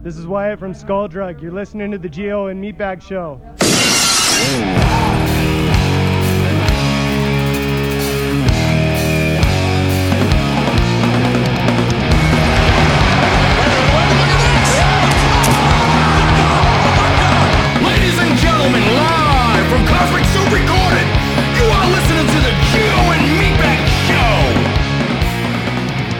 This 0.00 0.16
is 0.16 0.28
Wyatt 0.28 0.60
from 0.60 0.74
Skulldrug. 0.74 1.42
You're 1.42 1.50
listening 1.50 1.90
to 1.90 1.98
the 1.98 2.08
Gio 2.08 2.52
and 2.52 2.62
Meatbag 2.62 3.02
Show. 3.02 3.40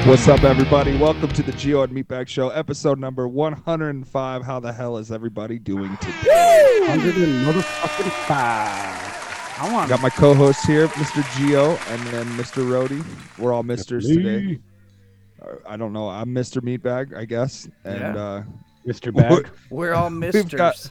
What's 0.08 0.26
up, 0.26 0.42
everybody? 0.42 0.96
Welcome 0.96 1.28
to 1.32 1.42
the 1.42 1.52
Gio 1.52 1.84
and 1.84 1.92
Meatbag 1.94 2.28
Show, 2.28 2.48
episode 2.48 2.98
number 2.98 3.28
105. 3.28 4.42
How 4.42 4.58
the 4.58 4.72
hell 4.72 4.96
is 4.96 5.12
everybody 5.12 5.58
doing 5.58 5.94
today? 5.98 6.80
Hundred 6.86 7.16
and 7.16 7.44
motherfucking 7.46 8.10
five. 8.26 9.58
I 9.60 9.70
want 9.70 9.90
Got 9.90 10.00
my 10.00 10.08
co-hosts 10.08 10.64
here, 10.64 10.88
Mr. 10.88 11.22
Gio, 11.34 11.78
and 11.92 12.00
then 12.08 12.26
Mr. 12.38 12.64
Roadie. 12.66 13.04
We're 13.38 13.52
all 13.52 13.62
Misters 13.62 14.06
today. 14.06 14.58
Uh, 15.42 15.56
I 15.66 15.76
don't 15.76 15.92
know. 15.92 16.08
I'm 16.08 16.28
Mr. 16.34 16.62
Meatbag, 16.62 17.14
I 17.14 17.26
guess. 17.26 17.68
And 17.84 18.00
Yeah. 18.00 18.16
uh, 18.16 18.42
Mr. 18.86 19.14
Bag, 19.14 19.50
We're 19.68 19.92
all 19.92 20.08
We've 20.10 20.20
misters. 20.20 20.44
got- 20.46 20.90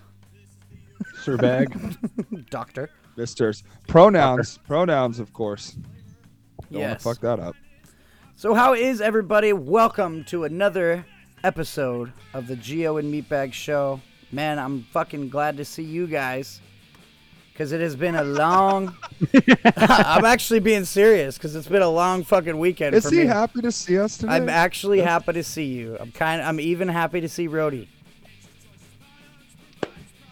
Sir 1.23 1.37
Bag. 1.37 1.75
Doctor. 2.51 2.91
Misters. 3.15 3.63
Pronouns. 3.87 4.59
Pronouns, 4.59 5.19
of 5.19 5.33
course. 5.33 5.71
Don't 6.71 6.81
Yes. 6.81 6.87
want 6.87 6.99
to 6.99 7.03
fuck 7.03 7.19
that 7.21 7.39
up. 7.43 7.55
So 8.39 8.53
how 8.53 8.75
is 8.75 9.01
everybody? 9.01 9.51
Welcome 9.51 10.23
to 10.25 10.43
another 10.43 11.07
episode 11.43 12.13
of 12.35 12.45
the 12.45 12.55
Gio 12.55 12.99
and 12.99 13.11
Meatbag 13.11 13.51
Show. 13.51 13.99
Man, 14.31 14.59
I'm 14.59 14.83
fucking 14.91 15.29
glad 15.29 15.57
to 15.57 15.65
see 15.65 15.81
you 15.81 16.05
guys. 16.05 16.61
Cause 17.55 17.71
it 17.71 17.81
has 17.81 17.95
been 17.95 18.13
a 18.13 18.23
long. 18.23 18.95
I'm 19.75 20.23
actually 20.23 20.59
being 20.59 20.85
serious, 20.85 21.39
cause 21.39 21.55
it's 21.55 21.67
been 21.67 21.81
a 21.81 21.89
long 21.89 22.23
fucking 22.23 22.59
weekend 22.59 22.93
Is 22.93 23.05
for 23.05 23.15
he 23.15 23.21
me. 23.21 23.25
happy 23.25 23.61
to 23.61 23.71
see 23.71 23.97
us 23.97 24.19
today? 24.19 24.33
I'm 24.33 24.49
actually 24.49 24.99
happy 24.99 25.33
to 25.33 25.41
see 25.41 25.65
you. 25.65 25.97
I'm 25.99 26.11
kind. 26.11 26.39
I'm 26.39 26.59
even 26.59 26.87
happy 26.89 27.21
to 27.21 27.27
see 27.27 27.47
Roadie. 27.47 27.87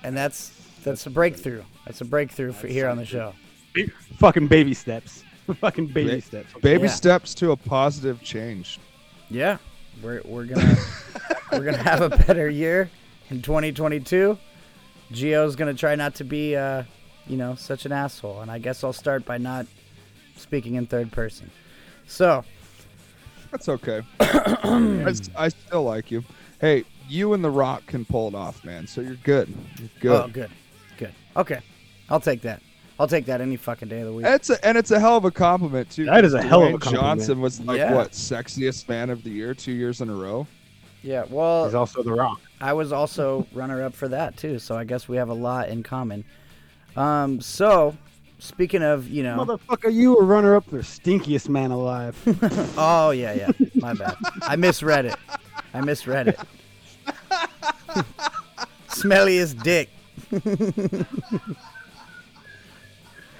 And 0.03 0.15
that's 0.15 0.51
that's 0.83 1.07
a 1.07 1.09
breakthrough. 1.09 1.63
That's 1.85 2.01
a 2.01 2.05
breakthrough 2.05 2.51
for 2.51 2.67
here 2.67 2.87
on 2.87 2.97
the 2.97 3.05
show. 3.05 3.33
fucking 4.19 4.45
baby 4.45 4.75
steps. 4.75 5.24
fucking 5.59 5.87
baby 5.87 6.15
Ba- 6.15 6.21
steps. 6.21 6.53
Baby 6.61 6.83
Yeah. 6.85 6.89
steps 6.89 7.33
to 7.35 7.51
a 7.51 7.55
positive 7.57 8.21
change. 8.21 8.79
Yeah, 9.29 9.57
we're 10.01 10.21
we're 10.25 10.45
gonna 10.45 10.75
we're 11.51 11.63
gonna 11.63 11.77
have 11.77 12.01
a 12.01 12.09
better 12.09 12.49
year 12.49 12.89
in 13.29 13.41
2022. 13.41 14.37
Gio's 15.11 15.55
gonna 15.55 15.73
try 15.73 15.95
not 15.95 16.15
to 16.15 16.23
be, 16.23 16.55
uh, 16.55 16.83
you 17.27 17.37
know, 17.37 17.55
such 17.55 17.85
an 17.85 17.91
asshole, 17.91 18.41
and 18.41 18.49
I 18.51 18.57
guess 18.59 18.83
I'll 18.83 18.93
start 18.93 19.25
by 19.25 19.37
not 19.37 19.65
speaking 20.35 20.75
in 20.75 20.85
third 20.87 21.11
person. 21.11 21.49
So, 22.07 22.43
That's 23.51 23.69
okay. 23.69 24.01
I 24.19 25.49
still 25.49 25.83
like 25.83 26.11
you. 26.11 26.23
Hey, 26.59 26.83
you 27.07 27.33
and 27.33 27.43
The 27.43 27.49
Rock 27.49 27.85
can 27.87 28.03
pull 28.05 28.27
it 28.27 28.35
off, 28.35 28.63
man. 28.63 28.85
So 28.87 29.01
you're 29.01 29.15
good. 29.15 29.53
You're 29.79 29.89
good. 29.99 30.11
oh, 30.23 30.27
good, 30.27 30.51
good, 30.97 31.13
okay, 31.37 31.59
I'll 32.09 32.19
take 32.19 32.41
that. 32.41 32.61
I'll 32.99 33.07
take 33.07 33.25
that 33.25 33.41
any 33.41 33.57
fucking 33.57 33.89
day 33.89 33.99
of 33.99 34.07
the 34.07 34.13
week. 34.13 34.25
It's 34.25 34.49
a, 34.49 34.65
and 34.65 34.77
it's 34.77 34.91
a 34.91 34.99
hell 34.99 35.17
of 35.17 35.25
a 35.25 35.31
compliment 35.31 35.89
too. 35.89 36.05
That 36.05 36.23
is 36.23 36.33
a 36.33 36.41
hell 36.41 36.63
of 36.63 36.73
a 36.75 36.77
compliment. 36.77 37.01
Johnson 37.19 37.41
was 37.41 37.59
like 37.61 37.77
Yeah. 37.77 37.93
what 37.93 38.11
sexiest 38.11 38.87
man 38.87 39.09
of 39.09 39.23
the 39.23 39.29
year 39.31 39.53
two 39.53 39.73
years 39.73 39.99
in 40.01 40.09
a 40.09 40.15
row. 40.15 40.47
Yeah, 41.03 41.25
well, 41.29 41.65
He's 41.65 41.75
also 41.75 42.01
the 42.03 42.13
Rock. 42.13 42.39
I 42.61 42.73
was 42.73 42.91
also 42.93 43.45
runner 43.53 43.83
up 43.83 43.93
for 43.93 44.07
that 44.07 44.37
too, 44.37 44.59
so 44.59 44.77
I 44.77 44.85
guess 44.85 45.07
we 45.09 45.17
have 45.17 45.29
a 45.29 45.33
lot 45.33 45.67
in 45.69 45.83
common. 45.83 46.23
Um, 46.95 47.41
so 47.41 47.95
speaking 48.39 48.81
of, 48.81 49.07
you 49.09 49.23
know, 49.23 49.37
Motherfucker, 49.45 49.93
you 49.93 50.15
were 50.15 50.23
runner 50.23 50.55
up 50.55 50.65
for 50.69 50.79
stinkiest 50.79 51.49
man 51.49 51.71
alive. 51.71 52.17
Oh 52.77 53.11
yeah, 53.11 53.33
yeah. 53.33 53.51
My 53.75 53.93
bad. 53.93 54.15
I 54.41 54.55
misread 54.55 55.05
it. 55.05 55.15
I 55.73 55.81
misread 55.81 56.29
it. 56.29 56.39
Smelliest 58.89 59.61
dick. 59.63 59.89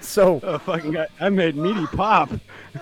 So 0.06 0.40
oh, 0.44 0.58
fucking 0.60 0.92
guy. 0.92 1.08
I 1.20 1.30
made 1.30 1.56
meaty 1.56 1.88
pop. 1.88 2.30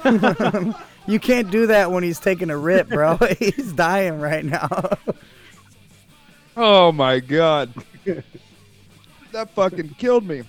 you 1.08 1.20
can't 1.20 1.50
do 1.50 1.68
that 1.68 1.92
when 1.92 2.04
he's 2.04 2.20
taking 2.20 2.50
a 2.50 2.58
rip, 2.58 2.90
bro. 2.90 3.18
he's 3.40 3.74
dying 3.74 4.20
right 4.20 4.44
now. 4.46 4.98
Oh 6.56 6.92
my 6.92 7.20
god, 7.20 7.74
that 9.32 9.50
fucking 9.56 9.96
killed 9.98 10.28
me. 10.28 10.44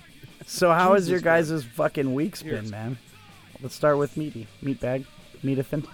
so 0.45 0.71
how 0.71 0.93
has 0.93 1.09
your 1.09 1.19
Jesus, 1.19 1.63
guys' 1.63 1.63
fucking 1.63 2.13
weeks 2.13 2.43
been, 2.43 2.51
Cheers. 2.61 2.71
man? 2.71 2.97
Let's 3.61 3.73
start 3.73 3.97
with 3.97 4.15
meaty. 4.17 4.47
Meatbag. 4.61 5.05
Meatithin. 5.43 5.87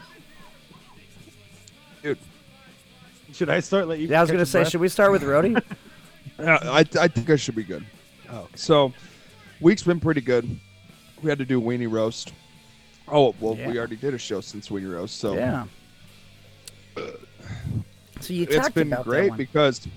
Dude, 2.04 2.18
Should 3.34 3.50
I 3.50 3.60
start? 3.62 3.88
Let 3.88 4.00
you. 4.00 4.08
Yeah, 4.08 4.20
I 4.20 4.22
was 4.22 4.32
gonna 4.32 4.46
say, 4.46 4.60
breath? 4.62 4.72
should 4.72 4.82
we 4.82 4.90
start 4.90 5.12
with 5.12 5.22
Roadie? 5.22 5.62
I 6.40 6.86
I 7.00 7.08
think 7.08 7.30
I 7.30 7.36
should 7.36 7.56
be 7.56 7.64
good. 7.64 7.86
Oh, 8.30 8.48
So, 8.56 8.94
week's 9.62 9.84
been 9.84 10.00
pretty 10.00 10.22
good. 10.22 10.60
We 11.22 11.30
had 11.30 11.40
to 11.40 11.46
do 11.46 11.62
weenie 11.62 11.92
roast. 11.92 12.34
Oh 13.08 13.36
well, 13.40 13.56
Yeah. 13.56 13.68
we 13.70 13.78
already 13.78 13.96
did 13.96 14.14
a 14.14 14.18
show 14.18 14.42
since 14.42 14.70
weenie 14.70 14.92
roast, 14.94 15.18
so 15.20 15.34
yeah. 15.34 15.66
So 18.20 18.34
you 18.34 18.44
it's 18.44 18.56
talked 18.56 18.76
been 18.76 18.88
about 18.94 19.06
that 19.06 19.10
great 19.10 19.36
because 19.36 19.88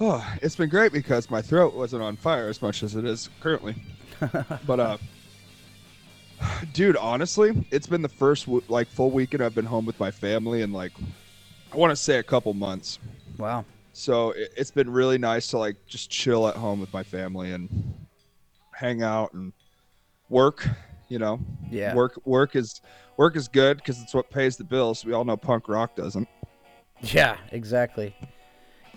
oh, 0.00 0.26
it's 0.42 0.56
been 0.56 0.68
great 0.68 0.92
because 0.92 1.30
my 1.30 1.40
throat 1.40 1.74
wasn't 1.74 2.02
on 2.02 2.16
fire 2.16 2.48
as 2.48 2.60
much 2.60 2.82
as 2.82 2.96
it 2.96 3.04
is 3.04 3.30
currently. 3.40 3.74
but 4.66 4.80
uh 4.80 4.96
dude, 6.72 6.96
honestly, 6.96 7.66
it's 7.70 7.86
been 7.86 8.02
the 8.02 8.08
first 8.08 8.46
like 8.68 8.88
full 8.88 9.10
weekend 9.10 9.42
I've 9.42 9.54
been 9.54 9.64
home 9.64 9.86
with 9.86 9.98
my 9.98 10.10
family 10.10 10.62
in 10.62 10.72
like 10.72 10.92
I 11.72 11.76
want 11.76 11.90
to 11.90 11.96
say 11.96 12.18
a 12.18 12.22
couple 12.22 12.52
months. 12.54 12.98
wow. 13.38 13.64
So 13.92 14.32
it, 14.32 14.52
it's 14.56 14.70
been 14.70 14.90
really 14.90 15.16
nice 15.16 15.48
to 15.48 15.58
like 15.58 15.76
just 15.86 16.10
chill 16.10 16.46
at 16.48 16.56
home 16.56 16.80
with 16.80 16.92
my 16.92 17.02
family 17.02 17.52
and 17.52 17.94
hang 18.72 19.02
out 19.02 19.32
and 19.32 19.52
work, 20.28 20.66
you 21.08 21.18
know. 21.18 21.40
Yeah. 21.70 21.94
Work 21.94 22.18
work 22.24 22.56
is 22.56 22.80
work 23.16 23.36
is 23.36 23.48
good 23.48 23.82
cuz 23.84 24.00
it's 24.02 24.14
what 24.14 24.30
pays 24.30 24.56
the 24.56 24.64
bills. 24.64 25.04
We 25.04 25.12
all 25.12 25.24
know 25.24 25.36
punk 25.36 25.68
rock 25.68 25.94
doesn't. 25.96 26.28
Yeah, 27.00 27.36
exactly. 27.52 28.14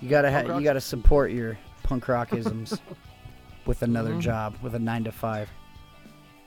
You 0.01 0.09
gotta 0.09 0.31
ha- 0.31 0.57
you 0.57 0.63
gotta 0.63 0.81
support 0.81 1.31
your 1.31 1.57
punk 1.84 2.06
rockisms 2.06 2.79
with 3.66 3.81
another 3.84 4.12
Mm-hmm. 4.12 4.19
job, 4.22 4.56
with 4.62 4.75
a 4.75 4.79
nine 4.79 5.03
to 5.03 5.12
five. 5.12 5.50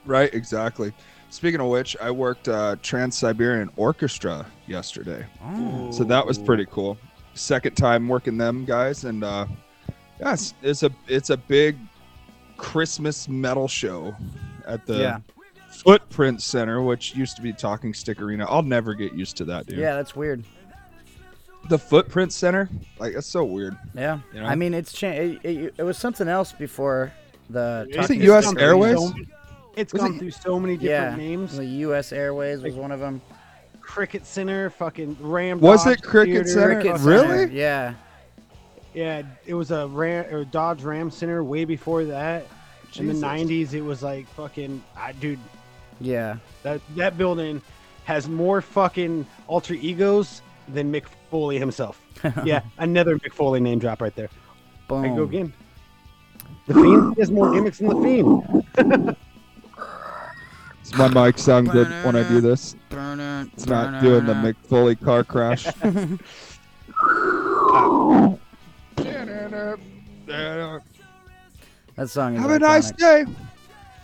Right, 0.05 0.33
exactly. 0.35 0.93
Speaking 1.31 1.61
of 1.61 1.69
which, 1.69 1.97
I 2.01 2.11
worked 2.11 2.49
uh, 2.49 2.77
Trans 2.83 3.17
Siberian 3.17 3.71
Orchestra 3.77 4.45
yesterday, 4.67 5.25
so 5.91 6.05
that 6.05 6.27
was 6.27 6.39
pretty 6.39 6.67
cool. 6.71 6.99
Second 7.35 7.77
time 7.77 8.09
working 8.09 8.37
them 8.37 8.65
guys, 8.67 9.05
and 9.05 9.23
uh, 9.25 9.47
yes, 10.21 10.53
it's 10.63 10.83
a 10.83 10.91
it's 11.09 11.31
a 11.31 11.37
big 11.37 11.79
Christmas 12.59 13.29
metal 13.29 13.67
show 13.69 14.15
at 14.67 14.87
the 14.87 14.99
Yeah. 14.99 15.19
Footprint 15.71 16.43
Center, 16.43 16.83
which 16.83 17.15
used 17.17 17.37
to 17.37 17.43
be 17.43 17.53
Talking 17.53 17.95
Stick 17.95 18.21
Arena. 18.21 18.47
I'll 18.49 18.63
never 18.63 18.95
get 18.95 19.15
used 19.15 19.37
to 19.39 19.45
that, 19.47 19.67
dude. 19.67 19.79
Yeah, 19.79 19.95
that's 19.97 20.15
weird. 20.15 20.45
The 21.69 21.79
Footprint 21.79 22.33
Center, 22.33 22.69
like 22.99 23.15
that's 23.15 23.27
so 23.27 23.45
weird. 23.45 23.77
Yeah, 23.95 24.19
You 24.35 24.41
know? 24.41 24.47
I 24.47 24.55
mean 24.57 24.75
it's 24.75 24.93
cha- 24.93 25.07
it, 25.09 25.41
it, 25.45 25.75
it 25.79 25.83
was 25.83 25.97
something 25.97 26.27
else 26.29 26.53
before 26.53 27.13
the 27.49 27.87
It's 27.89 28.11
Is 28.11 28.17
it 28.17 28.23
US 28.31 28.47
Stick 28.49 28.59
Airways? 28.61 28.95
Arena. 28.99 29.09
So, 29.09 29.15
it's 29.77 29.93
Was 29.93 30.03
gone 30.03 30.15
it- 30.15 30.19
through 30.19 30.31
so 30.33 30.59
many 30.61 30.75
Yeah, 30.75 31.11
different 31.11 31.19
names. 31.19 31.57
the 31.57 31.65
U.S. 31.65 32.13
Airways 32.13 32.61
was 32.63 32.75
Like- 32.75 32.83
one 32.83 32.91
of 32.93 33.01
them. 33.01 33.21
Cricket 33.81 34.27
Center, 34.27 34.71
fucking 34.71 35.17
Ram. 35.21 35.61
Was 35.61 35.85
Dodge 35.85 35.99
it 35.99 36.03
Cricket 36.03 36.35
Theater, 36.47 36.49
Center? 36.49 36.75
Cricket 36.81 37.01
Really? 37.01 37.29
Center, 37.29 37.53
Yeah, 37.53 37.95
Yeah, 38.95 39.23
it 39.47 39.55
was 39.55 39.71
a 39.71 39.87
Ram 39.87 40.35
or 40.35 40.45
Dodge 40.45 40.83
Ram 40.83 41.11
Center 41.11 41.43
way 41.45 41.65
before 41.65 42.05
that. 42.07 42.47
In 42.97 43.07
the 43.07 43.15
Jesus. 43.15 43.29
'90s, 43.29 43.73
it 43.75 43.83
was 43.83 44.03
like 44.03 44.27
fucking, 44.29 44.83
I, 44.97 45.13
dude. 45.13 45.39
yeah. 46.01 46.37
That 46.63 46.81
that 46.97 47.17
building 47.17 47.63
has 48.05 48.29
more 48.29 48.61
fucking 48.61 49.27
alter 49.47 49.75
egos 49.75 50.43
than 50.69 50.93
Mick 50.93 51.05
Foley 51.31 51.59
himself. 51.59 52.01
yeah, 52.45 52.63
another 52.79 53.19
Mick 53.19 53.33
Foley 53.33 53.61
name 53.61 53.79
drop 53.79 54.01
right 54.03 54.15
there. 54.15 54.29
Boom. 54.89 55.05
I 55.05 55.09
go 55.09 55.23
again. 55.23 55.53
The 56.67 56.75
Fiend 56.75 57.17
has 57.19 57.31
more 57.31 57.53
gimmicks 57.53 57.79
than 57.79 57.89
the 57.89 58.03
Fiend. 58.03 59.17
Does 60.85 60.95
my 60.99 61.09
mic 61.09 61.39
sound 61.39 61.71
good 61.71 61.89
when 62.05 62.17
I 62.17 62.29
do 62.29 62.41
this? 62.41 62.77
It's 62.91 63.67
not 63.67 64.03
doing 64.03 64.27
the 64.27 64.35
Mick 64.35 64.57
Foley 64.69 64.97
car 64.97 65.25
crash. 65.25 65.67
That 71.97 72.09
song 72.09 72.35
is 72.35 72.41
Have 72.41 72.51
a 72.51 72.59
nice 72.59 72.91
day. 72.91 73.27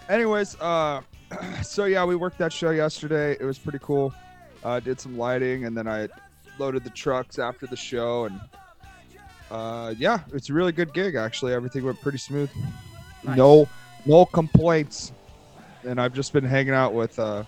Anyways, 0.09 0.57
uh, 0.61 1.01
so 1.63 1.85
yeah, 1.85 2.05
we 2.05 2.17
worked 2.17 2.39
that 2.39 2.53
show 2.53 2.71
yesterday. 2.71 3.37
It 3.39 3.45
was 3.45 3.59
pretty 3.59 3.79
cool. 3.81 4.13
Uh, 4.65 4.81
did 4.81 5.01
some 5.01 5.17
lighting, 5.17 5.65
and 5.65 5.77
then 5.77 5.87
I 5.87 6.09
loaded 6.59 6.85
the 6.85 6.91
trucks 6.91 7.39
after 7.39 7.67
the 7.67 7.77
show, 7.77 8.25
and 8.27 8.41
uh, 9.51 9.95
yeah, 9.99 10.21
it's 10.33 10.51
a 10.51 10.53
really 10.53 10.73
good 10.73 10.93
gig. 10.93 11.15
Actually, 11.15 11.53
everything 11.55 11.85
went 11.85 12.01
pretty 12.01 12.19
smooth. 12.19 12.51
Nice. 13.25 13.37
No, 13.37 13.69
no 14.05 14.27
complaints. 14.27 15.13
And 15.85 16.01
I've 16.01 16.13
just 16.13 16.33
been 16.33 16.45
hanging 16.45 16.75
out 16.75 16.93
with 16.93 17.19
uh, 17.19 17.45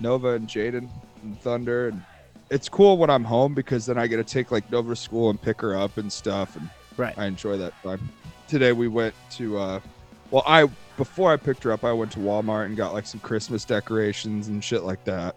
Nova 0.00 0.30
and 0.30 0.48
Jaden 0.48 0.88
and 1.22 1.40
Thunder, 1.40 1.88
and 1.88 2.02
it's 2.50 2.68
cool 2.68 2.98
when 2.98 3.10
I'm 3.10 3.24
home 3.24 3.54
because 3.54 3.86
then 3.86 3.96
I 3.96 4.06
get 4.08 4.16
to 4.16 4.24
take 4.24 4.50
like 4.50 4.70
Nova 4.70 4.90
to 4.90 4.96
school 4.96 5.30
and 5.30 5.40
pick 5.40 5.60
her 5.60 5.76
up 5.76 5.96
and 5.96 6.12
stuff, 6.12 6.56
and 6.56 6.68
Right. 6.96 7.16
I 7.18 7.26
enjoy 7.26 7.56
that 7.58 7.72
time. 7.82 8.08
Today 8.48 8.72
we 8.72 8.88
went 8.88 9.14
to, 9.32 9.58
uh, 9.58 9.80
well, 10.30 10.42
I 10.46 10.68
before 10.96 11.32
I 11.32 11.36
picked 11.36 11.64
her 11.64 11.72
up, 11.72 11.84
I 11.84 11.92
went 11.92 12.12
to 12.12 12.18
Walmart 12.18 12.66
and 12.66 12.76
got 12.76 12.92
like 12.92 13.06
some 13.06 13.20
Christmas 13.20 13.64
decorations 13.64 14.48
and 14.48 14.62
shit 14.62 14.84
like 14.84 15.04
that. 15.04 15.36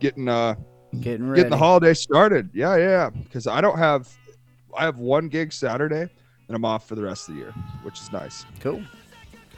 Getting 0.00 0.28
uh, 0.28 0.56
Getting 1.00 1.28
ready. 1.28 1.40
getting 1.40 1.50
the 1.50 1.56
holiday 1.56 1.94
started. 1.94 2.50
Yeah, 2.52 2.76
yeah. 2.76 3.10
Because 3.10 3.46
I 3.46 3.60
don't 3.60 3.78
have, 3.78 4.08
I 4.76 4.84
have 4.84 4.98
one 4.98 5.28
gig 5.28 5.52
Saturday, 5.52 6.02
and 6.02 6.56
I'm 6.56 6.64
off 6.64 6.88
for 6.88 6.94
the 6.94 7.02
rest 7.02 7.28
of 7.28 7.34
the 7.34 7.40
year, 7.40 7.52
which 7.82 8.00
is 8.00 8.12
nice. 8.12 8.44
Cool. 8.60 8.82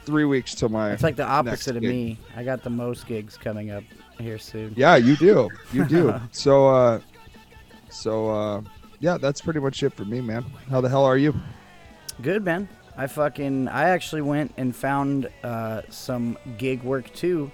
Three 0.04 0.24
weeks 0.24 0.54
till 0.54 0.68
my. 0.68 0.92
It's 0.92 1.02
like 1.02 1.16
the 1.16 1.26
opposite 1.26 1.76
of 1.76 1.82
gig. 1.82 1.90
me. 1.90 2.18
I 2.36 2.42
got 2.42 2.62
the 2.62 2.70
most 2.70 3.06
gigs 3.06 3.36
coming 3.36 3.70
up 3.70 3.84
here 4.18 4.38
soon. 4.38 4.74
Yeah, 4.76 4.96
you 4.96 5.16
do. 5.16 5.50
You 5.72 5.84
do. 5.84 6.20
so, 6.32 6.68
uh, 6.68 7.00
so, 7.90 8.30
uh, 8.30 8.62
yeah, 9.00 9.18
that's 9.18 9.40
pretty 9.40 9.60
much 9.60 9.82
it 9.82 9.92
for 9.92 10.04
me, 10.04 10.20
man. 10.20 10.44
How 10.70 10.80
the 10.80 10.88
hell 10.88 11.04
are 11.04 11.18
you? 11.18 11.34
Good 12.22 12.44
man. 12.44 12.68
I 12.98 13.06
fucking 13.06 13.68
I 13.68 13.90
actually 13.90 14.22
went 14.22 14.52
and 14.58 14.74
found 14.76 15.28
uh, 15.42 15.82
some 15.88 16.36
gig 16.58 16.82
work 16.82 17.10
too. 17.14 17.50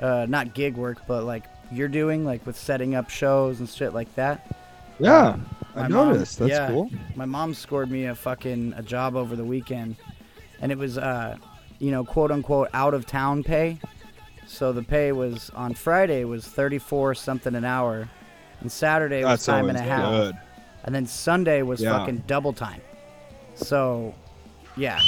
Uh, 0.00 0.24
not 0.28 0.54
gig 0.54 0.74
work, 0.76 1.02
but 1.06 1.24
like 1.24 1.44
you're 1.70 1.86
doing, 1.88 2.24
like 2.24 2.44
with 2.46 2.56
setting 2.56 2.94
up 2.94 3.10
shows 3.10 3.60
and 3.60 3.68
shit 3.68 3.92
like 3.94 4.12
that. 4.16 4.56
Yeah, 4.98 5.28
Um, 5.34 5.46
I 5.76 5.82
my 5.82 5.88
mom- 5.88 6.08
noticed. 6.12 6.38
That's 6.38 6.50
yeah, 6.50 6.68
cool. 6.68 6.90
My 7.14 7.26
mom 7.26 7.54
scored 7.54 7.90
me 7.90 8.06
a 8.06 8.14
fucking 8.14 8.72
a 8.76 8.82
job 8.82 9.14
over 9.16 9.36
the 9.36 9.44
weekend, 9.44 9.96
and 10.60 10.72
it 10.72 10.78
was 10.78 10.96
uh, 10.98 11.36
you 11.78 11.90
know, 11.90 12.02
quote 12.04 12.30
unquote 12.32 12.68
out 12.72 12.94
of 12.94 13.06
town 13.06 13.42
pay. 13.44 13.78
So 14.46 14.72
the 14.72 14.82
pay 14.82 15.12
was 15.12 15.50
on 15.54 15.74
Friday 15.74 16.24
was 16.24 16.46
thirty 16.46 16.78
four 16.78 17.14
something 17.14 17.54
an 17.54 17.64
hour, 17.66 18.08
and 18.62 18.72
Saturday 18.72 19.22
was 19.24 19.32
That's 19.32 19.46
time 19.46 19.68
and 19.68 19.76
a 19.78 19.82
half, 19.82 20.10
good. 20.10 20.36
and 20.84 20.94
then 20.94 21.06
Sunday 21.06 21.60
was 21.62 21.80
Yeah. 21.82 21.98
fucking 21.98 22.24
double 22.26 22.52
time. 22.54 22.80
So, 23.54 24.14
yeah, 24.80 24.98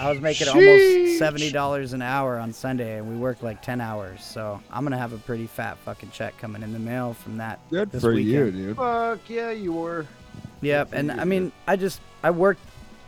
I 0.00 0.10
was 0.10 0.20
making 0.20 0.46
Sheesh. 0.46 0.54
almost 0.54 1.18
seventy 1.18 1.50
dollars 1.50 1.92
an 1.92 2.02
hour 2.02 2.38
on 2.38 2.52
Sunday, 2.52 2.98
and 2.98 3.08
we 3.08 3.16
worked 3.16 3.42
like 3.42 3.60
ten 3.62 3.80
hours. 3.80 4.24
So 4.24 4.60
I'm 4.70 4.84
gonna 4.84 4.98
have 4.98 5.12
a 5.12 5.18
pretty 5.18 5.46
fat 5.46 5.76
fucking 5.78 6.10
check 6.10 6.36
coming 6.38 6.62
in 6.62 6.72
the 6.72 6.78
mail 6.78 7.12
from 7.14 7.36
that. 7.38 7.58
Good 7.70 7.90
this 7.90 8.02
for 8.02 8.12
you, 8.12 8.50
dude. 8.50 8.76
Fuck 8.76 9.28
yeah, 9.28 9.50
you 9.50 9.72
were. 9.72 10.06
Yep, 10.62 10.92
and 10.92 11.08
you, 11.08 11.14
I 11.14 11.24
mean, 11.24 11.52
I 11.66 11.76
just 11.76 12.00
I 12.22 12.30
worked. 12.30 12.60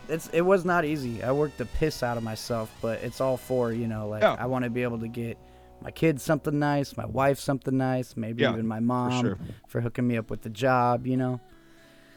It's 0.08 0.28
it 0.28 0.40
was 0.40 0.64
not 0.64 0.84
easy. 0.84 1.22
I 1.22 1.32
worked 1.32 1.58
the 1.58 1.66
piss 1.66 2.02
out 2.02 2.16
of 2.16 2.22
myself, 2.22 2.70
but 2.80 3.00
it's 3.02 3.20
all 3.20 3.36
for 3.36 3.72
you 3.72 3.86
know 3.86 4.08
like 4.08 4.22
Yeah. 4.22 4.36
I 4.38 4.46
want 4.46 4.64
to 4.64 4.70
be 4.70 4.82
able 4.82 4.98
to 5.00 5.08
get 5.08 5.36
my 5.82 5.90
kids 5.90 6.22
something 6.22 6.58
nice, 6.58 6.96
my 6.96 7.04
wife 7.06 7.38
something 7.38 7.76
nice, 7.76 8.16
maybe 8.16 8.42
Yeah, 8.42 8.52
even 8.52 8.66
my 8.66 8.80
mom 8.80 9.20
sure. 9.24 9.38
for 9.68 9.80
hooking 9.80 10.08
me 10.08 10.16
up 10.16 10.30
with 10.30 10.42
the 10.42 10.48
job. 10.50 11.06
You 11.06 11.16
know, 11.18 11.40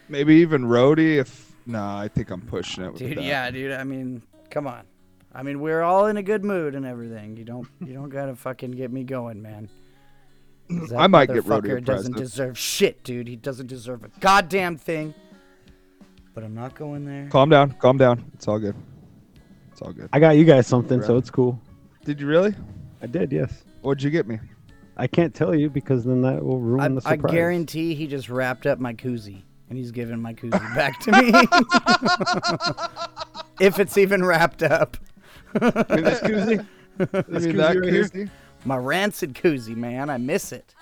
Maybe 0.10 0.36
even 0.36 0.64
roadie. 0.64 1.18
If 1.18 1.51
nah, 1.66 2.00
I 2.00 2.08
think 2.08 2.30
I'm 2.30 2.42
pushing 2.42 2.84
it. 2.84 2.94
With 2.94 3.02
dude. 3.02 3.18
that. 3.18 3.24
Yeah, 3.24 3.50
dude. 3.52 3.72
I 3.72 3.84
mean, 3.84 4.22
come 4.50 4.68
on. 4.68 4.84
I 5.34 5.44
mean, 5.44 5.62
we're 5.62 5.82
all 5.82 6.08
in 6.08 6.18
a 6.18 6.24
good 6.24 6.44
mood 6.44 6.76
and 6.76 6.86
everything. 6.86 7.38
You 7.38 7.46
don't 7.46 7.68
you 7.80 7.94
don't 7.94 8.10
gotta 8.10 8.36
fucking 8.36 8.72
get 8.72 8.92
me 8.92 9.04
going, 9.04 9.42
man. 9.42 9.70
that 10.70 10.98
I 10.98 11.08
might 11.08 11.28
get 11.28 11.46
roadie 11.46 11.62
motherfucker 11.62 11.86
doesn't 11.86 12.14
present. 12.14 12.16
deserve 12.18 12.58
shit, 12.58 13.04
dude. 13.04 13.28
He 13.28 13.36
doesn't 13.36 13.68
deserve 13.68 14.04
a 14.04 14.10
goddamn 14.20 14.78
thing. 14.78 15.14
But 16.34 16.44
I'm 16.44 16.54
not 16.54 16.76
going 16.76 17.06
there. 17.06 17.28
Calm 17.30 17.50
down. 17.50 17.74
Calm 17.74 17.98
down. 17.98 18.24
It's 18.34 18.48
all 18.48 18.60
good. 18.60 18.76
It's 19.72 19.82
all 19.82 19.92
good. 19.92 20.10
I 20.14 20.20
got 20.20 20.32
you 20.38 20.46
guys 20.46 20.66
something, 20.66 21.02
so 21.02 21.18
it's 21.18 21.30
cool. 21.30 21.62
Did 22.06 22.22
you 22.22 22.28
really? 22.28 22.56
I 23.02 23.08
did, 23.08 23.34
yes. 23.34 23.64
What'd 23.82 24.02
you 24.02 24.10
get 24.10 24.28
me? 24.28 24.40
I 24.96 25.08
can't 25.08 25.34
tell 25.34 25.54
you 25.54 25.70
because 25.70 26.06
then 26.06 26.22
that 26.22 26.44
will 26.44 26.60
ruin 26.60 26.82
I, 26.82 26.88
the 26.88 27.02
surprise. 27.02 27.32
I 27.32 27.36
guarantee 27.36 27.96
he 27.96 28.08
just 28.08 28.30
wrapped 28.30 28.66
up 28.66 28.80
my 28.80 28.94
koozie 28.94 29.44
and 29.72 29.78
he's 29.78 29.92
giving 29.92 30.22
my 30.22 30.34
koozie 30.34 30.76
back 30.76 31.00
to 31.00 31.12
me. 31.14 31.32
if 33.66 33.80
it's 33.80 33.98
even 33.98 34.24
wrapped 34.24 34.64
up. 34.64 34.98
this 35.54 36.20
koozie. 36.20 36.68
This 36.98 37.46
mean 37.46 37.56
that 37.58 37.78
koozie 37.78 38.04
right 38.04 38.14
here? 38.14 38.32
My 38.66 38.76
rancid 38.76 39.34
koozie, 39.34 39.78
man. 39.78 40.10
I 40.10 40.18
miss 40.18 40.52
it. 40.52 40.76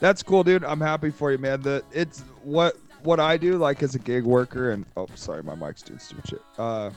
That's 0.00 0.24
cool, 0.24 0.42
dude. 0.42 0.64
I'm 0.64 0.80
happy 0.80 1.10
for 1.10 1.30
you, 1.30 1.38
man. 1.38 1.62
The 1.62 1.84
it's 1.92 2.22
what 2.42 2.76
what 3.04 3.20
I 3.20 3.36
do 3.36 3.58
like 3.58 3.82
as 3.84 3.94
a 3.94 4.00
gig 4.00 4.24
worker 4.24 4.72
and 4.72 4.84
oh 4.96 5.06
sorry, 5.14 5.44
my 5.44 5.54
mic's 5.54 5.82
doing 5.82 6.00
stupid 6.00 6.28
shit. 6.28 6.42
Uh 6.58 6.90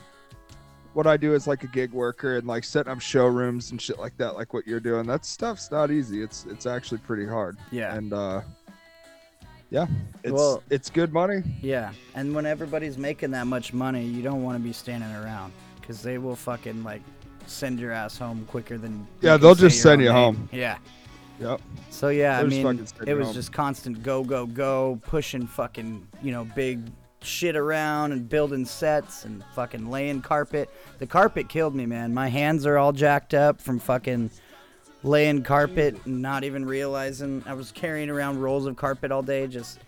what 0.94 1.06
I 1.06 1.16
do 1.16 1.32
is 1.32 1.46
like 1.46 1.62
a 1.62 1.68
gig 1.68 1.92
worker 1.92 2.36
and 2.36 2.46
like 2.46 2.64
setting 2.64 2.92
up 2.92 3.00
showrooms 3.00 3.70
and 3.70 3.80
shit 3.80 4.00
like 4.00 4.16
that, 4.18 4.34
like 4.34 4.52
what 4.52 4.66
you're 4.66 4.80
doing. 4.80 5.06
That 5.06 5.24
stuff's 5.24 5.70
not 5.70 5.92
easy. 5.92 6.22
It's 6.22 6.44
it's 6.50 6.66
actually 6.66 6.98
pretty 6.98 7.26
hard. 7.26 7.56
Yeah. 7.70 7.94
And 7.94 8.12
uh 8.12 8.42
yeah, 9.70 9.86
it's 10.22 10.32
Well- 10.32 10.62
it's 10.70 10.90
good 10.90 11.12
money. 11.12 11.42
Yeah. 11.62 11.92
And 12.14 12.34
when 12.34 12.46
everybody's 12.46 12.98
making 12.98 13.30
that 13.32 13.46
much 13.46 13.72
money, 13.72 14.04
you 14.04 14.22
don't 14.22 14.42
want 14.42 14.56
to 14.58 14.62
be 14.62 14.72
standing 14.72 15.10
around 15.14 15.52
because 15.80 16.02
they 16.02 16.18
will 16.18 16.36
fucking 16.36 16.82
like 16.84 17.02
send 17.46 17.80
your 17.80 17.92
ass 17.92 18.18
home 18.18 18.44
quicker 18.48 18.78
than. 18.78 19.06
Yeah, 19.20 19.36
they'll 19.36 19.54
just 19.54 19.80
send 19.82 20.00
you 20.02 20.08
name. 20.08 20.16
home. 20.16 20.48
Yeah. 20.52 20.78
Yep. 21.40 21.60
So 21.88 22.08
yeah, 22.08 22.38
I 22.38 22.42
They'll 22.42 22.50
just 22.74 23.00
mean, 23.00 23.08
it 23.08 23.14
was 23.14 23.28
home. 23.28 23.34
just 23.34 23.52
constant 23.52 24.02
go 24.02 24.22
go 24.22 24.44
go, 24.46 25.00
pushing 25.06 25.46
fucking 25.46 26.06
you 26.22 26.32
know 26.32 26.44
big 26.44 26.82
shit 27.22 27.54
around 27.56 28.12
and 28.12 28.28
building 28.28 28.64
sets 28.64 29.24
and 29.24 29.42
fucking 29.54 29.88
laying 29.90 30.20
carpet. 30.22 30.68
The 30.98 31.06
carpet 31.06 31.48
killed 31.48 31.74
me, 31.74 31.86
man. 31.86 32.12
My 32.14 32.28
hands 32.28 32.66
are 32.66 32.76
all 32.78 32.92
jacked 32.92 33.32
up 33.34 33.60
from 33.60 33.78
fucking 33.78 34.30
laying 35.02 35.42
carpet 35.42 35.96
and 36.04 36.20
not 36.22 36.44
even 36.44 36.64
realizing 36.64 37.42
I 37.46 37.54
was 37.54 37.72
carrying 37.72 38.10
around 38.10 38.40
rolls 38.40 38.66
of 38.66 38.76
carpet 38.76 39.10
all 39.12 39.22
day, 39.22 39.46
just 39.46 39.78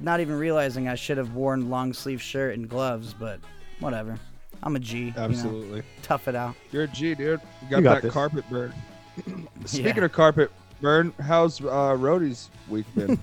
not 0.00 0.20
even 0.20 0.38
realizing 0.38 0.88
I 0.88 0.94
should 0.94 1.18
have 1.18 1.34
worn 1.34 1.68
long 1.70 1.92
sleeve 1.92 2.22
shirt 2.22 2.54
and 2.56 2.68
gloves, 2.68 3.14
but 3.14 3.40
whatever. 3.80 4.18
I'm 4.62 4.74
a 4.74 4.80
G. 4.80 4.98
you 4.98 5.12
know, 5.12 5.22
Absolutely. 5.22 5.82
tough 6.02 6.26
it 6.28 6.34
out. 6.34 6.54
You're 6.72 6.84
a 6.84 6.88
G, 6.88 7.14
dude. 7.14 7.40
You 7.62 7.70
got, 7.70 7.76
You 7.78 7.82
got 7.82 7.94
that 7.94 8.02
this. 8.02 8.12
carpet 8.12 8.44
burn. 8.50 8.72
Speaking 9.64 9.96
Yeah. 9.98 10.04
of 10.04 10.12
carpet 10.12 10.50
burn, 10.80 11.12
how's 11.20 11.60
uh 11.60 11.96
Roadie's 11.98 12.50
week 12.68 12.86
been? 12.94 13.18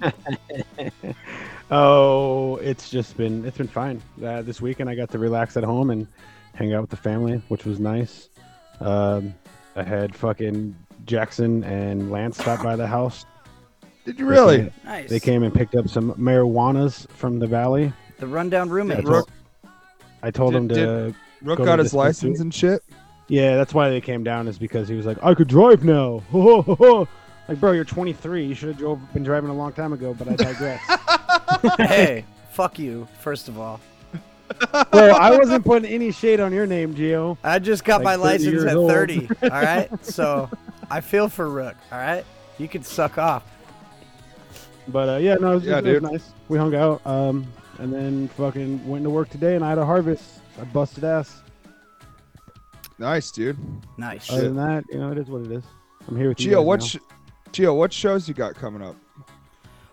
Oh, 1.72 2.56
it's 2.56 2.90
just 2.90 3.16
been 3.16 3.44
it's 3.44 3.56
been 3.56 3.68
fine. 3.68 4.02
Uh, 4.24 4.42
this 4.42 4.60
weekend 4.60 4.90
I 4.90 4.96
got 4.96 5.08
to 5.10 5.18
relax 5.20 5.56
at 5.56 5.62
home 5.62 5.90
and 5.90 6.08
hang 6.54 6.74
out 6.74 6.80
with 6.80 6.90
the 6.90 6.96
family, 6.96 7.40
which 7.46 7.64
was 7.64 7.78
nice. 7.78 8.28
Um, 8.80 9.34
I 9.80 9.82
had 9.82 10.14
fucking 10.14 10.76
Jackson 11.06 11.64
and 11.64 12.10
Lance 12.10 12.36
stop 12.38 12.62
by 12.62 12.76
the 12.76 12.86
house. 12.86 13.24
Did 14.04 14.18
you 14.18 14.26
They 14.26 14.30
really? 14.30 14.56
came- 14.58 14.72
Nice. 14.84 15.08
They 15.08 15.20
came 15.20 15.42
and 15.42 15.54
picked 15.54 15.74
up 15.74 15.88
some 15.88 16.12
marijuanas 16.14 17.08
from 17.10 17.38
the 17.38 17.46
valley. 17.46 17.92
the 18.18 18.26
rundown 18.26 18.68
I 18.68 18.72
roommate. 18.72 19.04
Rook- 19.04 19.30
I 20.22 20.30
told 20.30 20.52
Did- 20.52 20.58
him 20.62 20.68
to. 20.68 21.14
Rook 21.42 21.56
Go 21.58 21.64
got 21.64 21.76
to 21.76 21.82
his 21.84 21.92
dispensary. 21.92 22.28
license 22.30 22.40
and 22.40 22.52
shit. 22.54 22.82
Yeah, 23.28 23.56
that's 23.56 23.72
why 23.72 23.88
they 23.88 24.02
came 24.02 24.22
down. 24.22 24.46
Is 24.48 24.58
because 24.58 24.88
he 24.88 24.94
was 24.94 25.06
like, 25.06 25.16
I 25.22 25.32
could 25.32 25.48
drive 25.48 25.82
now. 25.84 26.22
like, 27.48 27.58
bro, 27.60 27.72
you're 27.72 27.84
23. 27.84 28.44
You 28.44 28.54
should 28.54 28.68
have 28.68 28.76
drove 28.76 29.00
been 29.14 29.22
driving 29.22 29.48
a 29.48 29.54
long 29.54 29.72
time 29.72 29.94
ago. 29.94 30.12
But 30.18 30.28
I 30.28 30.36
digress. 30.36 30.80
hey, 31.78 32.24
fuck 32.50 32.78
you, 32.78 33.08
first 33.20 33.48
of 33.48 33.58
all. 33.58 33.80
Well, 34.92 35.16
I 35.20 35.36
wasn't 35.36 35.64
putting 35.64 35.90
any 35.90 36.12
shade 36.12 36.40
on 36.40 36.52
your 36.52 36.66
name, 36.66 36.94
Gio. 36.94 37.36
I 37.44 37.58
just 37.58 37.84
got 37.84 38.02
Like 38.02 38.04
my 38.04 38.14
license 38.24 38.64
at 38.64 38.76
old. 38.76 38.90
30. 38.90 39.28
all 39.44 39.48
right. 39.50 40.04
So 40.04 40.50
I 40.90 41.00
feel 41.00 41.28
for 41.28 41.48
Rook. 41.48 41.76
All 41.92 41.98
right. 41.98 42.24
You 42.58 42.68
can 42.68 42.82
suck 42.82 43.16
off. 43.18 43.44
But 44.88 45.08
uh, 45.08 45.16
yeah, 45.18 45.34
no, 45.36 45.52
it 45.52 45.54
was, 45.56 45.64
Yeah, 45.64 45.78
it 45.78 45.84
was 45.84 45.92
dude. 45.94 46.02
nice. 46.02 46.30
We 46.48 46.58
hung 46.58 46.74
out, 46.74 47.04
um, 47.06 47.46
and 47.78 47.92
then 47.92 48.28
fucking 48.28 48.86
went 48.88 49.04
to 49.04 49.10
work 49.10 49.28
today, 49.30 49.54
and 49.54 49.64
I 49.64 49.68
had 49.68 49.78
a 49.78 49.86
harvest. 49.86 50.40
I 50.60 50.64
busted 50.64 51.04
ass. 51.04 51.42
Nice, 52.98 53.30
dude. 53.30 53.56
Nice. 53.96 54.30
Other 54.30 54.42
than 54.50 54.56
that, 54.56 54.84
you 54.90 54.98
know, 54.98 55.10
it 55.12 55.18
is 55.18 55.28
what 55.28 55.42
it 55.42 55.52
is. 55.52 55.64
I'm 56.08 56.16
here 56.16 56.28
with 56.30 56.40
you. 56.40 56.50
Gio, 56.50 56.56
guys 56.56 56.64
what 56.66 56.80
now. 56.80 56.86
sh- 56.86 56.96
Gio, 57.52 57.76
what 57.76 57.92
shows 57.92 58.28
you 58.28 58.34
got 58.34 58.54
coming 58.56 58.82
up? 58.82 58.96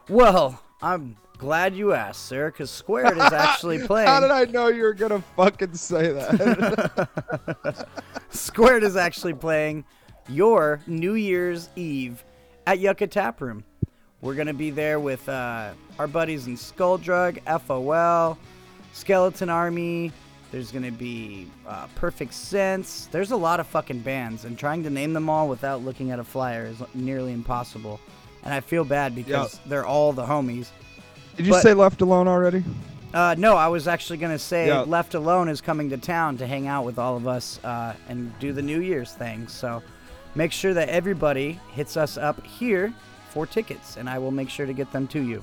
Well, 0.10 0.60
I'm 0.82 1.16
glad 1.38 1.75
you 1.75 1.94
asked, 1.94 2.25
sir, 2.25 2.51
because 2.51 2.70
Squared 2.70 3.17
is 3.17 3.34
actually 3.34 3.79
playing. 3.88 4.08
How 4.08 4.20
did 4.20 4.32
I 4.32 4.46
know 4.46 4.67
you 4.67 4.84
were 4.84 4.94
gonna 4.94 5.24
fucking 5.36 5.75
say 5.75 6.12
that? 6.12 7.88
Squared 8.29 8.84
is 8.84 8.96
actually 8.96 9.34
playing 9.34 9.86
your 10.27 10.82
New 10.88 11.13
Year's 11.13 11.70
Eve 11.75 12.24
at 12.65 12.79
Yucca 12.79 13.08
Tap 13.08 13.41
Room. 13.41 13.63
We're 14.22 14.36
gonna 14.36 14.53
be 14.53 14.72
there 14.72 15.00
with 15.00 15.27
uh, 15.29 15.72
our 16.00 16.08
buddies 16.08 16.48
in 16.48 16.56
Skulldrug, 16.56 17.39
FOL, 17.62 18.38
Skeleton 18.94 19.50
Army. 19.50 20.12
There's 20.51 20.72
gonna 20.72 20.91
be 20.91 21.48
uh, 21.67 21.88
Perfect 21.96 22.34
Sense. 22.34 23.08
There's 23.12 23.32
a 23.32 23.38
lot 23.38 23.60
of 23.60 23.67
fucking 23.67 24.00
bands, 24.00 24.46
and 24.46 24.58
trying 24.58 24.84
to 24.84 24.89
name 24.89 25.13
them 25.13 25.29
all 25.29 25.48
without 25.48 25.84
looking 25.84 26.12
at 26.12 26.20
a 26.20 26.24
flyer 26.24 26.65
is 26.65 26.82
nearly 26.94 27.34
impossible. 27.34 28.00
And 28.44 28.53
I 28.53 28.62
feel 28.62 28.86
bad 28.86 29.13
because 29.13 29.60
they're 29.65 29.86
all 29.86 30.13
the 30.13 30.25
homies. 30.25 30.70
Did 31.38 31.46
you 31.46 31.51
But- 31.53 31.62
say 31.62 31.74
left 31.74 32.01
alone 32.01 32.27
already? 32.27 32.63
Uh, 33.13 33.36
no, 33.38 33.56
I 33.56 33.67
was 33.70 33.88
actually 33.88 34.17
gonna 34.17 34.38
say 34.38 34.67
Yeah. 34.67 34.82
Left 34.82 35.13
Alone 35.15 35.48
is 35.48 35.62
coming 35.62 35.89
to 35.91 35.98
town 35.98 36.38
to 36.38 36.46
hang 36.46 36.67
out 36.67 36.84
with 36.84 37.00
all 37.00 37.15
of 37.15 37.25
us 37.27 37.58
uh, 37.63 37.94
and 38.10 38.38
do 38.39 38.51
the 38.51 38.62
New 38.62 38.82
Year's 38.82 39.13
thing. 39.13 39.48
So 39.48 39.82
make 40.36 40.51
sure 40.51 40.74
that 40.74 40.89
everybody 40.89 41.60
hits 41.74 41.96
us 41.96 42.17
up 42.17 42.46
here 42.46 42.94
for 43.29 43.46
tickets, 43.48 43.96
and 43.98 44.10
I 44.10 44.20
will 44.20 44.32
make 44.32 44.50
sure 44.50 44.65
to 44.65 44.74
get 44.74 44.91
them 44.91 45.08
to 45.08 45.22
you. 45.22 45.41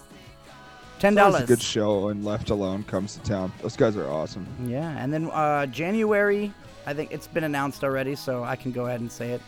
Ten 1.01 1.15
dollars. 1.15 1.43
a 1.43 1.47
good 1.47 1.63
show, 1.63 2.09
and 2.09 2.25
Left 2.25 2.51
Alone 2.51 2.85
comes 2.85 3.15
to 3.15 3.21
town. 3.23 3.51
Those 3.63 3.77
guys 3.77 3.97
are 3.97 4.09
awesome. 4.09 4.47
Yeah, 4.67 4.97
and 4.99 5.13
then 5.13 5.31
uh, 5.31 5.67
January, 5.67 6.53
I 6.87 6.93
think 6.95 7.13
it's 7.13 7.27
been 7.27 7.45
announced 7.45 7.83
already, 7.83 8.15
so 8.15 8.45
I 8.45 8.57
can 8.57 8.73
go 8.73 8.87
ahead 8.87 9.01
and 9.01 9.11
say 9.11 9.33
it. 9.33 9.43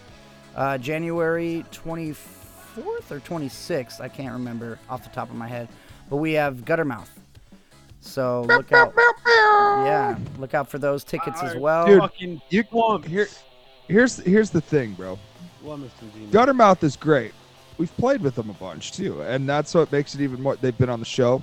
Uh, 0.56 0.78
January 0.78 1.64
24th 1.70 3.10
or 3.10 3.20
26th, 3.20 4.00
I 4.00 4.08
can't 4.08 4.32
remember 4.32 4.78
off 4.88 5.04
the 5.04 5.10
top 5.10 5.28
of 5.30 5.36
my 5.36 5.46
head, 5.46 5.68
but 6.08 6.16
we 6.16 6.32
have 6.34 6.64
Guttermouth. 6.64 7.08
So 8.00 8.42
look 8.42 8.70
out. 8.72 8.94
Yeah, 9.26 10.16
look 10.38 10.54
out 10.54 10.68
for 10.70 10.78
those 10.78 11.02
tickets 11.04 11.42
as 11.42 11.56
well. 11.56 11.86
Dude, 11.86 12.00
Fucking 12.00 12.40
You 12.50 12.62
here, 13.06 13.26
here's 13.88 14.18
here's 14.18 14.50
the 14.50 14.60
thing, 14.60 14.94
bro. 14.94 15.18
Lumiston 15.64 16.12
genius. 16.14 16.30
Guttermouth 16.30 16.82
is 16.84 16.96
great. 16.96 17.32
We've 17.78 17.94
played 17.96 18.22
with 18.22 18.36
them 18.36 18.48
a 18.48 18.54
bunch 18.54 18.92
too, 18.92 19.20
and 19.22 19.48
that's 19.48 19.74
what 19.74 19.90
makes 19.92 20.14
it 20.14 20.20
even 20.20 20.40
more. 20.40 20.56
They've 20.56 20.76
been 20.76 20.88
on 20.88 21.00
the 21.00 21.04
show. 21.06 21.42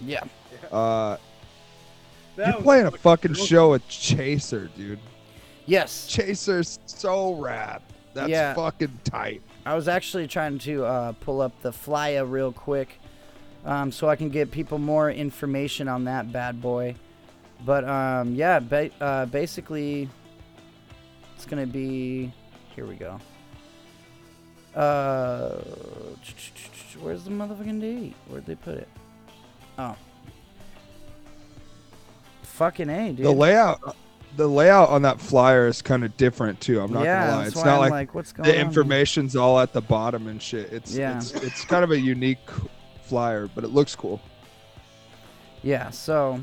Yeah. 0.00 0.24
Uh, 0.72 1.16
That 2.36 2.46
you're 2.48 2.54
was 2.56 2.62
playing 2.64 2.86
a 2.86 2.90
fucking 2.90 3.32
awesome. 3.32 3.46
show 3.46 3.70
with 3.72 3.86
Chaser, 3.88 4.70
dude. 4.76 4.98
Yes. 5.66 6.06
Chaser's 6.08 6.78
so 6.86 7.34
rad. 7.34 7.82
That's 8.14 8.30
Yeah. 8.30 8.54
fucking 8.54 8.98
tight. 9.04 9.42
I 9.66 9.74
was 9.74 9.86
actually 9.86 10.26
trying 10.26 10.58
to 10.60 10.84
uh, 10.84 11.12
pull 11.20 11.40
up 11.42 11.52
the 11.62 11.72
flyer 11.72 12.24
real 12.24 12.52
quick 12.52 12.98
um, 13.68 13.92
so 13.92 14.08
I 14.08 14.16
can 14.16 14.30
get 14.30 14.50
people 14.50 14.78
more 14.78 15.10
information 15.10 15.88
on 15.88 16.04
that 16.04 16.32
bad 16.32 16.60
boy. 16.60 16.96
But 17.64 17.84
um, 17.84 18.34
yeah, 18.34 18.60
ba- 18.60 18.90
uh, 19.00 19.26
basically, 19.26 20.08
it's 21.36 21.44
going 21.44 21.64
to 21.64 21.70
be. 21.70 22.32
Here 22.74 22.86
we 22.86 22.94
go. 22.94 23.20
Uh, 24.74 25.58
where's 27.00 27.24
the 27.24 27.30
motherfucking 27.30 27.80
date? 27.80 28.14
Where'd 28.28 28.46
they 28.46 28.54
put 28.54 28.78
it? 28.78 28.88
Oh. 29.78 29.96
Fucking 32.42 32.88
A, 32.88 33.12
dude. 33.12 33.26
The 33.26 33.32
layout, 33.32 33.96
the 34.36 34.48
layout 34.48 34.88
on 34.88 35.02
that 35.02 35.20
flyer 35.20 35.66
is 35.66 35.82
kind 35.82 36.04
of 36.04 36.16
different 36.16 36.60
too. 36.60 36.80
I'm 36.80 36.92
not 36.92 37.04
yeah, 37.04 37.26
gonna 37.26 37.36
lie. 37.38 37.46
It's 37.48 37.56
not 37.56 37.82
I'm 37.82 37.90
like, 37.90 38.14
what's 38.14 38.32
going 38.32 38.48
the 38.48 38.58
on 38.58 38.66
information's 38.66 39.36
all 39.36 39.60
at 39.60 39.72
the 39.72 39.80
bottom 39.80 40.26
and 40.26 40.40
shit. 40.40 40.72
It's 40.72 40.96
Yeah. 40.96 41.18
it's 41.18 41.32
it's 41.34 41.64
kind 41.64 41.84
of 41.84 41.90
a 41.90 41.98
unique 41.98 42.38
flyer, 43.08 43.48
but 43.54 43.64
it 43.64 43.68
looks 43.68 43.94
cool. 43.96 44.20
Yeah, 45.62 45.90
so 45.90 46.40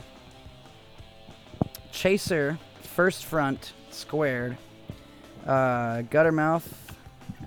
Chaser, 1.91 2.57
first 2.81 3.25
front, 3.25 3.73
squared. 3.91 4.57
Uh, 5.45 6.01
Guttermouth 6.09 6.67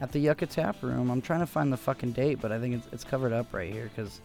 at 0.01 0.13
the 0.13 0.21
Yucca 0.21 0.47
Tap 0.47 0.77
Room. 0.83 1.11
I'm 1.11 1.21
trying 1.21 1.41
to 1.41 1.47
find 1.47 1.73
the 1.73 1.77
fucking 1.77 2.13
date, 2.13 2.39
but 2.41 2.53
I 2.53 2.59
think 2.61 2.77
it's, 2.77 2.89
it's 2.93 3.05
covered 3.05 3.33
up 3.33 3.53
right 3.53 3.71
here 3.73 3.91
because 3.95 4.21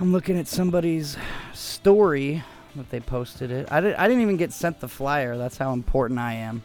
I'm 0.00 0.12
looking 0.12 0.36
at 0.38 0.48
somebody's 0.48 1.16
story 1.54 2.42
that 2.74 2.90
they 2.90 3.00
posted 3.00 3.50
it. 3.50 3.70
I, 3.70 3.80
did, 3.80 3.94
I 3.94 4.08
didn't 4.08 4.22
even 4.22 4.36
get 4.36 4.52
sent 4.52 4.80
the 4.80 4.88
flyer. 4.88 5.36
That's 5.38 5.56
how 5.56 5.72
important 5.72 6.18
I 6.18 6.34
am. 6.34 6.62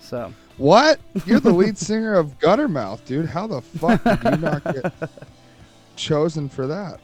So, 0.00 0.32
What? 0.56 1.00
You're 1.26 1.40
the 1.40 1.52
lead 1.52 1.76
singer 1.78 2.14
of 2.14 2.38
Guttermouth, 2.38 3.04
dude. 3.04 3.26
How 3.26 3.46
the 3.46 3.60
fuck 3.60 4.02
did 4.04 4.22
you 4.24 4.36
not 4.36 4.62
get 4.64 4.92
chosen 5.96 6.48
for 6.48 6.66
that? 6.66 7.00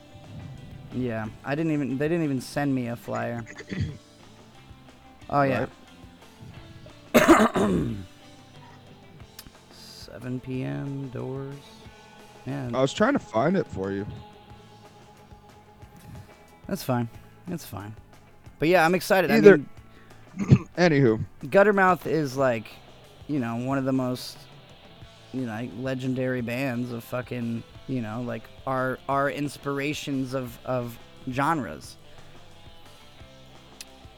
yeah, 0.94 1.26
I 1.44 1.54
didn't 1.54 1.72
even, 1.72 1.96
they 1.96 2.06
didn't 2.06 2.24
even 2.24 2.40
send 2.40 2.74
me 2.74 2.88
a 2.88 2.96
flyer. 2.96 3.42
Oh, 5.30 5.42
yeah. 5.42 5.66
Right. 7.14 7.48
7 9.72 10.40
p.m. 10.40 11.08
doors. 11.08 11.54
Yeah, 12.46 12.68
I 12.74 12.80
was 12.80 12.92
trying 12.92 13.14
to 13.14 13.18
find 13.18 13.56
it 13.56 13.66
for 13.66 13.90
you. 13.92 14.06
that's 16.66 16.82
fine. 16.82 17.08
That's 17.48 17.64
fine. 17.64 17.94
But 18.58 18.68
yeah, 18.68 18.84
I'm 18.84 18.94
excited. 18.94 19.30
Either- 19.30 19.54
I 20.38 20.42
mean, 20.44 20.66
Anywho, 20.76 21.24
Guttermouth 21.44 22.06
is 22.06 22.36
like, 22.36 22.66
you 23.28 23.38
know, 23.38 23.56
one 23.56 23.78
of 23.78 23.84
the 23.84 23.92
most, 23.92 24.36
you 25.32 25.42
know, 25.46 25.52
like, 25.52 25.70
legendary 25.78 26.40
bands 26.42 26.92
of 26.92 27.04
fucking, 27.04 27.62
you 27.88 28.00
know, 28.00 28.22
like 28.22 28.42
our 28.66 28.98
our 29.08 29.30
inspirations 29.30 30.34
of 30.34 30.58
of 30.64 30.98
genres. 31.30 31.96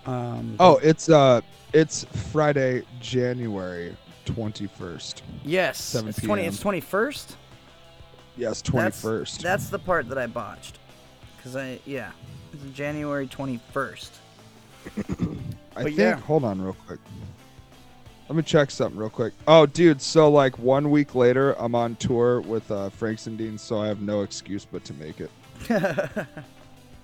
Um. 0.06 0.56
oh, 0.61 0.78
it's 0.83 1.09
uh, 1.09 1.40
it's 1.73 2.04
Friday, 2.33 2.83
January 3.00 3.97
twenty 4.26 4.66
first. 4.66 5.23
yes, 5.44 5.94
it's 5.94 6.21
twenty. 6.21 6.44
It's 6.44 6.61
twenty 6.61 6.80
first. 6.80 7.37
Yes, 8.37 8.61
twenty 8.61 8.90
first. 8.90 9.40
That's 9.40 9.68
the 9.68 9.78
part 9.78 10.09
that 10.09 10.18
I 10.18 10.26
botched. 10.26 10.78
Cause 11.42 11.56
I 11.56 11.78
yeah, 11.87 12.11
it's 12.52 12.62
January 12.76 13.26
twenty 13.26 13.61
first. 13.73 14.12
I 14.87 14.92
but 15.75 15.85
think. 15.85 15.99
yeah. 15.99 16.16
Hold 16.21 16.44
on, 16.44 16.61
real 16.61 16.76
quick. 16.87 17.00
Let 18.28 18.36
me 18.36 18.42
check 18.42 18.70
something 18.70 18.98
real 18.98 19.10
quick. 19.10 19.34
Oh, 19.46 19.66
dude. 19.66 20.00
So 20.00 20.30
like 20.30 20.58
one 20.58 20.90
week 20.90 21.14
later, 21.14 21.52
I'm 21.58 21.74
on 21.74 21.96
tour 21.96 22.40
with 22.40 22.70
uh, 22.70 22.88
Franks 22.90 23.26
and 23.26 23.36
Dean, 23.36 23.58
so 23.58 23.78
I 23.78 23.86
have 23.86 24.00
no 24.00 24.22
excuse 24.22 24.64
but 24.64 24.82
to 24.84 24.94
make 24.94 25.20
it. 25.20 25.30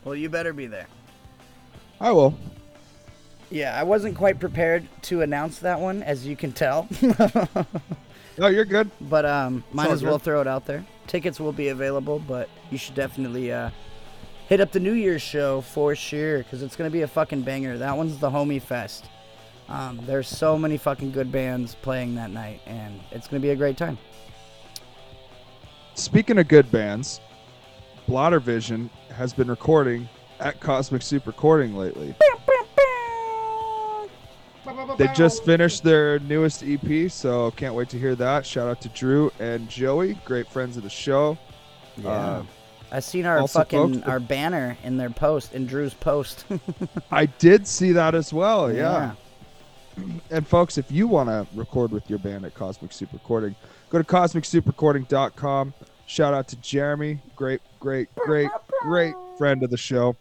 well, 0.05 0.15
you 0.15 0.29
better 0.31 0.53
be 0.53 0.67
there. 0.67 0.87
I 2.01 2.11
will. 2.13 2.35
Yeah, 3.51 3.79
I 3.79 3.83
wasn't 3.83 4.17
quite 4.17 4.39
prepared 4.41 4.87
to 5.03 5.23
announce 5.23 5.59
that 5.59 5.79
one, 5.79 6.03
as 6.03 6.27
you 6.27 6.37
can 6.37 6.53
tell. 6.53 6.89
No, 8.39 8.47
you're 8.47 8.65
good. 8.65 8.91
but 9.03 9.27
um, 9.27 9.63
might 9.71 9.89
all 9.89 9.93
as 9.93 10.03
well 10.03 10.17
good. 10.17 10.23
throw 10.25 10.41
it 10.41 10.47
out 10.47 10.65
there. 10.65 10.87
Tickets 11.07 11.39
will 11.39 11.53
be 11.53 11.69
available, 11.69 12.19
but 12.21 12.49
you 12.71 12.79
should 12.79 12.95
definitely 12.95 13.53
uh, 13.53 13.69
hit 14.49 14.61
up 14.61 14.73
the 14.73 14.81
New 14.81 14.95
Year's 14.95 15.21
show 15.21 15.61
for 15.61 15.95
sure, 15.95 16.39
because 16.39 16.63
it's 16.63 16.75
gonna 16.75 16.89
be 16.89 17.03
a 17.03 17.09
fucking 17.09 17.43
banger. 17.43 17.77
That 17.77 17.95
one's 17.99 18.17
the 18.19 18.31
Homie 18.31 18.63
Fest. 18.63 19.05
Um, 19.71 20.01
there's 20.05 20.29
so 20.29 20.59
many 20.59 20.77
fucking 20.77 21.13
good 21.13 21.31
bands 21.31 21.77
playing 21.77 22.17
that 22.17 22.31
night, 22.31 22.61
and 22.67 23.01
it's 23.13 23.29
gonna 23.29 23.41
be 23.41 23.51
a 23.51 23.57
great 23.57 23.77
time. 23.77 23.97
Speaking 25.95 26.39
of 26.39 26.49
good 26.49 26.71
bands, 26.73 27.21
Blotter 28.07 28.41
Vision 28.41 28.91
has 29.15 29.33
been 29.33 29.49
recording 29.49 30.09
at 30.41 30.59
Cosmic 30.61 31.03
Soup 31.03 31.27
Recording 31.27 31.77
lately. 31.77 32.15
They 34.99 35.09
just 35.09 35.45
finished 35.45 35.85
their 35.85 36.19
newest 36.21 36.63
EP, 36.65 37.11
so 37.11 37.51
can't 37.53 37.75
wait 37.75 37.89
to 37.91 37.99
hear 37.99 38.15
that. 38.17 38.45
Shout 38.45 38.69
out 38.69 38.81
to 38.83 38.89
Drew 38.91 39.33
and 39.39 39.69
Joey, 39.69 40.15
great 40.25 40.49
friends 40.49 40.77
of 40.77 40.83
the 40.83 40.91
show. 40.91 41.39
Uh, 42.05 42.43
I 42.91 43.01
seen 43.01 43.27
our 43.27 43.47
fucking 43.47 43.95
folks, 43.95 44.07
our 44.07 44.21
banner 44.21 44.77
in 44.83 44.97
their 44.97 45.11
post 45.11 45.55
in 45.55 45.67
Drew's 45.67 45.95
post. 45.95 46.45
I 47.11 47.27
did 47.27 47.67
see 47.67 47.93
that 47.93 48.15
as 48.15 48.33
well. 48.33 48.73
Yeah. 48.73 49.13
And 50.31 50.47
folks, 50.47 50.79
if 50.79 50.91
you 50.91 51.09
want 51.09 51.29
to 51.29 51.47
record 51.55 51.91
with 51.91 52.09
your 52.09 52.19
band 52.19 52.45
at 52.45 52.55
Cosmic 52.55 52.93
Soup 52.93 53.13
Recording, 53.13 53.55
go 53.91 53.99
to 53.99 54.05
cosmicsouprecording.com. 54.05 55.75
Shout 56.07 56.35
out 56.35 56.49
to 56.49 56.57
Jeremy, 56.57 57.21
great, 57.37 57.61
great, 57.79 58.13
great, 58.17 58.51
great 58.83 59.15
friend 59.39 59.63
of 59.63 59.71
the 59.71 59.77
show. 59.77 60.17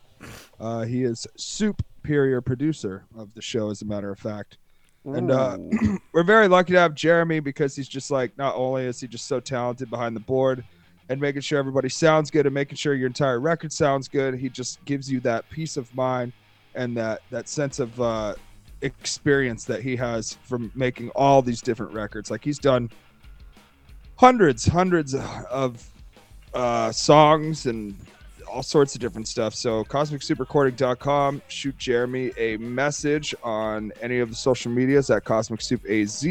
Uh, 0.59 0.83
he 0.83 1.03
is 1.03 1.25
superior 1.35 2.41
producer 2.41 3.05
of 3.17 3.33
the 3.33 3.41
show, 3.41 3.69
as 3.69 3.81
a 3.81 3.85
matter 3.85 4.11
of 4.11 4.19
fact. 4.19 4.57
And 5.05 5.31
uh, 5.31 5.57
we're 6.13 6.23
very 6.23 6.47
lucky 6.47 6.73
to 6.73 6.79
have 6.79 6.93
Jeremy 6.93 7.39
because 7.39 7.75
he's 7.75 7.87
just 7.87 8.11
like, 8.11 8.37
not 8.37 8.55
only 8.55 8.85
is 8.85 8.99
he 8.99 9.07
just 9.07 9.27
so 9.27 9.39
talented 9.39 9.89
behind 9.89 10.15
the 10.15 10.21
board 10.21 10.63
and 11.07 11.19
making 11.19 11.41
sure 11.41 11.57
everybody 11.57 11.89
sounds 11.89 12.29
good 12.29 12.45
and 12.45 12.53
making 12.53 12.75
sure 12.75 12.93
your 12.93 13.07
entire 13.07 13.39
record 13.39 13.73
sounds 13.73 14.07
good, 14.07 14.35
he 14.35 14.49
just 14.49 14.83
gives 14.85 15.11
you 15.11 15.19
that 15.21 15.49
peace 15.49 15.77
of 15.77 15.93
mind 15.95 16.33
and 16.75 16.95
that 16.97 17.21
that 17.31 17.49
sense 17.49 17.79
of 17.79 17.99
uh, 17.99 18.35
experience 18.81 19.65
that 19.65 19.81
he 19.81 19.95
has 19.95 20.37
from 20.43 20.71
making 20.75 21.09
all 21.11 21.41
these 21.41 21.61
different 21.61 21.93
records. 21.93 22.31
Like 22.31 22.43
he's 22.43 22.59
done 22.59 22.89
hundreds, 24.15 24.65
hundreds 24.65 25.15
of 25.15 25.85
uh, 26.53 26.91
songs 26.91 27.65
and 27.65 27.95
all 28.47 28.63
sorts 28.63 28.95
of 28.95 29.01
different 29.01 29.27
stuff. 29.27 29.53
So 29.53 29.83
cosmicsouprecording.com, 29.85 31.41
shoot 31.47 31.77
Jeremy 31.77 32.31
a 32.37 32.57
message 32.57 33.35
on 33.43 33.91
any 34.01 34.19
of 34.19 34.29
the 34.29 34.35
social 34.35 34.71
medias 34.71 35.09
at 35.09 35.23
Cosmic 35.23 35.61
Soup 35.61 35.81
AZ, 35.87 36.25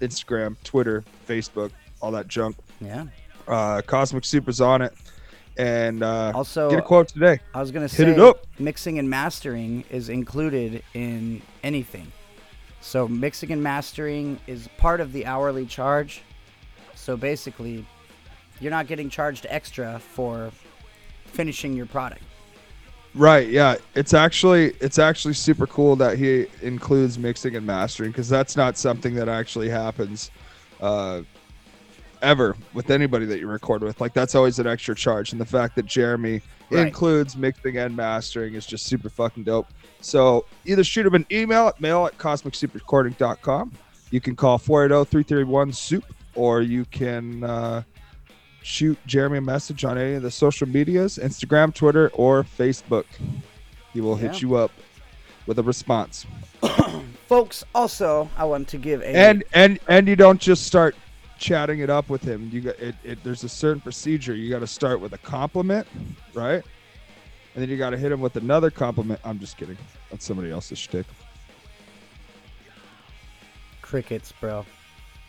Instagram, 0.00 0.56
Twitter, 0.62 1.04
Facebook, 1.28 1.70
all 2.00 2.10
that 2.12 2.28
junk. 2.28 2.56
yeah. 2.80 3.06
Uh, 3.48 3.82
Cosmic 3.82 4.24
Soup 4.24 4.48
is 4.48 4.60
on 4.60 4.82
it. 4.82 4.94
And 5.56 6.02
uh, 6.02 6.32
Also, 6.34 6.70
get 6.70 6.78
a 6.78 6.82
quote 6.82 7.08
today. 7.08 7.40
I 7.54 7.60
was 7.60 7.70
gonna 7.70 7.84
Hit 7.84 7.90
say 7.92 8.10
it 8.10 8.18
up. 8.18 8.46
mixing 8.58 8.98
and 8.98 9.08
mastering 9.08 9.84
is 9.90 10.08
included 10.08 10.82
in 10.94 11.42
anything. 11.62 12.10
So 12.80 13.06
mixing 13.06 13.50
and 13.52 13.62
mastering 13.62 14.40
is 14.46 14.68
part 14.78 15.00
of 15.00 15.12
the 15.12 15.26
hourly 15.26 15.66
charge. 15.66 16.22
So 16.94 17.16
basically, 17.16 17.84
you're 18.60 18.70
not 18.70 18.86
getting 18.86 19.10
charged 19.10 19.46
extra 19.48 19.98
for 19.98 20.50
finishing 21.26 21.74
your 21.74 21.86
product. 21.86 22.22
Right, 23.14 23.48
yeah. 23.48 23.76
It's 23.94 24.14
actually 24.14 24.72
it's 24.80 24.98
actually 24.98 25.34
super 25.34 25.66
cool 25.66 25.96
that 25.96 26.16
he 26.18 26.46
includes 26.62 27.18
mixing 27.18 27.56
and 27.56 27.66
mastering 27.66 28.10
because 28.10 28.28
that's 28.28 28.56
not 28.56 28.78
something 28.78 29.14
that 29.16 29.28
actually 29.28 29.68
happens 29.68 30.30
uh, 30.80 31.20
ever 32.22 32.56
with 32.72 32.90
anybody 32.90 33.26
that 33.26 33.38
you 33.40 33.46
record 33.48 33.82
with. 33.82 34.00
Like 34.00 34.14
that's 34.14 34.34
always 34.34 34.58
an 34.58 34.66
extra 34.66 34.94
charge, 34.94 35.32
and 35.32 35.40
the 35.40 35.44
fact 35.46 35.76
that 35.76 35.86
Jeremy 35.86 36.40
Right. 36.70 36.86
includes 36.86 37.36
mixing 37.36 37.76
and 37.76 37.94
mastering 37.94 38.54
is 38.54 38.64
just 38.64 38.86
super 38.86 39.10
fucking 39.10 39.42
dope. 39.44 39.66
So 40.00 40.46
either 40.64 40.82
shoot 40.82 41.04
him 41.04 41.14
an 41.14 41.26
email 41.30 41.68
at 41.68 41.78
mail 41.80 42.06
at 42.06 42.16
cosmicsouprecording.com. 42.16 43.72
You 44.10 44.20
can 44.22 44.34
call 44.36 44.58
480-331-SOUP, 44.58 46.04
or 46.34 46.62
you 46.62 46.84
can 46.86 47.44
uh, 47.44 47.82
shoot 48.62 48.98
Jeremy 49.06 49.38
a 49.38 49.40
message 49.42 49.84
on 49.84 49.98
any 49.98 50.14
of 50.14 50.22
the 50.22 50.30
social 50.30 50.66
medias, 50.68 51.18
Instagram, 51.18 51.74
Twitter, 51.74 52.10
or 52.14 52.42
Facebook. 52.42 53.04
He 53.92 54.00
will 54.00 54.18
Yeah. 54.18 54.28
hit 54.32 54.40
you 54.42 54.54
up 54.56 54.70
with 55.46 55.58
a 55.58 55.62
response. 55.62 56.24
Folks, 57.28 57.64
also, 57.74 58.30
I 58.36 58.44
want 58.44 58.68
to 58.68 58.78
give 58.78 59.02
a. 59.02 59.06
And 59.08 59.44
and 59.52 59.78
and 59.88 60.06
you 60.08 60.16
don't 60.16 60.40
just 60.40 60.64
start 60.66 60.94
chatting 61.42 61.80
it 61.80 61.90
up 61.90 62.08
with 62.08 62.22
him. 62.22 62.48
You 62.52 62.60
got 62.62 62.78
it, 62.78 62.94
it 63.02 63.22
there's 63.24 63.44
a 63.44 63.48
certain 63.48 63.80
procedure. 63.80 64.34
You 64.34 64.48
got 64.48 64.60
to 64.60 64.66
start 64.66 65.00
with 65.00 65.12
a 65.12 65.18
compliment, 65.18 65.86
right? 66.32 66.62
And 67.54 67.62
then 67.62 67.68
you 67.68 67.76
got 67.76 67.90
to 67.90 67.98
hit 67.98 68.10
him 68.10 68.20
with 68.20 68.36
another 68.36 68.70
compliment. 68.70 69.20
I'm 69.24 69.38
just 69.38 69.58
kidding. 69.58 69.76
That's 70.10 70.24
somebody 70.24 70.50
else's 70.50 70.78
shtick. 70.78 71.06
Crickets, 73.82 74.32
bro. 74.40 74.64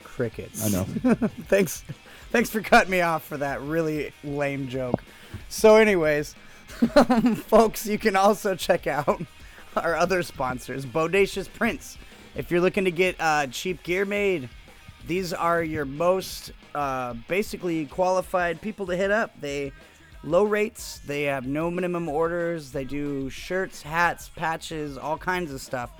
Crickets. 0.03 0.63
I 0.63 0.69
know. 0.69 0.83
thanks, 1.47 1.83
thanks 2.31 2.49
for 2.49 2.61
cutting 2.61 2.91
me 2.91 3.01
off 3.01 3.25
for 3.25 3.35
that 3.37 3.61
really 3.61 4.13
lame 4.23 4.69
joke. 4.69 5.03
So, 5.49 5.75
anyways, 5.75 6.35
folks, 7.47 7.85
you 7.87 7.97
can 7.97 8.15
also 8.15 8.55
check 8.55 8.87
out 8.87 9.21
our 9.75 9.95
other 9.95 10.23
sponsors, 10.23 10.85
Bodacious 10.85 11.51
Prints. 11.51 11.97
If 12.35 12.51
you're 12.51 12.61
looking 12.61 12.85
to 12.85 12.91
get 12.91 13.15
uh, 13.19 13.47
cheap 13.47 13.83
gear 13.83 14.05
made, 14.05 14.47
these 15.07 15.33
are 15.33 15.63
your 15.63 15.85
most 15.85 16.51
uh, 16.75 17.15
basically 17.27 17.87
qualified 17.87 18.61
people 18.61 18.85
to 18.87 18.95
hit 18.95 19.11
up. 19.11 19.31
They 19.39 19.71
low 20.23 20.43
rates. 20.43 21.01
They 21.05 21.23
have 21.23 21.45
no 21.45 21.69
minimum 21.69 22.07
orders. 22.07 22.71
They 22.71 22.85
do 22.85 23.29
shirts, 23.29 23.81
hats, 23.81 24.31
patches, 24.35 24.97
all 24.97 25.17
kinds 25.17 25.51
of 25.53 25.59
stuff. 25.61 25.91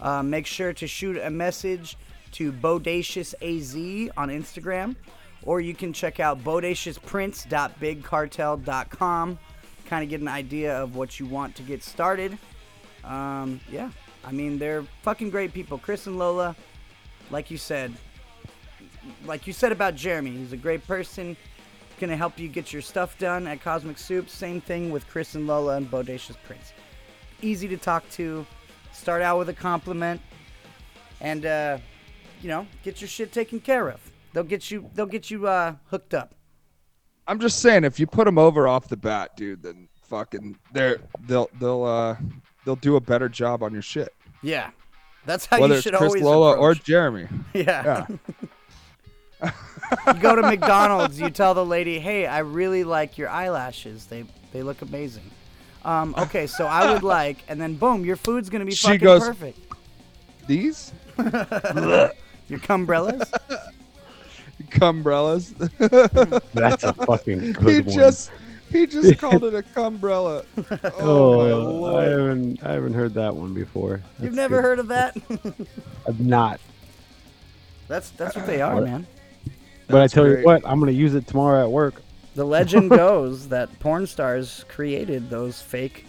Uh, 0.00 0.22
make 0.22 0.46
sure 0.46 0.72
to 0.74 0.86
shoot 0.86 1.18
a 1.18 1.30
message 1.30 1.96
to 2.32 2.52
BodaciousAZ 2.52 4.10
on 4.16 4.28
Instagram, 4.28 4.96
or 5.42 5.60
you 5.60 5.74
can 5.74 5.92
check 5.92 6.20
out 6.20 6.42
bodaciousprints.bigcartel.com. 6.44 9.38
Kind 9.86 10.02
of 10.02 10.08
get 10.10 10.20
an 10.20 10.28
idea 10.28 10.82
of 10.82 10.96
what 10.96 11.20
you 11.20 11.26
want 11.26 11.54
to 11.56 11.62
get 11.62 11.82
started. 11.82 12.38
Um, 13.04 13.60
yeah, 13.70 13.90
I 14.24 14.32
mean 14.32 14.58
they're 14.58 14.84
fucking 15.02 15.30
great 15.30 15.54
people. 15.54 15.78
Chris 15.78 16.08
and 16.08 16.18
Lola, 16.18 16.56
like 17.30 17.50
you 17.50 17.56
said, 17.56 17.94
like 19.24 19.46
you 19.46 19.52
said 19.52 19.72
about 19.72 19.94
Jeremy, 19.94 20.30
he's 20.30 20.52
a 20.52 20.56
great 20.56 20.86
person. 20.86 21.36
Gonna 21.98 22.16
help 22.16 22.38
you 22.38 22.48
get 22.48 22.72
your 22.72 22.82
stuff 22.82 23.18
done 23.18 23.46
at 23.46 23.62
Cosmic 23.62 23.96
Soup. 23.96 24.28
Same 24.28 24.60
thing 24.60 24.90
with 24.90 25.08
Chris 25.08 25.34
and 25.34 25.46
Lola 25.46 25.76
and 25.76 25.90
Bodacious 25.90 26.36
Prints. 26.46 26.72
Easy 27.40 27.66
to 27.68 27.76
talk 27.76 28.08
to. 28.10 28.44
Start 28.92 29.22
out 29.22 29.38
with 29.38 29.48
a 29.48 29.54
compliment, 29.54 30.20
and 31.20 31.46
uh, 31.46 31.78
you 32.42 32.48
know, 32.48 32.66
get 32.82 33.00
your 33.00 33.08
shit 33.08 33.32
taken 33.32 33.60
care 33.60 33.88
of. 33.88 34.00
They'll 34.32 34.44
get 34.44 34.70
you. 34.70 34.90
They'll 34.94 35.06
get 35.06 35.30
you 35.30 35.46
uh, 35.46 35.76
hooked 35.86 36.12
up. 36.12 36.34
I'm 37.26 37.40
just 37.40 37.60
saying, 37.60 37.84
if 37.84 37.98
you 37.98 38.06
put 38.06 38.26
them 38.26 38.38
over 38.38 38.68
off 38.68 38.88
the 38.88 38.96
bat, 38.96 39.36
dude, 39.36 39.62
then 39.62 39.88
fucking 40.02 40.58
they're 40.72 40.98
they'll 41.26 41.50
they'll 41.58 41.84
uh 41.84 42.16
they'll 42.64 42.76
do 42.76 42.96
a 42.96 43.00
better 43.00 43.28
job 43.28 43.62
on 43.62 43.72
your 43.72 43.82
shit. 43.82 44.14
Yeah, 44.42 44.70
that's 45.24 45.46
how 45.46 45.60
Whether 45.60 45.74
you 45.74 45.78
it's 45.78 45.84
should 45.84 45.94
Chris 45.94 46.10
always 46.10 46.22
Lola 46.22 46.56
or. 46.56 46.74
Jeremy. 46.74 47.26
yeah. 47.54 48.06
Yeah. 48.08 48.16
you 49.44 50.14
go 50.20 50.34
to 50.36 50.42
McDonald's, 50.42 51.20
you 51.20 51.30
tell 51.30 51.54
the 51.54 51.64
lady, 51.64 51.98
"Hey, 52.00 52.26
I 52.26 52.38
really 52.40 52.84
like 52.84 53.18
your 53.18 53.28
eyelashes. 53.28 54.06
They 54.06 54.24
they 54.52 54.62
look 54.62 54.82
amazing." 54.82 55.30
Um, 55.84 56.14
okay, 56.18 56.46
so 56.46 56.66
I 56.66 56.92
would 56.92 57.02
like, 57.16 57.38
and 57.48 57.60
then 57.60 57.74
boom, 57.76 58.04
your 58.04 58.16
food's 58.16 58.48
gonna 58.50 58.64
be 58.64 58.72
She 58.74 58.86
fucking 58.88 59.00
goes- 59.00 59.26
perfect. 59.26 59.58
These 60.46 60.92
Your 61.18 62.60
cumbrellas. 62.60 63.30
cumbrellas. 64.70 65.52
That's 66.52 66.84
a 66.84 66.92
fucking 66.92 67.40
he 67.40 67.52
good 67.52 67.86
one. 67.86 67.94
just 67.94 68.30
he 68.70 68.86
just 68.86 69.18
called 69.18 69.44
it 69.44 69.54
a 69.54 69.62
cumbrella. 69.62 70.44
Oh, 71.00 71.40
Oh, 71.84 71.96
I 71.96 72.04
haven't 72.04 72.62
I 72.64 72.72
haven't 72.72 72.94
heard 72.94 73.14
that 73.14 73.34
one 73.34 73.54
before. 73.54 74.02
You've 74.20 74.34
never 74.34 74.56
good. 74.56 74.62
heard 74.64 74.78
of 74.78 74.88
that? 74.88 75.16
I've 76.06 76.20
not. 76.20 76.60
that's 77.88 78.10
that's 78.10 78.36
what 78.36 78.46
they 78.46 78.60
are, 78.62 78.80
man. 78.80 79.06
But 79.88 80.02
I 80.02 80.06
tell 80.06 80.24
great. 80.24 80.40
you 80.40 80.44
what, 80.44 80.62
I'm 80.66 80.80
gonna 80.80 80.92
use 80.92 81.14
it 81.14 81.26
tomorrow 81.26 81.62
at 81.62 81.70
work. 81.70 82.02
The 82.34 82.44
legend 82.44 82.90
goes 82.90 83.48
that 83.50 83.78
porn 83.80 84.06
stars 84.06 84.64
created 84.68 85.30
those 85.30 85.60
fake 85.62 86.04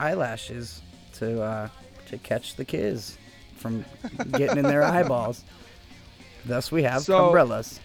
eyelashes 0.00 0.82
to 1.14 1.42
uh, 1.42 1.68
to 2.06 2.18
catch 2.18 2.56
the 2.56 2.64
kids 2.64 3.18
from 3.56 3.84
getting 4.32 4.58
in 4.58 4.64
their 4.64 4.82
eyeballs. 4.96 5.44
Thus, 6.44 6.70
we 6.72 6.82
have 6.84 7.02
So- 7.02 7.26
umbrellas. 7.26 7.80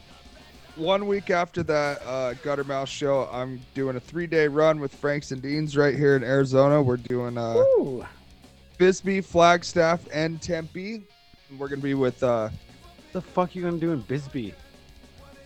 One 0.75 1.05
week 1.05 1.29
after 1.29 1.61
that 1.61 2.01
uh, 2.03 2.33
Guttermouth 2.43 2.87
show, 2.87 3.29
I'm 3.31 3.61
doing 3.75 3.95
a 3.95 3.99
three 3.99 4.25
day 4.25 4.47
run 4.47 4.79
with 4.79 4.91
Franks 4.95 5.29
and 5.31 5.39
Deans 5.39 5.77
right 5.77 5.95
here 5.95 6.15
in 6.15 6.23
Arizona. 6.23 6.81
We're 6.81 6.97
doing 6.97 7.37
uh, 7.37 7.57
Ooh. 7.57 8.03
Bisbee, 8.79 9.21
Flagstaff, 9.21 9.99
and 10.11 10.41
Tempe. 10.41 11.03
We're 11.59 11.67
gonna 11.67 11.79
be 11.81 11.93
with 11.93 12.23
uh, 12.23 12.49
What 12.49 13.13
the 13.13 13.21
fuck 13.21 13.55
you 13.55 13.61
gonna 13.61 13.77
do 13.77 13.91
in 13.91 14.01
Bisbee? 14.01 14.55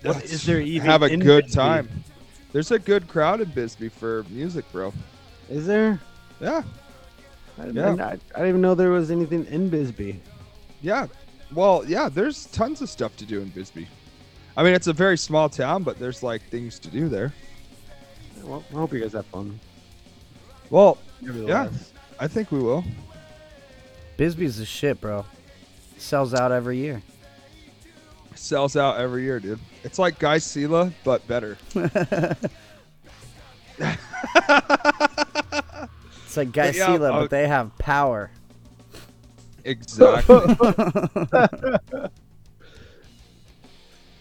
What 0.04 0.24
is 0.24 0.44
there 0.46 0.60
even 0.62 0.90
have 0.90 1.04
a 1.04 1.08
in 1.08 1.20
good 1.20 1.46
Bisbee? 1.46 1.56
time. 1.56 2.04
There's 2.54 2.72
a 2.72 2.80
good 2.80 3.08
crowd 3.08 3.42
in 3.42 3.50
Bisbee 3.50 3.90
for 3.90 4.26
music, 4.30 4.66
bro. 4.72 4.94
Is 5.50 5.66
there? 5.68 6.00
Yeah, 6.40 6.64
I, 7.60 7.68
Yeah. 7.68 7.90
I, 8.00 8.12
I 8.12 8.16
didn't 8.16 8.48
even 8.50 8.62
know 8.62 8.76
there 8.76 8.92
was 8.92 9.12
anything 9.12 9.46
in 9.46 9.70
Bisbee. 9.70 10.22
yeah. 10.82 11.08
Well, 11.54 11.84
yeah. 11.88 12.10
There's 12.10 12.46
tons 12.48 12.82
of 12.82 12.90
stuff 12.90 13.16
to 13.18 13.26
do 13.26 13.42
in 13.42 13.48
Bisbee. 13.50 13.88
I 14.58 14.64
mean, 14.64 14.74
it's 14.74 14.88
a 14.88 14.94
very 14.94 15.18
small 15.18 15.48
town, 15.50 15.84
but 15.84 15.98
there's 16.00 16.22
like 16.24 16.42
things 16.50 16.78
to 16.80 16.90
do 16.90 17.08
there. 17.08 17.34
Well, 18.44 18.64
I 18.72 18.74
hope 18.76 18.92
you 18.94 19.00
guys 19.00 19.14
have 19.14 19.26
fun. 19.28 19.60
Well, 20.70 20.98
Nevertheless. 21.22 21.94
I 22.20 22.28
think 22.28 22.52
we 22.52 22.60
will. 22.60 22.84
Bisbee's 24.18 24.58
the 24.58 24.66
shit, 24.66 25.00
bro. 25.00 25.26
Sells 25.98 26.34
out 26.34 26.52
every 26.52 26.78
year. 26.78 27.02
Sells 28.38 28.76
out 28.78 28.98
every 29.00 29.24
year, 29.24 29.40
dude. 29.40 29.60
It's 29.84 30.00
like 30.00 30.20
Guy 30.20 30.38
Sela, 30.38 30.94
but 31.04 31.28
better. 31.28 31.58
It's 36.28 36.36
like 36.36 36.52
Guy 36.52 36.68
But 36.68 36.76
yeah, 36.76 36.88
Sela, 36.88 37.14
uh, 37.14 37.22
but 37.22 37.30
they 37.30 37.48
have 37.48 37.78
power. 37.78 38.30
Exactly. 39.64 40.36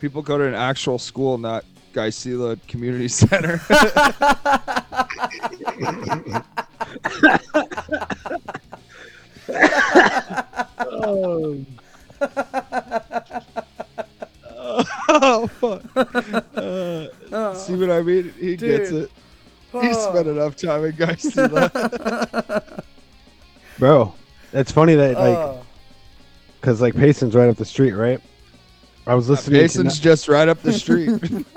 People 0.00 0.22
go 0.22 0.38
to 0.38 0.44
an 0.44 0.54
actual 0.54 0.98
school, 0.98 1.36
not 1.36 1.64
Guy 1.92 2.08
Sela 2.08 2.58
Community 2.68 3.08
Center. 3.08 3.60
oh, 10.80 11.64
fuck. 15.06 15.82
Uh, 17.32 17.54
see 17.54 17.74
what 17.74 17.90
I 17.90 18.02
mean? 18.02 18.32
He 18.38 18.56
gets 18.56 18.90
Dude. 18.90 19.04
it. 19.04 19.10
He 19.82 19.92
spent 19.94 20.28
enough 20.28 20.54
time 20.56 20.84
in 20.84 20.94
Guy 20.94 21.16
Bro, 23.78 24.14
it's 24.52 24.70
funny 24.72 24.94
that 24.94 25.14
like, 25.14 25.36
Oh. 25.36 25.60
cause 26.60 26.80
like 26.80 26.94
Payson's 26.94 27.34
right 27.34 27.48
up 27.48 27.56
the 27.56 27.64
street, 27.64 27.92
right? 27.92 28.20
I 29.06 29.14
was 29.14 29.28
listening. 29.28 29.60
Jason's 29.60 29.96
to, 29.96 30.02
just 30.02 30.28
right 30.28 30.48
up 30.48 30.62
the 30.62 30.72
street. 30.72 31.10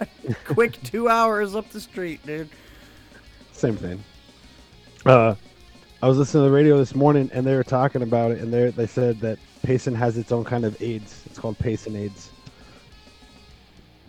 Quick 0.45 0.81
two 0.83 1.07
hours 1.07 1.55
up 1.55 1.69
the 1.71 1.79
street, 1.79 2.25
dude. 2.25 2.49
same 3.53 3.75
thing. 3.77 4.03
Uh, 5.05 5.35
I 6.01 6.07
was 6.07 6.17
listening 6.17 6.43
to 6.43 6.49
the 6.49 6.55
radio 6.55 6.77
this 6.77 6.93
morning, 6.95 7.29
and 7.33 7.45
they 7.45 7.55
were 7.55 7.63
talking 7.63 8.01
about 8.01 8.31
it, 8.31 8.39
and 8.39 8.53
they 8.53 8.69
they 8.71 8.87
said 8.87 9.19
that 9.21 9.39
Payson 9.63 9.95
has 9.95 10.17
its 10.17 10.31
own 10.31 10.43
kind 10.43 10.65
of 10.65 10.79
AIDS. 10.81 11.23
It's 11.25 11.39
called 11.39 11.57
Payson 11.59 11.95
AIDS. 11.95 12.31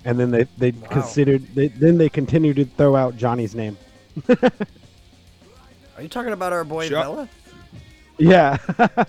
And 0.05 0.19
then 0.19 0.31
they 0.31 0.45
they 0.57 0.71
Wow. 0.73 0.89
considered 0.89 1.47
they, 1.55 1.69
then 1.69 1.99
they 1.99 2.09
continued 2.09 2.57
to 2.57 2.65
throw 2.65 2.97
out 2.97 3.17
Johnny's 3.17 3.55
name. 3.55 3.77
Are 4.29 6.03
you 6.03 6.09
talking 6.09 6.33
about 6.33 6.53
our 6.53 6.65
boy 6.65 6.89
Shut- 6.89 7.05
Vella? 7.05 7.29
Yeah. 8.19 8.57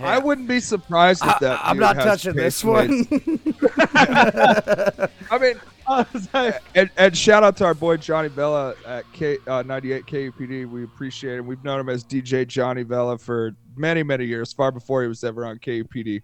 I 0.00 0.18
wouldn't 0.18 0.48
be 0.48 0.58
surprised 0.60 1.24
if 1.24 1.38
that. 1.40 1.60
I'm 1.62 1.78
not 1.78 1.94
touching 1.96 2.34
this 2.34 2.62
Payson 2.62 3.06
AIDS. 3.10 3.10
one. 3.10 3.88
I 5.30 5.38
mean, 5.40 5.54
I 5.86 6.58
and, 6.74 6.90
and 6.96 7.16
shout 7.16 7.44
out 7.44 7.56
to 7.58 7.64
our 7.64 7.74
boy 7.74 7.96
Johnny 7.96 8.28
Vella 8.28 8.74
at 8.86 9.04
K, 9.12 9.38
uh, 9.46 9.62
98 9.62 10.06
KUPD. 10.06 10.66
We 10.66 10.82
appreciate 10.84 11.38
him. 11.38 11.46
We've 11.46 11.62
known 11.62 11.78
him 11.80 11.88
as 11.88 12.04
DJ 12.04 12.46
Johnny 12.46 12.82
Vella 12.82 13.18
for 13.18 13.52
many, 13.76 14.02
many 14.02 14.24
years, 14.24 14.52
far 14.52 14.72
before 14.72 15.02
he 15.02 15.08
was 15.08 15.22
ever 15.24 15.44
on 15.46 15.58
KUPD. 15.58 16.22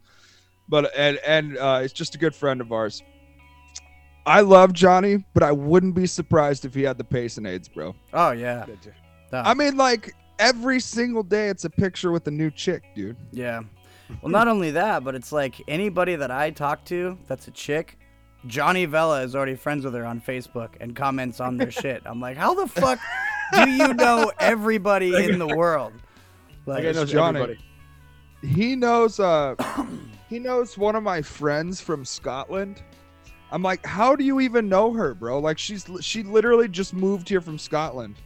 But 0.68 0.92
and 0.96 1.18
and 1.26 1.56
uh, 1.58 1.80
he's 1.80 1.92
just 1.92 2.14
a 2.14 2.18
good 2.18 2.34
friend 2.34 2.60
of 2.60 2.72
ours. 2.72 3.02
I 4.26 4.42
love 4.42 4.74
Johnny, 4.74 5.24
but 5.32 5.42
I 5.42 5.52
wouldn't 5.52 5.94
be 5.94 6.06
surprised 6.06 6.64
if 6.66 6.74
he 6.74 6.82
had 6.82 6.98
the 6.98 7.04
Payson 7.04 7.46
AIDS, 7.46 7.68
bro. 7.68 7.94
Oh 8.12 8.32
yeah. 8.32 8.66
I 9.32 9.54
mean, 9.54 9.76
like 9.76 10.14
every 10.38 10.80
single 10.80 11.22
day, 11.22 11.48
it's 11.48 11.64
a 11.64 11.70
picture 11.70 12.12
with 12.12 12.26
a 12.28 12.30
new 12.30 12.50
chick, 12.50 12.82
dude. 12.94 13.16
yeah. 13.32 13.62
Well, 14.22 14.32
not 14.32 14.48
only 14.48 14.70
that, 14.70 15.04
but 15.04 15.14
it's 15.14 15.32
like 15.32 15.62
anybody 15.68 16.16
that 16.16 16.30
I 16.30 16.48
talk 16.50 16.82
to 16.86 17.18
that's 17.26 17.46
a 17.48 17.50
chick, 17.50 17.98
Johnny 18.46 18.86
Vella 18.86 19.22
is 19.22 19.36
already 19.36 19.54
friends 19.54 19.84
with 19.84 19.92
her 19.94 20.06
on 20.06 20.18
Facebook 20.20 20.70
and 20.80 20.96
comments 20.96 21.40
on 21.40 21.58
their 21.58 21.70
shit. 21.82 22.02
I'm 22.06 22.18
like, 22.18 22.38
how 22.38 22.54
the 22.54 22.66
fuck 22.66 22.98
do 23.52 23.68
you 23.70 23.92
know 23.92 24.32
everybody 24.38 25.14
in 25.24 25.38
the 25.38 25.46
world? 25.46 25.92
Like, 26.64 26.86
I 26.86 26.92
knows 26.92 27.10
Johnny. 27.12 27.40
everybody. 27.40 27.64
he 28.54 28.76
knows 28.76 29.20
uh 29.20 29.54
he 30.28 30.38
knows 30.38 30.76
one 30.78 30.96
of 30.96 31.02
my 31.02 31.22
friends 31.22 31.80
from 31.80 32.04
Scotland. 32.04 32.82
I'm 33.50 33.62
like, 33.62 33.84
how 33.86 34.14
do 34.14 34.24
you 34.24 34.40
even 34.40 34.68
know 34.68 34.92
her, 34.92 35.14
bro? 35.14 35.38
Like 35.38 35.58
she's 35.58 35.86
she 36.00 36.22
literally 36.22 36.68
just 36.68 36.92
moved 36.94 37.28
here 37.28 37.40
from 37.40 37.58
Scotland. 37.58 38.16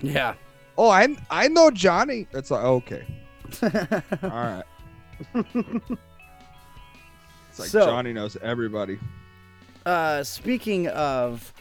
yeah. 0.00 0.34
Oh, 0.78 0.88
I 0.88 1.14
I 1.30 1.48
know 1.48 1.70
Johnny. 1.70 2.26
It's 2.32 2.50
like 2.50 2.64
okay, 2.64 3.04
all 3.62 4.30
right. 4.30 4.62
it's 5.34 5.98
like 7.58 7.68
So- 7.68 7.86
Johnny 7.86 8.12
knows 8.12 8.36
everybody. 8.42 8.98
Uh, 9.84 10.22
speaking 10.22 10.86
of 10.88 11.52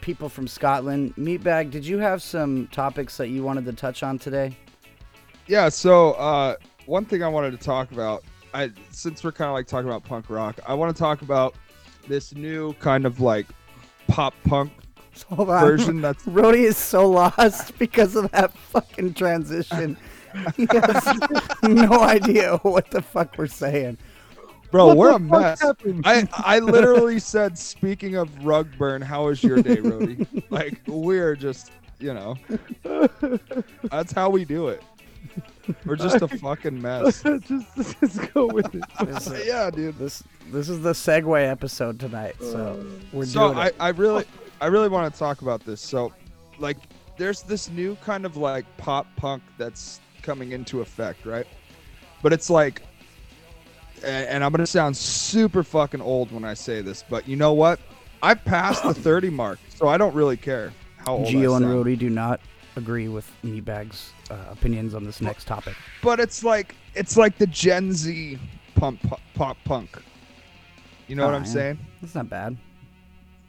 people 0.00 0.28
from 0.28 0.46
Scotland, 0.46 1.14
Meatbag, 1.16 1.70
did 1.70 1.84
you 1.84 1.98
have 1.98 2.22
some 2.22 2.68
topics 2.68 3.16
that 3.16 3.28
you 3.28 3.42
wanted 3.42 3.64
to 3.64 3.72
touch 3.72 4.02
on 4.02 4.18
today? 4.18 4.56
Yeah. 5.46 5.68
So 5.68 6.12
uh, 6.12 6.56
one 6.86 7.04
thing 7.04 7.22
I 7.24 7.28
wanted 7.28 7.50
to 7.50 7.56
talk 7.56 7.90
about, 7.90 8.22
I 8.54 8.70
since 8.90 9.22
we're 9.24 9.32
kind 9.32 9.48
of 9.48 9.54
like 9.54 9.66
talking 9.66 9.88
about 9.88 10.04
punk 10.04 10.30
rock, 10.30 10.58
I 10.66 10.74
want 10.74 10.94
to 10.94 10.98
talk 10.98 11.22
about 11.22 11.54
this 12.06 12.34
new 12.34 12.72
kind 12.74 13.04
of 13.06 13.20
like 13.20 13.46
pop 14.08 14.34
punk 14.44 14.72
Hold 15.28 15.50
on. 15.50 15.60
version 15.60 16.00
that's 16.00 16.24
Roadie 16.26 16.64
is 16.64 16.76
so 16.76 17.08
lost 17.08 17.76
because 17.78 18.16
of 18.16 18.30
that 18.32 18.52
fucking 18.56 19.14
transition. 19.14 19.96
He 20.56 20.66
has 20.70 21.20
no 21.62 22.00
idea 22.02 22.56
what 22.58 22.90
the 22.90 23.02
fuck 23.02 23.36
we're 23.38 23.46
saying. 23.46 23.98
Bro, 24.70 24.88
What 24.88 24.96
we're 24.98 25.10
a 25.12 25.18
mess. 25.18 25.62
happened? 25.62 26.02
I 26.06 26.28
I 26.32 26.58
literally 26.58 27.18
said, 27.18 27.56
speaking 27.58 28.16
of 28.16 28.44
rug 28.44 28.68
burn, 28.76 29.00
how 29.00 29.26
was 29.26 29.42
your 29.42 29.62
day, 29.62 29.76
Roadie? 29.78 30.42
like 30.50 30.80
we're 30.86 31.34
just, 31.34 31.72
you 31.98 32.12
know, 32.12 32.36
that's 33.90 34.12
how 34.12 34.28
we 34.28 34.44
do 34.44 34.68
it. 34.68 34.82
We're 35.84 35.96
just 35.96 36.22
a 36.22 36.28
fucking 36.38 36.80
mess. 36.80 37.22
just, 37.22 37.76
just 38.00 38.32
go 38.34 38.46
with 38.46 38.74
it. 38.74 38.82
This, 39.06 39.46
yeah, 39.46 39.70
dude. 39.70 39.98
this 39.98 40.22
this 40.50 40.68
is 40.68 40.80
the 40.80 40.92
segue 40.92 41.48
episode 41.48 42.00
tonight, 42.00 42.36
so 42.40 42.78
uh, 42.80 42.84
we're 43.12 43.24
So 43.26 43.48
doing 43.48 43.58
I, 43.58 43.66
it. 43.68 43.76
I 43.80 43.88
really 43.90 44.24
I 44.60 44.66
really 44.66 44.88
want 44.88 45.12
to 45.12 45.18
talk 45.18 45.42
about 45.42 45.64
this. 45.64 45.80
So, 45.80 46.12
like, 46.58 46.76
there's 47.16 47.42
this 47.42 47.70
new 47.70 47.96
kind 47.96 48.24
of 48.26 48.36
like 48.36 48.64
pop 48.76 49.06
punk 49.16 49.42
that's 49.56 50.00
coming 50.22 50.52
into 50.52 50.80
effect, 50.80 51.24
right? 51.26 51.46
But 52.22 52.32
it's 52.32 52.50
like, 52.50 52.82
and 54.04 54.42
I'm 54.42 54.50
gonna 54.52 54.66
sound 54.66 54.96
super 54.96 55.62
fucking 55.62 56.00
old 56.00 56.32
when 56.32 56.44
I 56.44 56.54
say 56.54 56.82
this, 56.82 57.04
but 57.08 57.28
you 57.28 57.36
know 57.36 57.52
what? 57.52 57.78
I've 58.22 58.44
passed 58.44 58.82
the 58.82 58.94
30 58.94 59.30
mark, 59.30 59.60
so 59.68 59.86
I 59.86 59.96
don't 59.96 60.14
really 60.14 60.36
care 60.36 60.72
how 60.96 61.18
old 61.18 61.28
I 61.28 61.32
Gio 61.32 61.56
and 61.56 61.64
sound. 61.64 61.84
Roadie 61.84 61.96
do 61.98 62.10
not 62.10 62.40
agree 62.76 63.06
with 63.08 63.30
Meatbag's 63.44 64.12
uh, 64.30 64.34
opinions 64.50 64.94
on 64.94 65.04
this 65.04 65.20
next 65.20 65.46
topic. 65.46 65.74
but 66.02 66.20
it's 66.20 66.42
like 66.44 66.74
it's 66.94 67.16
like 67.16 67.38
the 67.38 67.46
Gen 67.46 67.92
Z 67.92 68.38
pump 68.74 69.02
pop, 69.02 69.20
pop 69.34 69.56
punk. 69.64 70.02
You 71.06 71.16
know 71.16 71.24
what 71.24 71.34
Oh, 71.34 71.38
I'm 71.38 71.44
yeah. 71.44 71.50
saying? 71.52 71.78
That's 72.02 72.14
not 72.14 72.28
bad. 72.28 72.56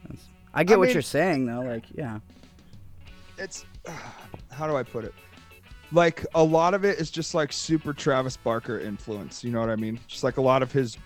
That's, 0.08 0.22
I 0.54 0.64
get 0.64 0.74
I 0.74 0.76
what 0.78 0.86
mean- 0.88 0.94
you're 0.94 1.02
saying 1.02 1.46
though. 1.46 1.60
Like, 1.62 1.84
yeah, 1.94 2.18
It's 3.38 3.64
how 4.50 4.66
do 4.66 4.76
I 4.76 4.82
put 4.82 5.04
it? 5.04 5.14
Like 5.92 6.24
a 6.34 6.42
lot 6.42 6.72
of 6.74 6.84
it 6.84 6.98
is 7.00 7.10
just 7.10 7.34
like 7.34 7.52
super 7.52 7.92
Travis 7.92 8.36
Barker 8.36 8.78
influence. 8.78 9.42
You 9.42 9.50
know 9.50 9.60
what 9.60 9.70
I 9.70 9.76
mean? 9.76 9.98
Just 10.06 10.22
like 10.24 10.36
a 10.36 10.40
lot 10.40 10.62
of 10.62 10.70
his 10.70 10.96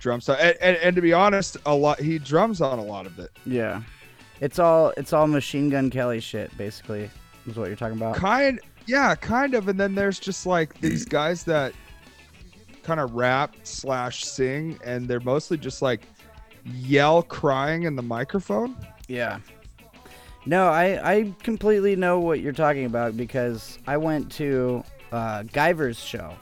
drum 0.00 0.20
stuff. 0.20 0.38
And, 0.40 0.56
and, 0.62 0.76
and 0.78 0.96
to 0.96 1.02
be 1.02 1.12
honest, 1.12 1.58
a 1.66 1.74
lot 1.74 2.00
he 2.00 2.18
drums 2.18 2.60
on 2.62 2.78
a 2.78 2.84
lot 2.84 3.06
of 3.06 3.18
it. 3.18 3.30
yeah. 3.46 3.82
It's 4.40 4.58
all 4.58 4.92
it's 4.96 5.12
all 5.12 5.26
Machine 5.28 5.70
Gun 5.70 5.90
Kelly 5.90 6.18
shit, 6.20 6.54
basically. 6.58 7.08
Is 7.46 7.56
what 7.56 7.68
you're 7.68 7.76
talking 7.76 7.96
about. 7.98 8.16
Kind, 8.16 8.60
yeah, 8.86 9.14
kind 9.14 9.54
of. 9.54 9.68
And 9.68 9.78
then 9.78 9.94
there's 9.94 10.18
just 10.18 10.46
like 10.46 10.80
these 10.80 11.04
guys 11.18 11.44
that 11.44 11.72
kind 12.82 13.00
of 13.00 13.14
rap 13.14 13.54
slash 13.62 14.24
sing, 14.24 14.78
and 14.84 15.08
they're 15.08 15.20
mostly 15.20 15.56
just 15.56 15.82
like 15.82 16.02
yell 16.64 17.22
crying 17.22 17.84
in 17.84 17.96
the 17.96 18.02
microphone. 18.02 18.76
Yeah. 19.08 19.40
No, 20.46 20.68
I, 20.68 21.12
I 21.14 21.34
completely 21.42 21.96
know 21.96 22.20
what 22.20 22.40
you're 22.40 22.52
talking 22.52 22.84
about 22.84 23.16
because 23.16 23.78
I 23.86 23.96
went 23.96 24.30
to 24.32 24.84
uh, 25.10 25.44
Guyver's 25.44 25.98
show 25.98 26.34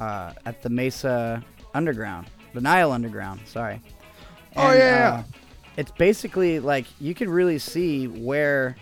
uh, 0.00 0.32
at 0.46 0.62
the 0.62 0.70
Mesa 0.70 1.44
Underground, 1.74 2.28
the 2.54 2.60
Nile 2.62 2.90
Underground. 2.90 3.40
Sorry. 3.44 3.80
Oh, 4.56 4.72
yeah, 4.72 5.22
uh, 5.24 5.32
it's 5.76 5.92
basically 5.92 6.58
like 6.58 6.86
you 7.00 7.14
can 7.14 7.28
really 7.30 7.58
see 7.58 8.08
where 8.08 8.76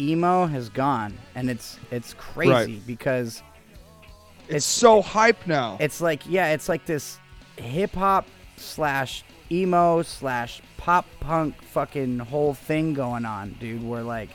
emo 0.00 0.46
has 0.46 0.68
gone, 0.70 1.16
and 1.34 1.50
it's 1.50 1.78
it's 1.90 2.14
crazy 2.14 2.50
Right. 2.52 2.86
because 2.86 3.42
It's, 4.44 4.48
It's- 4.48 4.64
so 4.64 5.02
hype 5.02 5.46
now. 5.46 5.76
it's 5.80 6.00
like 6.00 6.22
yeah, 6.28 6.52
it's 6.52 6.68
like 6.68 6.86
this 6.86 7.18
hip 7.56 7.94
hop 7.94 8.26
slash 8.56 9.22
emo 9.52 10.02
slash 10.02 10.62
pop 10.76 11.04
punk 11.20 11.60
fucking 11.62 12.18
whole 12.20 12.54
thing 12.54 12.94
going 12.94 13.24
on, 13.24 13.56
dude. 13.60 13.86
Where 13.86 14.02
like, 14.02 14.30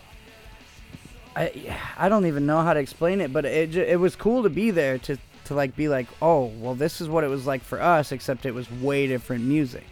I 1.36 1.52
I 1.98 2.10
don't 2.10 2.26
even 2.28 2.46
know 2.46 2.62
how 2.62 2.74
to 2.74 2.80
explain 2.80 3.20
it, 3.22 3.34
but 3.34 3.46
it 3.46 3.76
it 3.76 4.00
was 4.00 4.16
cool 4.16 4.44
to 4.44 4.50
be 4.50 4.72
there 4.72 4.98
to 5.00 5.18
to 5.46 5.54
like 5.54 5.76
be 5.76 5.88
like, 5.90 6.08
oh 6.22 6.46
well, 6.60 6.76
this 6.76 7.02
is 7.02 7.10
what 7.10 7.24
it 7.24 7.28
was 7.28 7.46
like 7.46 7.64
for 7.64 7.82
us, 7.82 8.12
except 8.12 8.46
it 8.46 8.54
was 8.54 8.70
way 8.72 9.08
different 9.08 9.44
music. 9.44 9.84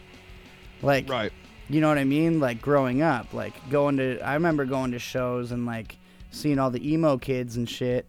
Like, 0.82 1.10
right. 1.10 1.32
You 1.70 1.82
know 1.82 1.88
what 1.90 1.98
I 1.98 2.04
mean? 2.04 2.40
Like 2.40 2.62
growing 2.62 3.02
up, 3.02 3.34
like 3.34 3.54
going 3.70 3.98
to 3.98 4.20
I 4.22 4.34
remember 4.36 4.66
going 4.66 4.92
to 4.92 5.00
shows 5.00 5.52
and 5.52 5.66
like 5.66 5.98
seeing 6.32 6.60
all 6.60 6.70
the 6.72 6.92
emo 6.92 7.18
kids 7.18 7.56
and 7.58 7.70
shit 7.70 8.06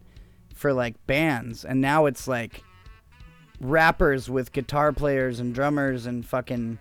for 0.53 0.73
like 0.73 0.95
bands 1.05 1.65
and 1.65 1.81
now 1.81 2.05
it's 2.05 2.27
like 2.27 2.63
rappers 3.59 4.29
with 4.29 4.51
guitar 4.51 4.91
players 4.91 5.39
and 5.39 5.53
drummers 5.53 6.05
and 6.05 6.25
fucking 6.25 6.77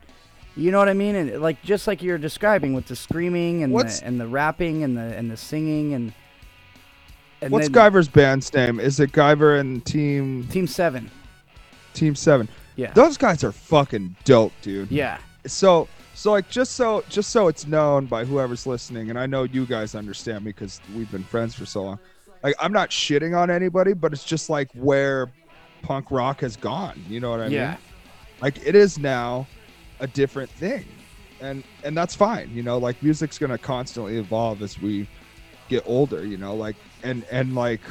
you 0.57 0.71
know 0.71 0.79
what 0.79 0.89
I 0.89 0.95
mean? 0.95 1.17
And 1.17 1.43
like 1.43 1.61
just 1.63 1.87
like 1.89 2.01
you're 2.03 2.19
describing 2.19 2.75
with 2.75 2.87
the 2.87 2.95
screaming 2.97 3.63
and 3.65 3.73
What's- 3.73 4.01
the 4.01 4.07
and 4.07 4.21
the 4.21 4.29
rapping 4.29 4.85
and 4.85 4.97
the 4.97 5.03
and 5.17 5.31
the 5.31 5.37
singing 5.37 5.95
and, 5.95 6.13
and 7.43 7.53
What's 7.53 7.69
then 7.69 7.75
Guyver's 7.93 8.09
band's 8.09 8.53
name? 8.55 8.79
Is 8.81 9.01
it 9.01 9.11
Guyver 9.13 9.59
and 9.59 9.85
Team 9.85 10.47
Team 10.49 10.67
7. 10.67 11.11
Team 11.93 12.15
Seven? 12.15 12.49
Yeah. 12.77 12.93
Those 12.93 13.17
guys 13.17 13.45
are 13.45 13.53
fucking 13.53 14.17
dope, 14.25 14.53
dude. 14.63 14.91
yeah. 14.91 15.19
So 15.47 15.89
so 16.15 16.31
like 16.31 16.49
just 16.49 16.73
so 16.75 17.05
just 17.09 17.31
so 17.31 17.49
it's 17.49 17.67
known 17.67 18.07
by 18.07 18.25
whoever's 18.25 18.67
listening, 18.67 19.11
and 19.11 19.19
I 19.19 19.27
know 19.27 19.45
you 19.45 19.67
guys 19.67 19.95
understand 19.95 20.45
me 20.45 20.53
because 20.53 20.81
we've 20.95 21.11
been 21.11 21.25
friends 21.25 21.55
for 21.55 21.67
so 21.67 21.83
long. 21.83 21.99
Like 22.43 22.55
I'm 22.61 22.73
not 22.73 22.91
shitting 22.91 23.37
on 23.37 23.51
anybody, 23.51 23.93
but 23.93 24.13
it's 24.13 24.25
just 24.25 24.49
like 24.49 24.69
where 24.75 25.31
punk 25.83 26.11
rock 26.11 26.41
has 26.41 26.57
gone. 26.57 27.05
You 27.09 27.21
know 27.21 27.31
what 27.31 27.41
I 27.41 27.49
Yeah. 27.49 27.71
mean? 27.71 27.79
Like 28.41 28.59
it 28.65 28.75
is 28.75 28.99
now 28.99 29.49
a 30.01 30.07
different 30.07 30.51
thing. 30.51 30.87
And 31.41 31.65
and 31.83 31.97
that's 31.97 32.15
fine. 32.15 32.51
You 32.55 32.63
know, 32.63 32.79
like 32.79 33.03
music's 33.03 33.39
gonna 33.39 33.59
constantly 33.59 34.17
evolve 34.19 34.63
as 34.63 34.79
we 34.79 35.07
get 35.69 35.83
older, 35.87 36.25
you 36.25 36.37
know, 36.37 36.55
like 36.55 36.77
and 37.03 37.25
and 37.31 37.55
like 37.55 37.83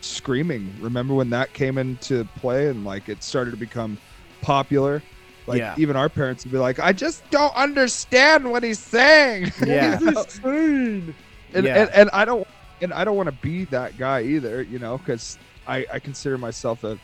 screaming. 0.00 0.74
Remember 0.80 1.14
when 1.14 1.30
that 1.30 1.52
came 1.54 1.78
into 1.78 2.24
play 2.36 2.68
and 2.68 2.84
like 2.84 3.08
it 3.08 3.22
started 3.22 3.50
to 3.52 3.56
become 3.56 3.98
popular? 4.42 5.02
Like 5.46 5.58
Yeah. 5.58 5.74
even 5.78 5.96
our 5.96 6.08
parents 6.08 6.44
would 6.44 6.52
be 6.52 6.58
like, 6.58 6.78
I 6.78 6.92
just 6.92 7.28
don't 7.30 7.54
understand 7.56 8.50
what 8.50 8.62
he's 8.62 8.78
saying. 8.78 9.52
Yeah. 9.66 9.98
and, 10.02 11.14
Yeah. 11.52 11.62
and 11.82 11.90
and 11.90 12.10
I 12.12 12.24
don't 12.24 12.46
and 12.80 12.92
I 12.92 13.04
don't 13.04 13.16
want 13.16 13.26
to 13.28 13.36
be 13.42 13.64
that 13.66 13.98
guy 13.98 14.22
either, 14.22 14.62
you 14.62 14.78
know, 14.78 14.98
because 14.98 15.38
I 15.66 15.86
I 15.92 15.98
consider 15.98 16.38
myself 16.38 16.84
a 16.84 16.98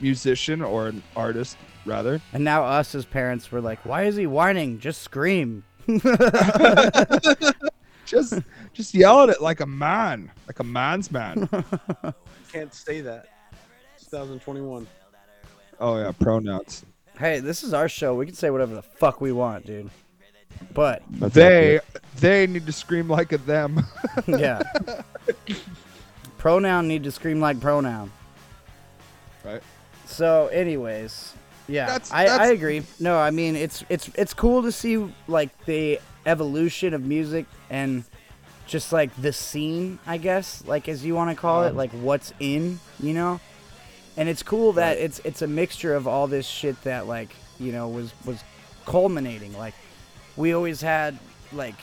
musician 0.00 0.62
or 0.62 0.88
an 0.88 1.02
artist 1.16 1.56
rather. 1.84 2.20
And 2.32 2.44
now 2.44 2.64
us 2.64 2.94
as 2.94 3.04
parents 3.04 3.50
were 3.50 3.60
like, 3.60 3.84
"Why 3.84 4.04
is 4.04 4.16
he 4.16 4.26
whining? 4.26 4.78
Just 4.78 5.02
scream." 5.02 5.64
Just 8.06 8.38
just 8.72 8.94
yell 8.94 9.22
at 9.22 9.28
it 9.28 9.42
like 9.42 9.60
a 9.60 9.66
man, 9.66 10.30
like 10.46 10.60
a 10.60 10.64
man's 10.64 11.10
man. 11.12 11.46
Can't 12.52 12.72
say 12.72 13.02
that. 13.02 13.26
2021. 14.00 14.86
oh 15.80 15.98
yeah, 15.98 16.12
pronouns. 16.18 16.86
Hey, 17.18 17.40
this 17.40 17.64
is 17.64 17.74
our 17.74 17.88
show. 17.88 18.14
We 18.14 18.26
can 18.26 18.34
say 18.34 18.50
whatever 18.50 18.74
the 18.74 18.82
fuck 18.82 19.20
we 19.20 19.32
want, 19.32 19.66
dude. 19.66 19.90
But 20.72 21.02
That's 21.10 21.34
they 21.34 21.80
they 22.16 22.46
need 22.46 22.66
to 22.66 22.72
scream 22.72 23.08
like 23.08 23.32
a 23.32 23.38
them. 23.38 23.84
yeah. 24.26 24.62
pronoun 26.38 26.88
need 26.88 27.04
to 27.04 27.10
scream 27.10 27.40
like 27.40 27.60
pronoun. 27.60 28.10
right. 29.44 29.62
So, 30.06 30.46
anyways, 30.48 31.34
yeah, 31.68 31.86
That's- 31.86 32.10
I, 32.12 32.24
that's- 32.24 32.48
I 32.48 32.52
agree. 32.52 32.82
No, 32.98 33.18
I 33.18 33.30
mean 33.30 33.56
it's 33.56 33.84
it's 33.88 34.10
it's 34.14 34.34
cool 34.34 34.62
to 34.62 34.72
see 34.72 35.12
like 35.26 35.50
the 35.66 36.00
evolution 36.26 36.94
of 36.94 37.02
music 37.04 37.46
and 37.70 38.04
just 38.66 38.92
like 38.92 39.14
the 39.20 39.32
scene, 39.32 39.98
I 40.06 40.18
guess, 40.18 40.62
like 40.66 40.88
as 40.88 41.04
you 41.04 41.14
want 41.14 41.30
to 41.30 41.36
call 41.36 41.64
it, 41.64 41.70
um, 41.70 41.76
like 41.76 41.90
what's 41.92 42.32
in, 42.40 42.80
you 43.00 43.14
know. 43.14 43.40
And 44.18 44.28
it's 44.28 44.42
cool 44.42 44.72
that 44.74 44.98
it's 44.98 45.20
it's 45.20 45.40
a 45.42 45.46
mixture 45.46 45.94
of 45.94 46.06
all 46.08 46.26
this 46.26 46.44
shit 46.46 46.78
that 46.82 47.06
like 47.06 47.30
you 47.58 47.72
know 47.72 47.88
was 47.88 48.12
was 48.26 48.42
culminating. 48.84 49.56
Like 49.56 49.74
we 50.36 50.52
always 50.52 50.80
had 50.80 51.16
like 51.52 51.76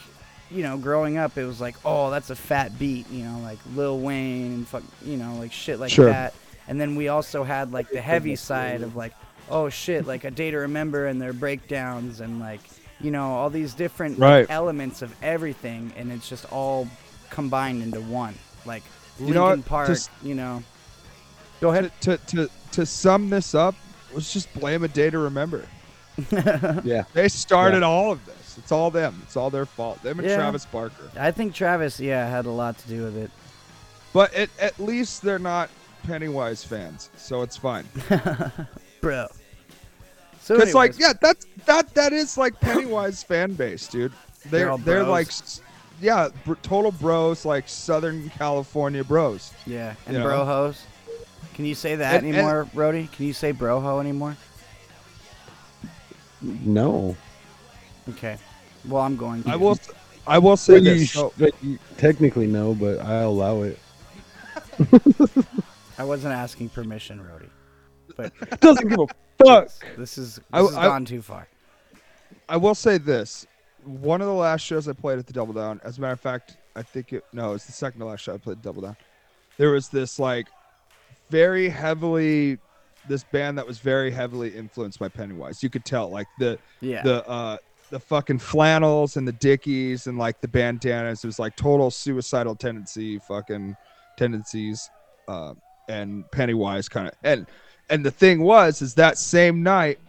you 0.50 0.62
know 0.62 0.76
growing 0.76 1.16
up, 1.16 1.38
it 1.38 1.46
was 1.46 1.60
like 1.60 1.76
oh 1.84 2.10
that's 2.10 2.28
a 2.30 2.36
fat 2.36 2.78
beat, 2.78 3.08
you 3.10 3.24
know, 3.24 3.38
like 3.40 3.58
Lil 3.74 3.98
Wayne 3.98 4.52
and 4.52 4.68
fuck, 4.68 4.82
you 5.04 5.16
know, 5.16 5.34
like 5.36 5.50
shit 5.50 5.80
like 5.80 5.90
Sure. 5.90 6.10
that. 6.10 6.34
And 6.68 6.78
then 6.80 6.94
we 6.94 7.08
also 7.08 7.42
had 7.42 7.72
like 7.72 7.88
the 7.90 8.00
heavy 8.02 8.36
side 8.36 8.82
of 8.82 8.96
like 8.96 9.14
oh 9.48 9.68
shit, 9.70 10.06
like 10.06 10.24
a 10.24 10.30
day 10.30 10.50
to 10.50 10.58
remember 10.58 11.06
and 11.06 11.20
their 11.20 11.32
breakdowns 11.32 12.20
and 12.20 12.38
like 12.38 12.60
you 13.00 13.10
know 13.10 13.32
all 13.32 13.48
these 13.50 13.72
different 13.74 14.18
like, 14.18 14.50
elements 14.50 15.00
of 15.00 15.14
everything, 15.22 15.92
and 15.96 16.12
it's 16.12 16.28
just 16.28 16.44
all 16.52 16.86
combined 17.30 17.82
into 17.82 18.00
one. 18.02 18.34
Like 18.66 18.82
You 19.18 19.32
know? 19.32 19.56
Park, 19.62 19.88
Just- 19.88 20.10
you 20.22 20.34
know. 20.34 20.62
Go 21.60 21.70
ahead. 21.70 21.90
to, 22.02 22.16
to 22.18 22.26
to 22.46 22.50
to 22.72 22.86
sum 22.86 23.30
this 23.30 23.54
up, 23.54 23.74
let's 24.12 24.32
just 24.32 24.52
blame 24.54 24.84
a 24.84 24.88
day 24.88 25.10
to 25.10 25.18
remember. 25.18 25.66
Yeah. 26.84 27.04
They 27.12 27.28
started 27.28 27.82
all 27.82 28.10
of 28.12 28.24
this. 28.24 28.56
It's 28.58 28.72
all 28.72 28.90
them. 28.90 29.20
It's 29.24 29.36
all 29.36 29.50
their 29.50 29.66
fault. 29.66 30.02
Them 30.02 30.18
and 30.18 30.26
Yeah. 30.28 30.36
Travis 30.36 30.64
Barker. 30.64 31.10
I 31.18 31.30
think 31.30 31.52
Travis, 31.54 32.00
yeah, 32.00 32.26
had 32.28 32.46
a 32.46 32.50
lot 32.50 32.78
to 32.78 32.88
do 32.88 33.02
with 33.02 33.16
it. 33.18 33.30
But 34.14 34.32
at, 34.32 34.48
at 34.58 34.78
least 34.78 35.20
they're 35.20 35.38
not 35.38 35.68
Pennywise 36.04 36.64
fans, 36.64 37.10
so 37.16 37.42
it's 37.42 37.56
fine. 37.56 37.86
bro. 39.02 39.26
So 40.40 40.54
it's 40.56 40.72
like, 40.74 40.98
yeah, 40.98 41.12
that's 41.20 41.46
that 41.66 41.92
that 41.94 42.12
is 42.12 42.38
like 42.38 42.58
Pennywise 42.60 43.22
fan 43.30 43.52
base, 43.52 43.86
dude. 43.88 44.12
They're 44.44 44.50
They're 44.60 44.70
all 44.70 44.78
they're, 44.78 45.02
like, 45.02 45.28
yeah, 46.00 46.28
br- 46.44 46.54
total 46.62 46.92
bros, 46.92 47.44
like 47.44 47.68
Southern 47.68 48.30
California 48.30 49.02
bros. 49.04 49.52
yeah, 49.66 49.94
and 50.06 50.16
you 50.16 50.22
know. 50.22 50.72
Brohos. 51.42 51.54
Can 51.54 51.64
you 51.64 51.74
say 51.74 51.96
that 51.96 52.16
And- 52.16 52.26
and- 52.26 52.34
anymore, 52.36 52.68
Roadie? 52.74 53.10
Can 53.12 53.26
you 53.26 53.32
say 53.32 53.52
broho 53.52 54.00
anymore? 54.00 54.36
No. 56.42 57.16
Okay. 58.10 58.36
Well, 58.86 59.02
I'm 59.02 59.16
going. 59.16 59.42
To. 59.44 59.50
I 59.50 59.56
will, 59.56 59.78
I 60.26 60.38
will 60.38 60.56
say 60.56 60.74
But 60.74 60.82
you 60.82 60.98
this. 60.98 61.08
sh- 61.10 61.14
so- 61.14 61.32
but 61.38 61.52
you- 61.62 61.78
technically 61.96 62.46
no, 62.46 62.74
but 62.74 63.00
I'll 63.00 63.30
allow 63.30 63.62
it. 63.62 63.78
I 65.98 66.04
wasn't 66.04 66.34
asking 66.34 66.68
permission, 66.68 67.18
Roadie. 67.20 67.48
But 68.16 68.32
Doesn't 68.60 68.88
give 68.88 68.98
a 69.00 69.06
fuck. 69.44 69.68
this 69.96 70.18
is 70.18 70.36
this 70.36 70.44
I- 70.52 70.60
has 70.60 70.76
I- 70.76 70.86
gone 70.86 71.04
too 71.04 71.22
far. 71.22 71.48
I 72.48 72.56
will 72.58 72.74
say 72.74 72.98
this. 72.98 73.46
One 73.84 74.20
of 74.20 74.26
the 74.26 74.32
last 74.34 74.62
shows 74.62 74.88
I 74.88 74.92
played 74.92 75.18
at 75.18 75.26
the 75.26 75.32
Double 75.32 75.52
Down, 75.54 75.80
as 75.84 75.98
a 75.98 76.00
matter 76.00 76.12
of 76.12 76.20
fact, 76.20 76.56
I 76.74 76.82
think 76.82 77.12
it 77.12 77.24
no, 77.32 77.54
it's 77.54 77.64
the 77.66 77.72
second 77.72 78.00
to 78.00 78.06
last 78.06 78.20
show 78.20 78.34
I 78.34 78.38
played 78.38 78.58
at 78.58 78.62
Double 78.62 78.82
Down. 78.82 78.96
There 79.56 79.70
was 79.70 79.88
this 79.88 80.18
like 80.18 80.46
very 81.30 81.68
heavily 81.68 82.58
this 83.08 83.24
band 83.24 83.56
that 83.58 83.66
was 83.66 83.78
very 83.78 84.10
heavily 84.10 84.50
influenced 84.50 84.98
by 84.98 85.08
Pennywise. 85.08 85.62
You 85.62 85.70
could 85.70 85.84
tell 85.84 86.08
like 86.10 86.26
the 86.38 86.58
Yeah. 86.80 87.02
the 87.02 87.26
uh 87.28 87.56
the 87.90 88.00
fucking 88.00 88.38
flannels 88.40 89.16
and 89.16 89.28
the 89.28 89.32
dickies 89.32 90.08
and 90.08 90.18
like 90.18 90.40
the 90.40 90.48
bandanas. 90.48 91.22
It 91.22 91.26
was 91.28 91.38
like 91.38 91.54
total 91.54 91.90
suicidal 91.92 92.56
tendency 92.56 93.18
fucking 93.20 93.76
tendencies. 94.16 94.90
Uh, 95.28 95.54
and 95.88 96.28
Pennywise 96.32 96.88
kind 96.88 97.06
of 97.06 97.14
and 97.22 97.46
and 97.90 98.04
the 98.04 98.10
thing 98.10 98.40
was 98.42 98.82
is 98.82 98.94
that 98.94 99.18
same 99.18 99.62
night 99.62 100.00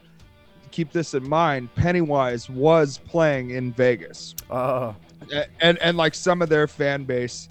keep 0.72 0.92
this 0.92 1.14
in 1.14 1.28
mind 1.30 1.74
pennywise 1.76 2.50
was 2.50 2.98
playing 2.98 3.52
in 3.52 3.72
vegas 3.74 4.34
oh, 4.50 4.96
A- 5.32 5.46
and 5.62 5.78
and 5.78 5.96
like 5.96 6.16
some 6.16 6.42
of 6.42 6.50
their 6.50 6.68
fan 6.68 7.04
base 7.04 7.48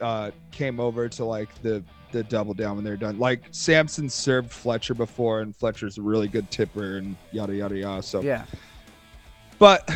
uh 0.00 0.30
came 0.52 0.78
over 0.78 1.08
to 1.08 1.24
like 1.24 1.48
the 1.62 1.82
the 2.14 2.24
double 2.24 2.54
down 2.54 2.76
when 2.76 2.84
they're 2.84 2.96
done 2.96 3.18
like 3.18 3.42
samson 3.50 4.08
served 4.08 4.50
fletcher 4.50 4.94
before 4.94 5.40
and 5.40 5.54
fletcher's 5.54 5.98
a 5.98 6.02
really 6.02 6.28
good 6.28 6.50
tipper 6.50 6.96
and 6.96 7.16
yada 7.32 7.54
yada 7.54 7.76
yada 7.76 8.02
so 8.02 8.20
yeah. 8.22 8.44
but 9.58 9.90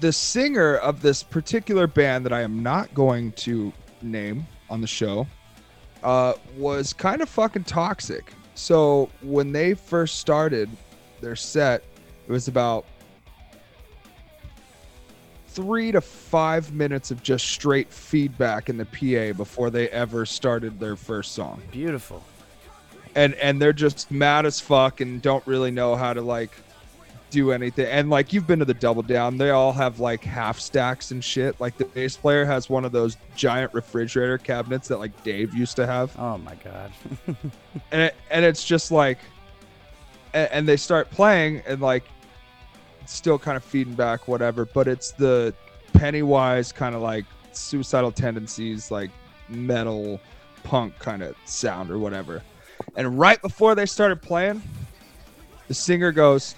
the 0.00 0.12
singer 0.12 0.76
of 0.76 1.00
this 1.00 1.22
particular 1.22 1.86
band 1.86 2.24
that 2.26 2.32
I 2.32 2.42
am 2.42 2.62
not 2.62 2.92
going 2.94 3.32
to 3.32 3.72
name 4.02 4.46
on 4.68 4.80
the 4.80 4.86
show 4.86 5.26
uh, 6.02 6.34
was 6.58 6.92
kind 6.92 7.22
of 7.22 7.28
fucking 7.28 7.64
toxic. 7.64 8.32
So 8.54 9.08
when 9.22 9.52
they 9.52 9.74
first 9.74 10.18
started 10.18 10.68
their 11.20 11.36
set, 11.36 11.82
it 12.26 12.30
was 12.30 12.48
about 12.48 12.84
three 15.54 15.92
to 15.92 16.00
five 16.00 16.72
minutes 16.72 17.10
of 17.10 17.22
just 17.22 17.46
straight 17.46 17.90
feedback 17.92 18.68
in 18.68 18.76
the 18.76 18.84
PA 18.84 19.36
before 19.36 19.70
they 19.70 19.88
ever 19.90 20.26
started 20.26 20.78
their 20.80 20.96
first 20.96 21.32
song 21.32 21.62
Beautiful. 21.70 22.22
and 23.14 23.34
and 23.34 23.62
they're 23.62 23.72
just 23.72 24.10
mad 24.10 24.46
as 24.46 24.58
fuck 24.60 25.00
and 25.00 25.22
don't 25.22 25.46
really 25.46 25.70
know 25.70 25.94
how 25.94 26.12
to 26.12 26.20
like 26.20 26.50
do 27.30 27.50
anything 27.52 27.86
and 27.86 28.10
like 28.10 28.32
you've 28.32 28.46
been 28.46 28.60
to 28.60 28.64
the 28.64 28.74
double 28.74 29.02
down 29.02 29.36
they 29.36 29.50
all 29.50 29.72
have 29.72 29.98
like 29.98 30.22
half 30.22 30.60
stacks 30.60 31.10
and 31.10 31.24
shit 31.24 31.58
like 31.60 31.76
the 31.78 31.84
bass 31.86 32.16
player 32.16 32.44
has 32.44 32.70
one 32.70 32.84
of 32.84 32.92
those 32.92 33.16
giant 33.34 33.72
refrigerator 33.74 34.38
cabinets 34.38 34.86
that 34.86 34.98
like 34.98 35.10
dave 35.24 35.52
used 35.54 35.74
to 35.76 35.84
have 35.86 36.14
Oh 36.18 36.38
my 36.38 36.54
god. 36.62 36.92
and 37.90 38.02
it, 38.02 38.14
and 38.30 38.44
it's 38.44 38.64
just 38.64 38.92
like 38.92 39.18
and, 40.32 40.48
and 40.52 40.68
they 40.68 40.76
start 40.76 41.10
playing 41.10 41.62
and 41.66 41.80
like 41.80 42.04
still 43.06 43.38
kind 43.38 43.56
of 43.56 43.64
feeding 43.64 43.94
back 43.94 44.28
whatever 44.28 44.64
but 44.64 44.88
it's 44.88 45.12
the 45.12 45.54
pennywise 45.92 46.72
kind 46.72 46.94
of 46.94 47.02
like 47.02 47.24
suicidal 47.52 48.12
tendencies 48.12 48.90
like 48.90 49.10
metal 49.48 50.20
punk 50.64 50.98
kind 50.98 51.22
of 51.22 51.36
sound 51.44 51.90
or 51.90 51.98
whatever. 51.98 52.42
And 52.96 53.18
right 53.18 53.40
before 53.40 53.74
they 53.74 53.86
started 53.86 54.20
playing 54.20 54.62
the 55.68 55.74
singer 55.74 56.12
goes 56.12 56.54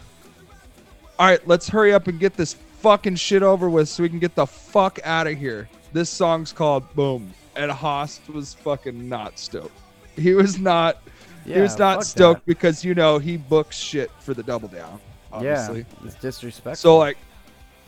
all 1.19 1.27
right 1.27 1.47
let's 1.47 1.69
hurry 1.69 1.93
up 1.93 2.09
and 2.09 2.19
get 2.19 2.37
this 2.37 2.55
fucking 2.55 3.17
shit 3.17 3.43
over 3.43 3.69
with 3.69 3.89
so 3.89 4.03
we 4.03 4.09
can 4.09 4.19
get 4.19 4.35
the 4.35 4.47
fuck 4.47 4.99
out 5.05 5.27
of 5.27 5.39
here. 5.39 5.69
This 5.93 6.11
song's 6.11 6.53
called 6.53 6.93
boom. 6.95 7.33
And 7.55 7.71
Haas 7.71 8.21
was 8.29 8.55
fucking 8.55 9.09
not 9.09 9.39
stoked. 9.39 9.73
He 10.15 10.35
was 10.35 10.59
not 10.59 11.03
he 11.45 11.61
was 11.61 11.79
not 11.79 12.05
stoked 12.05 12.45
that. 12.45 12.47
because 12.47 12.85
you 12.85 12.95
know 12.95 13.19
he 13.19 13.37
books 13.37 13.77
shit 13.77 14.11
for 14.21 14.35
the 14.35 14.43
double 14.43 14.69
down 14.69 15.01
obviously 15.33 15.81
Yeah, 15.81 16.07
it's 16.07 16.15
disrespectful. 16.17 16.75
so 16.77 16.99
like 16.99 17.19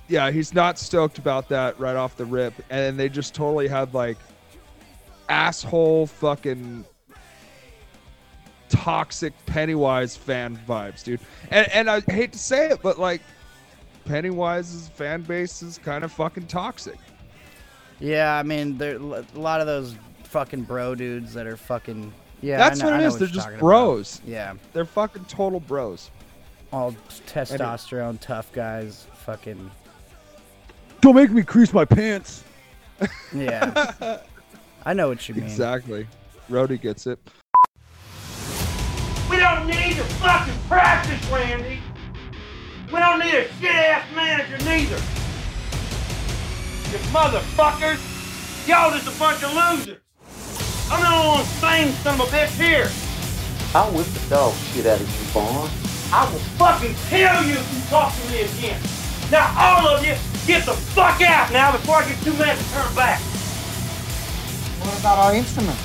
yeah 0.08 0.30
he's 0.30 0.54
not 0.54 0.78
stoked 0.78 1.18
about 1.18 1.48
that 1.48 1.78
right 1.78 1.96
off 1.96 2.16
the 2.16 2.24
rip 2.24 2.54
and 2.70 2.98
they 2.98 3.08
just 3.08 3.34
totally 3.34 3.68
had 3.68 3.92
like 3.94 4.16
asshole 5.28 6.06
fucking 6.06 6.84
toxic 8.68 9.32
pennywise 9.46 10.16
fan 10.16 10.58
vibes 10.68 11.02
dude 11.02 11.20
and 11.50 11.70
and 11.72 11.88
i 11.90 12.00
hate 12.08 12.32
to 12.32 12.38
say 12.38 12.68
it 12.68 12.80
but 12.82 12.98
like 12.98 13.22
pennywise's 14.06 14.88
fan 14.88 15.22
base 15.22 15.62
is 15.62 15.78
kind 15.78 16.04
of 16.04 16.12
fucking 16.12 16.46
toxic 16.46 16.98
yeah, 18.00 18.36
I 18.38 18.42
mean, 18.42 18.78
there 18.78 18.96
a 18.96 19.24
lot 19.34 19.60
of 19.60 19.66
those 19.66 19.96
fucking 20.22 20.62
bro 20.62 20.94
dudes 20.94 21.34
that 21.34 21.46
are 21.46 21.56
fucking. 21.56 22.12
Yeah, 22.40 22.56
that's 22.56 22.78
know, 22.78 22.90
what 22.92 23.00
it 23.00 23.04
is 23.06 23.18
they're 23.18 23.26
just 23.26 23.48
bros 23.58 24.18
About. 24.18 24.28
Yeah, 24.28 24.54
they're 24.72 24.84
fucking 24.84 25.24
total 25.24 25.58
bros 25.58 26.10
all 26.72 26.94
testosterone 27.26 28.18
tough 28.20 28.52
guys. 28.52 29.06
Fucking 29.24 29.70
Don't 31.00 31.14
make 31.14 31.30
me 31.30 31.42
crease 31.42 31.72
my 31.72 31.84
pants. 31.84 32.44
yeah. 33.34 34.18
I 34.84 34.92
know 34.94 35.08
what 35.08 35.28
you 35.28 35.34
mean. 35.34 35.44
exactly 35.44 36.06
Roadie 36.50 36.80
gets 36.80 37.06
it 37.06 37.18
We 39.30 39.36
don't 39.36 39.66
need 39.66 39.96
to 39.96 40.04
fucking 40.04 40.54
practice, 40.66 41.24
Randy. 41.30 41.78
We 42.92 42.98
don't 42.98 43.18
need 43.20 43.34
a 43.34 43.52
shit 43.60 43.70
ass 43.74 44.04
manager 44.14 44.58
neither. 44.64 44.96
You 46.90 46.98
motherfuckers. 47.12 48.00
Y'all 48.66 48.90
just 48.90 49.14
a 49.14 49.18
bunch 49.18 49.42
of 49.42 49.52
losers. 49.54 50.00
I'm 50.90 51.00
the 51.02 51.08
only 51.08 51.28
one 51.28 51.44
sane 51.44 51.92
son 52.02 52.18
of 52.18 52.26
a 52.26 52.30
bitch 52.30 52.48
here. 52.58 52.88
I'll 53.74 53.92
whip 53.92 54.06
the 54.06 54.30
dog 54.30 54.54
shit 54.72 54.86
out 54.86 54.98
of 54.98 55.06
you, 55.06 55.24
Vaughn. 55.32 55.87
I 56.10 56.24
will 56.32 56.38
fucking 56.56 56.94
kill 57.08 57.42
you 57.44 57.54
if 57.54 57.74
you 57.74 57.80
talk 57.90 58.14
to 58.14 58.30
me 58.30 58.40
again. 58.40 58.80
Now 59.30 59.52
all 59.58 59.88
of 59.88 60.00
you, 60.02 60.14
get 60.46 60.64
the 60.64 60.72
fuck 60.72 61.20
out 61.20 61.52
now 61.52 61.72
before 61.72 61.96
I 61.96 62.08
get 62.08 62.22
too 62.22 62.32
mad 62.32 62.56
to 62.56 62.64
turn 62.72 62.94
back. 62.94 63.20
What 64.80 64.98
about 65.00 65.18
our 65.18 65.34
instrument? 65.34 65.78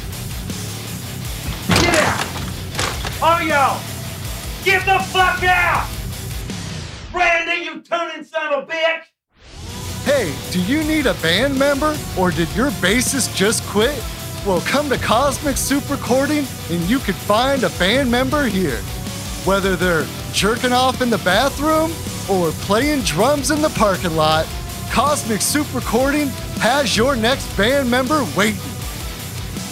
Get 1.82 1.96
out. 2.08 2.24
All 3.22 3.42
y'all, 3.42 3.82
get 4.64 4.86
the 4.86 5.04
fuck 5.12 5.44
out. 5.44 5.90
Randy, 7.14 7.66
you 7.66 7.82
tuning 7.82 8.24
son 8.24 8.54
of 8.54 8.64
a 8.64 8.72
bitch! 8.72 9.04
Hey, 10.06 10.34
do 10.52 10.62
you 10.64 10.84
need 10.86 11.06
a 11.06 11.14
band 11.16 11.60
member 11.60 11.98
or 12.18 12.32
did 12.32 12.50
your 12.56 12.72
bassist 12.72 13.36
just 13.36 13.62
quit? 13.64 14.02
Well, 14.46 14.62
come 14.62 14.90
to 14.90 14.98
Cosmic 14.98 15.58
Soup 15.58 15.88
Recording 15.90 16.46
and 16.70 16.82
you 16.90 17.00
could 17.00 17.16
find 17.16 17.64
a 17.64 17.70
band 17.72 18.10
member 18.10 18.46
here. 18.46 18.80
Whether 19.46 19.76
they're 19.76 20.08
jerking 20.32 20.72
off 20.72 21.02
in 21.02 21.10
the 21.10 21.18
bathroom 21.18 21.92
or 22.30 22.52
playing 22.62 23.02
drums 23.02 23.52
in 23.52 23.62
the 23.62 23.72
parking 23.72 24.16
lot, 24.16 24.48
Cosmic 24.90 25.42
Soup 25.42 25.68
Recording 25.76 26.30
has 26.60 26.96
your 26.96 27.18
next 27.18 27.54
band 27.58 27.92
member 27.92 28.26
waiting. 28.38 28.62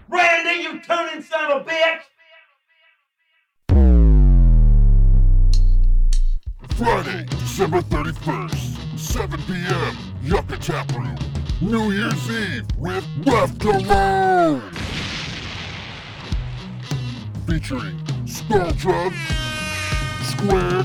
Randy, 0.09 0.63
you 0.63 0.81
tuning 0.81 1.21
son 1.23 1.51
of 1.51 1.65
a 1.65 1.69
bitch! 1.69 2.01
Friday, 6.75 7.25
December 7.29 7.81
31st, 7.81 8.97
7 8.97 9.41
p.m., 9.43 9.97
Yucca 10.21 10.57
Tap 10.57 10.91
Room. 10.95 11.15
New 11.61 11.91
Year's 11.91 12.29
Eve 12.29 12.65
with 12.77 13.05
Left 13.25 13.63
Alone! 13.63 14.61
Featuring 17.47 17.99
Skulldrug, 18.25 19.13
Square, 20.23 20.83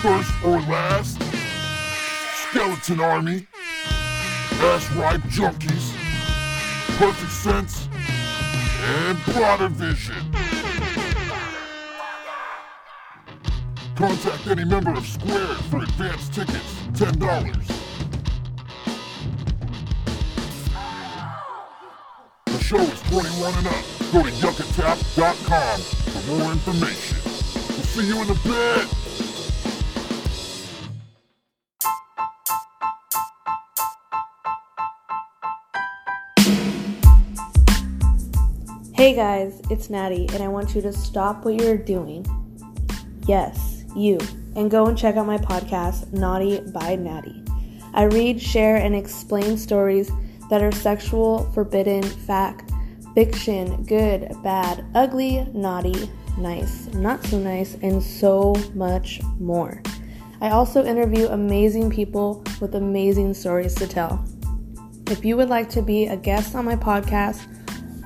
First 0.00 0.32
or 0.44 0.60
Last, 0.70 1.20
Skeleton 2.48 3.00
Army, 3.00 3.46
Ass 4.60 4.90
Ripe 4.92 5.20
Junkies, 5.22 5.96
Perfect 6.96 7.32
Sense, 7.32 7.88
and 8.84 9.18
Broader 9.24 9.68
Vision. 9.68 10.32
Contact 13.96 14.46
any 14.46 14.64
member 14.64 14.92
of 14.92 15.04
Square 15.06 15.54
for 15.70 15.82
advance 15.82 16.28
tickets, 16.28 16.74
$10. 16.92 17.18
The 22.46 22.58
show 22.62 22.78
is 22.78 23.02
21 23.02 23.54
and 23.54 23.66
up. 23.66 24.01
Go 24.12 24.22
to 24.22 24.28
yuccatap.com 24.28 25.80
for 25.80 26.36
more 26.36 26.52
information. 26.52 27.16
We'll 27.24 27.82
see 27.82 28.06
you 28.08 28.20
in 28.20 28.28
the 28.28 28.34
bed. 28.44 28.86
Hey 38.94 39.14
guys, 39.14 39.62
it's 39.70 39.88
Natty, 39.88 40.28
and 40.34 40.42
I 40.42 40.48
want 40.48 40.74
you 40.74 40.82
to 40.82 40.92
stop 40.92 41.46
what 41.46 41.54
you're 41.54 41.78
doing. 41.78 42.26
Yes, 43.26 43.84
you, 43.96 44.18
and 44.54 44.70
go 44.70 44.88
and 44.88 44.98
check 44.98 45.16
out 45.16 45.26
my 45.26 45.38
podcast, 45.38 46.12
Naughty 46.12 46.60
by 46.60 46.96
Natty. 46.96 47.42
I 47.94 48.02
read, 48.02 48.42
share, 48.42 48.76
and 48.76 48.94
explain 48.94 49.56
stories 49.56 50.12
that 50.50 50.62
are 50.62 50.70
sexual, 50.70 51.50
forbidden, 51.52 52.02
fact, 52.02 52.71
fiction, 53.14 53.84
good, 53.84 54.30
bad, 54.42 54.84
ugly, 54.94 55.46
naughty, 55.52 56.10
nice, 56.38 56.86
not 56.94 57.24
so 57.24 57.38
nice, 57.38 57.74
and 57.82 58.02
so 58.02 58.54
much 58.74 59.20
more. 59.38 59.82
I 60.40 60.50
also 60.50 60.84
interview 60.84 61.28
amazing 61.28 61.90
people 61.90 62.42
with 62.60 62.74
amazing 62.74 63.34
stories 63.34 63.74
to 63.76 63.86
tell. 63.86 64.24
If 65.06 65.24
you 65.24 65.36
would 65.36 65.48
like 65.48 65.68
to 65.70 65.82
be 65.82 66.06
a 66.06 66.16
guest 66.16 66.54
on 66.54 66.64
my 66.64 66.76
podcast 66.76 67.46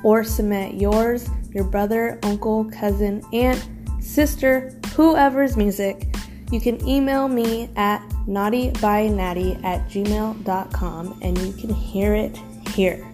or 0.03 0.25
submit 0.25 0.75
yours, 0.75 1.29
your 1.53 1.65
brother, 1.65 2.19
uncle, 2.23 2.65
cousin, 2.67 3.23
aunt, 3.33 3.69
sister, 4.01 4.79
whoever's 4.95 5.57
music, 5.57 6.15
you 6.51 6.61
can 6.61 6.87
email 6.87 7.29
me 7.29 7.71
at 7.77 8.01
naughtybynatty 8.27 9.65
at 9.65 9.89
gmail.com 9.89 11.19
and 11.23 11.39
you 11.39 11.53
can 11.53 11.71
hear 11.71 12.15
it 12.15 12.37
here. 12.69 13.07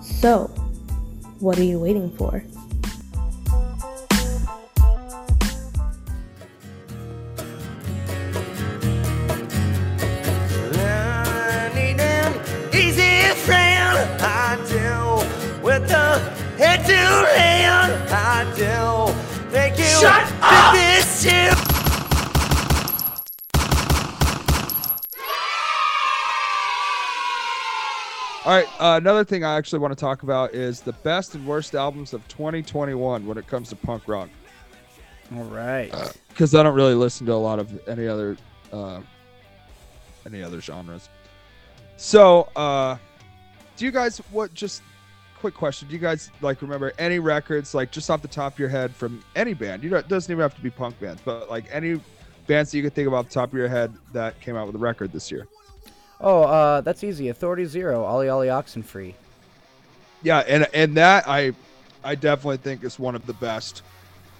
So, 0.00 0.50
what 1.42 1.58
are 1.58 1.64
you 1.64 1.80
waiting 1.80 2.08
for? 2.16 2.44
I 10.74 11.70
need 11.74 11.98
an 11.98 12.32
easy 12.72 13.34
friend. 13.40 13.98
I 14.22 14.56
do. 14.68 15.66
With 15.66 15.88
the 15.88 16.20
head 16.58 16.86
to 16.86 16.96
hand. 17.36 17.92
I 18.08 18.44
do. 18.54 19.12
Thank 19.50 19.78
you. 19.78 19.84
Shut 19.84 20.28
for 20.28 20.44
up! 20.44 20.74
This 20.74 21.22
too. 21.24 21.72
All 28.44 28.52
right, 28.52 28.66
uh, 28.80 28.98
another 29.00 29.22
thing 29.22 29.44
I 29.44 29.56
actually 29.56 29.78
want 29.78 29.92
to 29.92 30.00
talk 30.00 30.24
about 30.24 30.52
is 30.52 30.80
the 30.80 30.94
best 30.94 31.36
and 31.36 31.46
worst 31.46 31.76
albums 31.76 32.12
of 32.12 32.26
2021 32.26 33.24
when 33.24 33.38
it 33.38 33.46
comes 33.46 33.68
to 33.68 33.76
punk 33.76 34.08
rock. 34.08 34.28
All 35.36 35.44
right. 35.44 35.92
Because 36.28 36.52
I 36.52 36.64
don't 36.64 36.74
really 36.74 36.96
listen 36.96 37.24
to 37.26 37.32
a 37.32 37.34
lot 37.34 37.60
of 37.60 37.88
any 37.88 38.08
other 38.08 38.36
uh, 38.72 39.00
any 40.26 40.42
other 40.42 40.60
genres. 40.60 41.08
So, 41.96 42.48
uh, 42.56 42.96
do 43.76 43.84
you 43.84 43.92
guys 43.92 44.18
what? 44.32 44.52
Just 44.54 44.82
quick 45.38 45.54
question: 45.54 45.86
Do 45.86 45.94
you 45.94 46.00
guys 46.00 46.30
like 46.40 46.62
remember 46.62 46.92
any 46.98 47.20
records 47.20 47.74
like 47.74 47.92
just 47.92 48.10
off 48.10 48.22
the 48.22 48.28
top 48.28 48.54
of 48.54 48.58
your 48.58 48.68
head 48.68 48.92
from 48.92 49.22
any 49.36 49.54
band? 49.54 49.84
You 49.84 49.90
know, 49.90 49.98
it 49.98 50.08
doesn't 50.08 50.32
even 50.32 50.42
have 50.42 50.56
to 50.56 50.62
be 50.62 50.70
punk 50.70 50.98
bands, 50.98 51.22
but 51.24 51.48
like 51.48 51.66
any 51.70 52.00
bands 52.48 52.72
that 52.72 52.76
you 52.76 52.82
could 52.82 52.94
think 52.94 53.06
of 53.06 53.14
off 53.14 53.28
the 53.28 53.34
top 53.34 53.50
of 53.50 53.54
your 53.54 53.68
head 53.68 53.94
that 54.12 54.40
came 54.40 54.56
out 54.56 54.66
with 54.66 54.74
a 54.74 54.80
record 54.80 55.12
this 55.12 55.30
year. 55.30 55.46
Oh, 56.22 56.42
uh, 56.42 56.80
that's 56.82 57.02
easy. 57.02 57.28
Authority 57.28 57.64
Zero, 57.64 58.04
Ollie 58.04 58.28
Ollie 58.28 58.48
Oxenfree. 58.48 59.14
Yeah, 60.22 60.38
and 60.46 60.68
and 60.72 60.96
that 60.96 61.28
I 61.28 61.52
I 62.04 62.14
definitely 62.14 62.58
think 62.58 62.84
is 62.84 62.98
one 62.98 63.14
of 63.14 63.26
the 63.26 63.34
best 63.34 63.82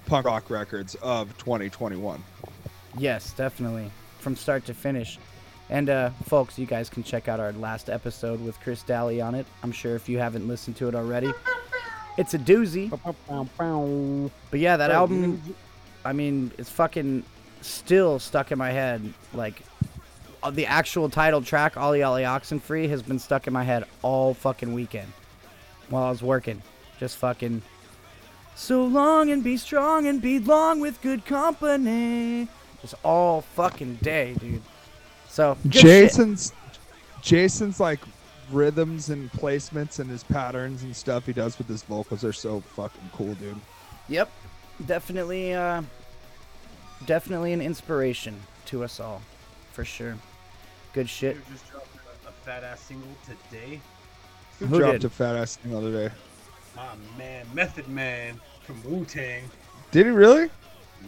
punk 0.06 0.26
rock 0.26 0.48
records 0.48 0.94
of 0.96 1.36
2021. 1.38 2.22
Yes, 2.98 3.32
definitely. 3.32 3.90
From 4.20 4.36
start 4.36 4.64
to 4.66 4.74
finish. 4.74 5.18
And 5.70 5.88
uh, 5.88 6.10
folks, 6.26 6.58
you 6.58 6.66
guys 6.66 6.90
can 6.90 7.02
check 7.02 7.28
out 7.28 7.40
our 7.40 7.52
last 7.52 7.88
episode 7.88 8.44
with 8.44 8.60
Chris 8.60 8.82
Dalley 8.82 9.20
on 9.20 9.34
it. 9.34 9.46
I'm 9.62 9.72
sure 9.72 9.96
if 9.96 10.08
you 10.08 10.18
haven't 10.18 10.46
listened 10.46 10.76
to 10.76 10.88
it 10.88 10.94
already, 10.94 11.32
it's 12.18 12.34
a 12.34 12.38
doozy. 12.38 12.90
But 14.50 14.60
yeah, 14.60 14.76
that 14.76 14.90
album, 14.90 15.42
I 16.04 16.12
mean, 16.12 16.50
it's 16.58 16.68
fucking 16.68 17.24
still 17.62 18.18
stuck 18.18 18.52
in 18.52 18.58
my 18.58 18.70
head. 18.70 19.14
Like, 19.32 19.62
the 20.50 20.66
actual 20.66 21.08
title 21.08 21.42
track, 21.42 21.76
Ollie 21.76 22.02
Ollie 22.02 22.24
Oxenfree, 22.24 22.88
has 22.88 23.02
been 23.02 23.18
stuck 23.18 23.46
in 23.46 23.52
my 23.52 23.62
head 23.62 23.84
all 24.02 24.34
fucking 24.34 24.72
weekend 24.74 25.12
while 25.88 26.04
I 26.04 26.10
was 26.10 26.22
working. 26.22 26.62
Just 26.98 27.16
fucking. 27.18 27.62
So 28.54 28.84
long 28.84 29.30
and 29.30 29.42
be 29.42 29.56
strong 29.56 30.06
and 30.06 30.20
be 30.20 30.38
long 30.38 30.80
with 30.80 31.00
good 31.00 31.24
company. 31.24 32.48
Just 32.80 32.94
all 33.02 33.42
fucking 33.42 33.96
day, 34.02 34.34
dude. 34.38 34.62
So 35.28 35.56
good 35.62 35.74
shit. 35.74 35.82
Jason's 35.82 36.52
Jason's 37.22 37.80
like 37.80 38.00
rhythms 38.50 39.08
and 39.08 39.30
placements 39.32 39.98
and 39.98 40.10
his 40.10 40.22
patterns 40.22 40.82
and 40.82 40.94
stuff 40.94 41.26
he 41.26 41.32
does 41.32 41.56
with 41.58 41.68
his 41.68 41.82
vocals 41.84 42.24
are 42.24 42.32
so 42.32 42.60
fucking 42.60 43.10
cool, 43.12 43.34
dude. 43.34 43.56
Yep, 44.08 44.30
definitely, 44.86 45.54
uh, 45.54 45.82
definitely 47.06 47.52
an 47.52 47.62
inspiration 47.62 48.38
to 48.66 48.84
us 48.84 49.00
all, 49.00 49.22
for 49.72 49.84
sure. 49.84 50.16
Good 50.92 51.08
shit. 51.08 51.34
Dude 51.36 51.44
just 51.52 51.70
dropped 51.70 51.88
a, 52.24 52.28
a 52.28 52.32
fat 52.32 52.64
ass 52.64 52.80
single 52.80 53.08
today. 53.24 53.80
Who, 54.58 54.66
Who 54.66 54.78
dropped 54.78 54.92
did? 55.00 55.04
a 55.04 55.10
fat 55.10 55.36
ass 55.36 55.56
thing 55.56 55.72
the 55.72 55.78
other 55.78 55.92
day? 55.92 56.14
My 56.76 56.88
man, 57.16 57.46
Method 57.54 57.88
Man 57.88 58.40
from 58.64 58.82
Wu 58.84 59.04
Tang. 59.04 59.44
Did 59.90 60.06
he 60.06 60.12
really? 60.12 60.50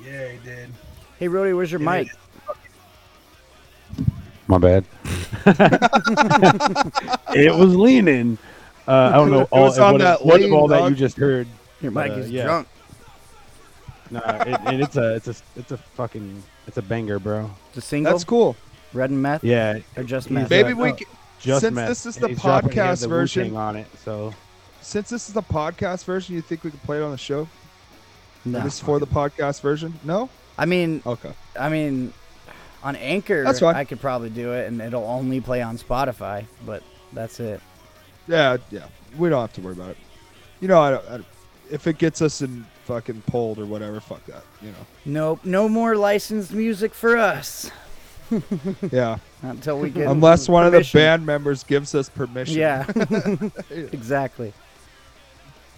Yeah, 0.04 0.28
he 0.28 0.38
did. 0.44 0.70
Hey, 1.18 1.28
Roadie, 1.28 1.54
where's 1.56 1.70
your 1.70 1.80
Yeah, 1.80 2.02
mic? 2.02 2.08
My 4.46 4.58
bad. 4.58 4.84
it 7.34 7.54
was 7.54 7.74
leaning. 7.74 8.36
Uh, 8.86 8.92
I 8.92 9.12
don't 9.12 9.30
know 9.30 9.40
It 9.42 9.48
all 9.50 9.64
was 9.64 9.78
on 9.78 9.92
what, 9.92 10.00
that 10.02 10.24
what 10.24 10.36
of 10.36 10.42
lean, 10.42 10.52
all 10.52 10.68
that 10.68 10.90
you 10.90 10.96
just 10.96 11.16
heard. 11.16 11.46
Your 11.80 11.92
but, 11.92 12.08
mic 12.08 12.18
uh, 12.18 12.20
is 12.20 12.30
yeah. 12.30 12.44
drunk. 12.44 12.68
Nah, 14.10 14.20
it, 14.42 14.60
and 14.66 14.82
it's 14.82 14.96
a 14.96 15.14
it's 15.14 15.28
a 15.28 15.34
it's 15.56 15.72
a 15.72 15.78
fucking 15.78 16.42
it's 16.66 16.76
a 16.76 16.82
banger, 16.82 17.18
bro. 17.18 17.50
It's 17.68 17.78
a 17.78 17.80
single. 17.80 18.12
That's 18.12 18.24
cool. 18.24 18.54
Red 18.94 19.10
and 19.10 19.20
meth. 19.20 19.44
Yeah, 19.44 19.80
Or 19.96 20.04
just 20.04 20.28
he's, 20.28 20.34
meth? 20.34 20.50
Maybe 20.50 20.72
we 20.72 20.92
oh, 20.92 20.96
c- 20.96 21.06
just 21.40 21.60
since 21.62 21.74
meth, 21.74 21.88
this 21.88 22.06
is 22.06 22.16
and 22.16 22.24
the 22.24 22.28
he's 22.28 22.40
dropping- 22.40 22.70
podcast 22.70 23.00
the 23.02 23.08
version- 23.08 23.56
on 23.56 23.76
it. 23.76 23.86
So 24.04 24.32
Since 24.80 25.10
this 25.10 25.28
is 25.28 25.34
the 25.34 25.42
podcast 25.42 26.04
version, 26.04 26.34
you 26.34 26.40
think 26.40 26.62
we 26.64 26.70
can 26.70 26.78
play 26.80 26.98
it 26.98 27.02
on 27.02 27.10
the 27.10 27.18
show? 27.18 27.48
No. 28.44 28.60
This 28.60 28.74
is 28.74 28.80
for 28.80 28.98
the 29.00 29.06
podcast 29.06 29.60
version? 29.60 29.98
No. 30.04 30.28
I 30.56 30.66
mean, 30.66 31.02
Okay. 31.04 31.32
I 31.58 31.68
mean, 31.68 32.12
on 32.82 32.94
Anchor, 32.96 33.42
That's 33.42 33.60
fine. 33.60 33.74
I 33.74 33.84
could 33.84 34.00
probably 34.00 34.30
do 34.30 34.52
it, 34.52 34.68
and 34.68 34.80
it'll 34.80 35.04
only 35.04 35.40
play 35.40 35.62
on 35.62 35.78
Spotify. 35.78 36.44
But 36.66 36.82
that's 37.12 37.40
it. 37.40 37.60
Yeah, 38.28 38.58
yeah. 38.70 38.84
We 39.18 39.28
don't 39.30 39.40
have 39.40 39.52
to 39.54 39.60
worry 39.62 39.72
about 39.72 39.90
it. 39.90 39.96
You 40.60 40.68
know, 40.68 40.80
I 40.80 40.90
don't, 40.90 41.04
I 41.08 41.10
don't- 41.12 41.26
if 41.70 41.86
it 41.86 41.96
gets 41.98 42.20
us 42.20 42.42
in 42.42 42.66
fucking 42.84 43.22
pulled 43.26 43.58
or 43.58 43.64
whatever, 43.64 43.98
fuck 44.00 44.24
that. 44.26 44.44
You 44.60 44.68
know. 44.68 44.86
Nope, 45.06 45.40
no 45.44 45.66
more 45.68 45.96
licensed 45.96 46.52
music 46.52 46.92
for 46.94 47.16
us. 47.16 47.70
Yeah. 48.90 49.18
Until 49.42 49.78
we 49.78 49.90
get 49.90 50.08
Unless 50.08 50.48
one 50.48 50.66
of 50.66 50.72
the 50.72 50.88
band 50.92 51.24
members 51.26 51.64
gives 51.64 51.94
us 51.94 52.08
permission. 52.08 52.58
Yeah. 52.58 52.86
exactly. 53.70 54.52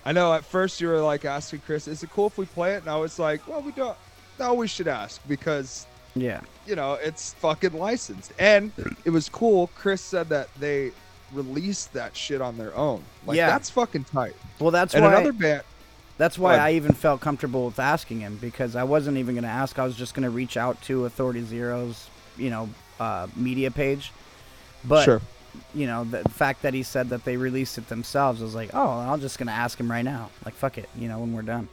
I 0.05 0.13
know 0.13 0.33
at 0.35 0.45
first 0.45 0.81
you 0.81 0.89
were 0.89 1.01
like 1.01 1.25
asking 1.25 1.61
Chris, 1.67 1.89
is 1.89 2.03
it 2.03 2.11
cool 2.11 2.29
if 2.29 2.39
we 2.39 2.47
play 2.47 2.75
it? 2.75 2.83
And 2.83 2.89
I 2.89 2.97
was 2.97 3.19
like, 3.19 3.47
well, 3.49 3.61
we 3.61 3.73
don't. 3.73 3.97
No, 4.39 4.55
we 4.55 4.69
should 4.69 4.87
ask 4.87 5.21
because, 5.27 5.87
Yeah. 6.15 6.41
you 6.67 6.77
know, 6.77 6.95
it's 6.95 7.35
fucking 7.35 7.73
licensed. 7.73 8.33
And 8.39 8.71
it 9.05 9.11
was 9.11 9.29
cool. 9.29 9.69
Chris 9.75 10.01
said 10.03 10.29
that 10.29 10.49
they 10.61 10.93
released 11.33 11.93
that 11.95 12.17
shit 12.17 12.41
on 12.41 12.57
their 12.57 12.75
own. 12.77 13.03
Like, 13.27 13.37
Yeah. 13.37 13.49
that's 13.49 13.71
fucking 13.71 14.05
tight. 14.05 14.35
Well, 14.61 14.71
that's 14.71 14.95
and 14.95 15.05
why. 15.05 15.15
another 15.15 15.33
band. 15.33 15.63
That's 16.19 16.39
why. 16.39 16.57
I 16.57 16.73
even 16.73 16.93
felt 16.93 17.21
comfortable 17.21 17.67
with 17.67 17.79
asking 17.79 18.21
him 18.21 18.39
because 18.41 18.75
I 18.77 18.85
wasn't 18.85 19.19
even 19.19 19.35
going 19.35 19.45
to 19.45 19.51
ask. 19.51 19.79
I 19.79 19.85
was 19.85 19.97
just 19.97 20.15
going 20.15 20.23
to 20.23 20.31
reach 20.31 20.57
out 20.57 20.81
to 20.83 21.05
Authority 21.05 21.43
Zero's, 21.45 22.09
you 22.39 22.51
know, 22.51 22.69
uh, 23.01 23.27
media 23.37 23.71
page. 23.71 24.13
But 24.85 25.05
Sure. 25.05 25.21
you 25.75 25.87
know, 25.87 26.05
the 26.05 26.23
fact 26.29 26.63
that 26.63 26.75
he 26.75 26.83
said 26.83 27.09
that 27.11 27.25
they 27.25 27.37
released 27.37 27.79
it 27.79 27.89
themselves 27.89 28.41
I 28.41 28.45
was 28.45 28.55
like, 28.55 28.71
oh, 28.75 28.89
I'm 28.89 29.21
just 29.21 29.39
going 29.39 29.47
to 29.49 29.53
ask 29.53 29.79
him 29.79 29.91
right 29.91 30.05
now. 30.05 30.31
Like, 30.45 30.55
fuck 30.55 30.79
it, 30.79 30.89
you 30.99 31.09
know, 31.09 31.19
when 31.21 31.33
we're 31.33 31.43
done. 31.43 31.69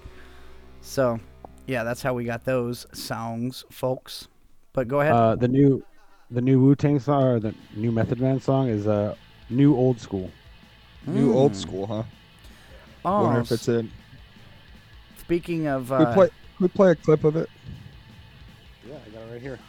So, 0.81 1.19
yeah, 1.67 1.83
that's 1.83 2.01
how 2.01 2.13
we 2.13 2.23
got 2.25 2.43
those 2.45 2.85
songs, 2.93 3.65
folks. 3.69 4.27
But 4.73 4.87
go 4.87 5.01
ahead. 5.01 5.13
uh, 5.13 5.35
the 5.35 5.47
new, 5.47 5.83
the 6.31 6.41
new 6.41 6.59
Wu 6.59 6.75
Tang 6.75 6.99
song 6.99 7.23
or 7.23 7.39
the 7.39 7.53
new 7.75 7.91
Method 7.91 8.19
Man 8.19 8.39
song 8.39 8.67
is 8.69 8.87
uh, 8.87 9.15
new 9.49 9.75
old 9.75 9.99
school. 9.99 10.31
New 11.05 11.33
old 11.33 11.51
Mm. 11.51 11.55
school, 11.55 11.85
huh? 11.87 12.03
oh, 13.05 13.23
Wonder 13.23 13.41
if 13.41 13.51
it's 13.51 13.67
in. 13.67 13.91
speaking 15.19 15.67
of, 15.67 15.89
Can 15.89 15.97
we 15.99 16.05
uh, 16.05 16.13
play, 16.13 16.27
can 16.27 16.61
we 16.61 16.67
play 16.69 16.91
a 16.91 16.95
clip 16.95 17.23
of 17.23 17.35
it? 17.35 17.49
Yeah, 18.87 18.95
I 19.05 19.09
got 19.09 19.21
it 19.27 19.31
right 19.33 19.41
here. 19.41 19.59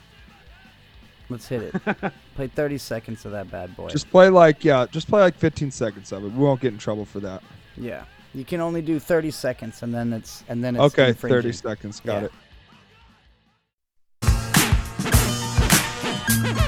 Let's 1.29 1.49
hit 1.49 1.63
it. 1.75 2.13
Play 2.35 2.49
30 2.49 2.79
seconds 2.79 3.25
of 3.25 3.33
that 3.33 3.51
bad 3.51 3.77
boy. 3.77 3.89
Just 3.89 4.11
play 4.11 4.29
like, 4.29 4.65
yeah, 4.65 4.87
just 4.91 5.09
play 5.09 5.21
like 5.21 5.37
15 5.37 5.71
seconds 5.71 6.13
of 6.13 6.25
it. 6.25 6.33
We 6.33 6.39
won't 6.45 6.61
get 6.61 6.73
in 6.73 6.79
trouble 6.79 7.05
for 7.05 7.21
that. 7.21 7.43
Yeah, 7.77 8.05
you 8.35 8.45
can 8.45 8.61
only 8.61 8.83
do 8.83 8.99
30 8.99 9.31
seconds, 9.31 9.83
and 9.83 9.95
then 9.95 10.13
it's 10.13 10.45
and 10.49 10.63
then 10.63 10.77
it's 10.77 10.85
Okay, 10.95 11.09
infringing. 11.09 11.43
30 11.43 11.53
seconds. 11.53 12.01
Got 12.01 12.21
Yeah. 12.23 12.27
it. 12.27 12.33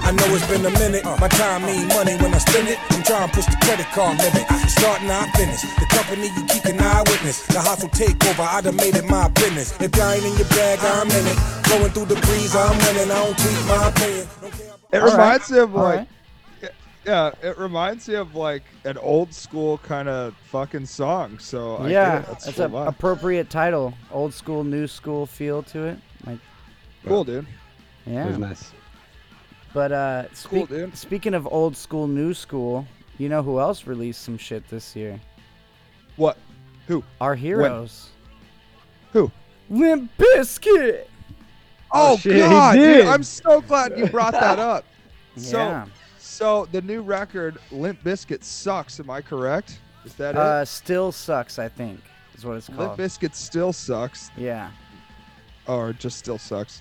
I 0.07 0.13
know 0.13 0.27
it's 0.37 0.47
been 0.47 0.65
a 0.65 0.71
minute. 0.79 1.05
My 1.05 1.27
time 1.27 1.67
mean 1.67 1.89
money 1.89 2.15
when 2.23 2.33
I 2.33 2.39
spend 2.39 2.69
it. 2.69 2.79
I'm 2.95 3.03
trying 3.03 3.29
to 3.29 3.35
push 3.35 3.47
the 3.47 3.59
credit 3.67 3.87
card 3.87 4.17
limit. 4.19 4.47
Starting, 4.71 5.11
I 5.11 5.29
finish. 5.33 5.63
The 5.63 5.87
company 5.91 6.29
you 6.31 6.47
keep 6.47 6.65
an 6.65 6.79
eyewitness. 6.79 7.45
The 7.49 7.61
hustle 7.61 7.89
takeover, 7.89 8.47
I 8.47 8.61
done 8.61 8.77
made 8.77 8.95
it 8.95 9.05
my 9.11 9.29
business. 9.31 9.75
If 9.81 9.97
y'all 9.97 10.13
ain't 10.13 10.25
in 10.25 10.37
your 10.37 10.47
bag, 10.51 10.79
I'm 10.81 11.11
in 11.11 11.27
it. 11.27 11.39
Going 11.69 11.91
through 11.91 12.05
the 12.05 12.21
breeze, 12.23 12.55
I'm 12.55 12.79
winning. 12.87 13.11
I 13.11 13.19
don't 13.19 13.37
tweet 13.37 13.67
my 13.67 13.89
opinion. 13.89 14.29
It 14.93 15.03
All 15.03 15.09
right. 15.09 15.13
reminds 15.13 15.51
me 15.51 15.59
of 15.59 15.75
like, 15.75 16.09
right. 16.63 16.71
yeah, 17.05 17.31
it 17.43 17.59
reminds 17.59 18.09
me 18.09 18.15
of 18.15 18.37
like 18.37 18.63
an 18.85 18.99
old 18.99 19.35
school 19.35 19.79
kind 19.79 20.09
of 20.09 20.37
fucking 20.53 20.87
song. 20.87 21.41
So 21.41 21.79
I 21.79 21.89
yeah, 21.89 22.21
it. 22.21 22.27
That's 22.27 22.47
it's 22.47 22.59
an 22.61 22.73
appropriate 22.77 23.51
title. 23.51 23.93
Old 24.13 24.33
school, 24.33 24.63
new 24.63 24.87
school 24.87 25.27
feel 25.27 25.65
to 25.65 25.87
it. 25.87 25.99
Like, 26.25 26.39
cool, 27.05 27.25
dude. 27.25 27.45
yeah. 28.07 28.27
It 28.27 28.29
was 28.29 28.39
nice. 28.39 28.73
But 29.77 29.93
uh, 29.93 30.23
Cool, 30.45 30.61
speak- 30.65 30.69
dude. 30.71 30.97
speaking 30.97 31.35
of 31.35 31.47
old 31.53 31.77
school, 31.77 32.09
new 32.09 32.33
school, 32.33 32.87
you 33.19 33.29
know 33.29 33.43
who 33.43 33.61
else 33.61 33.87
released 33.87 34.23
some 34.23 34.39
shit 34.39 34.67
this 34.71 34.97
year? 34.97 35.21
What? 36.17 36.39
Who? 36.87 37.05
Our 37.21 37.35
heroes. 37.35 38.09
Who? 39.13 39.31
Limp 39.69 40.11
Bizkit. 40.17 41.05
Oh, 41.93 42.17
shit, 42.17 42.39
God, 42.39 42.75
dude! 42.77 43.05
I'm 43.07 43.23
so 43.23 43.61
glad 43.61 43.99
you 43.99 44.07
brought 44.07 44.33
that 44.33 44.59
up. 44.59 44.85
So, 45.37 45.59
Yeah. 45.59 45.85
so 46.19 46.67
the 46.73 46.81
new 46.81 47.03
record, 47.03 47.59
Limp 47.71 48.03
Bizkit 48.03 48.43
sucks. 48.43 48.99
Am 48.99 49.11
I 49.11 49.21
correct? 49.21 49.79
Is 50.07 50.15
that 50.15 50.35
Uh, 50.37 50.65
still 50.65 51.13
sucks, 51.13 51.59
I 51.59 51.69
think, 51.69 52.01
is 52.35 52.47
what 52.47 52.57
it's 52.57 52.69
called. 52.69 52.79
Limp 52.79 52.97
called. 52.97 53.01
Bizkit 53.11 53.35
still 53.35 53.75
sucks, 53.75 54.31
Yeah, 54.39 54.71
or 55.67 55.93
just 55.93 56.17
still 56.19 56.39
sucks. 56.39 56.81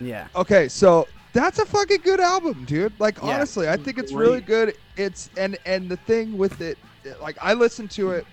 yeah. 0.00 0.28
Okay, 0.36 0.68
so 0.68 1.08
that's 1.32 1.58
a 1.58 1.66
fucking 1.66 2.00
good 2.02 2.20
album, 2.20 2.64
dude. 2.64 2.92
Like 2.98 3.18
Yeah. 3.18 3.30
honestly, 3.34 3.68
I 3.68 3.76
think 3.76 3.98
it's 3.98 4.12
really 4.12 4.40
good. 4.40 4.74
It's 4.96 5.30
and 5.36 5.58
and 5.64 5.88
the 5.88 5.96
thing 5.96 6.36
with 6.36 6.60
it, 6.60 6.78
like 7.20 7.36
I 7.40 7.54
listened 7.54 7.90
to 7.92 8.10
it. 8.12 8.26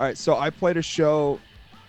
All 0.00 0.06
right, 0.06 0.18
so 0.18 0.36
I 0.36 0.50
played 0.50 0.76
a 0.76 0.82
show. 0.82 1.38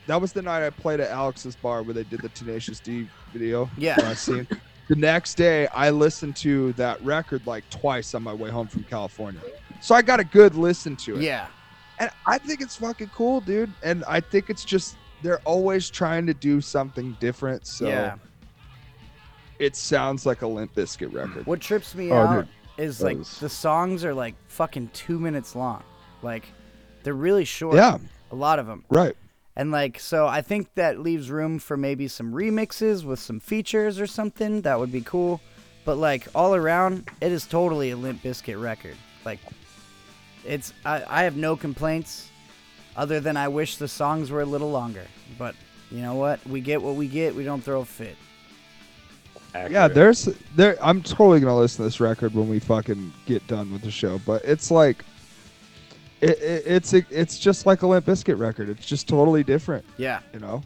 That 0.07 0.19
was 0.19 0.33
the 0.33 0.41
night 0.41 0.65
I 0.65 0.69
played 0.69 0.99
at 0.99 1.09
Alex's 1.09 1.55
bar 1.55 1.81
where 1.81 1.93
they 1.93 2.03
did 2.03 2.21
the 2.21 2.29
Tenacious 2.29 2.79
D 2.79 3.07
video. 3.31 3.69
Yeah. 3.77 3.95
last 3.99 4.23
scene. 4.25 4.47
The 4.89 4.95
next 4.97 5.35
day, 5.35 5.67
I 5.67 5.89
listened 5.91 6.35
to 6.37 6.73
that 6.73 7.01
record 7.03 7.47
like 7.47 7.67
twice 7.69 8.13
on 8.13 8.21
my 8.21 8.33
way 8.33 8.49
home 8.49 8.67
from 8.67 8.83
California. 8.83 9.39
So 9.81 9.95
I 9.95 10.01
got 10.01 10.19
a 10.19 10.25
good 10.25 10.55
listen 10.55 10.95
to 10.97 11.15
it. 11.15 11.21
Yeah. 11.21 11.47
And 11.99 12.09
I 12.25 12.37
think 12.37 12.59
it's 12.59 12.75
fucking 12.75 13.11
cool, 13.15 13.39
dude. 13.39 13.71
And 13.81 14.03
I 14.07 14.19
think 14.19 14.49
it's 14.49 14.65
just 14.65 14.97
they're 15.21 15.39
always 15.45 15.89
trying 15.89 16.25
to 16.27 16.33
do 16.33 16.59
something 16.59 17.15
different. 17.21 17.65
So 17.65 17.87
Yeah. 17.87 18.15
It 19.59 19.75
sounds 19.75 20.25
like 20.25 20.41
a 20.41 20.47
Limp 20.47 20.73
Bizkit 20.75 21.13
record. 21.13 21.45
What 21.45 21.61
trips 21.61 21.93
me 21.95 22.11
Oh, 22.11 22.15
out 22.17 22.35
dude. 22.77 22.85
is 22.85 23.01
like 23.01 23.17
Those. 23.17 23.39
the 23.39 23.49
songs 23.49 24.03
are 24.03 24.13
like 24.13 24.35
fucking 24.47 24.89
two 24.93 25.19
minutes 25.19 25.55
long. 25.55 25.83
Like 26.21 26.45
they're 27.03 27.13
really 27.13 27.45
short. 27.45 27.75
Yeah. 27.75 27.97
A 28.31 28.35
lot 28.35 28.59
of 28.59 28.65
them. 28.67 28.83
Right. 28.89 29.15
And 29.55 29.71
like 29.71 29.99
so 29.99 30.25
I 30.27 30.41
think 30.41 30.73
that 30.75 30.99
leaves 30.99 31.29
room 31.29 31.59
for 31.59 31.77
maybe 31.77 32.07
some 32.07 32.33
remixes 32.33 33.03
with 33.03 33.19
some 33.19 33.39
features 33.39 33.99
or 33.99 34.07
something. 34.07 34.61
That 34.61 34.79
would 34.79 34.91
be 34.91 35.01
cool. 35.01 35.39
But 35.85 35.95
like 35.97 36.27
all 36.33 36.55
around, 36.55 37.09
it 37.21 37.31
is 37.31 37.45
totally 37.45 37.91
a 37.91 37.97
Limp 37.97 38.23
Bizkit 38.23 38.59
record. 38.61 38.95
Like 39.25 39.39
it's 40.45 40.73
I, 40.85 41.03
I 41.07 41.23
have 41.23 41.35
no 41.37 41.55
complaints 41.55 42.29
other 42.95 43.19
than 43.19 43.37
I 43.37 43.47
wish 43.47 43.77
the 43.77 43.87
songs 43.87 44.31
were 44.31 44.41
a 44.41 44.45
little 44.45 44.71
longer. 44.71 45.05
But 45.37 45.55
you 45.91 46.01
know 46.01 46.15
what? 46.15 46.45
We 46.47 46.59
get 46.61 46.81
what 46.81 46.95
we 46.95 47.07
get. 47.07 47.35
We 47.35 47.43
don't 47.43 47.61
throw 47.63 47.81
a 47.81 47.85
fit. 47.85 48.15
Yeah, 49.53 49.87
there's 49.87 50.25
there. 50.55 50.77
I'm 50.81 51.01
totally 51.01 51.39
gonna 51.39 51.55
listen 51.57 51.77
to 51.77 51.83
this 51.83 51.99
record 51.99 52.33
when 52.33 52.49
we 52.49 52.59
fucking 52.59 53.13
get 53.25 53.45
done 53.47 53.71
with 53.71 53.81
the 53.83 53.91
show. 53.91 54.19
But 54.25 54.43
it's 54.45 54.71
like, 54.71 55.03
it, 56.21 56.39
it 56.41 56.63
it's 56.65 56.93
a, 56.93 57.05
it's 57.09 57.37
just 57.37 57.65
like 57.65 57.81
a 57.83 57.87
Limp 57.87 58.05
Bizkit 58.05 58.37
record. 58.39 58.69
It's 58.69 58.85
just 58.85 59.07
totally 59.07 59.43
different. 59.43 59.85
Yeah. 59.97 60.19
You 60.33 60.39
know, 60.39 60.63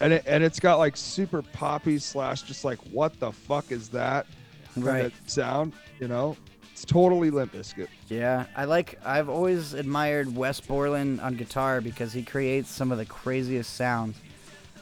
and 0.00 0.12
it 0.14 0.24
and 0.26 0.42
it's 0.42 0.58
got 0.60 0.78
like 0.78 0.96
super 0.96 1.42
poppy 1.42 1.98
slash 1.98 2.42
just 2.42 2.64
like 2.64 2.78
what 2.90 3.18
the 3.20 3.30
fuck 3.32 3.70
is 3.70 3.88
that 3.90 4.26
kind 4.74 4.86
Right. 4.86 5.04
of 5.06 5.12
sound. 5.26 5.72
You 6.00 6.08
know, 6.08 6.36
it's 6.72 6.84
totally 6.84 7.30
Limp 7.30 7.52
Bizkit. 7.52 7.88
Yeah, 8.08 8.46
I 8.56 8.64
like. 8.64 8.98
I've 9.04 9.28
always 9.28 9.74
admired 9.74 10.34
Wes 10.36 10.60
Borland 10.60 11.20
on 11.20 11.34
guitar 11.34 11.80
because 11.80 12.12
he 12.12 12.22
creates 12.24 12.70
some 12.70 12.90
of 12.92 12.98
the 12.98 13.06
craziest 13.06 13.74
sounds. 13.74 14.16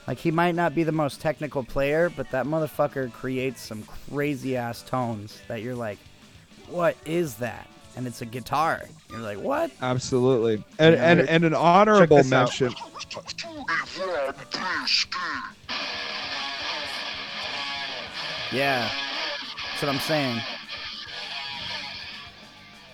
Like 0.07 0.19
he 0.19 0.31
might 0.31 0.55
not 0.55 0.75
be 0.75 0.85
the 0.85 0.93
most 0.93 1.21
technical 1.21 1.65
player, 1.65 2.11
but 2.11 2.31
that 2.31 2.47
motherfucker 2.47 3.13
creates 3.13 3.61
some 3.61 3.83
crazy 4.11 4.57
ass 4.57 4.83
tones 4.83 5.41
that 5.49 5.63
you're 5.63 5.75
like, 5.75 5.99
"What 6.69 6.97
is 7.05 7.35
that?" 7.37 7.67
And 7.97 8.07
it's 8.07 8.23
a 8.23 8.27
guitar. 8.27 8.83
You're 9.11 9.19
like, 9.21 9.39
"What?" 9.39 9.71
Absolutely, 9.83 10.65
and 10.79 10.95
and 10.95 11.21
and 11.29 11.45
an 11.45 11.55
honorable 11.55 12.23
mention. 12.25 12.73
Yeah, 18.53 18.89
that's 19.71 19.83
what 19.83 19.89
I'm 19.89 20.01
saying. 20.01 20.41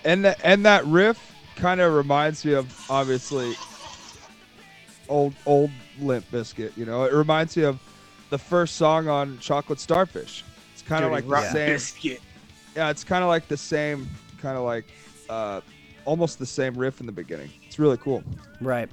and 0.04 0.24
that 0.24 0.40
and 0.42 0.64
that 0.64 0.84
riff 0.86 1.18
kind 1.56 1.80
of 1.80 1.92
reminds 1.94 2.44
me 2.44 2.54
of 2.54 2.74
obviously 2.90 3.54
old 5.08 5.34
old 5.46 5.70
Limp 6.00 6.30
Bizkit. 6.30 6.76
You 6.76 6.84
know, 6.84 7.04
it 7.04 7.12
reminds 7.12 7.56
me 7.56 7.64
of 7.64 7.78
the 8.30 8.38
first 8.38 8.76
song 8.76 9.08
on 9.08 9.38
Chocolate 9.38 9.80
Starfish. 9.80 10.44
It's 10.72 10.82
kind 10.82 11.04
of 11.04 11.10
like 11.12 11.28
the 11.28 11.50
same. 11.52 11.70
Bizkit. 11.76 12.20
Yeah, 12.76 12.90
it's 12.90 13.04
kind 13.04 13.22
of 13.22 13.28
like 13.28 13.48
the 13.48 13.56
same, 13.56 14.08
kind 14.40 14.56
of 14.56 14.64
like 14.64 14.86
uh, 15.28 15.60
almost 16.04 16.38
the 16.38 16.46
same 16.46 16.74
riff 16.74 17.00
in 17.00 17.06
the 17.06 17.12
beginning. 17.12 17.50
It's 17.66 17.78
really 17.78 17.98
cool. 17.98 18.22
Right. 18.60 18.88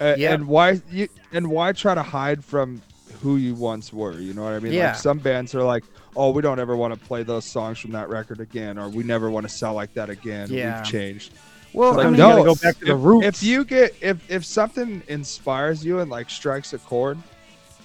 Uh, 0.00 0.14
Yeah. 0.18 0.32
And 0.32 0.48
why 0.48 0.80
you 0.90 1.08
and 1.32 1.48
why 1.50 1.72
try 1.72 1.94
to 1.94 2.02
hide 2.02 2.44
from 2.44 2.82
who 3.20 3.36
you 3.36 3.54
once 3.54 3.92
were. 3.92 4.18
You 4.18 4.34
know 4.34 4.42
what 4.42 4.52
I 4.52 4.58
mean? 4.58 4.72
Yeah. 4.72 4.88
Like 4.88 4.96
some 4.96 5.18
bands 5.18 5.54
are 5.54 5.62
like, 5.62 5.84
oh, 6.16 6.30
we 6.30 6.42
don't 6.42 6.58
ever 6.58 6.76
want 6.76 6.94
to 6.94 7.00
play 7.00 7.22
those 7.22 7.44
songs 7.44 7.78
from 7.78 7.92
that 7.92 8.08
record 8.08 8.40
again, 8.40 8.78
or 8.78 8.88
we 8.88 9.04
never 9.04 9.30
want 9.30 9.48
to 9.48 9.54
sell 9.54 9.74
like 9.74 9.94
that 9.94 10.10
again. 10.10 10.48
Yeah. 10.50 10.78
We've 10.78 10.90
changed. 10.90 11.34
Well, 11.72 11.94
Like, 11.94 12.06
I 12.06 12.10
mean, 12.10 12.18
no, 12.18 12.30
gotta 12.30 12.44
go 12.44 12.54
back 12.54 12.78
to 12.80 12.84
the 12.84 12.94
if, 12.94 13.02
roots. 13.02 13.26
If 13.26 13.42
you 13.42 13.64
get 13.64 13.94
if 14.00 14.30
if 14.30 14.44
something 14.44 15.02
inspires 15.08 15.84
you 15.84 16.00
and 16.00 16.10
like 16.10 16.28
strikes 16.28 16.72
a 16.72 16.78
chord, 16.78 17.18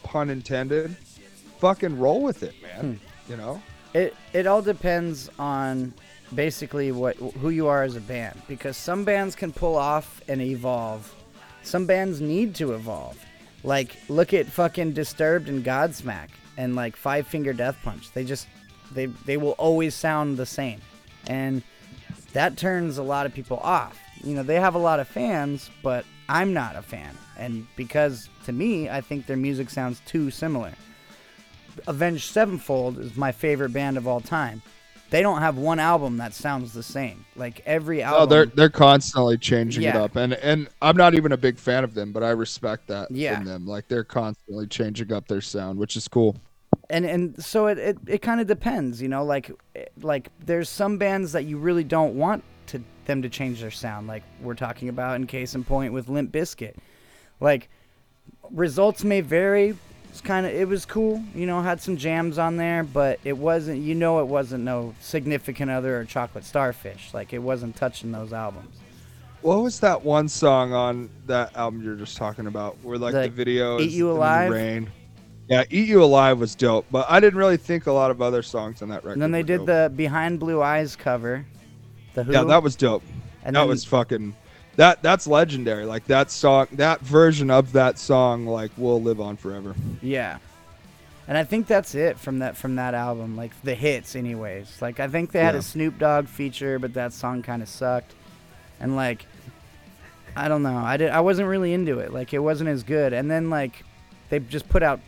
pun 0.04 0.30
intended, 0.30 0.96
fucking 1.60 1.98
roll 1.98 2.22
with 2.22 2.44
it, 2.44 2.56
man. 2.62 3.00
Hmm. 3.00 3.32
You 3.32 3.38
know? 3.38 3.62
It 3.94 4.16
it 4.34 4.48
all 4.48 4.62
depends 4.62 5.30
on 5.40 5.94
basically 6.36 6.92
what 6.92 7.16
who 7.16 7.50
you 7.50 7.68
are 7.68 7.84
as 7.84 7.96
a 7.96 8.02
band 8.02 8.42
because 8.48 8.76
some 8.76 9.04
bands 9.06 9.36
can 9.36 9.52
pull 9.54 9.76
off 9.76 10.22
and 10.28 10.42
evolve. 10.42 11.14
Some 11.64 11.86
bands 11.86 12.22
need 12.22 12.56
to 12.56 12.74
evolve. 12.74 13.18
Like 13.64 13.96
look 14.10 14.34
at 14.34 14.48
fucking 14.48 14.94
Disturbed 14.94 15.50
and 15.50 15.64
Godsmack 15.64 16.30
and 16.58 16.76
like 16.76 16.96
Five 16.96 17.28
Finger 17.28 17.54
Death 17.54 17.78
Punch. 17.84 18.12
They 18.12 18.24
just 18.24 18.48
they 18.92 19.06
they 19.06 19.38
will 19.38 19.52
always 19.52 19.96
sound 19.96 20.38
the 20.38 20.46
same. 20.46 20.82
And 21.28 21.64
that 22.34 22.58
turns 22.58 22.98
a 22.98 23.04
lot 23.04 23.26
of 23.26 23.34
people 23.34 23.58
off. 23.58 24.00
You 24.24 24.36
know, 24.36 24.44
they 24.44 24.60
have 24.60 24.76
a 24.76 24.80
lot 24.80 25.00
of 25.00 25.08
fans, 25.08 25.70
but 25.84 26.06
I'm 26.28 26.54
not 26.54 26.76
a 26.76 26.82
fan. 26.82 27.16
And 27.38 27.68
because 27.76 28.30
to 28.46 28.52
me, 28.52 28.90
I 28.90 29.02
think 29.02 29.26
their 29.28 29.38
music 29.38 29.70
sounds 29.70 30.02
too 30.06 30.32
similar. 30.32 30.74
Avenged 31.88 32.32
Sevenfold 32.32 32.98
is 33.00 33.16
my 33.16 33.32
favorite 33.32 33.72
band 33.72 33.98
of 33.98 34.08
all 34.08 34.20
time. 34.20 34.62
They 35.10 35.22
don't 35.22 35.40
have 35.40 35.58
one 35.58 35.80
album 35.80 36.18
that 36.18 36.34
sounds 36.34 36.74
the 36.74 36.84
same. 36.84 37.24
Like 37.36 37.62
every 37.66 38.02
album. 38.04 38.24
Oh, 38.24 38.26
they're 38.26 38.46
they're 38.46 38.70
constantly 38.70 39.38
changing 39.38 39.84
it 39.84 39.94
Yeah. 39.94 40.04
up, 40.04 40.18
and 40.18 40.34
and 40.34 40.68
I'm 40.82 40.98
not 40.98 41.14
even 41.16 41.32
a 41.32 41.38
big 41.38 41.58
fan 41.58 41.84
of 41.86 41.94
them, 41.94 42.12
but 42.12 42.24
I 42.24 42.32
respect 42.32 42.88
that 42.88 43.10
Yeah. 43.12 43.36
from 43.38 43.46
them. 43.46 43.66
Like 43.68 43.88
they're 43.88 44.04
constantly 44.04 44.68
changing 44.68 45.14
up 45.14 45.28
their 45.30 45.40
sound, 45.40 45.80
which 45.80 45.96
is 45.96 46.08
cool. 46.10 46.36
And 46.90 47.06
and 47.06 47.44
so 47.44 47.68
it 47.68 47.78
it, 47.78 47.98
it 48.08 48.22
kind 48.22 48.40
of 48.42 48.48
depends, 48.48 49.02
you 49.02 49.08
know. 49.08 49.24
Like 49.24 49.52
eh, 49.76 49.86
like 50.02 50.30
there's 50.46 50.70
some 50.70 50.98
bands 50.98 51.32
that 51.34 51.46
you 51.46 51.58
really 51.58 51.84
don't 51.84 52.16
want 52.16 52.44
to 52.68 52.82
them 53.06 53.22
to 53.22 53.30
change 53.30 53.62
their 53.62 53.72
sound. 53.72 54.08
Like 54.08 54.24
we're 54.42 54.56
talking 54.56 54.90
about 54.90 55.16
in 55.16 55.28
case 55.28 55.56
in 55.56 55.64
point 55.64 55.94
with 55.94 56.10
Limp 56.10 56.32
Bizkit. 56.32 56.76
Like 57.40 57.70
results 58.52 59.04
may 59.04 59.22
vary. 59.22 59.76
It's 60.10 60.22
kind 60.22 60.46
of 60.46 60.54
it 60.54 60.68
was 60.68 60.86
cool, 60.86 61.22
you 61.36 61.46
know, 61.46 61.62
had 61.62 61.80
some 61.82 61.98
jams 61.98 62.38
on 62.40 62.58
there, 62.58 62.84
but 62.84 63.20
it 63.24 63.38
wasn't. 63.38 63.82
You 63.82 63.94
know, 63.94 64.20
it 64.20 64.28
wasn't 64.28 64.64
no 64.64 64.96
significant 65.00 65.70
other 65.70 66.00
or 66.00 66.06
Chocolate 66.06 66.46
Starfish. 66.46 67.14
Like 67.14 67.34
it 67.34 67.40
wasn't 67.40 67.76
touching 67.76 68.12
those 68.12 68.34
albums. 68.34 68.78
What 69.42 69.62
was 69.62 69.80
that 69.82 70.02
one 70.04 70.28
song 70.30 70.74
on 70.74 71.10
that 71.28 71.56
album 71.56 71.84
you're 71.84 71.96
just 71.96 72.18
talking 72.18 72.48
about, 72.48 72.78
where 72.82 72.98
like 72.98 73.14
the, 73.14 73.22
The 73.22 73.30
video 73.30 73.80
Eat 73.80 73.90
is 73.90 73.96
You 73.96 74.12
Alive? 74.12 74.50
rain? 74.52 74.92
Yeah, 75.48 75.64
"Eat 75.70 75.88
You 75.88 76.04
Alive" 76.04 76.40
was 76.40 76.56
dope, 76.56 76.86
but 76.92 77.06
I 77.10 77.20
didn't 77.20 77.40
really 77.40 77.58
think 77.58 77.88
a 77.88 77.92
lot 77.92 78.12
of 78.12 78.22
other 78.22 78.42
songs 78.44 78.82
on 78.82 78.90
that 78.90 78.98
record. 79.04 79.14
And 79.14 79.22
then 79.22 79.32
they 79.32 79.44
did 79.44 79.60
dope. 79.60 79.66
the 79.68 79.92
Behind 79.96 80.40
Blue 80.40 80.62
Eyes 80.62 80.96
cover. 80.96 81.46
The 82.16 82.24
Who. 82.24 82.34
Yeah, 82.34 82.44
that 82.44 82.64
was 82.64 82.76
dope. 82.76 83.04
And 83.44 83.56
that 83.56 83.62
then- 83.62 83.70
was 83.70 83.86
fucking. 83.86 84.36
That 84.76 85.02
that's 85.02 85.26
legendary. 85.26 85.86
Like 85.86 86.06
that 86.06 86.30
song, 86.30 86.68
that 86.74 87.02
version 87.02 87.50
of 87.50 87.72
that 87.74 87.98
song, 87.98 88.46
like 88.46 88.72
will 88.78 89.02
live 89.02 89.20
on 89.20 89.36
forever. 89.38 89.74
Yeah. 90.04 90.38
And 91.28 91.36
I 91.38 91.44
think 91.44 91.66
that's 91.68 91.96
it 91.96 92.20
from 92.20 92.40
that 92.40 92.56
from 92.58 92.76
that 92.76 92.94
album, 92.94 93.36
like 93.36 93.52
the 93.64 93.74
hits 93.74 94.16
anyways. 94.16 94.82
Like 94.82 95.00
I 95.00 95.08
think 95.08 95.32
they 95.32 95.40
had 95.44 95.56
Yeah. 95.56 95.60
a 95.60 95.64
Snoop 95.64 95.98
Dogg 95.98 96.28
feature, 96.28 96.78
but 96.78 96.94
that 96.94 97.12
song 97.14 97.42
kind 97.42 97.62
of 97.64 97.70
sucked. 97.70 98.14
And 98.80 98.96
like 98.96 99.26
I 100.36 100.48
don't 100.48 100.62
know. 100.62 100.78
I 100.78 100.98
did 100.98 101.10
I 101.10 101.22
wasn't 101.22 101.48
really 101.48 101.74
into 101.74 101.98
it. 102.00 102.14
Like 102.14 102.34
it 102.34 102.40
wasn't 102.40 102.70
as 102.70 102.84
good. 102.84 103.14
And 103.14 103.32
then 103.32 103.50
like 103.50 103.84
they 104.30 104.40
just 104.40 104.70
put 104.70 104.84
out 104.84 105.00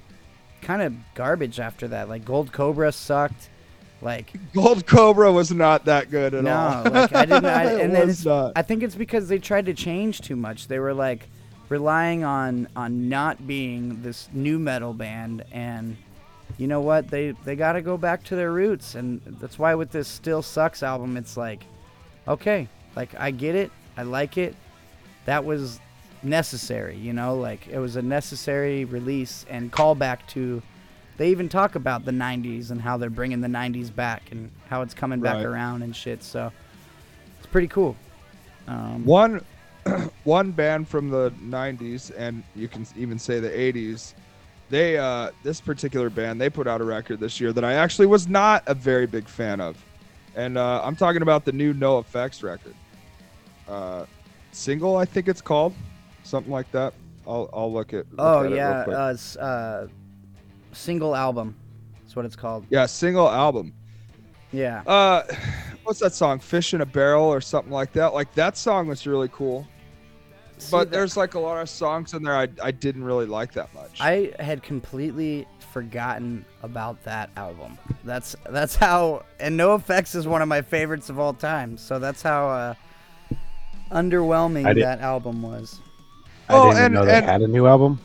kind 0.61 0.81
of 0.81 0.93
garbage 1.13 1.59
after 1.59 1.87
that. 1.89 2.09
Like 2.09 2.25
Gold 2.25 2.51
Cobra 2.51 2.91
sucked. 2.91 3.49
Like 4.01 4.31
Gold 4.53 4.85
Cobra 4.85 5.31
was 5.31 5.51
not 5.51 5.85
that 5.85 6.09
good 6.09 6.33
at 6.33 6.43
no, 6.43 6.55
all. 6.55 6.83
like 6.91 7.13
I 7.13 7.25
didn't. 7.25 7.45
I, 7.45 7.63
It 7.73 7.81
and 7.81 7.93
then 7.93 8.07
was 8.07 8.25
not. 8.25 8.53
I 8.55 8.61
think 8.61 8.83
it's 8.83 8.95
because 8.95 9.27
they 9.27 9.39
tried 9.39 9.65
to 9.65 9.73
change 9.73 10.21
too 10.21 10.35
much. 10.35 10.67
They 10.67 10.79
were 10.79 10.93
like 10.93 11.27
relying 11.67 12.23
on 12.23 12.67
on 12.75 13.09
not 13.09 13.45
being 13.45 14.01
this 14.01 14.29
nu 14.33 14.57
metal 14.57 14.93
band, 14.93 15.43
and 15.51 15.97
you 16.57 16.67
know 16.67 16.81
what? 16.81 17.09
They 17.09 17.31
they 17.43 17.55
got 17.55 17.73
to 17.73 17.81
go 17.81 17.97
back 17.97 18.23
to 18.25 18.35
their 18.35 18.51
roots, 18.51 18.95
and 18.95 19.21
that's 19.39 19.59
why 19.59 19.75
with 19.75 19.91
this 19.91 20.07
Still 20.07 20.41
Sucks 20.41 20.81
album, 20.81 21.17
it's 21.17 21.35
like, 21.35 21.65
okay, 22.27 22.67
like 22.95 23.13
I 23.19 23.31
get 23.31 23.55
it, 23.55 23.71
I 23.97 24.03
like 24.03 24.37
it. 24.37 24.55
That 25.25 25.43
was 25.43 25.79
necessary, 26.23 26.97
you 26.97 27.13
know, 27.13 27.35
like 27.35 27.67
it 27.67 27.79
was 27.79 27.95
a 27.95 28.01
necessary 28.01 28.85
release 28.85 29.45
and 29.49 29.71
callback 29.71 30.19
to. 30.29 30.61
They 31.17 31.31
even 31.31 31.49
talk 31.49 31.75
about 31.75 32.05
the 32.05 32.11
'90s 32.11 32.71
and 32.71 32.81
how 32.81 32.97
they're 32.97 33.09
bringing 33.09 33.41
the 33.41 33.47
'90s 33.47 33.93
back 33.93 34.31
and 34.31 34.49
how 34.69 34.81
it's 34.81 34.93
coming 34.93 35.19
back 35.19 35.37
Right. 35.37 35.45
around 35.45 35.81
and 35.81 35.95
shit. 35.95 36.23
So 36.23 36.51
it's 37.37 37.47
pretty 37.47 37.67
cool. 37.67 37.95
Um, 38.67 39.03
one 39.05 39.41
one 40.23 40.51
band 40.51 40.87
from 40.87 41.09
the 41.09 41.31
90s 41.43 42.11
and 42.15 42.43
you 42.55 42.67
can 42.67 42.85
even 42.95 43.17
say 43.17 43.39
the 43.39 43.49
80s 43.49 44.13
they 44.69 44.97
uh 44.97 45.31
this 45.41 45.59
particular 45.61 46.09
band 46.09 46.39
they 46.39 46.49
put 46.49 46.67
out 46.67 46.81
a 46.81 46.83
record 46.83 47.19
this 47.19 47.39
year 47.39 47.51
that 47.53 47.63
i 47.63 47.73
actually 47.73 48.05
was 48.05 48.27
not 48.27 48.61
a 48.67 48.73
very 48.75 49.07
big 49.07 49.27
fan 49.27 49.59
of 49.61 49.83
and 50.35 50.57
uh 50.57 50.81
i'm 50.83 50.95
talking 50.97 51.21
about 51.21 51.45
the 51.45 51.51
new 51.53 51.73
NOFX 51.73 52.43
record 52.43 52.75
uh 53.67 54.05
single 54.51 54.97
i 54.97 55.05
think 55.05 55.27
it's 55.27 55.41
called 55.41 55.73
something 56.29 56.51
like 56.53 56.71
that 56.71 56.93
i'll 57.27 57.49
i'll 57.53 57.71
look 57.73 57.93
at 57.93 58.05
look 58.11 58.19
oh 58.19 58.39
at 58.39 58.45
it 58.45 58.49
real 58.49 58.55
yeah, 58.57 58.83
quick. 58.83 58.95
uh, 58.95 59.07
s- 59.07 59.35
uh, 59.37 59.87
single 60.71 61.15
album. 61.15 61.55
That's 62.03 62.15
what 62.15 62.25
it's 62.25 62.35
called. 62.35 62.65
yeah 62.69 62.85
single 62.85 63.27
album 63.29 63.73
Yeah. 64.51 64.81
uh 64.85 65.23
what's 65.83 65.99
that 65.99 66.13
song 66.13 66.39
fish 66.39 66.73
in 66.73 66.81
a 66.81 66.85
barrel 66.85 67.25
or 67.25 67.41
something 67.41 67.71
like 67.73 67.91
that 67.93 68.13
like 68.13 68.33
that 68.35 68.55
song 68.57 68.87
was 68.87 69.05
really 69.07 69.29
cool 69.31 69.67
but 70.71 70.85
that- 70.85 70.91
there's 70.91 71.17
like 71.17 71.33
a 71.33 71.39
lot 71.39 71.59
of 71.61 71.69
songs 71.69 72.13
in 72.13 72.21
there 72.23 72.35
I, 72.37 72.47
I 72.63 72.71
didn't 72.71 73.03
really 73.03 73.25
like 73.25 73.51
that 73.53 73.73
much 73.73 73.99
I 73.99 74.31
had 74.39 74.61
completely 74.63 75.47
forgotten 75.73 76.43
about 76.63 77.03
that 77.03 77.29
album. 77.37 77.77
That's 78.03 78.35
that's 78.49 78.75
how 78.75 79.23
and 79.39 79.59
NOFX 79.59 80.15
is 80.15 80.27
one 80.27 80.41
of 80.41 80.47
my 80.47 80.63
favorites 80.63 81.09
of 81.11 81.19
all 81.19 81.31
time. 81.31 81.77
So 81.77 81.99
that's 81.99 82.23
how 82.23 82.49
uh, 82.49 82.73
underwhelming 83.91 84.79
that 84.81 84.99
album 84.99 85.41
was. 85.43 85.79
I 86.49 86.53
Oh, 86.55 86.69
didn't 86.71 86.83
and- 86.85 86.93
know 86.95 87.05
they 87.05 87.13
and- 87.17 87.25
had 87.25 87.41
a 87.41 87.47
new 87.47 87.67
album. 87.67 87.99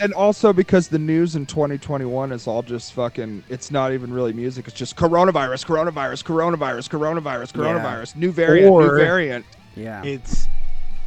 and 0.00 0.14
also 0.14 0.52
because 0.54 0.88
the 0.88 0.98
news 0.98 1.36
in 1.36 1.44
2021 1.44 2.32
is 2.32 2.46
all 2.46 2.62
just 2.62 2.94
fucking 2.94 3.44
it's 3.50 3.70
not 3.70 3.92
even 3.92 4.10
really 4.12 4.32
music 4.32 4.66
it's 4.66 4.74
just 4.76 4.96
coronavirus 4.96 5.66
coronavirus 5.66 6.24
coronavirus 6.24 6.88
coronavirus 6.88 7.54
Yeah. 7.54 7.60
coronavirus 7.62 8.16
new 8.16 8.32
variant 8.32 8.72
Or- 8.72 8.82
new 8.92 8.96
variant 8.96 9.44
Yeah. 9.76 10.02
It's 10.02 10.48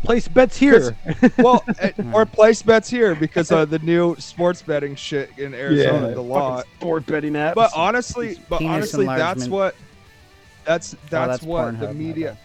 place 0.03 0.27
bets 0.27 0.57
here. 0.57 0.95
well 1.39 1.63
eh, 1.79 1.91
or 2.13 2.25
place 2.27 2.61
bets 2.61 2.87
here 2.89 3.15
because 3.15 3.51
of 3.51 3.71
the 3.71 3.79
new 3.79 4.15
sports 4.19 4.61
betting 4.61 4.95
shit 4.95 5.31
in 5.37 5.53
arizona 5.55 6.13
the 6.13 6.21
law 6.21 6.57
fucking 6.57 6.71
sport 6.77 7.05
betting 7.07 7.33
apps. 7.33 7.55
but 7.55 7.71
honestly 7.75 8.37
but 8.49 8.61
honestly 8.61 9.05
that's 9.07 9.47
what 9.47 9.73
that's 10.65 10.91
that's, 10.91 11.09
that's 11.09 11.43
what 11.43 11.79
the 11.79 11.87
Pornhub, 11.87 11.89
my 11.89 11.93
media 11.93 12.37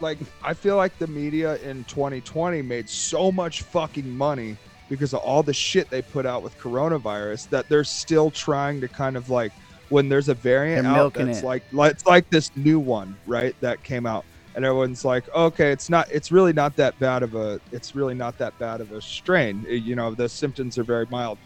like 0.00 0.18
i 0.42 0.52
feel 0.52 0.76
like 0.76 0.96
the 0.98 1.06
media 1.06 1.56
in 1.58 1.84
2020 1.84 2.62
made 2.62 2.88
so 2.88 3.32
much 3.32 3.62
fucking 3.62 4.08
money 4.16 4.56
because 4.88 5.12
of 5.12 5.20
all 5.20 5.42
the 5.42 5.54
shit 5.54 5.88
they 5.90 6.02
put 6.02 6.26
out 6.26 6.42
with 6.42 6.56
coronavirus 6.58 7.48
that 7.48 7.68
they're 7.68 7.84
still 7.84 8.30
trying 8.30 8.80
to 8.80 8.88
kind 8.88 9.16
of 9.16 9.30
like 9.30 9.52
when 9.88 10.08
there's 10.08 10.28
a 10.28 10.34
variant 10.34 10.86
out 10.86 11.14
that's 11.14 11.40
it. 11.40 11.44
like 11.44 11.62
like 11.72 11.92
it's 11.92 12.06
like 12.06 12.28
this 12.30 12.50
new 12.56 12.78
one 12.78 13.16
right 13.26 13.54
that 13.60 13.82
came 13.82 14.06
out. 14.06 14.24
And 14.54 14.64
everyone's 14.64 15.04
like 15.04 15.28
okay 15.34 15.70
it's 15.70 15.90
not 15.90 16.10
it's 16.10 16.32
really 16.32 16.52
not 16.52 16.76
that 16.76 16.98
bad 16.98 17.22
of 17.22 17.34
a 17.34 17.60
it's 17.72 17.94
really 17.94 18.14
not 18.14 18.38
that 18.38 18.58
bad 18.58 18.80
of 18.80 18.92
a 18.92 19.02
strain. 19.02 19.66
You 19.68 19.94
know 19.94 20.14
the 20.14 20.28
symptoms 20.28 20.78
are 20.78 20.84
very 20.84 21.06
mild. 21.10 21.38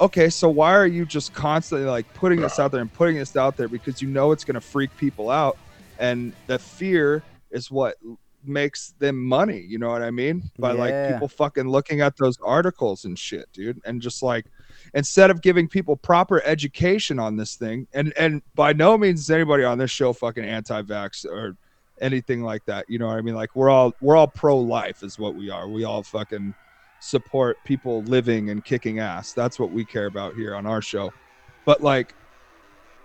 Okay 0.00 0.28
so 0.28 0.48
why 0.48 0.74
are 0.74 0.86
you 0.86 1.06
just 1.06 1.32
constantly 1.32 1.88
like 1.88 2.12
putting 2.12 2.40
this 2.40 2.58
out 2.58 2.70
there 2.70 2.82
and 2.82 2.92
putting 2.92 3.16
this 3.16 3.34
out 3.34 3.56
there? 3.56 3.68
Because 3.68 4.02
you 4.02 4.08
know 4.08 4.30
it's 4.32 4.44
going 4.44 4.54
to 4.54 4.60
freak 4.60 4.94
people 4.98 5.30
out. 5.30 5.56
And 5.98 6.32
the 6.46 6.58
fear 6.58 7.22
is 7.50 7.70
what 7.70 7.96
makes 8.42 8.94
them 8.98 9.22
money 9.22 9.60
you 9.68 9.78
know 9.78 9.90
what 9.90 10.02
i 10.02 10.10
mean? 10.10 10.50
By 10.58 10.72
like 10.72 11.12
people 11.12 11.28
fucking 11.28 11.68
looking 11.68 12.00
at 12.00 12.16
those 12.16 12.38
articles 12.42 13.04
and 13.04 13.18
shit 13.18 13.46
dude 13.52 13.80
and 13.84 14.00
just 14.00 14.22
like 14.22 14.46
instead 14.94 15.30
of 15.30 15.42
giving 15.42 15.68
people 15.68 15.94
proper 15.96 16.42
education 16.44 17.18
on 17.18 17.36
this 17.36 17.56
thing 17.56 17.86
and 17.92 18.14
and 18.18 18.40
by 18.54 18.72
no 18.72 18.96
means 18.96 19.20
is 19.20 19.30
anybody 19.30 19.62
on 19.64 19.76
this 19.76 19.90
show 19.90 20.12
fucking 20.12 20.44
anti-vax 20.44 21.26
or 21.26 21.56
anything 22.00 22.42
like 22.42 22.64
that 22.64 22.86
you 22.88 22.98
know 22.98 23.08
what 23.08 23.18
i 23.18 23.20
mean? 23.20 23.34
Like 23.34 23.54
we're 23.54 23.68
all 23.68 23.92
we're 24.00 24.16
all 24.16 24.28
pro-life 24.28 25.02
is 25.02 25.18
what 25.18 25.34
we 25.34 25.50
are. 25.50 25.68
We 25.68 25.84
all 25.84 26.02
fucking 26.02 26.54
support 27.00 27.56
people 27.64 28.02
living 28.04 28.50
and 28.50 28.64
kicking 28.64 29.00
ass. 29.00 29.32
That's 29.32 29.58
what 29.58 29.70
we 29.70 29.84
care 29.84 30.06
about 30.06 30.34
here 30.34 30.54
on 30.54 30.66
our 30.66 30.82
show. 30.82 31.12
But 31.64 31.82
like 31.82 32.14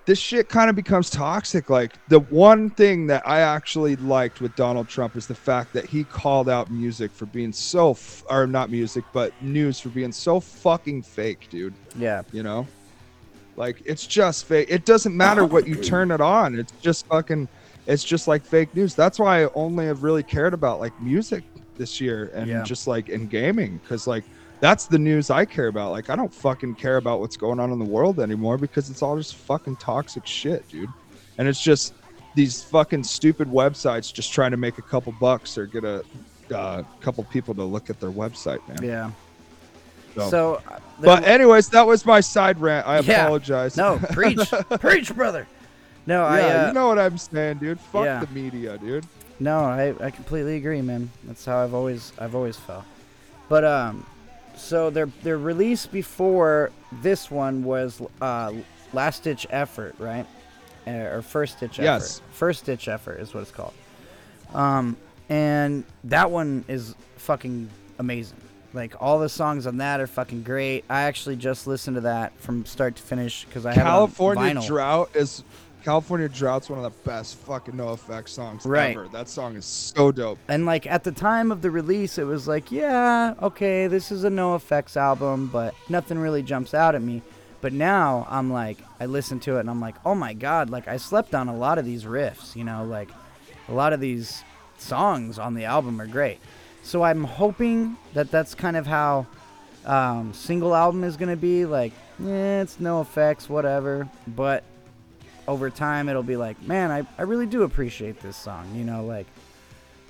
this 0.06 0.20
shit 0.20 0.50
kind 0.50 0.70
of 0.70 0.76
becomes 0.76 1.10
toxic. 1.10 1.70
Like 1.70 1.94
the 2.10 2.20
one 2.20 2.70
thing 2.70 3.08
that 3.08 3.28
I 3.28 3.40
actually 3.40 3.96
liked 3.96 4.40
with 4.42 4.56
Donald 4.56 4.88
Trump 4.88 5.16
is 5.16 5.26
the 5.28 5.36
fact 5.36 5.74
that 5.74 5.86
he 5.86 6.04
called 6.04 6.48
out 6.50 6.70
music 6.70 7.12
for 7.12 7.26
being 7.26 7.52
so, 7.52 7.92
f- 7.92 8.24
or 8.30 8.46
not 8.46 8.70
music, 8.70 9.04
but 9.14 9.34
news 9.42 9.80
for 9.80 9.90
being 9.90 10.12
so 10.12 10.40
fucking 10.40 11.02
fake, 11.02 11.48
dude. 11.50 11.74
Yeah. 11.98 12.22
You 12.32 12.44
know, 12.44 12.68
like 13.56 13.82
it's 13.86 14.06
just 14.06 14.46
fake. 14.46 14.68
It 14.70 14.86
doesn't 14.86 15.16
matter 15.16 15.46
what 15.46 15.68
you 15.68 15.76
turn 15.76 16.12
it 16.12 16.22
on. 16.22 16.58
It's 16.60 16.74
just 16.82 17.06
fucking. 17.08 17.48
It's 17.88 18.04
just 18.04 18.28
like 18.28 18.44
fake 18.44 18.76
news. 18.76 18.96
That's 18.96 19.20
why 19.20 19.44
I 19.46 19.50
only 19.54 19.86
have 19.86 20.02
really 20.04 20.24
cared 20.24 20.54
about 20.56 20.80
like 20.80 21.00
music 21.02 21.44
this 21.78 22.02
year 22.02 22.32
and 22.34 22.48
Yeah. 22.50 22.64
just 22.64 22.88
like 22.88 23.10
in 23.10 23.28
gaming 23.28 23.78
because 23.78 24.08
like 24.08 24.24
that's 24.60 24.86
the 24.88 24.98
news 25.00 25.30
I 25.30 25.46
care 25.46 25.68
about. 25.68 25.92
Like 25.92 26.10
I 26.10 26.16
don't 26.16 26.34
fucking 26.34 26.76
care 26.76 26.98
about 26.98 27.20
what's 27.20 27.38
going 27.38 27.60
on 27.60 27.72
in 27.72 27.80
the 27.80 27.86
world 27.86 28.20
anymore 28.20 28.58
because 28.58 28.90
it's 28.90 29.02
all 29.02 29.18
just 29.18 29.36
fucking 29.36 29.76
toxic 29.78 30.26
shit, 30.26 30.68
dude. 30.70 30.90
And 31.38 31.48
it's 31.48 31.62
just 31.62 31.94
these 32.36 32.64
fucking 32.64 33.04
stupid 33.04 33.48
websites 33.50 34.14
just 34.14 34.32
trying 34.34 34.52
to 34.52 34.58
make 34.58 34.78
a 34.78 34.82
couple 34.82 35.14
bucks 35.20 35.58
or 35.58 35.66
get 35.66 35.84
a 35.84 36.04
uh, 36.54 36.84
couple 37.02 37.24
people 37.26 37.54
to 37.56 37.64
look 37.64 37.90
at 37.90 38.00
their 38.00 38.12
website, 38.12 38.66
man. 38.68 38.78
Yeah. 38.84 39.12
So- 40.16 40.30
So, 40.30 40.62
uh, 40.70 40.80
But 41.02 41.26
anyways, 41.26 41.68
that 41.70 41.86
was 41.86 42.06
my 42.06 42.22
side 42.22 42.60
rant. 42.62 42.88
I 42.88 43.00
Yeah. 43.00 43.24
apologize. 43.26 43.76
No, 43.76 44.00
preach, 44.14 44.40
preach, 44.80 45.14
brother. 45.14 45.46
No, 46.06 46.24
I. 46.24 46.40
yeah, 46.40 46.46
Uh, 46.46 46.68
you 46.68 46.74
know 46.74 46.88
what 46.88 47.00
I'm 47.00 47.18
saying, 47.18 47.58
dude. 47.58 47.80
Fuck 47.80 48.06
yeah. 48.06 48.20
the 48.24 48.28
media, 48.34 48.78
dude. 48.78 49.06
No, 49.40 49.60
I, 49.60 49.94
I 50.00 50.12
completely 50.12 50.56
agree, 50.56 50.82
man. 50.82 51.10
That's 51.26 51.44
how 51.44 51.62
I've 51.62 51.74
always 51.74 52.14
I've 52.18 52.36
always 52.36 52.56
felt. 52.58 52.86
But 53.50 53.66
um, 53.66 54.06
so 54.58 54.90
their 54.90 55.08
their 55.24 55.38
release 55.38 55.86
before 55.86 56.72
this 57.02 57.30
one 57.30 57.64
was 57.64 58.02
uh, 58.22 58.54
last 58.94 59.24
ditch 59.24 59.46
effort, 59.50 59.96
right? 60.00 60.26
Uh, 60.88 60.92
or 60.92 61.22
first 61.22 61.60
ditch 61.60 61.80
Effort. 61.80 61.84
Yes. 61.84 62.22
First 62.32 62.66
ditch 62.66 62.88
effort 62.88 63.20
is 63.20 63.34
what 63.34 63.42
it's 63.42 63.52
called. 63.52 63.74
Um, 64.54 64.98
and 65.30 65.84
that 66.06 66.30
one 66.30 66.64
is 66.68 66.96
fucking 67.18 67.70
amazing. 67.98 68.38
Like 68.74 69.02
all 69.02 69.20
the 69.20 69.30
songs 69.30 69.68
on 69.68 69.78
that 69.78 70.02
are 70.02 70.08
fucking 70.08 70.44
great. 70.44 70.84
I 70.90 71.04
actually 71.04 71.38
just 71.38 71.66
listened 71.66 71.96
to 71.96 72.02
that 72.02 72.38
from 72.40 72.66
start 72.66 72.98
to 72.98 73.02
finish 73.02 73.46
because 73.46 73.66
I 73.66 73.74
have 73.74 73.84
California 73.84 74.44
on 74.44 74.56
vinyl. 74.58 74.68
Drought 74.68 75.16
is 75.16 75.44
California 75.86 76.28
Drought's 76.28 76.68
one 76.68 76.84
of 76.84 76.84
the 76.84 77.10
best 77.10 77.38
fucking 77.38 77.76
NOFX 77.76 78.30
songs 78.30 78.66
Right. 78.66 78.98
ever. 78.98 79.08
That 79.10 79.30
song 79.30 79.56
is 79.56 79.66
so 79.66 80.12
dope. 80.12 80.40
And 80.48 80.66
like 80.66 80.88
at 80.88 81.04
the 81.04 81.12
time 81.12 81.52
of 81.52 81.62
the 81.62 81.70
release, 81.70 82.18
it 82.18 82.24
was 82.24 82.48
like, 82.48 82.72
yeah, 82.72 83.36
okay, 83.40 83.86
this 83.86 84.12
is 84.12 84.24
a 84.24 84.30
NOFX 84.30 84.98
album, 84.98 85.46
but 85.46 85.76
nothing 85.88 86.18
really 86.18 86.42
jumps 86.42 86.74
out 86.74 86.96
at 86.96 87.04
me. 87.04 87.22
But 87.62 87.72
now 87.72 88.26
I'm 88.32 88.52
like, 88.52 88.80
I 89.00 89.06
listen 89.06 89.40
to 89.42 89.58
it 89.58 89.60
and 89.60 89.70
I'm 89.70 89.80
like, 89.80 89.94
oh 90.04 90.16
my 90.16 90.34
god, 90.34 90.72
like 90.72 90.88
I 90.88 90.98
slept 90.98 91.36
on 91.36 91.50
a 91.50 91.56
lot 91.56 91.78
of 91.78 91.86
these 91.86 92.04
riffs, 92.04 92.56
you 92.56 92.64
know, 92.64 92.84
like 92.84 93.10
a 93.70 93.74
lot 93.74 93.94
of 93.94 94.00
these 94.00 94.44
songs 94.80 95.38
on 95.38 95.54
the 95.54 95.66
album 95.66 96.02
are 96.02 96.08
great. 96.08 96.40
So 96.82 97.04
I'm 97.04 97.24
hoping 97.24 97.96
that 98.16 98.32
that's 98.32 98.56
kind 98.56 98.76
of 98.76 98.88
how 98.88 99.28
um, 99.86 100.34
single 100.34 100.74
album 100.76 101.04
is 101.04 101.16
gonna 101.16 101.36
be. 101.36 101.66
Like, 101.68 101.94
yeah, 102.18 102.62
it's 102.64 102.78
NOFX, 102.78 103.50
whatever. 103.50 104.10
But 104.28 104.64
over 105.48 105.70
time, 105.70 106.10
it'll 106.10 106.24
be 106.24 106.38
like, 106.38 106.62
man, 106.64 106.92
I, 106.92 107.06
I 107.18 107.24
really 107.24 107.46
do 107.46 107.64
appreciate 107.64 108.22
this 108.22 108.36
song. 108.38 108.74
You 108.76 108.84
know, 108.84 109.06
like 109.06 109.28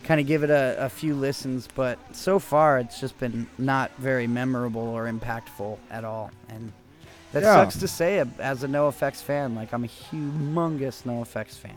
kind 0.03 0.21
of 0.21 0.27
give 0.27 0.43
it 0.43 0.49
a, 0.49 0.75
a 0.79 0.89
few 0.89 1.15
listens. 1.15 1.67
But 1.73 1.97
so 2.15 2.39
far, 2.39 2.79
it's 2.79 2.99
just 2.99 3.17
been 3.19 3.47
not 3.57 3.91
very 3.97 4.27
memorable 4.27 4.81
or 4.87 5.05
impactful 5.11 5.77
at 5.89 6.03
all. 6.03 6.31
And 6.49 6.71
that 7.33 7.43
Yeah. 7.43 7.55
sucks 7.55 7.77
to 7.79 7.87
say 7.87 8.23
as 8.39 8.63
a 8.63 8.67
NOFX 8.67 9.21
fan. 9.21 9.55
Like, 9.55 9.73
I'm 9.73 9.83
a 9.83 9.87
humongous 9.87 11.03
NOFX 11.03 11.57
fan. 11.57 11.75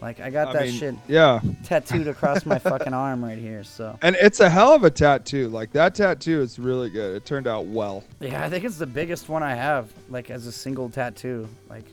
Like, 0.00 0.20
I 0.20 0.28
got 0.30 0.48
I 0.48 0.52
that 0.54 0.62
mean, 0.66 0.72
shit 0.78 0.94
yeah. 1.08 1.40
tattooed 1.64 2.06
across 2.06 2.44
my 2.44 2.58
fucking 2.70 2.92
arm 2.92 3.24
right 3.24 3.38
here. 3.38 3.64
So. 3.64 3.98
And 4.02 4.14
it's 4.16 4.40
a 4.40 4.50
hell 4.50 4.74
of 4.74 4.84
a 4.84 4.90
tattoo. 4.90 5.48
Like 5.48 5.72
that 5.72 5.94
tattoo 5.94 6.40
is 6.42 6.58
really 6.58 6.90
good. 6.90 7.16
It 7.16 7.24
turned 7.24 7.46
out 7.46 7.64
well. 7.66 8.04
Yeah, 8.20 8.44
I 8.44 8.50
think 8.50 8.64
it's 8.64 8.76
the 8.76 8.86
biggest 8.86 9.28
one 9.30 9.42
I 9.42 9.54
have, 9.54 9.90
like 10.10 10.30
as 10.30 10.46
a 10.46 10.52
single 10.52 10.90
tattoo. 10.90 11.48
Like, 11.70 11.84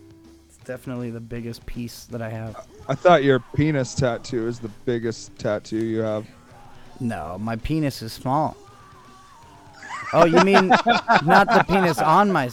definitely 0.63 1.11
the 1.11 1.19
biggest 1.19 1.65
piece 1.65 2.05
that 2.05 2.21
I 2.21 2.29
have. 2.29 2.67
I 2.87 2.95
thought 2.95 3.23
your 3.23 3.39
penis 3.55 3.93
tattoo 3.93 4.47
is 4.47 4.59
the 4.59 4.69
biggest 4.85 5.37
tattoo 5.37 5.85
you 5.85 5.99
have. 5.99 6.27
No, 6.99 7.37
my 7.39 7.55
penis 7.57 8.01
is 8.01 8.13
small. 8.13 8.55
Oh, 10.13 10.25
you 10.25 10.39
mean 10.43 10.67
not 10.67 11.47
the 11.47 11.65
penis 11.67 11.97
on 11.99 12.31
my, 12.31 12.49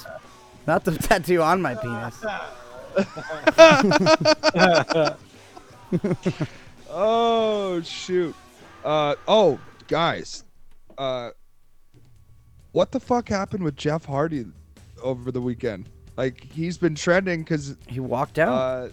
not 0.67 0.85
the 0.85 0.93
tattoo 0.99 1.43
on 1.43 1.61
my 1.61 1.75
penis. 1.75 2.25
oh 6.91 7.81
shoot. 7.83 8.35
Uh 8.85 9.15
oh, 9.29 9.61
guys. 9.89 10.45
Uh 10.97 11.31
what 12.73 12.93
the 12.93 13.01
fuck 13.01 13.29
happened 13.29 13.63
with 13.65 13.77
Jeff 13.77 14.05
Hardy 14.05 14.47
over 15.03 15.31
the 15.33 15.41
weekend? 15.41 15.89
Like 16.21 16.45
he's 16.53 16.77
been 16.77 16.95
trending 16.95 17.45
cuz 17.47 17.77
he 17.87 17.99
walked 17.99 18.39
out. 18.39 18.53
Uh 18.53 18.89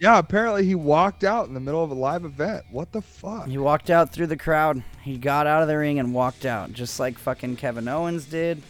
yeah, 0.00 0.18
apparently 0.18 0.64
he 0.64 0.74
walked 0.74 1.24
out 1.24 1.46
in 1.48 1.54
the 1.54 1.60
middle 1.60 1.82
of 1.82 1.90
a 1.90 1.94
live 1.94 2.24
event. 2.24 2.64
What 2.70 2.90
the 2.92 3.00
fuck? 3.00 3.46
He 3.46 3.58
walked 3.58 3.90
out 3.90 4.12
through 4.12 4.28
the 4.28 4.36
crowd. 4.36 4.82
He 5.02 5.18
got 5.18 5.46
out 5.46 5.62
of 5.62 5.68
the 5.68 5.76
ring 5.76 5.98
and 5.98 6.14
walked 6.14 6.46
out, 6.46 6.72
just 6.72 7.00
like 7.00 7.18
fucking 7.18 7.56
Kevin 7.56 7.88
Owens 7.88 8.24
did. 8.24 8.62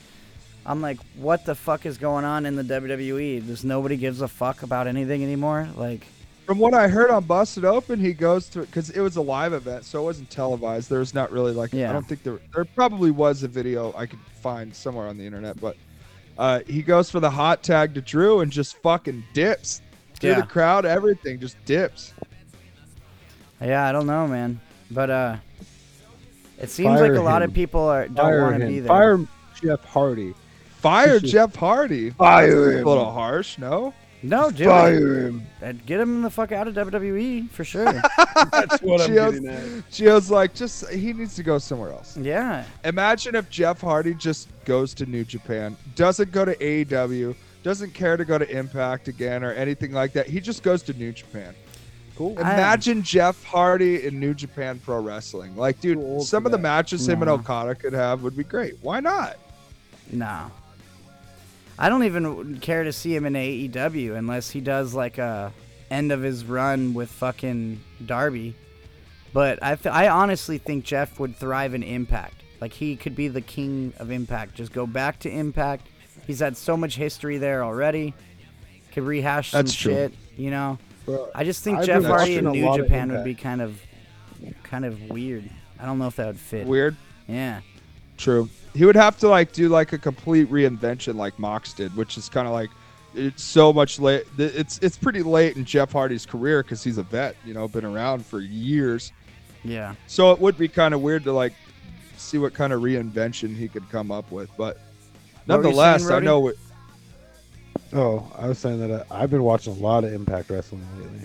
I'm 0.66 0.82
like, 0.82 0.98
what 1.16 1.46
the 1.46 1.54
fuck 1.54 1.86
is 1.86 1.96
going 1.96 2.26
on 2.26 2.44
in 2.44 2.56
the 2.56 2.62
WWE? 2.62 3.46
Does 3.46 3.64
nobody 3.64 3.96
gives 3.96 4.20
a 4.20 4.28
fuck 4.28 4.62
about 4.62 4.86
anything 4.86 5.22
anymore? 5.22 5.68
Like, 5.76 6.06
From 6.46 6.58
what 6.58 6.74
I 6.74 6.88
heard 6.88 7.10
on 7.10 7.24
Busted 7.24 7.64
Open, 7.64 7.98
he 7.98 8.12
goes 8.12 8.48
to 8.50 8.60
because 8.60 8.90
it 8.90 9.00
was 9.00 9.16
a 9.16 9.22
live 9.22 9.52
event, 9.54 9.84
so 9.84 10.00
it 10.00 10.04
wasn't 10.04 10.30
televised. 10.30 10.90
There 10.90 10.98
was 10.98 11.14
not 11.14 11.30
really 11.32 11.52
like 11.52 11.72
Yeah. 11.72 11.90
I 11.90 11.92
don't 11.92 12.06
think 12.06 12.22
there 12.22 12.38
there 12.54 12.64
probably 12.64 13.10
was 13.10 13.42
a 13.42 13.48
video 13.48 13.94
I 13.96 14.06
could 14.06 14.20
find 14.42 14.74
somewhere 14.74 15.08
on 15.08 15.18
the 15.18 15.24
internet, 15.26 15.60
but 15.60 15.76
uh, 16.38 16.60
he 16.66 16.82
goes 16.82 17.10
for 17.10 17.20
the 17.20 17.30
hot 17.30 17.62
tag 17.62 17.94
to 17.94 18.00
Drew 18.00 18.40
and 18.40 18.50
just 18.50 18.76
fucking 18.78 19.24
dips 19.34 19.82
through 20.14 20.30
Yeah. 20.30 20.40
the 20.40 20.46
crowd, 20.46 20.84
everything 20.86 21.40
just 21.40 21.56
dips. 21.64 22.12
yeah, 23.60 23.86
I 23.88 23.92
don't 23.92 24.06
know, 24.06 24.26
man, 24.26 24.60
but 24.90 25.10
uh, 25.10 25.36
it 26.58 26.70
seems 26.70 26.98
Fire 26.98 27.08
like 27.10 27.18
a 27.18 27.22
lot 27.22 27.42
of 27.42 27.52
people 27.52 27.82
are 27.82 28.08
don't 28.08 28.40
want 28.40 28.60
to 28.60 28.66
be 28.66 28.80
there. 28.80 28.88
Fire 28.88 29.20
Jeff 29.60 29.84
Hardy. 29.84 30.34
Fire 30.76 31.18
Jeff 31.20 31.54
Hardy. 31.56 32.10
Fire 32.10 32.64
That's 32.66 32.76
him. 32.80 32.86
A 32.86 32.88
little 32.88 33.10
harsh, 33.12 33.58
no? 33.58 33.92
No, 34.22 34.50
dude. 34.50 34.66
Fire 34.66 35.26
him. 35.28 35.46
I'd 35.62 35.86
get 35.86 36.00
him 36.00 36.22
the 36.22 36.30
fuck 36.30 36.50
out 36.50 36.66
of 36.66 36.74
WWE 36.74 37.48
for 37.50 37.64
sure. 37.64 37.84
That's 38.52 38.82
what 38.82 39.00
I'm 39.00 39.10
Gio's, 39.10 39.38
getting 39.40 39.48
at. 39.48 39.62
Gio's 39.90 40.30
like, 40.30 40.54
just 40.54 40.88
he 40.90 41.12
needs 41.12 41.36
to 41.36 41.42
go 41.44 41.58
somewhere 41.58 41.90
else. 41.92 42.16
yeah. 42.16 42.64
Imagine 42.84 43.34
if 43.36 43.48
Jeff 43.48 43.80
Hardy 43.80 44.14
just 44.14 44.48
goes 44.64 44.92
to 44.94 45.06
New 45.06 45.24
Japan, 45.24 45.76
doesn't 45.94 46.32
go 46.32 46.44
to 46.44 46.56
AEW, 46.56 47.36
doesn't 47.62 47.94
care 47.94 48.16
to 48.16 48.24
go 48.24 48.38
to 48.38 48.48
Impact 48.50 49.06
again 49.08 49.44
or 49.44 49.52
anything 49.52 49.92
like 49.92 50.12
that. 50.14 50.26
He 50.26 50.40
just 50.40 50.62
goes 50.64 50.82
to 50.84 50.92
New 50.94 51.12
Japan. 51.12 51.54
Cool. 52.16 52.36
Imagine 52.40 53.04
Jeff 53.04 53.44
Hardy 53.44 54.04
in 54.04 54.18
New 54.18 54.34
Japan 54.34 54.80
Pro 54.84 55.00
Wrestling. 55.00 55.56
Like, 55.56 55.80
dude, 55.80 55.98
old 55.98 56.26
some 56.26 56.42
for 56.42 56.48
of 56.48 56.50
the 56.50 56.58
that. 56.58 56.62
matches 56.62 57.08
him 57.08 57.22
and 57.22 57.28
No. 57.28 57.34
Okada 57.34 57.76
could 57.76 57.92
have 57.92 58.24
would 58.24 58.36
be 58.36 58.42
great. 58.42 58.74
Why 58.82 58.98
not? 58.98 59.36
No. 60.10 60.50
I 61.78 61.88
don't 61.88 62.04
even 62.04 62.58
care 62.58 62.84
to 62.84 62.92
see 62.92 63.14
him 63.14 63.24
in 63.24 63.34
AEW 63.34 64.16
unless 64.16 64.50
he 64.50 64.60
does 64.60 64.94
like 64.94 65.18
a 65.18 65.52
end 65.90 66.12
of 66.12 66.22
his 66.22 66.44
run 66.44 66.92
with 66.94 67.10
fucking 67.10 67.80
Darby. 68.04 68.54
But 69.32 69.62
I, 69.62 69.74
th- 69.76 69.94
I 69.94 70.08
honestly 70.08 70.58
think 70.58 70.84
Jeff 70.84 71.20
would 71.20 71.36
thrive 71.36 71.74
in 71.74 71.82
Impact. 71.82 72.42
Like 72.60 72.72
he 72.72 72.96
could 72.96 73.14
be 73.14 73.28
the 73.28 73.40
king 73.40 73.92
of 73.98 74.10
Impact. 74.10 74.54
Just 74.54 74.72
go 74.72 74.86
back 74.86 75.20
to 75.20 75.30
Impact. 75.30 75.86
He's 76.26 76.40
had 76.40 76.56
so 76.56 76.76
much 76.76 76.96
history 76.96 77.38
there 77.38 77.62
already. 77.62 78.14
Could 78.92 79.04
rehash 79.04 79.52
some 79.52 79.58
That's 79.58 79.74
true. 79.74 79.92
shit, 79.92 80.14
you 80.36 80.50
know. 80.50 80.78
Bro, 81.04 81.30
I 81.34 81.44
just 81.44 81.62
think 81.62 81.78
I've 81.78 81.86
Jeff 81.86 82.04
Hardy 82.04 82.36
in 82.36 82.46
New 82.46 82.76
Japan 82.76 83.12
would 83.12 83.24
be 83.24 83.34
kind 83.34 83.62
of, 83.62 83.80
kind 84.64 84.84
of 84.84 85.00
weird. 85.08 85.48
I 85.78 85.86
don't 85.86 85.98
know 85.98 86.08
if 86.08 86.16
that 86.16 86.26
would 86.26 86.40
fit. 86.40 86.66
Weird. 86.66 86.96
Yeah. 87.28 87.60
True. 88.18 88.48
He 88.74 88.84
would 88.84 88.96
have 88.96 89.16
to 89.18 89.28
like 89.28 89.52
do 89.52 89.68
like 89.70 89.92
a 89.94 89.98
complete 89.98 90.50
reinvention 90.50 91.14
like 91.14 91.38
Mox 91.38 91.72
did, 91.72 91.96
which 91.96 92.18
is 92.18 92.28
kind 92.28 92.46
of 92.46 92.52
like 92.52 92.68
it's 93.14 93.42
so 93.42 93.72
much 93.72 93.98
late. 93.98 94.24
It's 94.36 94.78
it's 94.82 94.98
pretty 94.98 95.22
late 95.22 95.56
in 95.56 95.64
Jeff 95.64 95.92
Hardy's 95.92 96.26
career 96.26 96.62
because 96.62 96.84
he's 96.84 96.98
a 96.98 97.02
vet, 97.02 97.34
you 97.44 97.54
know, 97.54 97.66
been 97.66 97.84
around 97.86 98.26
for 98.26 98.40
years. 98.40 99.12
Yeah. 99.64 99.94
So 100.06 100.30
it 100.32 100.38
would 100.38 100.58
be 100.58 100.68
kind 100.68 100.92
of 100.94 101.00
weird 101.00 101.24
to 101.24 101.32
like 101.32 101.54
see 102.16 102.38
what 102.38 102.52
kind 102.54 102.72
of 102.72 102.82
reinvention 102.82 103.56
he 103.56 103.68
could 103.68 103.88
come 103.90 104.10
up 104.12 104.30
with, 104.30 104.50
but 104.56 104.76
What 104.76 105.56
were 105.58 105.62
you 105.62 105.62
nonetheless, 105.62 106.06
saying, 106.06 106.22
I 106.22 106.24
know 106.24 106.40
what. 106.40 106.56
Oh, 107.92 108.30
I 108.36 108.46
was 108.48 108.58
saying 108.58 108.80
that 108.80 108.90
uh, 108.90 109.04
I've 109.10 109.30
been 109.30 109.42
watching 109.44 109.72
a 109.72 109.78
lot 109.78 110.04
of 110.04 110.12
Impact 110.12 110.50
Wrestling 110.50 110.84
lately. 111.00 111.20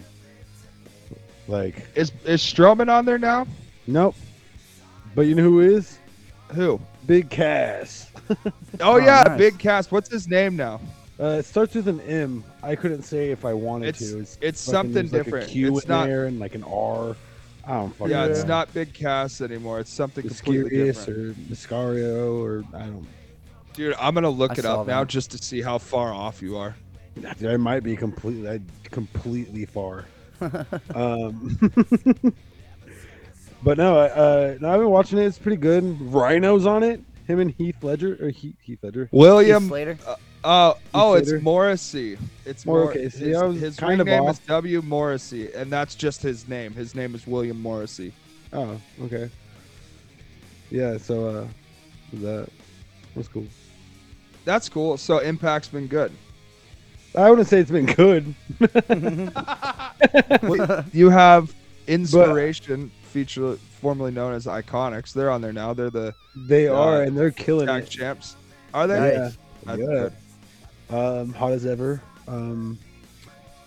Like, 1.48 1.86
Is 1.96 2.12
is 2.24 2.42
Strowman 2.42 2.90
on 2.90 3.06
there 3.06 3.18
now? 3.18 3.46
nope. 3.86 4.16
But 5.16 5.24
you 5.24 5.36
know 5.36 5.44
who 5.44 5.60
is? 5.60 6.00
Who? 6.54 6.80
Big 7.06 7.30
Cass. 7.30 8.10
Oh, 8.80 8.94
Oh, 8.94 8.98
yeah, 8.98 9.24
nice. 9.28 9.38
Big 9.38 9.60
Cass. 9.60 9.92
What's 9.92 10.10
his 10.10 10.28
name 10.28 10.56
now? 10.56 10.80
Uh, 11.20 11.38
it 11.40 11.46
starts 11.46 11.76
with 11.76 11.88
an 11.88 12.00
M. 12.02 12.44
I 12.64 12.76
couldn't 12.76 13.04
say 13.04 13.30
if 13.32 13.46
I 13.46 13.54
wanted 13.54 13.90
It's- 13.90 14.12
to. 14.12 14.20
it's 14.20 14.38
fucking- 14.42 14.56
something 14.56 14.94
there's 14.94 15.12
like 15.14 15.22
a 15.22 15.24
different. 15.26 15.50
Q 15.50 15.76
It's 15.78 15.86
in 15.86 15.90
not- 15.90 16.08
there 16.08 16.26
and 16.26 16.40
like 16.40 16.56
an 16.56 16.64
R. 16.64 17.16
I 17.66 17.72
don't 17.74 17.96
fucking 17.96 18.12
Yeah, 18.12 18.26
know. 18.26 18.32
it's 18.32 18.44
not 18.46 18.74
Big 18.74 18.94
Cass 18.94 19.40
anymore. 19.42 19.80
It's 19.80 19.92
something 19.94 20.28
completely 20.28 20.70
different. 20.86 21.20
or 21.20 21.34
Miscario 21.54 22.40
or 22.42 22.64
I 22.74 22.86
don't. 22.88 23.06
Dude, 23.74 23.96
I'm 24.00 24.14
gonna 24.16 24.30
look 24.30 24.52
I 24.52 24.56
it 24.56 24.66
up 24.66 24.88
now 24.88 25.04
just 25.06 25.32
to 25.32 25.38
see 25.38 25.62
how 25.62 25.78
far 25.78 26.12
off 26.14 26.42
you 26.42 26.58
are. 26.58 26.76
I 27.46 27.58
might 27.58 27.84
be 27.84 27.96
completely, 27.96 28.62
completely 28.86 29.66
far. 29.66 30.06
um, 30.96 31.58
but 33.64 33.78
no, 33.78 33.98
I- 34.00 34.10
uh, 34.10 34.58
no, 34.60 34.70
I've 34.74 34.80
been 34.80 34.90
watching 34.90 35.20
it. 35.20 35.26
It's 35.26 35.38
pretty 35.38 35.58
good. 35.58 36.00
Rhino's 36.02 36.66
on 36.66 36.84
it. 36.84 37.02
Him 37.28 37.40
and 37.40 37.52
Heath 37.52 37.82
Ledger 37.84 38.18
or 38.22 38.30
Heath, 38.30 38.56
Heath 38.62 38.80
Ledger. 38.84 39.08
William. 39.12 39.68
Slater? 39.68 39.98
Uh, 40.06 40.16
uh, 40.44 40.74
oh, 40.94 41.14
it's 41.14 41.32
Morrissey. 41.42 42.18
It's 42.46 42.66
Mor- 42.66 42.82
more. 42.82 42.90
okay, 42.92 43.04
his 43.04 43.14
see, 43.14 43.34
I 43.34 43.44
was 43.44 43.60
his 43.62 43.78
kind 43.78 43.92
ring 43.92 44.00
of 44.02 44.08
name 44.08 44.28
is. 44.28 44.40
W 44.40 44.82
Morrissey, 44.82 45.54
and 45.54 45.72
that's 45.72 45.96
just 45.96 46.22
his 46.22 46.50
name. 46.50 46.74
His 46.74 46.96
name 46.96 47.16
is 47.16 47.26
William 47.26 47.62
Morrissey. 47.62 48.12
Oh, 48.52 48.80
okay. 49.04 49.30
Yeah, 50.70 50.98
so 50.98 51.28
uh, 51.30 51.48
that 52.16 52.50
was 53.16 53.30
cool. 53.30 53.46
That's 54.44 54.68
cool. 54.68 54.98
So 54.98 55.20
Impact's 55.20 55.70
been 55.70 55.88
good. 55.88 56.12
I 57.16 57.30
wouldn't 57.30 57.48
say 57.48 57.60
it's 57.60 57.72
been 57.72 57.86
good. 57.86 58.36
Well, 60.42 60.84
you 60.94 61.10
have 61.10 61.54
Inspiration, 61.88 62.92
feature 63.14 63.56
formerly 63.80 64.12
known 64.12 64.34
as 64.34 64.46
IIconics. 64.48 65.14
They're 65.14 65.30
on 65.32 65.42
there 65.42 65.54
now. 65.54 65.74
They're 65.74 65.90
the 65.92 66.14
They 66.36 66.68
uh, 66.68 66.74
are, 66.76 67.04
and 67.04 67.16
they're 67.18 67.32
killing 67.32 67.70
it. 67.70 67.88
champs. 67.90 68.36
Are 68.74 68.88
they? 68.88 68.96
Yeah, 69.14 69.30
That's 69.66 69.80
yeah. 69.80 69.86
good. 69.86 70.14
Um, 70.90 71.34
hot 71.34 71.52
as 71.54 71.66
ever. 71.66 72.02
Um, 72.28 72.78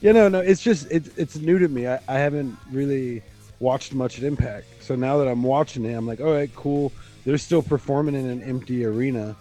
yeah, 0.00 0.12
no, 0.12 0.28
no, 0.28 0.40
it's 0.40 0.62
just 0.62 0.90
it's 0.90 1.08
it's 1.16 1.36
new 1.36 1.58
to 1.58 1.68
me. 1.68 1.86
I, 1.86 1.98
I 2.08 2.14
haven't 2.18 2.56
really 2.70 3.22
watched 3.60 3.94
much 3.94 4.18
at 4.18 4.24
Impact, 4.24 4.66
so 4.82 4.94
now 4.94 5.16
that 5.18 5.28
I'm 5.28 5.42
watching 5.42 5.84
it, 5.84 5.94
I'm 5.94 6.06
like, 6.06 6.20
all 6.20 6.32
right, 6.32 6.50
cool. 6.54 6.92
They're 7.24 7.38
still 7.38 7.62
performing 7.62 8.14
in 8.14 8.26
an 8.28 8.42
empty 8.42 8.84
arena, 8.84 9.34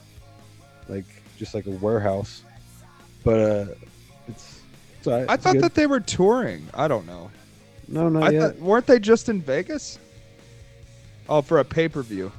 like 0.87 1.05
just 1.37 1.53
like 1.53 1.65
a 1.67 1.71
warehouse. 1.71 2.43
But 3.23 3.39
uh, 3.39 3.65
it's, 4.27 4.61
it's 4.97 5.07
right. 5.07 5.25
I 5.29 5.33
It's 5.33 5.43
thought 5.43 5.53
good. 5.53 5.63
that 5.63 5.73
they 5.75 5.87
were 5.87 5.99
touring. 5.99 6.67
I 6.73 6.87
don't 6.87 7.05
know. 7.05 7.29
No, 7.87 8.09
not 8.09 8.23
I 8.23 8.29
yet. 8.31 8.41
thought, 8.41 8.59
weren't 8.59 8.85
they 8.87 8.99
just 8.99 9.29
in 9.29 9.41
Vegas? 9.41 9.99
Oh, 11.29 11.41
for 11.41 11.59
a 11.59 11.65
pay 11.65 11.87
per 11.89 12.01
view. 12.01 12.31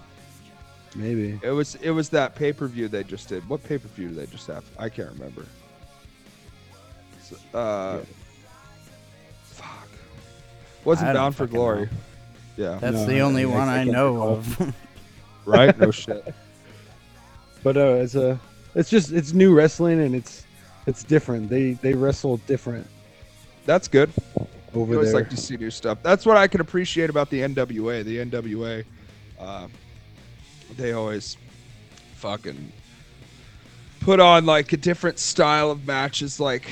Maybe. 0.94 1.38
It 1.42 1.50
was 1.50 1.74
it 1.76 1.90
was 1.90 2.08
that 2.10 2.34
pay 2.34 2.52
per 2.52 2.66
view 2.68 2.88
they 2.88 3.04
just 3.04 3.28
did. 3.28 3.46
What 3.48 3.62
pay 3.64 3.78
per 3.78 3.88
view 3.88 4.08
did 4.08 4.16
they 4.16 4.26
just 4.26 4.46
have? 4.46 4.64
I 4.78 4.88
can't 4.88 5.10
remember. 5.12 5.44
So, 7.22 7.36
uh, 7.58 7.98
fuck. 9.44 9.88
Wasn't 10.84 11.08
I 11.08 11.12
Bound 11.12 11.34
for 11.36 11.46
Glory. 11.46 11.82
know. 11.82 11.88
Yeah. 12.56 12.78
That's 12.80 12.96
No, 12.96 13.06
the 13.06 13.20
only 13.20 13.42
I- 13.42 13.46
one 13.46 13.68
I 13.68 13.72
I, 13.72 13.76
can't 13.78 13.90
know 13.92 14.22
of. 14.22 14.74
right? 15.44 15.78
No 15.78 15.90
shit. 15.90 16.34
But 17.62 17.76
uh, 17.76 17.94
it's 17.94 18.14
a, 18.14 18.38
it's 18.76 18.88
just 18.88 19.10
it's 19.10 19.32
new 19.32 19.52
wrestling 19.52 20.00
and 20.00 20.14
it's 20.14 20.44
it's 20.86 21.02
different. 21.02 21.48
They 21.50 21.72
they 21.72 21.94
wrestle 21.94 22.36
different 22.46 22.86
That's 23.64 23.88
good. 23.88 24.08
Over 24.76 24.92
you 24.92 24.98
always 24.98 25.12
there. 25.12 25.22
like 25.22 25.30
to 25.30 25.36
see 25.36 25.56
new 25.56 25.70
stuff. 25.70 25.98
That's 26.02 26.26
what 26.26 26.36
I 26.36 26.46
can 26.46 26.60
appreciate 26.60 27.10
about 27.10 27.30
the 27.30 27.40
NWA. 27.40 28.04
The 28.04 28.18
NWA, 28.18 28.84
uh, 29.38 29.68
they 30.76 30.92
always 30.92 31.36
fucking 32.16 32.72
put 34.00 34.20
on 34.20 34.46
like 34.46 34.72
a 34.72 34.76
different 34.76 35.18
style 35.18 35.70
of 35.70 35.86
matches, 35.86 36.38
like 36.40 36.66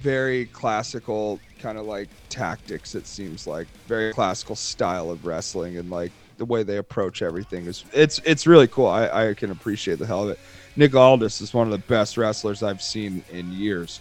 very 0.00 0.46
classical 0.46 1.40
kind 1.60 1.78
of 1.78 1.86
like 1.86 2.08
tactics. 2.28 2.94
It 2.94 3.06
seems 3.06 3.46
like 3.46 3.68
very 3.86 4.12
classical 4.12 4.56
style 4.56 5.10
of 5.10 5.24
wrestling, 5.24 5.78
and 5.78 5.90
like 5.90 6.12
the 6.38 6.44
way 6.44 6.62
they 6.62 6.78
approach 6.78 7.22
everything 7.22 7.66
is 7.66 7.84
it's 7.92 8.20
it's 8.24 8.46
really 8.46 8.66
cool. 8.68 8.86
I, 8.86 9.30
I 9.30 9.34
can 9.34 9.50
appreciate 9.50 9.98
the 9.98 10.06
hell 10.06 10.24
of 10.24 10.30
it. 10.30 10.38
Nick 10.74 10.94
Aldis 10.94 11.40
is 11.40 11.52
one 11.52 11.66
of 11.66 11.72
the 11.72 11.86
best 11.86 12.16
wrestlers 12.16 12.62
I've 12.62 12.82
seen 12.82 13.22
in 13.30 13.52
years. 13.52 14.00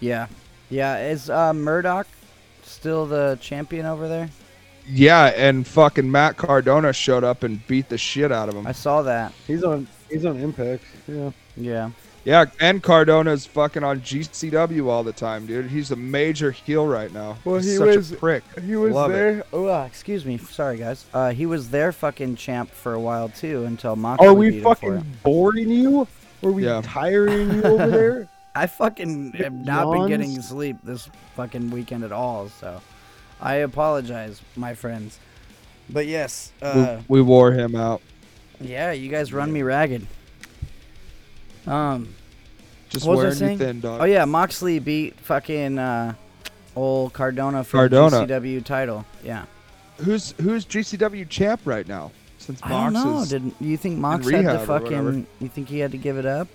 yeah, 0.00 0.26
yeah. 0.68 0.98
Is 1.08 1.30
uh, 1.30 1.52
Murdoch 1.54 2.06
still 2.66 3.06
the 3.06 3.38
champion 3.40 3.86
over 3.86 4.08
there? 4.08 4.28
Yeah, 4.88 5.26
and 5.26 5.66
fucking 5.66 6.10
Matt 6.10 6.36
Cardona 6.36 6.92
showed 6.92 7.24
up 7.24 7.42
and 7.42 7.66
beat 7.66 7.88
the 7.88 7.98
shit 7.98 8.30
out 8.30 8.48
of 8.48 8.54
him. 8.54 8.66
I 8.66 8.72
saw 8.72 9.02
that. 9.02 9.32
He's 9.46 9.64
on 9.64 9.88
he's 10.10 10.24
on 10.24 10.36
Impact. 10.38 10.84
Yeah. 11.08 11.30
Yeah. 11.56 11.90
Yeah, 12.24 12.46
and 12.58 12.82
Cardona's 12.82 13.46
fucking 13.46 13.84
on 13.84 14.00
GCW 14.00 14.86
all 14.88 15.04
the 15.04 15.12
time, 15.12 15.46
dude. 15.46 15.66
He's 15.70 15.92
a 15.92 15.96
major 15.96 16.50
heel 16.50 16.84
right 16.84 17.12
now. 17.12 17.36
Well, 17.44 17.56
He's 17.56 17.66
he 17.70 17.76
such 17.76 17.96
was- 17.96 18.10
a 18.12 18.16
prick. 18.16 18.42
He 18.64 18.74
was 18.74 18.92
Love 18.92 19.12
there. 19.12 19.38
It. 19.38 19.46
Oh, 19.52 19.66
uh, 19.68 19.84
excuse 19.86 20.24
me. 20.24 20.36
Sorry, 20.38 20.76
guys. 20.76 21.04
Uh, 21.14 21.30
he 21.30 21.46
was 21.46 21.70
their 21.70 21.92
fucking 21.92 22.34
champ 22.34 22.70
for 22.72 22.94
a 22.94 23.00
while 23.00 23.28
too, 23.28 23.64
until 23.64 23.94
Moxley 23.94 24.26
Are 24.26 24.32
beat 24.34 24.38
we 24.38 24.56
him 24.56 24.62
for 24.64 24.74
fucking 24.74 24.94
it. 24.96 25.22
boring 25.22 25.68
you? 25.70 26.08
Are 26.42 26.50
we 26.50 26.64
Yeah. 26.64 26.80
tiring 26.84 27.54
you 27.54 27.62
over 27.62 27.86
there? 27.90 28.28
I 28.56 28.66
fucking 28.66 29.32
have 29.34 29.52
not 29.52 29.92
been 29.92 30.08
getting 30.08 30.40
sleep 30.40 30.78
this 30.82 31.10
fucking 31.34 31.70
weekend 31.70 32.04
at 32.04 32.12
all, 32.12 32.48
so 32.48 32.80
I 33.38 33.56
apologize, 33.56 34.40
my 34.56 34.72
friends. 34.74 35.18
But 35.90 36.06
yes, 36.06 36.52
uh, 36.62 37.00
we, 37.06 37.20
we 37.20 37.22
wore 37.22 37.52
him 37.52 37.76
out. 37.76 38.00
yeah, 38.58 38.92
you 38.92 39.10
guys 39.10 39.30
run 39.32 39.52
me 39.52 39.60
ragged. 39.60 40.06
Um, 41.66 42.14
Just 42.88 43.06
what 43.06 43.18
was 43.18 43.42
I 43.42 43.44
wearing 43.44 43.58
you 43.60 43.66
thin, 43.66 43.80
dog. 43.80 44.00
Oh 44.00 44.04
yeah, 44.04 44.24
Moxley 44.24 44.78
beat 44.78 45.20
fucking 45.20 45.78
uh, 45.78 46.14
old 46.74 47.12
Cardona 47.12 47.62
for 47.62 47.76
Cardona. 47.76 48.26
the 48.26 48.34
GCW 48.34 48.64
title. 48.64 49.04
Yeah. 49.22 49.44
Who's 49.98 50.32
who's 50.40 50.64
GCW 50.64 51.28
champ 51.28 51.60
right 51.66 51.86
now? 51.86 52.10
Since 52.38 52.60
I 52.62 52.70
Mox 52.70 52.94
don't 52.94 53.04
know. 53.04 53.24
Did 53.26 53.52
you 53.60 53.76
think 53.76 53.98
Mox 53.98 54.24
had 54.24 54.44
rehab 54.44 54.60
to 54.60 54.66
fucking? 54.66 55.26
You 55.40 55.48
think 55.48 55.68
he 55.68 55.78
had 55.78 55.92
to 55.92 55.98
give 55.98 56.16
it 56.16 56.26
up? 56.26 56.48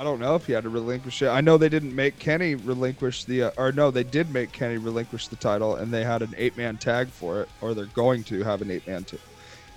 I 0.00 0.02
don't 0.02 0.18
know 0.18 0.34
if 0.34 0.46
he 0.46 0.54
had 0.54 0.62
to 0.62 0.70
relinquish 0.70 1.20
it. 1.20 1.28
I 1.28 1.42
know 1.42 1.58
they 1.58 1.68
didn't 1.68 1.94
make 1.94 2.18
Kenny 2.18 2.54
relinquish 2.54 3.24
the, 3.24 3.42
uh, 3.42 3.50
or 3.58 3.70
no, 3.70 3.90
they 3.90 4.02
did 4.02 4.32
make 4.32 4.50
Kenny 4.50 4.78
relinquish 4.78 5.28
the 5.28 5.36
title, 5.36 5.76
and 5.76 5.92
they 5.92 6.04
had 6.04 6.22
an 6.22 6.34
eight-man 6.38 6.78
tag 6.78 7.08
for 7.08 7.42
it, 7.42 7.50
or 7.60 7.74
they're 7.74 7.84
going 7.84 8.24
to 8.24 8.42
have 8.42 8.62
an 8.62 8.70
eight-man, 8.70 9.04
t- 9.04 9.18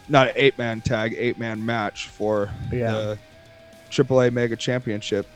not 0.07 0.27
an 0.29 0.33
eight-man 0.37 0.79
tag, 0.79 1.13
eight-man 1.17 1.65
match 1.65 2.07
for 2.07 2.49
Yeah. 2.71 2.91
the 2.93 3.19
AAA 3.89 4.29
Mega 4.31 4.55
Championship. 4.55 5.27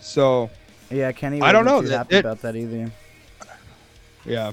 So 0.00 0.48
Yeah, 0.90 1.10
Kenny. 1.10 1.42
I 1.42 1.50
don't 1.50 1.64
know, 1.64 1.80
Too 1.82 1.88
that- 1.88 1.96
happy 1.98 2.14
it- 2.14 2.20
about 2.20 2.42
that 2.42 2.54
either. 2.54 2.92
Yeah. 4.24 4.52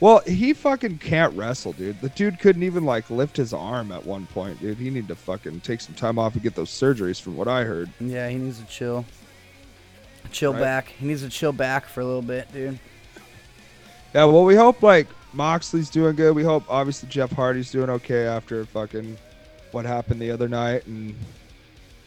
Well, 0.00 0.20
he 0.26 0.54
fucking 0.54 0.96
can't 0.98 1.34
wrestle, 1.36 1.72
dude. 1.74 2.00
The 2.00 2.08
dude 2.10 2.38
couldn't 2.38 2.62
even 2.62 2.84
like 2.86 3.10
lift 3.10 3.36
his 3.36 3.52
arm 3.52 3.92
at 3.92 4.06
one 4.06 4.26
point, 4.28 4.60
dude. 4.62 4.78
He 4.78 4.88
need 4.88 5.08
to 5.08 5.14
fucking 5.14 5.60
take 5.60 5.82
some 5.82 5.94
time 5.94 6.18
off 6.18 6.32
and 6.34 6.42
get 6.42 6.54
those 6.54 6.70
surgeries, 6.70 7.20
from 7.20 7.36
what 7.36 7.48
I 7.48 7.64
heard. 7.64 7.90
Yeah, 8.00 8.28
he 8.30 8.36
needs 8.36 8.58
to 8.60 8.64
chill. 8.66 9.04
Chill 10.36 10.52
Right. 10.52 10.60
back. 10.60 10.88
He 10.88 11.06
needs 11.06 11.22
to 11.22 11.30
chill 11.30 11.52
back 11.52 11.86
for 11.86 12.02
a 12.02 12.04
little 12.04 12.20
bit, 12.20 12.52
dude. 12.52 12.78
Yeah. 14.14 14.24
Well, 14.26 14.44
we 14.44 14.54
hope 14.54 14.82
like 14.82 15.06
Moxley's 15.32 15.88
doing 15.88 16.14
good. 16.14 16.34
We 16.36 16.44
hope 16.44 16.64
obviously 16.68 17.08
Jeff 17.08 17.32
Hardy's 17.32 17.70
doing 17.70 17.88
okay 17.88 18.26
after 18.26 18.66
fucking 18.66 19.16
what 19.72 19.86
happened 19.86 20.20
the 20.20 20.30
other 20.30 20.46
night, 20.46 20.86
and 20.86 21.14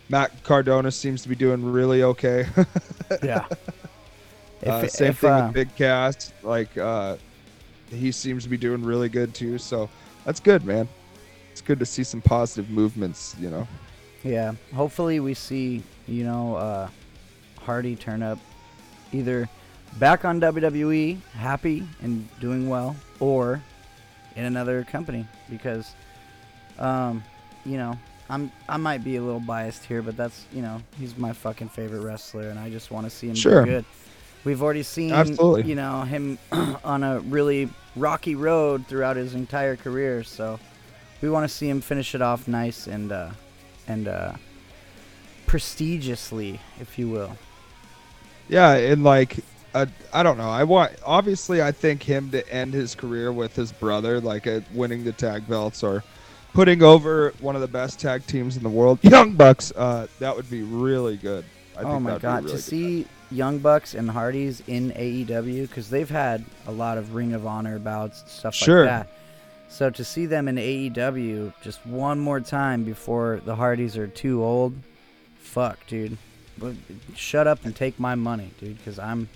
Matt 0.09 0.43
Cardona 0.43 0.91
seems 0.91 1.23
to 1.23 1.29
be 1.29 1.33
doing 1.35 1.63
really 1.71 2.03
okay. 2.03 2.45
Yeah. 3.23 3.45
uh, 4.67 4.81
If- 4.83 4.91
same 4.91 5.09
if, 5.09 5.19
thing 5.19 5.31
uh, 5.31 5.45
with 5.47 5.53
Big 5.55 5.75
Cass. 5.75 6.31
Like 6.43 6.77
uh, 6.77 7.17
he 7.89 8.11
seems 8.11 8.43
to 8.43 8.49
be 8.49 8.57
doing 8.57 8.83
really 8.83 9.09
good 9.09 9.33
too. 9.33 9.57
So 9.57 9.89
that's 10.23 10.39
good, 10.39 10.63
man. 10.65 10.87
It's 11.51 11.61
good 11.61 11.79
to 11.79 11.85
see 11.85 12.03
some 12.03 12.21
positive 12.21 12.69
movements. 12.69 13.35
You 13.39 13.49
know. 13.49 13.67
Yeah. 14.23 14.51
Hopefully 14.75 15.19
we 15.19 15.33
see, 15.33 15.81
you 16.07 16.23
know, 16.25 16.55
Hardy 17.69 17.95
turn 17.95 18.23
up 18.23 18.39
either 19.11 19.47
back 19.99 20.25
on 20.25 20.41
WWE, 20.41 21.21
happy 21.33 21.87
and 22.01 22.27
doing 22.39 22.67
well, 22.67 22.95
or 23.19 23.61
in 24.35 24.45
another 24.45 24.83
company 24.85 25.27
because, 25.51 25.93
um, 26.79 27.23
you 27.63 27.77
know, 27.77 27.95
I'm 28.27 28.51
I 28.67 28.77
might 28.77 29.03
be 29.03 29.17
a 29.17 29.21
little 29.21 29.39
biased 29.39 29.85
here, 29.85 30.01
but 30.01 30.17
that's 30.17 30.45
you 30.51 30.63
know 30.63 30.81
he's 30.97 31.15
my 31.15 31.31
fucking 31.31 31.69
favorite 31.69 32.01
wrestler, 32.01 32.49
and 32.49 32.57
I 32.57 32.71
just 32.71 32.89
want 32.89 33.05
to 33.05 33.11
see 33.11 33.27
him 33.29 33.35
Sure. 33.35 33.63
do 33.65 33.69
good. 33.71 33.85
We've 34.43 34.63
already 34.63 34.81
seen, 34.81 35.11
Absolutely. 35.11 35.69
you 35.69 35.75
know, 35.75 36.01
him 36.01 36.39
on 36.83 37.03
a 37.03 37.19
really 37.19 37.69
rocky 37.95 38.33
road 38.33 38.87
throughout 38.87 39.15
his 39.15 39.35
entire 39.35 39.75
career, 39.75 40.23
so 40.23 40.59
we 41.21 41.29
want 41.29 41.47
to 41.47 41.55
see 41.55 41.69
him 41.69 41.81
finish 41.81 42.15
it 42.15 42.21
off 42.23 42.47
nice 42.47 42.87
and 42.87 43.11
uh, 43.11 43.29
and 43.87 44.07
uh, 44.07 44.33
prestigiously, 45.45 46.59
if 46.79 46.97
you 46.99 47.09
will. 47.09 47.35
Yeah, 48.49 48.73
and 48.73 49.03
like 49.03 49.37
uh, 49.73 49.85
I 50.11 50.23
don't 50.23 50.37
know. 50.37 50.49
I 50.49 50.63
want 50.63 50.93
obviously 51.05 51.61
I 51.61 51.71
think 51.71 52.03
him 52.03 52.31
to 52.31 52.47
end 52.51 52.73
his 52.73 52.95
career 52.95 53.31
with 53.31 53.55
his 53.55 53.71
brother, 53.71 54.19
like 54.19 54.47
uh, 54.47 54.61
winning 54.73 55.03
the 55.03 55.13
tag 55.13 55.47
belts 55.47 55.83
or 55.83 56.03
putting 56.53 56.81
over 56.81 57.33
one 57.39 57.55
of 57.55 57.61
the 57.61 57.67
best 57.67 57.99
tag 57.99 58.25
teams 58.25 58.57
in 58.57 58.63
the 58.63 58.69
world, 58.69 58.99
Young 59.03 59.33
Bucks. 59.33 59.71
Uh, 59.75 60.07
that 60.19 60.35
would 60.35 60.49
be 60.49 60.63
really 60.63 61.17
good. 61.17 61.45
I 61.77 61.83
oh 61.83 61.91
think 61.91 62.01
my 62.03 62.17
god, 62.17 62.43
really 62.45 62.57
to 62.57 62.61
see 62.61 63.05
Young 63.31 63.59
Bucks 63.59 63.93
and 63.93 64.09
Hardys 64.09 64.63
in 64.67 64.91
AEW 64.91 65.67
because 65.67 65.89
they've 65.89 66.09
had 66.09 66.43
a 66.67 66.71
lot 66.71 66.97
of 66.97 67.13
Ring 67.13 67.33
of 67.33 67.45
Honor 67.45 67.77
bouts, 67.79 68.21
and 68.21 68.29
stuff 68.29 68.55
Sure. 68.55 68.81
like 68.81 68.89
that. 68.89 69.07
So 69.69 69.91
to 69.91 70.03
see 70.03 70.25
them 70.25 70.47
in 70.47 70.55
AEW 70.55 71.53
just 71.61 71.85
one 71.85 72.19
more 72.19 72.39
time 72.39 72.83
before 72.83 73.39
the 73.45 73.55
Hardys 73.55 73.97
are 73.97 74.07
too 74.07 74.43
old, 74.43 74.73
fuck, 75.39 75.77
dude. 75.85 76.17
But 76.59 76.73
Shut 77.15 77.47
up 77.47 77.63
and 77.65 77.75
take 77.75 77.99
my 77.99 78.15
money, 78.15 78.51
dude, 78.59 78.77
because 78.77 78.99
I'm. 78.99 79.29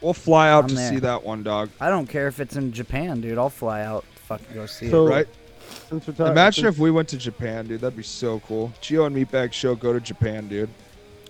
We'll 0.00 0.12
fly 0.14 0.50
out 0.50 0.64
I'm 0.64 0.68
to 0.70 0.74
there. 0.76 0.90
see 0.90 0.98
that 1.00 1.24
one, 1.24 1.42
dog. 1.42 1.70
I 1.80 1.90
don't 1.90 2.06
care 2.06 2.28
if 2.28 2.38
it's 2.40 2.54
in 2.56 2.72
Japan, 2.72 3.20
dude. 3.20 3.36
I'll 3.38 3.50
fly 3.50 3.82
out, 3.82 4.04
to 4.14 4.22
fucking 4.22 4.54
go 4.54 4.66
see 4.66 4.90
So- 4.90 5.06
it. 5.06 5.10
right? 5.10 5.28
Since 5.90 6.06
we're 6.06 6.14
talking, 6.14 6.32
Imagine 6.32 6.64
since- 6.64 6.76
if 6.76 6.80
we 6.80 6.90
went 6.90 7.08
to 7.08 7.18
Japan, 7.18 7.66
dude. 7.66 7.80
That'd 7.80 7.96
be 7.96 8.02
so 8.02 8.40
cool. 8.40 8.72
Gio 8.80 9.06
and 9.06 9.14
Meatbag 9.16 9.52
Show 9.52 9.74
go 9.74 9.92
to 9.92 10.00
Japan, 10.00 10.48
dude. 10.48 10.70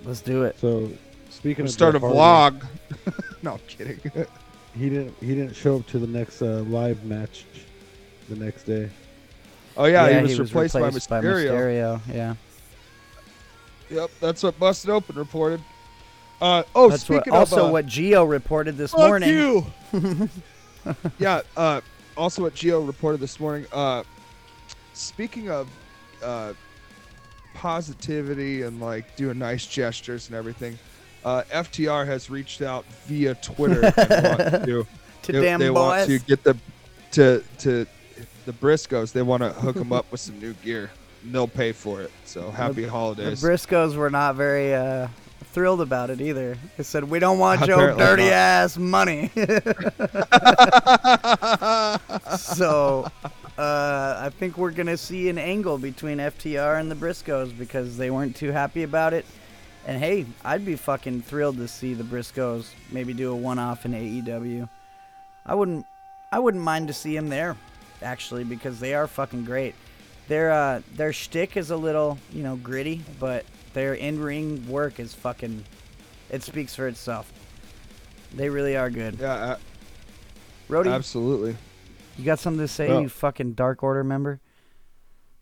Let's 0.05 0.21
do 0.21 0.43
it. 0.45 0.57
So, 0.61 0.91
speaking 1.31 1.65
We'll 1.65 1.71
of 1.71 1.73
start 1.73 1.95
a 1.97 1.99
Jeff 2.01 2.13
Hardy, 2.15 2.59
vlog. 2.59 2.67
no, 3.43 3.53
I'm 3.55 3.59
kidding. 3.69 4.01
He 4.79 4.91
didn't. 4.91 5.17
He 5.19 5.29
didn't 5.35 5.55
show 5.57 5.77
up 5.77 5.87
to 5.89 5.99
the 5.99 6.07
next 6.07 6.41
uh, 6.41 6.63
live 6.69 7.03
match 7.05 7.47
the 8.29 8.37
next 8.37 8.63
day. 8.63 8.91
Oh 9.77 9.87
yeah, 9.87 10.07
Yeah, 10.09 10.21
he, 10.21 10.39
was 10.39 10.53
replaced, 10.55 10.75
by, 10.75 10.83
Mysterio. 10.91 11.23
Mysterio, 11.23 12.01
Yeah. 12.15 12.35
Yep, 13.91 14.11
that's 14.21 14.43
what 14.43 14.59
Busted 14.59 14.91
Open 14.91 15.17
reported. 15.17 15.61
Uh, 16.41 16.63
oh, 16.75 16.89
That's 16.89 17.09
what, 17.09 17.23
speaking 17.23 17.33
also 17.33 17.65
of 17.65 17.69
uh, 17.71 17.73
what 17.73 17.87
Gio 17.87 18.29
reported 18.29 18.77
this 18.77 18.93
fuck 18.93 19.01
morning. 19.01 19.29
you. 19.31 19.67
yeah. 21.19 21.41
Uh, 21.57 21.81
also, 22.17 22.43
what 22.43 22.55
Gio 22.55 22.87
reported 22.87 23.21
this 23.21 23.41
morning. 23.41 23.67
Uh, 23.73 24.05
speaking 24.93 25.51
of 25.51 25.69
uh, 26.23 26.53
positivity 27.55 28.63
and 28.63 28.81
like 28.81 29.17
doing 29.17 29.39
nice 29.39 29.67
gestures 29.67 30.29
and 30.29 30.37
everything, 30.37 30.79
uh, 31.25 31.43
FTR 31.51 32.07
has 32.07 32.31
reached 32.31 32.63
out 32.63 32.85
via 33.07 33.35
Twitter 33.37 33.81
to. 33.91 34.87
To 35.23 35.33
they, 35.33 35.57
they 35.57 35.71
want 35.71 36.07
to 36.07 36.21
get 36.21 36.45
the 36.45 36.57
to 37.11 37.43
to 37.59 37.87
the 38.47 38.53
Briscoes. 38.53 39.13
They 39.13 39.23
want 39.23 39.43
to 39.43 39.51
hook 39.51 39.75
them 39.75 39.93
up 39.93 40.11
with 40.13 40.21
some 40.21 40.39
new 40.39 40.55
gear. 40.55 40.91
They'll 41.25 41.49
pay 41.49 41.73
for 41.73 42.03
it. 42.03 42.11
So 42.25 42.51
happy 42.51 42.83
The 42.83 42.91
holidays. 42.91 43.41
The 43.41 43.49
Briscoes 43.49 43.97
were 43.97 44.11
not 44.11 44.37
very 44.37 44.75
uh, 44.75 45.09
thrilled 45.53 45.81
about 45.81 46.11
it 46.11 46.21
either. 46.21 46.57
They 46.77 46.85
said, 46.85 47.05
"We 47.05 47.19
don't 47.19 47.39
want 47.39 47.67
your 47.67 47.97
dirty 47.97 48.25
not. 48.25 48.33
ass 48.33 48.77
money." 48.77 49.31
so, 52.39 53.11
uh, 53.59 54.17
I 54.21 54.31
think 54.39 54.57
we're 54.57 54.71
gonna 54.71 54.97
see 54.97 55.29
an 55.29 55.39
angle 55.39 55.79
between 55.79 56.19
FTR 56.19 56.81
and 56.81 56.91
the 56.91 56.95
Briscoes 56.95 57.57
because 57.57 57.97
they 57.97 58.11
weren't 58.11 58.37
too 58.37 58.53
happy 58.53 58.85
about 58.85 59.13
it. 59.13 59.27
And 59.87 59.99
hey, 59.99 60.27
I'd 60.45 60.67
be 60.67 60.77
fucking 60.77 61.23
thrilled 61.23 61.57
to 61.57 61.67
see 61.67 61.95
the 61.95 62.05
Briscoes 62.05 62.69
maybe 62.93 63.15
do 63.15 63.33
a 63.33 63.37
one-off 63.37 63.87
in 63.87 63.93
AEW. 63.93 64.69
I 65.47 65.55
wouldn't, 65.55 65.87
I 66.31 66.39
wouldn't 66.39 66.63
mind 66.63 66.89
to 66.89 66.93
see 66.93 67.17
them 67.17 67.31
there, 67.31 67.57
actually, 68.03 68.45
because 68.45 68.81
they 68.81 68.93
are 68.93 69.07
fucking 69.07 69.47
great. 69.47 69.75
Their 70.29 70.53
uh, 70.53 70.83
their 70.95 71.13
shtick 71.13 71.57
is 71.57 71.71
a 71.71 71.77
little, 71.77 72.19
you 72.33 72.43
know, 72.43 72.57
gritty, 72.57 73.03
but 73.19 73.45
their 73.73 73.95
in-ring 73.95 74.69
work 74.69 75.01
is 75.01 75.15
fucking. 75.15 75.65
It 76.31 76.43
speaks 76.43 76.75
for 76.75 76.87
itself. 76.87 77.33
They 78.35 78.51
really 78.51 78.77
are 78.77 78.91
good. 78.91 79.19
Yeah, 79.19 79.33
uh, 79.33 79.59
Roadie, 80.69 80.93
absolutely. 80.93 81.57
you 82.19 82.25
got 82.27 82.39
something 82.39 82.61
to 82.61 82.69
say, 82.69 82.89
Well- 82.89 83.01
you 83.01 83.09
fucking 83.09 83.55
Dark 83.55 83.83
Order 83.83 84.05
member? 84.05 84.41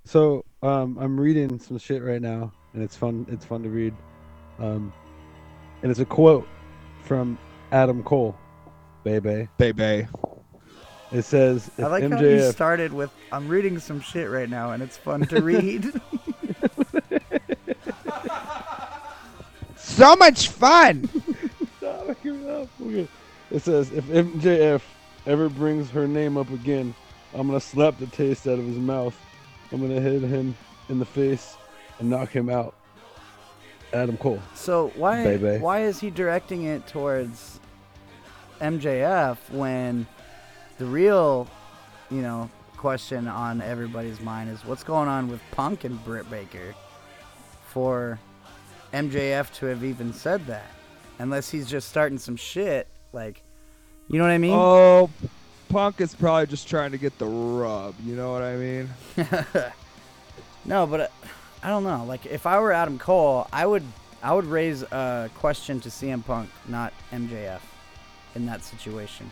So 0.04 0.44
um, 0.62 0.96
I'm 1.00 1.18
reading 1.18 1.58
some 1.58 1.78
shit 1.78 2.00
right 2.00 2.22
now, 2.22 2.52
and 2.72 2.82
it's 2.82 2.96
fun. 2.96 3.26
It's 3.28 3.44
fun 3.44 3.64
to 3.64 3.68
read, 3.68 3.92
um, 4.60 4.92
and 5.82 5.90
it's 5.90 5.98
a 5.98 6.04
quote 6.04 6.46
from 7.02 7.36
Adam 7.72 8.04
Cole, 8.04 8.36
Bebe. 9.02 9.48
Bebe. 9.58 10.06
It 11.12 11.22
says, 11.22 11.70
if 11.78 11.84
I 11.84 11.86
like 11.88 12.10
how 12.10 12.20
you 12.20 12.50
started 12.50 12.92
with, 12.92 13.10
"I'm 13.30 13.48
reading 13.48 13.78
some 13.78 14.00
shit 14.00 14.28
right 14.28 14.48
now, 14.50 14.72
and 14.72 14.82
it's 14.82 14.96
fun 14.96 15.22
to 15.26 15.40
read." 15.42 15.92
So 19.78 20.14
much 20.16 20.48
fun. 20.48 21.08
Stop 21.78 22.08
making 22.08 22.42
me 22.42 22.46
laugh. 22.50 22.68
Okay. 22.82 23.08
It 23.50 23.62
says, 23.62 23.90
if 23.92 24.04
MJF 24.06 24.82
ever 25.26 25.48
brings 25.48 25.88
her 25.90 26.06
name 26.06 26.36
up 26.36 26.50
again, 26.50 26.94
I'm 27.32 27.46
gonna 27.46 27.60
slap 27.60 27.98
the 27.98 28.06
taste 28.06 28.46
out 28.46 28.58
of 28.58 28.66
his 28.66 28.76
mouth. 28.76 29.18
I'm 29.72 29.80
gonna 29.80 30.00
hit 30.00 30.22
him 30.22 30.54
in 30.90 30.98
the 30.98 31.04
face 31.06 31.56
and 31.98 32.10
knock 32.10 32.30
him 32.30 32.50
out. 32.50 32.74
Adam 33.92 34.16
Cole. 34.16 34.42
So 34.54 34.92
why 34.96 35.24
Baby. 35.24 35.62
why 35.62 35.84
is 35.84 36.00
he 36.00 36.10
directing 36.10 36.64
it 36.64 36.86
towards 36.86 37.60
MJF 38.60 39.38
when 39.50 40.06
the 40.78 40.86
real, 40.86 41.48
you 42.10 42.22
know, 42.22 42.50
question 42.76 43.26
on 43.28 43.60
everybody's 43.60 44.20
mind 44.20 44.50
is 44.50 44.64
what's 44.64 44.84
going 44.84 45.08
on 45.08 45.28
with 45.28 45.40
Punk 45.50 45.84
and 45.84 46.02
Britt 46.04 46.30
Baker 46.30 46.74
for 47.68 48.18
MJF 48.92 49.52
to 49.54 49.66
have 49.66 49.84
even 49.84 50.12
said 50.12 50.46
that? 50.46 50.70
Unless 51.18 51.50
he's 51.50 51.68
just 51.68 51.88
starting 51.88 52.18
some 52.18 52.36
shit, 52.36 52.86
like, 53.12 53.42
you 54.08 54.18
know 54.18 54.24
what 54.24 54.32
I 54.32 54.38
mean? 54.38 54.52
Oh, 54.54 55.10
Punk 55.70 56.00
is 56.00 56.14
probably 56.14 56.46
just 56.46 56.68
trying 56.68 56.92
to 56.92 56.98
get 56.98 57.18
the 57.18 57.26
rub. 57.26 57.94
You 58.04 58.14
know 58.14 58.32
what 58.32 58.42
I 58.42 58.56
mean? 58.56 58.88
No, 60.66 60.86
but 60.86 61.00
uh, 61.00 61.08
I 61.62 61.68
don't 61.68 61.84
know. 61.84 62.04
Like 62.04 62.26
if 62.26 62.44
I 62.46 62.58
were 62.58 62.72
Adam 62.72 62.98
Cole, 62.98 63.46
I 63.52 63.64
would 63.64 63.84
I 64.22 64.34
would 64.34 64.46
raise 64.46 64.82
a 64.82 65.30
question 65.34 65.80
to 65.80 65.88
CM 65.88 66.24
Punk, 66.24 66.50
not 66.66 66.92
MJF, 67.12 67.60
in 68.34 68.46
that 68.46 68.64
situation. 68.64 69.30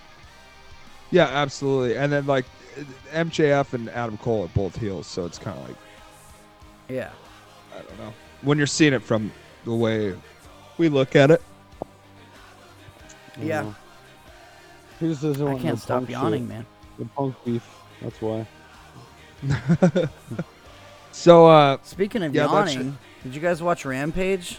Yeah, 1.15 1.29
absolutely. 1.29 1.97
And 1.97 2.13
then 2.13 2.27
like 2.27 2.45
MJF 3.13 3.73
and 3.73 3.89
Adam 3.91 4.19
Cole 4.19 4.47
are 4.47 4.49
both 4.49 4.77
heels, 4.77 5.07
so 5.07 5.25
it's 5.25 5.39
kind 5.39 5.57
of 5.57 5.69
like 5.69 5.77
Yeah. 6.89 7.11
I 7.73 7.83
don't 7.83 7.99
know 7.99 8.13
when 8.43 8.59
you're 8.59 8.67
seeing 8.67 8.93
it 8.93 9.01
from 9.01 9.31
the 9.65 9.73
way 9.73 10.13
we 10.77 10.89
look 10.89 11.15
at 11.15 11.31
it. 11.31 11.41
Yeah. 13.41 13.63
know. 13.63 13.75
He 14.99 15.07
just 15.07 15.23
doesn't 15.23 15.47
I 15.47 15.53
can't 15.53 15.65
no 15.65 15.75
stop 15.77 16.11
yawning, 16.11 16.43
shit. 16.43 16.49
man. 16.49 16.67
The 16.99 17.05
punk 17.05 17.37
beef. 17.45 17.65
That's 18.03 18.21
why. 18.21 18.47
So 21.13 21.47
uh 21.47 21.79
Speaking 21.85 22.25
of 22.25 22.35
yeah, 22.35 22.47
yawning, 22.47 22.99
did 23.23 23.37
you 23.37 23.41
guys 23.41 23.63
watch 23.63 23.85
Rampage? 23.85 24.59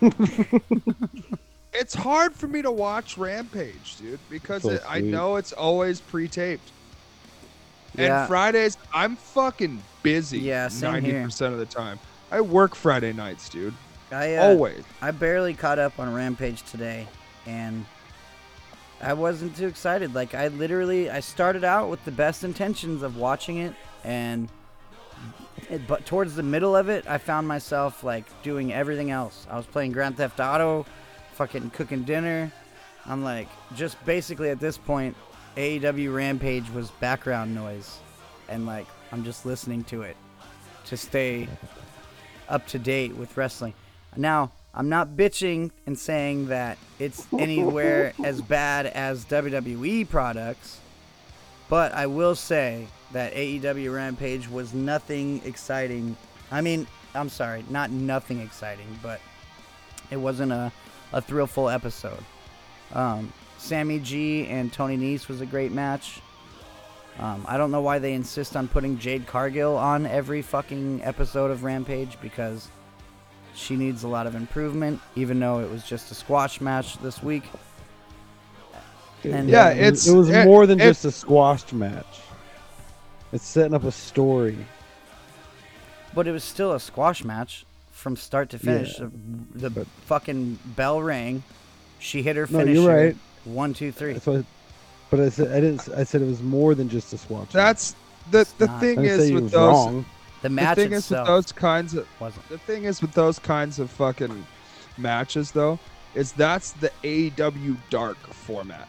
It's 1.80 1.94
hard 1.94 2.34
for 2.36 2.46
me 2.46 2.60
to 2.60 2.70
watch 2.70 3.16
Rampage, 3.16 3.96
dude, 3.96 4.20
because 4.28 4.64
So 4.64 4.72
it, 4.72 4.82
I 4.86 5.00
know 5.00 5.36
it's 5.36 5.52
always 5.52 5.98
pre-taped. 5.98 6.70
Yeah. 7.94 8.20
And 8.20 8.28
Fridays, 8.28 8.76
I'm 8.92 9.16
fucking 9.16 9.82
busy. 10.02 10.40
Yeah, 10.40 10.68
same 10.68 10.92
ninety 10.92 11.12
percent 11.12 11.54
of 11.54 11.58
the 11.58 11.64
time. 11.64 11.98
I 12.30 12.42
work 12.42 12.74
Friday 12.74 13.14
nights, 13.14 13.48
dude. 13.48 13.72
I 14.12 14.36
uh, 14.36 14.48
Always. 14.48 14.84
I 15.00 15.10
barely 15.10 15.54
caught 15.54 15.78
up 15.78 15.98
on 15.98 16.12
Rampage 16.12 16.62
today, 16.64 17.08
and 17.46 17.86
I 19.00 19.14
wasn't 19.14 19.56
too 19.56 19.66
excited. 19.66 20.14
Like 20.14 20.34
I 20.34 20.48
literally, 20.48 21.08
I 21.08 21.20
started 21.20 21.64
out 21.64 21.88
with 21.88 22.04
the 22.04 22.12
best 22.12 22.44
intentions 22.44 23.02
of 23.02 23.16
watching 23.16 23.56
it, 23.56 23.74
and 24.04 24.50
it, 25.70 25.86
but 25.86 26.04
towards 26.04 26.36
the 26.36 26.42
middle 26.42 26.76
of 26.76 26.90
it, 26.90 27.06
I 27.08 27.16
found 27.16 27.48
myself 27.48 28.04
like 28.04 28.26
doing 28.42 28.70
everything 28.70 29.10
else. 29.10 29.46
I 29.50 29.56
was 29.56 29.64
playing 29.64 29.92
Grand 29.92 30.18
Theft 30.18 30.40
Auto, 30.40 30.84
fucking 31.40 31.70
cooking 31.70 32.02
dinner. 32.02 32.52
I'm 33.06 33.24
like, 33.24 33.48
just 33.74 33.96
basically 34.04 34.50
at 34.50 34.60
this 34.60 34.76
point, 34.76 35.16
AEW 35.56 36.14
Rampage 36.14 36.68
was 36.68 36.90
background 36.90 37.54
noise, 37.54 37.98
and 38.50 38.66
like 38.66 38.86
I'm 39.10 39.24
just 39.24 39.46
listening 39.46 39.84
to 39.84 40.02
it 40.02 40.18
to 40.84 40.98
stay 40.98 41.48
up 42.50 42.66
to 42.66 42.78
date 42.78 43.16
with 43.16 43.38
wrestling. 43.38 43.72
Now, 44.18 44.52
I'm 44.74 44.90
not 44.90 45.16
bitching 45.16 45.70
and 45.86 45.98
saying 45.98 46.48
that 46.48 46.76
it's 46.98 47.26
anywhere 47.38 48.12
as 48.22 48.42
bad 48.42 48.84
as 48.84 49.24
WWE 49.24 50.10
products, 50.10 50.78
but 51.70 51.90
I 51.92 52.06
will 52.06 52.34
say 52.34 52.86
that 53.12 53.32
AEW 53.32 53.94
Rampage 53.94 54.46
was 54.46 54.74
nothing 54.74 55.40
exciting. 55.46 56.18
I 56.50 56.60
mean, 56.60 56.86
I'm 57.14 57.30
sorry, 57.30 57.64
not 57.70 57.90
nothing 57.90 58.40
exciting, 58.40 58.98
but 59.02 59.22
it 60.10 60.18
wasn't 60.18 60.52
a, 60.52 60.70
a 61.12 61.20
thrillful 61.20 61.68
episode. 61.68 62.22
Um, 62.92 63.32
Sammy 63.58 63.98
G 63.98 64.46
and 64.46 64.72
Tony 64.72 64.96
Nese 64.96 65.28
was 65.28 65.40
a 65.40 65.46
great 65.46 65.72
match. 65.72 66.20
Um, 67.18 67.44
I 67.46 67.56
don't 67.58 67.70
know 67.70 67.82
why 67.82 67.98
they 67.98 68.14
insist 68.14 68.56
on 68.56 68.68
putting 68.68 68.98
Jade 68.98 69.26
Cargill 69.26 69.76
on 69.76 70.06
every 70.06 70.40
fucking 70.42 71.02
episode 71.04 71.50
of 71.50 71.64
Rampage 71.64 72.16
because 72.22 72.68
she 73.54 73.76
needs 73.76 74.04
a 74.04 74.08
lot 74.08 74.26
of 74.26 74.34
improvement, 74.34 75.00
even 75.16 75.38
though 75.38 75.58
it 75.60 75.68
was 75.70 75.84
just 75.84 76.10
a 76.10 76.14
squash 76.14 76.60
match 76.60 76.96
this 76.98 77.22
week. 77.22 77.44
And 79.24 79.50
Yeah, 79.50 79.68
It 79.70 79.90
was- 79.92 80.06
it's- 80.06 80.06
it 80.06 80.16
was 80.16 80.28
it- 80.30 80.44
more 80.46 80.66
than 80.66 80.80
it- 80.80 80.84
just 80.84 81.04
a 81.04 81.10
squash 81.10 81.70
match. 81.72 82.20
It's 83.32 83.46
setting 83.46 83.74
up 83.74 83.84
a 83.84 83.92
story. 83.92 84.56
but 86.12 86.26
it 86.26 86.32
was 86.32 86.42
still 86.42 86.72
a 86.72 86.80
squash 86.80 87.22
match 87.22 87.64
from 88.00 88.16
start 88.16 88.50
to 88.50 88.58
finish. 88.58 88.98
Yeah, 88.98 89.08
the 89.54 89.68
the 89.70 89.84
fucking 90.06 90.58
bell 90.76 91.02
rang. 91.02 91.42
She 91.98 92.22
hit 92.22 92.36
her 92.36 92.46
No, 92.50 92.58
finisher. 92.60 92.80
you're 92.80 92.94
right. 93.06 93.16
One, 93.44 93.74
two, 93.74 93.92
three. 93.92 94.14
That's 94.14 94.26
what, 94.26 94.44
but 95.10 95.20
I 95.20 95.28
said 95.28 95.52
I 95.52 95.60
didn't. 95.60 95.88
I 95.96 96.04
said 96.04 96.22
it 96.22 96.26
was 96.26 96.42
more 96.42 96.74
than 96.74 96.88
just 96.88 97.12
a 97.12 97.18
swap. 97.18 97.50
That's 97.50 97.94
the 98.30 98.48
the 98.58 98.66
not. 98.66 98.76
I 98.76 98.80
thing 98.80 99.02
didn't 99.02 99.18
say 99.20 99.24
is 99.26 99.32
with 99.32 99.42
was 99.44 99.52
those. 99.52 99.68
wrong. 99.68 100.06
The 100.42 100.48
match 100.48 100.76
The 100.76 100.82
thing 100.84 100.92
is 100.92 101.10
with 101.10 101.26
those 101.26 101.52
kinds 101.52 101.94
of 101.94 102.06
wasn't. 102.18 102.48
the 102.48 102.58
thing 102.58 102.84
is 102.84 103.02
with 103.02 103.12
those 103.12 103.38
kinds 103.38 103.78
of 103.78 103.90
fucking 103.90 104.46
matches 104.96 105.50
though 105.52 105.78
is 106.14 106.32
that's 106.32 106.72
the 106.72 106.90
AEW 107.04 107.76
dark 107.90 108.16
format. 108.32 108.88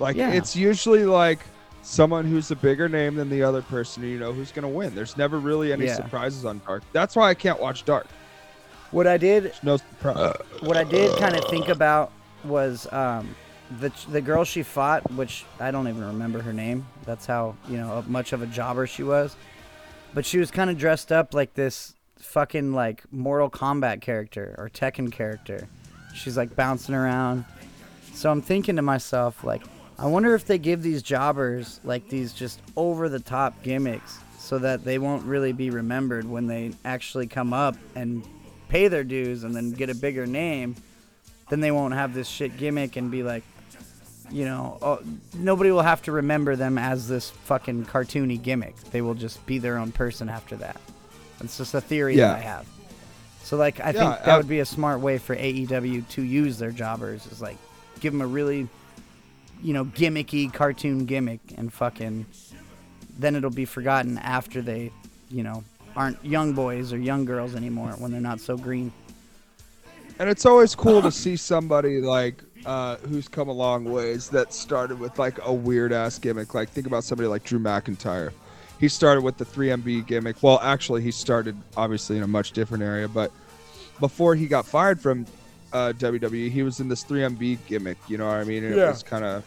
Like 0.00 0.16
Yeah. 0.16 0.30
it's 0.32 0.56
usually 0.56 1.06
like 1.06 1.38
someone 1.82 2.24
who's 2.24 2.50
a 2.50 2.56
bigger 2.56 2.88
name 2.88 3.14
than 3.14 3.30
the 3.30 3.42
other 3.42 3.62
person, 3.62 4.02
you 4.02 4.18
know, 4.18 4.32
who's 4.32 4.50
gonna 4.52 4.68
win. 4.68 4.94
There's 4.94 5.16
never 5.16 5.38
really 5.38 5.72
any 5.72 5.86
Yeah. 5.86 5.94
surprises 5.96 6.44
on 6.44 6.60
dark. 6.66 6.82
That's 6.92 7.14
why 7.16 7.28
I 7.30 7.34
can't 7.34 7.60
watch 7.60 7.84
dark. 7.84 8.06
What 8.92 9.06
I 9.06 9.16
did, 9.16 9.52
No 9.62 9.78
surprise. 9.78 10.36
what 10.60 10.76
I 10.76 10.84
did 10.84 11.18
kind 11.18 11.34
of 11.34 11.44
think 11.46 11.68
about 11.68 12.12
was 12.44 12.90
um, 12.92 13.34
the 13.80 13.90
the 14.10 14.20
girl 14.20 14.44
she 14.44 14.62
fought, 14.62 15.10
which 15.12 15.44
I 15.58 15.70
don't 15.70 15.88
even 15.88 16.04
remember 16.04 16.40
her 16.42 16.52
name. 16.52 16.86
That's 17.04 17.26
how 17.26 17.56
you 17.68 17.78
know 17.78 18.04
much 18.06 18.32
of 18.32 18.42
a 18.42 18.46
jobber 18.46 18.86
she 18.86 19.02
was. 19.02 19.34
But 20.14 20.26
she 20.26 20.38
was 20.38 20.50
kind 20.50 20.68
of 20.70 20.76
dressed 20.78 21.10
up 21.10 21.32
like 21.34 21.54
this 21.54 21.94
fucking 22.18 22.72
like 22.72 23.02
Mortal 23.10 23.48
Kombat 23.50 24.00
character 24.02 24.54
or 24.58 24.68
Tekken 24.68 25.10
character. 25.10 25.66
She's 26.14 26.36
like 26.36 26.54
bouncing 26.54 26.94
around. 26.94 27.44
So 28.12 28.30
I'm 28.30 28.42
thinking 28.42 28.76
to 28.76 28.82
myself, 28.82 29.42
like, 29.42 29.62
I 29.98 30.04
wonder 30.06 30.34
if 30.34 30.44
they 30.44 30.58
give 30.58 30.82
these 30.82 31.02
jobbers 31.02 31.80
like 31.82 32.08
these 32.10 32.34
just 32.34 32.60
over 32.76 33.08
the 33.08 33.20
top 33.20 33.62
gimmicks 33.62 34.18
so 34.38 34.58
that 34.58 34.84
they 34.84 34.98
won't 34.98 35.24
really 35.24 35.52
be 35.52 35.70
remembered 35.70 36.28
when 36.28 36.46
they 36.46 36.72
actually 36.84 37.26
come 37.26 37.54
up 37.54 37.74
and 37.94 38.22
pay 38.72 38.88
their 38.88 39.04
dues 39.04 39.44
and 39.44 39.54
then 39.54 39.70
get 39.72 39.90
a 39.90 39.94
bigger 39.94 40.24
name. 40.26 40.74
Then 41.50 41.60
they 41.60 41.70
won't 41.70 41.92
have 41.92 42.14
this 42.14 42.26
shit 42.26 42.56
gimmick 42.56 42.96
and 42.96 43.10
be 43.10 43.22
like, 43.22 43.42
you 44.30 44.46
know, 44.46 44.78
oh, 44.80 45.00
nobody 45.34 45.70
will 45.70 45.82
have 45.82 46.00
to 46.02 46.12
remember 46.12 46.56
them 46.56 46.78
as 46.78 47.06
this 47.06 47.28
fucking 47.28 47.84
cartoony 47.84 48.42
gimmick. 48.42 48.74
They 48.90 49.02
will 49.02 49.12
just 49.14 49.44
be 49.44 49.58
their 49.58 49.76
own 49.76 49.92
person 49.92 50.30
after 50.30 50.56
that. 50.56 50.80
It's 51.40 51.58
just 51.58 51.74
a 51.74 51.82
theory 51.82 52.16
Yeah. 52.16 52.28
that 52.28 52.36
I 52.36 52.40
have. 52.40 52.66
So 53.42 53.58
like 53.58 53.78
I 53.80 53.90
Yeah, 53.90 54.14
think 54.14 54.24
that 54.24 54.34
uh, 54.34 54.36
would 54.38 54.48
be 54.48 54.60
a 54.60 54.64
smart 54.64 55.00
way 55.00 55.18
for 55.18 55.36
AEW 55.36 56.08
to 56.10 56.22
use 56.22 56.58
their 56.58 56.70
jobbers 56.70 57.26
is 57.26 57.42
like 57.42 57.58
give 58.00 58.14
them 58.14 58.22
a 58.22 58.26
really 58.26 58.68
you 59.62 59.74
know 59.74 59.84
gimmicky 59.84 60.50
cartoon 60.50 61.04
gimmick 61.04 61.40
and 61.58 61.70
fucking 61.72 62.24
then 63.18 63.36
it'll 63.36 63.50
be 63.50 63.64
forgotten 63.66 64.16
after 64.18 64.62
they 64.62 64.90
you 65.30 65.42
know 65.42 65.62
aren't 65.96 66.22
young 66.24 66.52
boys 66.52 66.92
or 66.92 66.98
young 66.98 67.24
girls 67.24 67.54
anymore 67.54 67.92
when 67.98 68.10
they're 68.10 68.20
not 68.20 68.40
so 68.40 68.56
green. 68.56 68.92
And 70.18 70.28
it's 70.28 70.46
always 70.46 70.74
cool 70.74 71.02
to 71.02 71.10
see 71.10 71.36
somebody 71.36 72.00
like 72.00 72.42
uh, 72.64 72.96
who's 73.08 73.28
come 73.28 73.48
a 73.48 73.52
long 73.52 73.84
ways 73.84 74.28
that 74.30 74.52
started 74.52 74.98
with 74.98 75.18
like 75.18 75.38
a 75.44 75.52
weird 75.52 75.92
ass 75.92 76.18
gimmick. 76.18 76.54
Like 76.54 76.68
think 76.68 76.86
about 76.86 77.04
somebody 77.04 77.28
like 77.28 77.44
Drew 77.44 77.58
McIntyre. 77.58 78.32
He 78.78 78.88
started 78.88 79.22
with 79.22 79.36
the 79.36 79.44
3MB 79.44 80.06
gimmick. 80.06 80.42
Well, 80.42 80.58
actually, 80.62 81.02
he 81.02 81.10
started 81.10 81.56
obviously 81.76 82.16
in 82.16 82.24
a 82.24 82.26
much 82.26 82.52
different 82.52 82.82
area, 82.82 83.08
but 83.08 83.30
before 84.00 84.34
he 84.34 84.46
got 84.46 84.66
fired 84.66 85.00
from 85.00 85.24
uh, 85.72 85.92
WWE, 85.96 86.50
he 86.50 86.62
was 86.62 86.80
in 86.80 86.88
this 86.88 87.04
3MB 87.04 87.58
gimmick. 87.66 87.98
You 88.08 88.18
know 88.18 88.26
what 88.26 88.36
I 88.36 88.44
mean? 88.44 88.64
And 88.64 88.74
Yeah. 88.76 88.86
It 88.86 88.90
was 88.90 89.02
kind 89.02 89.24
of 89.24 89.44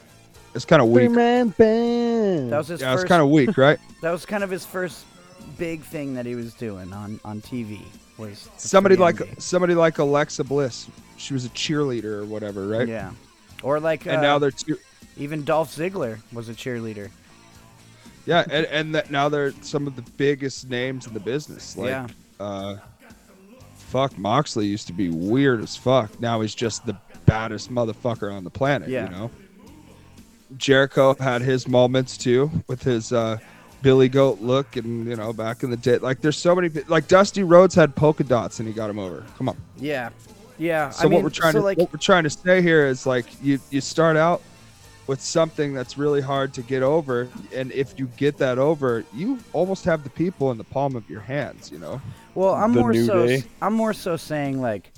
it's 0.53 0.63
kind 0.65 0.81
of 0.81 0.87
weak. 0.87 1.01
Three 1.03 1.07
weak. 1.09 1.15
man 1.17 1.49
band. 1.49 2.51
That 2.51 2.57
was 2.57 2.69
his 2.69 2.81
Yeah, 2.81 2.93
first 2.93 3.03
it's 3.03 3.09
kind 3.09 3.21
of 3.21 3.29
weak, 3.29 3.57
right? 3.57 3.77
That 4.01 4.11
was 4.11 4.25
kind 4.25 4.43
of 4.43 4.49
his 4.51 4.65
first 4.65 5.03
big 5.57 5.81
thing 5.81 6.13
that 6.15 6.25
he 6.25 6.35
was 6.35 6.53
doing 6.53 6.91
on 6.93 7.19
on 7.25 7.41
TV 7.41 7.81
was 8.17 8.49
somebody 8.57 8.95
3MB. 8.95 8.99
like 8.99 9.21
somebody 9.39 9.75
like 9.75 9.97
Alexa 9.97 10.43
Bliss. 10.43 10.87
She 11.17 11.33
was 11.33 11.45
a 11.45 11.49
cheerleader 11.49 12.05
or 12.21 12.25
whatever, 12.25 12.67
right? 12.67 12.87
Yeah. 12.87 13.11
Or 13.63 13.79
like 13.79 14.05
And 14.05 14.17
uh, 14.17 14.21
now 14.21 14.39
they're 14.39 14.51
two, 14.51 14.77
even 15.17 15.43
Dolph 15.43 15.73
Ziggler 15.75 16.19
was 16.33 16.49
a 16.49 16.53
cheerleader. 16.53 17.09
Yeah, 18.25 18.43
and, 18.49 18.65
and 18.67 18.95
that 18.95 19.11
now 19.11 19.29
they're 19.29 19.51
some 19.61 19.85
of 19.87 19.95
the 19.95 20.01
biggest 20.17 20.69
names 20.69 21.05
in 21.07 21.13
the 21.13 21.19
business. 21.19 21.77
Like, 21.77 21.89
Yeah. 21.89 22.07
uh, 22.39 22.77
fuck, 23.75 24.17
Moxley 24.17 24.65
used 24.65 24.87
to 24.87 24.93
be 24.93 25.09
weird 25.09 25.61
as 25.61 25.75
fuck. 25.77 26.19
Now 26.19 26.41
he's 26.41 26.55
just 26.55 26.85
the 26.85 26.97
baddest 27.25 27.71
motherfucker 27.71 28.33
on 28.33 28.43
the 28.43 28.49
planet. 28.49 28.89
Yeah. 28.89 29.05
You 29.05 29.11
know. 29.11 29.31
Jericho 30.57 31.15
had 31.19 31.41
his 31.41 31.67
moments 31.67 32.17
too 32.17 32.49
with 32.67 32.83
his 32.83 33.11
uh, 33.11 33.37
Billy 33.85 34.09
Goat 34.09 34.41
look, 34.41 34.77
and 34.77 35.05
you 35.07 35.15
know, 35.15 35.31
back 35.31 35.61
in 35.61 35.69
the 35.69 35.77
day, 35.77 35.99
like 35.99 36.19
there's 36.19 36.39
so 36.39 36.55
many. 36.55 36.69
Like 36.87 37.07
Dusty 37.07 37.43
Rhodes 37.43 37.75
had 37.75 37.95
polka 37.95 38.23
dots, 38.23 38.57
and 38.57 38.67
he 38.67 38.73
got 38.73 38.89
him 38.89 38.97
over. 38.97 39.23
Come 39.37 39.47
on. 39.47 39.55
Yeah. 39.77 40.09
Yeah. 40.57 40.89
So 40.89 41.05
I 41.05 41.07
mean, 41.07 41.17
what 41.17 41.23
we're 41.25 41.29
trying 41.29 41.53
so 41.53 41.59
to 41.59 41.65
like 41.65 41.77
what 41.77 41.93
we're 41.93 41.99
trying 41.99 42.23
to 42.23 42.31
say 42.31 42.63
here 42.63 42.87
is 42.87 43.05
like 43.05 43.27
you 43.43 43.59
you 43.69 43.81
start 43.81 44.17
out 44.17 44.41
with 45.05 45.21
something 45.21 45.75
that's 45.75 45.99
really 45.99 46.19
hard 46.19 46.51
to 46.55 46.63
get 46.63 46.81
over, 46.81 47.29
and 47.53 47.71
if 47.73 47.99
you 47.99 48.07
get 48.17 48.39
that 48.39 48.57
over, 48.57 49.05
you 49.13 49.37
almost 49.53 49.85
have 49.85 50.03
the 50.03 50.09
people 50.09 50.49
in 50.49 50.57
the 50.57 50.63
palm 50.63 50.95
of 50.95 51.07
your 51.07 51.21
hands. 51.21 51.71
You 51.71 51.77
know. 51.77 52.01
Well, 52.33 52.55
I'm 52.55 52.73
The 52.73 52.81
more 52.81 52.93
so 52.95 53.27
Day. 53.27 53.43
I'm 53.61 53.75
more 53.75 53.93
so 53.93 54.17
saying 54.17 54.59
like 54.59 54.91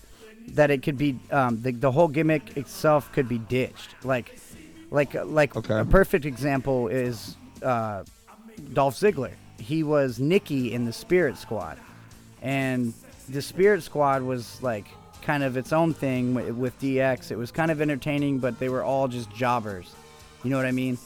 that 0.53 0.71
it 0.71 0.81
could 0.81 0.97
be 0.97 1.19
um, 1.29 1.61
the 1.61 1.73
the 1.73 1.91
whole 1.91 2.07
gimmick 2.07 2.55
itself 2.55 3.11
could 3.11 3.27
be 3.27 3.39
ditched. 3.39 4.05
Like 4.05 4.39
like 4.91 5.13
like 5.25 5.53
a 5.57 5.83
perfect 5.83 6.23
example 6.23 6.88
is 6.88 7.35
uh, 7.61 8.05
Dolph 8.74 8.95
Ziggler. 8.95 9.34
He 9.60 9.84
was 9.84 10.20
Nicky 10.20 10.74
in 10.74 10.86
the 10.86 10.93
Spirit 10.93 11.38
Squad, 11.38 11.78
and 12.41 12.93
the 13.30 13.41
Spirit 13.41 13.84
Squad 13.84 14.22
was 14.22 14.62
like 14.62 14.88
kind 15.22 15.43
of 15.43 15.58
its 15.58 15.74
own 15.74 15.93
thing 15.93 16.34
wi- 16.34 16.51
with 16.51 16.80
DX. 16.80 17.32
It 17.32 17.38
was 17.38 17.51
kind 17.51 17.72
of 17.72 17.82
entertaining, 17.82 18.39
but 18.39 18.60
they 18.60 18.70
were 18.70 18.84
all 18.84 19.08
just 19.08 19.30
jobbers. 19.32 19.93
You 20.43 20.51
know 20.51 20.58
what 20.58 20.66
I 20.66 20.72
mean? 20.72 20.97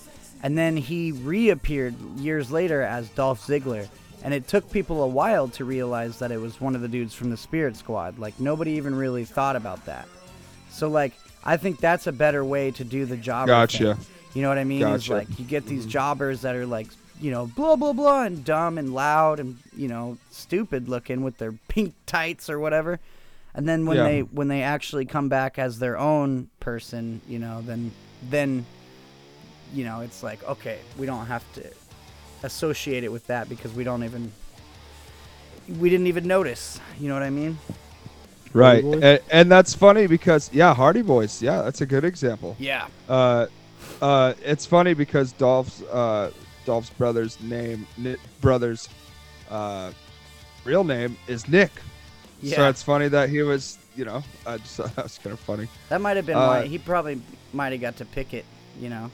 And 0.43 0.57
then 0.57 0.75
he 0.75 1.11
reappeared 1.11 1.95
years 2.17 2.51
later 2.51 2.81
as 2.81 3.09
Dolph 3.09 3.45
Ziggler. 3.45 3.87
And 4.23 4.33
it 4.33 4.47
took 4.47 4.69
people 4.71 5.03
a 5.03 5.07
while 5.07 5.47
to 5.49 5.65
realize 5.65 6.19
that 6.19 6.31
it 6.31 6.39
was 6.39 6.61
one 6.61 6.75
of 6.75 6.81
the 6.81 6.87
dudes 6.87 7.13
from 7.13 7.31
the 7.31 7.37
Spirit 7.37 7.75
Squad. 7.75 8.19
Like, 8.19 8.39
nobody 8.39 8.73
even 8.73 8.93
really 8.93 9.25
thought 9.25 9.55
about 9.55 9.83
that. 9.85 10.07
So, 10.69 10.87
like, 10.87 11.13
I 11.43 11.57
think 11.57 11.79
that's 11.79 12.05
a 12.05 12.11
better 12.11 12.45
way 12.45 12.69
to 12.71 12.83
do 12.83 13.05
the 13.05 13.17
job. 13.17 13.47
Gotcha. 13.47 13.95
thing. 13.95 14.05
You 14.35 14.43
know 14.43 14.49
what 14.49 14.59
I 14.59 14.63
mean? 14.63 14.81
Gotcha. 14.81 15.13
like, 15.13 15.39
you 15.39 15.45
get 15.45 15.65
these 15.65 15.81
mm-hmm. 15.81 15.89
jobbers 15.89 16.41
that 16.41 16.55
are, 16.55 16.67
like, 16.67 16.87
you 17.21 17.31
know, 17.31 17.45
blah, 17.45 17.75
blah, 17.75 17.93
blah, 17.93 18.23
and 18.23 18.43
dumb 18.43 18.77
and 18.77 18.93
loud 18.93 19.39
and, 19.39 19.57
you 19.75 19.87
know, 19.87 20.17
stupid 20.31 20.89
looking 20.89 21.23
with 21.23 21.37
their 21.37 21.51
pink 21.67 21.93
tights 22.05 22.49
or 22.49 22.59
whatever. 22.59 22.99
And 23.53 23.67
then 23.67 23.85
when 23.85 23.97
Yeah. 23.97 24.03
they 24.05 24.19
when 24.21 24.47
they 24.47 24.63
actually 24.63 25.05
come 25.05 25.27
back 25.29 25.59
as 25.59 25.77
their 25.79 25.97
own 25.97 26.49
person, 26.59 27.21
you 27.27 27.37
know, 27.39 27.61
then 27.61 27.91
then 28.29 28.65
you 29.73 29.85
know, 29.85 30.01
it's 30.01 30.21
like, 30.23 30.43
okay, 30.47 30.79
we 30.97 31.05
don't 31.05 31.27
have 31.27 31.43
to 31.53 31.63
associate 32.43 33.03
it 33.03 33.11
with 33.11 33.27
that 33.27 33.47
because 33.49 33.71
we 33.73 33.83
don't 33.83 34.03
even 34.03 34.31
we 35.79 35.89
didn't 35.89 36.07
even 36.07 36.27
notice. 36.27 36.79
You 36.99 37.07
know 37.09 37.13
what 37.13 37.23
I 37.23 37.29
mean? 37.29 37.57
Right, 38.53 38.83
and, 38.83 39.19
and 39.31 39.51
that's 39.51 39.73
funny 39.73 40.07
because 40.07 40.49
yeah, 40.53 40.73
Hardy 40.73 41.01
Boys, 41.01 41.41
yeah, 41.41 41.61
that's 41.61 41.81
a 41.81 41.85
good 41.85 42.03
example. 42.03 42.55
Yeah. 42.59 42.87
Uh, 43.07 43.47
uh, 44.01 44.33
it's 44.43 44.65
funny 44.65 44.93
because 44.93 45.31
Dolph's 45.33 45.81
uh, 45.83 46.31
Dolph's 46.65 46.89
brother's 46.91 47.39
name, 47.41 47.87
Nick 47.97 48.19
brother's 48.41 48.87
uh, 49.49 49.91
real 50.65 50.83
name 50.83 51.17
is 51.27 51.47
Nick. 51.47 51.71
So 52.43 52.69
it's 52.69 52.81
funny 52.81 53.07
that 53.09 53.29
he 53.29 53.43
was, 53.43 53.77
you 53.95 54.03
know, 54.05 54.23
I 54.45 54.57
just 54.57 54.75
thought 54.77 54.95
that 54.95 55.03
was 55.03 55.17
kind 55.19 55.33
of 55.33 55.39
funny. 55.39 55.67
That 55.89 56.01
might 56.01 56.17
have 56.17 56.25
been 56.25 56.37
Uh, 56.37 56.47
why 56.47 56.67
he 56.67 56.77
probably 56.79 57.21
might 57.53 57.71
have 57.71 57.81
got 57.81 57.97
to 57.97 58.05
pick 58.05 58.33
it, 58.33 58.45
you 58.79 58.89
know. 58.89 59.11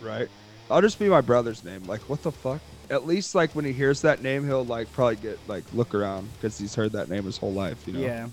Right. 0.00 0.28
I'll 0.70 0.80
just 0.80 0.98
be 0.98 1.08
my 1.08 1.20
brother's 1.20 1.62
name. 1.62 1.84
Like, 1.86 2.00
what 2.08 2.22
the 2.22 2.32
fuck? 2.32 2.60
At 2.90 3.06
least, 3.06 3.34
like, 3.34 3.54
when 3.54 3.64
he 3.64 3.72
hears 3.72 4.00
that 4.02 4.22
name, 4.22 4.46
he'll, 4.46 4.64
like, 4.64 4.90
probably 4.92 5.16
get, 5.16 5.38
like, 5.46 5.62
look 5.74 5.94
around 5.94 6.28
because 6.34 6.58
he's 6.58 6.74
heard 6.74 6.92
that 6.92 7.08
name 7.08 7.24
his 7.24 7.36
whole 7.38 7.52
life, 7.52 7.86
you 7.86 7.92
know? 7.92 8.00
Yeah. 8.00 8.28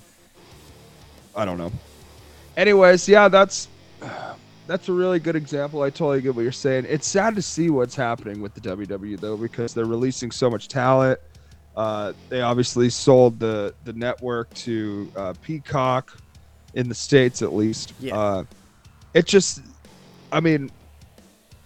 I 1.36 1.46
don't 1.46 1.58
know. 1.58 1.72
Anyways, 2.58 3.08
yeah, 3.08 3.28
that's 3.28 3.68
that's 4.72 4.88
a 4.88 4.94
really 4.94 5.20
good 5.20 5.36
example. 5.36 5.82
I 5.82 5.90
totally 5.90 6.22
get 6.22 6.34
what 6.34 6.44
you're 6.44 6.52
saying. 6.54 6.86
It's 6.88 7.06
sad 7.08 7.36
to 7.36 7.42
see 7.42 7.70
what's 7.70 7.94
happening 7.96 8.42
with 8.42 8.54
the 8.54 8.62
WWE 8.62 9.20
though, 9.20 9.36
because 9.36 9.74
they're 9.74 9.86
releasing 9.86 10.32
so 10.32 10.50
much 10.50 10.70
talent. 10.70 11.20
Uh, 11.76 12.14
they 12.30 12.42
obviously 12.42 12.90
sold 12.90 13.40
the 13.40 13.74
the 13.84 13.94
network 13.94 14.54
to 14.54 15.12
uh, 15.18 15.34
Peacock 15.42 16.18
in 16.74 16.88
the 16.88 16.96
states, 16.96 17.42
at 17.42 17.54
least. 17.54 17.94
Yeah. 18.00 18.18
Uh, 18.18 18.44
it 19.14 19.26
just, 19.26 19.62
I 20.32 20.40
mean, 20.40 20.72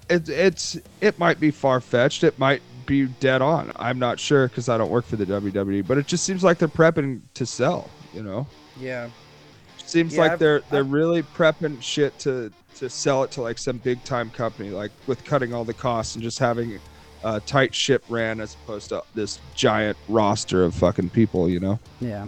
it, 0.09 0.27
it's 0.29 0.77
it 1.01 1.19
might 1.19 1.39
be 1.39 1.51
far 1.51 1.79
fetched. 1.81 2.23
It 2.23 2.37
might 2.39 2.61
be 2.87 3.05
dead 3.05 3.41
on. 3.43 3.71
I'm 3.77 3.99
not 3.99 4.19
sure 4.19 4.47
because 4.47 4.67
I 4.69 4.77
don't 4.79 4.89
work 4.91 5.05
for 5.05 5.15
the 5.15 5.25
WWE, 5.25 5.85
but 5.87 5.97
it 5.99 6.07
just 6.07 6.23
seems 6.23 6.43
like 6.43 6.57
they're 6.57 6.67
prepping 6.67 7.21
to 7.35 7.45
sell. 7.45 7.89
You 8.13 8.23
know 8.23 8.47
Yeah. 8.79 9.09
seems 9.85 10.13
Yeah, 10.15 10.21
like 10.21 10.31
I've- 10.33 10.39
they're 10.39 10.61
they're 10.71 10.83
really 10.83 11.21
prepping 11.23 11.81
shit 11.81 12.17
to 12.19 12.51
to 12.75 12.89
sell 12.89 13.23
it 13.23 13.31
to 13.31 13.41
like 13.41 13.57
some 13.57 13.77
big 13.77 14.03
time 14.03 14.29
company 14.29 14.69
like 14.69 14.91
with 15.07 15.23
cutting 15.23 15.53
all 15.53 15.63
the 15.63 15.73
costs 15.73 16.15
and 16.15 16.23
just 16.23 16.39
having 16.39 16.79
a 17.23 17.39
tight 17.41 17.73
ship 17.73 18.03
ran 18.09 18.39
as 18.39 18.55
opposed 18.55 18.89
to 18.89 19.01
this 19.15 19.39
giant 19.55 19.97
roster 20.07 20.63
of 20.63 20.75
fucking 20.75 21.09
people 21.09 21.49
you 21.49 21.59
know 21.59 21.79
Yeah. 21.99 22.25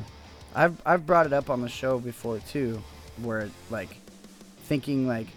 I've 0.55 0.81
I've 0.87 1.05
brought 1.05 1.27
it 1.27 1.33
up 1.33 1.51
on 1.51 1.61
the 1.61 1.69
show 1.69 1.99
before 1.99 2.39
too, 2.39 2.81
where 3.21 3.47
like 3.69 3.89
thinking 4.63 5.07
like 5.07 5.27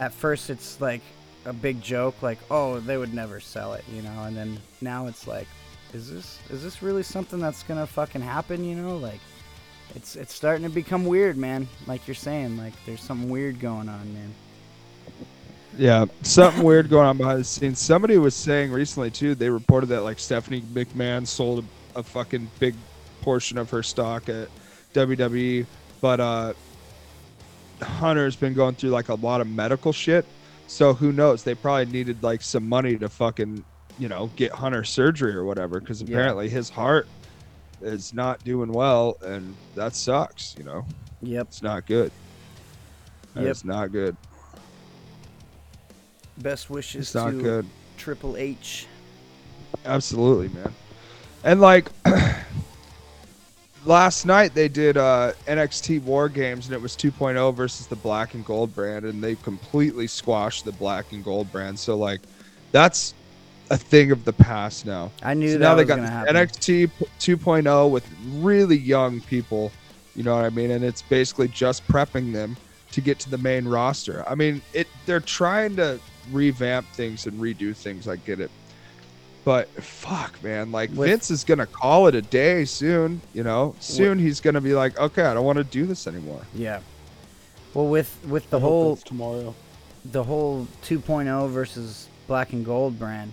at 0.00 0.14
first 0.14 0.48
it's 0.48 0.80
like 0.80 1.02
a 1.44 1.52
big 1.52 1.82
joke, 1.82 2.22
like 2.22 2.38
oh 2.50 2.80
they 2.80 2.96
would 2.96 3.12
never 3.12 3.38
sell 3.38 3.74
it, 3.74 3.84
you 3.92 4.00
know, 4.00 4.22
and 4.22 4.34
then 4.34 4.58
now 4.80 5.08
it's 5.08 5.26
like, 5.26 5.46
is 5.92 6.10
this 6.10 6.38
is 6.48 6.62
this 6.62 6.82
really 6.82 7.02
something 7.02 7.38
that's 7.38 7.64
gonna 7.64 7.86
fucking 7.86 8.22
happen, 8.22 8.64
you 8.64 8.76
know, 8.76 8.96
like. 8.96 9.20
It's, 9.94 10.16
it's 10.16 10.34
starting 10.34 10.64
to 10.64 10.68
become 10.70 11.06
weird, 11.06 11.36
man. 11.36 11.68
Like 11.86 12.06
you're 12.06 12.14
saying, 12.14 12.58
like 12.58 12.74
there's 12.84 13.00
something 13.00 13.30
weird 13.30 13.60
going 13.60 13.88
on, 13.88 14.12
man. 14.12 14.34
Yeah, 15.78 16.06
something 16.22 16.62
weird 16.62 16.88
going 16.88 17.06
on 17.06 17.16
behind 17.18 17.40
the 17.40 17.44
scenes. 17.44 17.78
Somebody 17.78 18.16
was 18.18 18.34
saying 18.34 18.72
recently 18.72 19.10
too. 19.10 19.34
They 19.34 19.50
reported 19.50 19.86
that 19.88 20.02
like 20.02 20.18
Stephanie 20.18 20.62
McMahon 20.72 21.26
sold 21.26 21.64
a, 21.94 21.98
a 22.00 22.02
fucking 22.02 22.50
big 22.58 22.74
portion 23.20 23.58
of 23.58 23.68
her 23.70 23.82
stock 23.82 24.28
at 24.28 24.48
WWE, 24.94 25.66
but 26.00 26.20
uh, 26.20 26.52
Hunter's 27.82 28.36
been 28.36 28.54
going 28.54 28.74
through 28.74 28.90
like 28.90 29.08
a 29.10 29.14
lot 29.14 29.40
of 29.40 29.48
medical 29.48 29.92
shit. 29.92 30.24
So 30.66 30.94
who 30.94 31.12
knows? 31.12 31.42
They 31.44 31.54
probably 31.54 31.86
needed 31.86 32.22
like 32.22 32.42
some 32.42 32.68
money 32.68 32.96
to 32.96 33.08
fucking 33.08 33.64
you 33.98 34.08
know 34.08 34.30
get 34.36 34.52
Hunter 34.52 34.84
surgery 34.84 35.34
or 35.34 35.44
whatever 35.44 35.80
because 35.80 36.02
Yeah. 36.02 36.08
apparently 36.16 36.48
his 36.48 36.68
heart 36.70 37.06
is 37.80 38.14
not 38.14 38.42
doing 38.44 38.72
well, 38.72 39.16
and 39.22 39.54
that 39.74 39.94
sucks. 39.94 40.54
You 40.58 40.64
know. 40.64 40.84
Yep. 41.22 41.46
It's 41.48 41.62
not 41.62 41.86
good. 41.86 42.12
Yep. 43.34 43.46
It's 43.46 43.64
not 43.64 43.92
good. 43.92 44.16
Best 46.38 46.68
wishes 46.70 47.06
It's 47.06 47.14
not 47.14 47.30
to 47.30 47.42
good. 47.42 47.66
Triple 47.96 48.36
H. 48.36 48.86
Absolutely, 49.84 50.48
man. 50.48 50.72
And 51.44 51.60
like 51.60 51.90
last 53.84 54.26
night 54.26 54.54
they 54.54 54.68
did 54.68 54.96
uh 54.96 55.32
NXT 55.46 56.02
War 56.02 56.28
Games 56.28 56.66
and 56.66 56.74
it 56.74 56.80
was 56.80 56.96
2.0 56.96 57.54
versus 57.54 57.86
the 57.86 57.96
Black 57.96 58.34
and 58.34 58.44
Gold 58.44 58.74
brand 58.74 59.04
and 59.04 59.22
they 59.22 59.36
completely 59.36 60.06
squashed 60.06 60.64
the 60.64 60.72
Black 60.72 61.12
and 61.12 61.24
Gold 61.24 61.50
brand. 61.52 61.78
So 61.78 61.96
like 61.96 62.20
that's 62.72 63.14
a 63.70 63.76
thing 63.76 64.10
of 64.12 64.24
the 64.24 64.32
past 64.32 64.86
now. 64.86 65.10
I 65.22 65.34
knew 65.34 65.48
so 65.52 65.58
that 65.58 65.64
now 65.64 65.74
they 65.74 65.82
was 65.82 65.88
got 65.88 65.96
gonna 65.96 66.10
happen. 66.10 66.36
NXT 66.36 66.90
2.0 67.18 67.90
with 67.90 68.06
really 68.34 68.76
young 68.76 69.20
people, 69.22 69.72
you 70.14 70.22
know 70.22 70.34
what 70.36 70.44
I 70.44 70.50
mean? 70.50 70.70
And 70.70 70.84
it's 70.84 71.02
basically 71.02 71.48
just 71.48 71.86
prepping 71.88 72.32
them 72.32 72.56
to 72.92 73.00
get 73.00 73.18
to 73.20 73.30
the 73.30 73.38
main 73.38 73.66
roster. 73.66 74.24
I 74.28 74.34
mean, 74.34 74.62
it 74.72 74.86
they're 75.04 75.20
trying 75.20 75.76
to 75.76 75.98
revamp 76.32 76.86
things 76.92 77.26
and 77.26 77.40
redo 77.40 77.74
things. 77.74 78.06
I 78.08 78.16
get 78.16 78.40
it. 78.40 78.50
But 79.44 79.68
fuck, 79.82 80.42
man, 80.42 80.72
like 80.72 80.90
With- 80.90 81.08
Vince 81.08 81.30
is 81.30 81.44
gonna 81.44 81.66
call 81.66 82.06
it 82.08 82.14
a 82.14 82.22
day 82.22 82.64
soon. 82.64 83.20
You 83.34 83.42
know, 83.44 83.74
soon 83.80 84.18
he's 84.18 84.40
gonna 84.40 84.60
be 84.60 84.74
like, 84.74 84.98
okay, 84.98 85.22
I 85.22 85.34
don't 85.34 85.44
want 85.44 85.58
to 85.58 85.64
do 85.64 85.86
this 85.86 86.06
anymore. 86.06 86.42
Yeah. 86.54 86.80
Well, 87.74 87.86
with 87.88 88.16
with 88.26 88.48
the 88.50 88.58
I 88.58 88.62
whole 88.62 88.96
tomorrow. 88.96 89.54
the 90.04 90.22
whole 90.24 90.66
2.0 90.82 91.50
versus 91.50 92.08
Black 92.26 92.52
and 92.52 92.64
Gold 92.64 92.98
brand, 92.98 93.32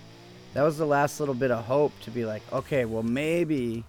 that 0.54 0.64
was 0.64 0.78
the 0.78 0.86
last 0.86 1.20
little 1.20 1.36
bit 1.36 1.52
of 1.52 1.66
hope 1.66 1.92
to 2.02 2.12
be 2.12 2.26
like, 2.26 2.42
okay, 2.52 2.86
well 2.86 3.04
maybe 3.04 3.84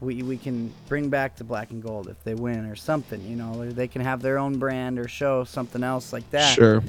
we 0.00 0.22
we 0.22 0.36
can 0.36 0.72
bring 0.88 1.08
back 1.08 1.36
the 1.36 1.44
Black 1.44 1.70
and 1.70 1.82
Gold 1.82 2.08
if 2.08 2.22
they 2.24 2.34
win 2.34 2.66
or 2.66 2.76
something, 2.76 3.20
you 3.22 3.36
know, 3.36 3.60
or 3.60 3.66
they 3.66 3.88
can 3.88 4.02
have 4.02 4.22
their 4.22 4.38
own 4.38 4.58
brand 4.58 4.98
or 4.98 5.08
show 5.08 5.44
something 5.44 5.82
else 5.82 6.12
like 6.12 6.28
that. 6.30 6.54
Sure. 6.54 6.82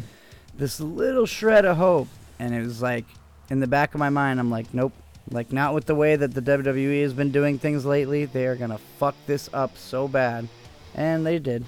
This 0.56 0.80
little 0.80 1.26
shred 1.26 1.66
of 1.66 1.78
hope, 1.78 2.08
and 2.40 2.54
it 2.54 2.62
was 2.62 2.82
like 2.82 3.06
in 3.50 3.60
the 3.60 3.68
back 3.68 3.94
of 3.94 4.00
my 4.00 4.10
mind, 4.10 4.40
I'm 4.40 4.52
like, 4.52 4.74
nope. 4.74 4.94
Like 5.30 5.52
not 5.52 5.74
with 5.74 5.86
the 5.86 5.96
way 5.96 6.16
that 6.16 6.34
the 6.34 6.42
WWE 6.42 7.02
has 7.02 7.14
been 7.14 7.32
doing 7.32 7.60
things 7.60 7.86
lately. 7.86 8.26
They 8.26 8.46
are 8.46 8.56
gonna 8.56 8.78
fuck 8.98 9.16
this 9.26 9.50
up 9.54 9.78
so 9.78 10.08
bad, 10.08 10.48
and 10.96 11.26
they 11.26 11.38
did. 11.38 11.66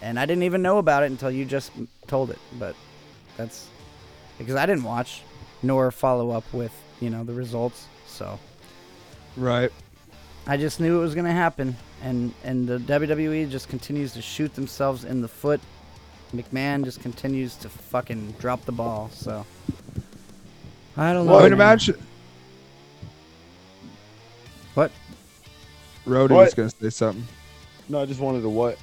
And 0.00 0.20
I 0.20 0.26
didn't 0.26 0.44
even 0.44 0.62
know 0.62 0.78
about 0.78 1.02
it 1.02 1.06
until 1.06 1.30
you 1.30 1.44
just 1.44 1.72
told 2.06 2.30
it. 2.30 2.38
But 2.58 2.76
that's 3.36 3.66
because 4.36 4.56
I 4.56 4.66
didn't 4.66 4.84
watch 4.84 5.22
nor 5.62 5.90
follow 5.90 6.30
up 6.30 6.44
with 6.52 6.72
you 7.00 7.10
know 7.10 7.24
the 7.24 7.32
results. 7.34 7.86
So 8.06 8.38
Right. 9.36 9.70
I 10.46 10.56
just 10.56 10.80
knew 10.80 10.98
it 10.98 11.02
was 11.02 11.14
gonna 11.14 11.32
happen, 11.32 11.76
and 12.02 12.32
and 12.42 12.66
the 12.66 12.78
WWE 12.78 13.50
just 13.50 13.68
continues 13.68 14.12
to 14.14 14.22
shoot 14.22 14.54
themselves 14.54 15.04
in 15.04 15.20
the 15.20 15.28
foot. 15.28 15.60
McMahon 16.34 16.84
just 16.84 17.00
continues 17.00 17.54
to 17.56 17.68
fucking 17.68 18.34
drop 18.38 18.64
the 18.64 18.72
ball. 18.72 19.10
So 19.12 19.44
I 20.96 21.12
don't 21.12 21.26
know. 21.26 21.38
I 21.38 21.44
mean, 21.44 21.52
imagine. 21.52 21.96
What? 24.74 24.90
Roadie 26.06 26.30
was 26.30 26.54
gonna 26.54 26.70
say 26.70 26.90
something. 26.90 27.26
No, 27.88 28.00
I 28.00 28.06
just 28.06 28.20
wanted 28.20 28.42
to 28.42 28.48
what? 28.48 28.78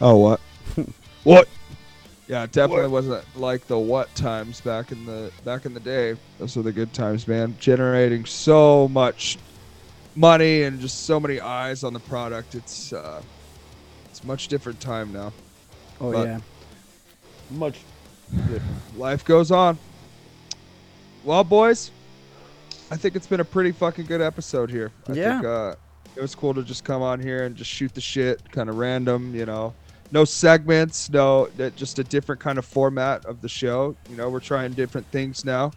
Oh, 0.00 0.16
what? 0.16 0.40
what? 1.24 1.48
Yeah, 2.26 2.44
it 2.44 2.52
definitely 2.52 2.88
wasn't 2.88 3.24
like 3.36 3.66
the 3.66 3.78
what 3.78 4.14
times 4.14 4.60
back 4.60 4.92
in 4.92 5.04
the 5.04 5.30
back 5.44 5.66
in 5.66 5.74
the 5.74 5.80
day. 5.80 6.16
Those 6.38 6.56
were 6.56 6.62
the 6.62 6.72
good 6.72 6.92
times, 6.92 7.28
man. 7.28 7.54
Generating 7.60 8.24
so 8.24 8.88
much 8.88 9.36
money 10.14 10.62
and 10.62 10.80
just 10.80 11.04
so 11.04 11.20
many 11.20 11.40
eyes 11.40 11.84
on 11.84 11.92
the 11.92 12.00
product. 12.00 12.54
It's 12.54 12.92
uh, 12.92 13.20
it's 14.06 14.20
a 14.22 14.26
much 14.26 14.48
different 14.48 14.80
time 14.80 15.12
now. 15.12 15.32
Oh 16.00 16.12
But 16.12 16.26
yeah. 16.26 16.40
Much 17.50 17.78
different. 18.30 18.98
Life 18.98 19.24
goes 19.24 19.50
on. 19.50 19.78
Well, 21.24 21.44
boys, 21.44 21.90
I 22.90 22.96
think 22.96 23.16
it's 23.16 23.26
been 23.26 23.40
a 23.40 23.44
pretty 23.44 23.72
fucking 23.72 24.06
good 24.06 24.20
episode 24.22 24.70
here. 24.70 24.90
I 25.08 25.12
Yeah. 25.12 25.32
think 25.34 25.46
uh, 25.46 25.74
it 26.16 26.20
was 26.22 26.34
cool 26.34 26.54
to 26.54 26.62
just 26.62 26.84
come 26.84 27.02
on 27.02 27.20
here 27.20 27.44
and 27.44 27.54
just 27.54 27.70
shoot 27.70 27.94
the 27.94 28.00
shit, 28.00 28.50
kind 28.50 28.70
of 28.70 28.76
random, 28.76 29.34
you 29.34 29.44
know. 29.46 29.74
No 30.10 30.24
segments, 30.24 31.10
no, 31.10 31.48
just 31.76 31.98
a 31.98 32.04
different 32.04 32.40
kind 32.40 32.58
of 32.58 32.64
format 32.64 33.24
of 33.24 33.40
the 33.40 33.48
show. 33.48 33.96
You 34.08 34.16
know, 34.16 34.28
we're 34.30 34.40
trying 34.40 34.72
different 34.72 35.06
things 35.08 35.44
now. 35.44 35.72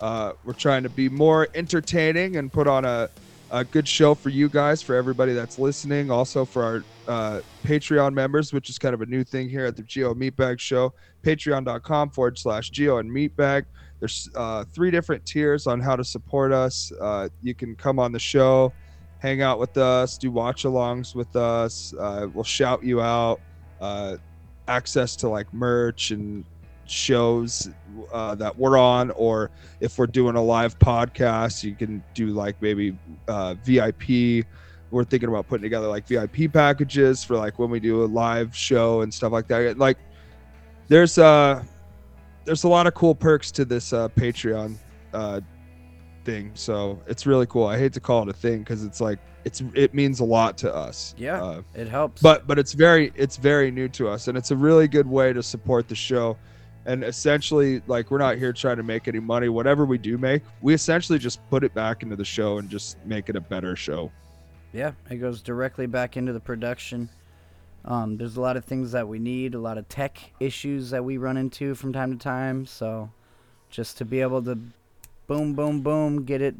Uh, 0.00 0.32
we're 0.44 0.52
trying 0.52 0.82
to 0.82 0.88
be 0.88 1.08
more 1.08 1.48
entertaining 1.54 2.36
and 2.36 2.52
put 2.52 2.66
on 2.66 2.84
a, 2.84 3.08
a 3.50 3.64
good 3.64 3.86
show 3.86 4.14
for 4.14 4.30
you 4.30 4.48
guys, 4.48 4.82
for 4.82 4.96
everybody 4.96 5.32
that's 5.32 5.58
listening, 5.58 6.10
also 6.10 6.44
for 6.44 6.64
our 6.64 6.84
uh, 7.06 7.40
Patreon 7.64 8.14
members, 8.14 8.52
which 8.52 8.70
is 8.70 8.78
kind 8.78 8.94
of 8.94 9.02
a 9.02 9.06
new 9.06 9.22
thing 9.22 9.48
here 9.48 9.66
at 9.66 9.76
the 9.76 9.82
Gio 9.82 10.14
Meatbag 10.14 10.58
Show. 10.58 10.94
Patreon.com 11.22 12.10
forward 12.10 12.38
slash 12.38 12.70
Gio 12.70 12.98
and 12.98 13.10
Meatbag. 13.10 13.64
There's 14.00 14.28
uh, 14.34 14.64
three 14.72 14.90
different 14.90 15.24
tiers 15.24 15.66
on 15.68 15.80
how 15.80 15.94
to 15.94 16.02
support 16.02 16.50
us. 16.52 16.90
Uh, 17.00 17.28
you 17.42 17.54
can 17.54 17.76
come 17.76 17.98
on 18.00 18.10
the 18.10 18.18
show, 18.18 18.72
hang 19.18 19.42
out 19.42 19.60
with 19.60 19.76
us, 19.76 20.18
do 20.18 20.32
watch 20.32 20.64
alongs 20.64 21.14
with 21.14 21.36
us. 21.36 21.94
Uh, 22.00 22.26
we'll 22.34 22.42
shout 22.42 22.82
you 22.82 23.00
out. 23.00 23.40
Uh, 23.82 24.16
access 24.68 25.16
to 25.16 25.28
like 25.28 25.52
merch 25.52 26.12
and 26.12 26.44
shows 26.86 27.68
uh, 28.12 28.34
that 28.36 28.56
we're 28.56 28.78
on, 28.78 29.10
or 29.12 29.50
if 29.80 29.98
we're 29.98 30.06
doing 30.06 30.36
a 30.36 30.42
live 30.42 30.78
podcast, 30.78 31.64
you 31.64 31.74
can 31.74 32.02
do 32.14 32.28
like 32.28 32.54
maybe 32.62 32.96
uh, 33.26 33.54
VIP. 33.64 34.46
We're 34.92 35.04
thinking 35.04 35.28
about 35.28 35.48
putting 35.48 35.62
together 35.62 35.88
like 35.88 36.06
VIP 36.06 36.52
packages 36.52 37.24
for 37.24 37.36
like 37.36 37.58
when 37.58 37.70
we 37.70 37.80
do 37.80 38.04
a 38.04 38.06
live 38.06 38.54
show 38.54 39.00
and 39.00 39.12
stuff 39.12 39.32
like 39.32 39.48
that. 39.48 39.78
Like, 39.78 39.98
there's 40.88 41.18
uh 41.18 41.62
there's 42.44 42.64
a 42.64 42.68
lot 42.68 42.86
of 42.86 42.94
cool 42.94 43.14
perks 43.14 43.50
to 43.52 43.64
this 43.64 43.92
uh, 43.92 44.08
Patreon 44.10 44.76
uh, 45.12 45.40
thing, 46.24 46.50
so 46.54 47.00
it's 47.06 47.26
really 47.26 47.46
cool. 47.46 47.66
I 47.66 47.78
hate 47.78 47.92
to 47.94 48.00
call 48.00 48.22
it 48.22 48.28
a 48.28 48.32
thing 48.32 48.60
because 48.60 48.84
it's 48.84 49.00
like 49.00 49.18
it's 49.44 49.62
it 49.74 49.92
means 49.94 50.20
a 50.20 50.24
lot 50.24 50.56
to 50.58 50.74
us. 50.74 51.14
Yeah, 51.18 51.42
Uh, 51.42 51.62
it 51.74 51.88
helps. 51.88 52.22
but 52.22 52.46
but 52.46 52.58
it's 52.58 52.72
very 52.72 53.12
it's 53.14 53.36
very 53.36 53.70
new 53.70 53.88
to 53.90 54.08
us 54.08 54.28
and 54.28 54.38
it's 54.38 54.50
a 54.50 54.56
really 54.56 54.88
good 54.88 55.06
way 55.06 55.32
to 55.32 55.42
support 55.42 55.88
the 55.88 55.94
show 55.96 56.36
and 56.86 57.04
essentially 57.04 57.82
like 57.86 58.10
we're 58.10 58.18
not 58.18 58.38
here 58.38 58.52
trying 58.52 58.76
to 58.76 58.82
make 58.82 59.06
any 59.08 59.20
money 59.20 59.48
whatever 59.48 59.84
we 59.84 59.98
do 59.98 60.18
make 60.18 60.42
we 60.62 60.74
essentially 60.74 61.18
just 61.18 61.38
put 61.48 61.62
it 61.64 61.72
back 61.74 62.02
into 62.02 62.16
the 62.16 62.24
show 62.24 62.58
and 62.58 62.68
just 62.68 62.96
make 63.04 63.28
it 63.28 63.36
a 63.36 63.40
better 63.40 63.74
show 63.76 64.10
Yeah, 64.72 64.92
it 65.10 65.16
goes 65.16 65.42
directly 65.42 65.86
back 65.86 66.16
into 66.16 66.32
the 66.32 66.40
production. 66.40 67.08
Um, 67.84 68.16
there's 68.16 68.36
a 68.36 68.40
lot 68.40 68.56
of 68.56 68.64
things 68.64 68.92
that 68.92 69.06
we 69.08 69.18
need, 69.18 69.54
a 69.54 69.58
lot 69.58 69.76
of 69.76 69.88
tech 69.88 70.18
issues 70.40 70.90
that 70.90 71.04
we 71.04 71.16
run 71.18 71.36
into 71.36 71.74
from 71.74 71.92
time 71.92 72.12
to 72.12 72.18
time. 72.18 72.64
So, 72.64 73.10
just 73.70 73.98
to 73.98 74.04
be 74.04 74.20
able 74.20 74.40
to, 74.44 74.56
boom, 75.32 75.54
boom, 75.54 75.80
boom, 75.80 76.24
get 76.24 76.42
it, 76.42 76.54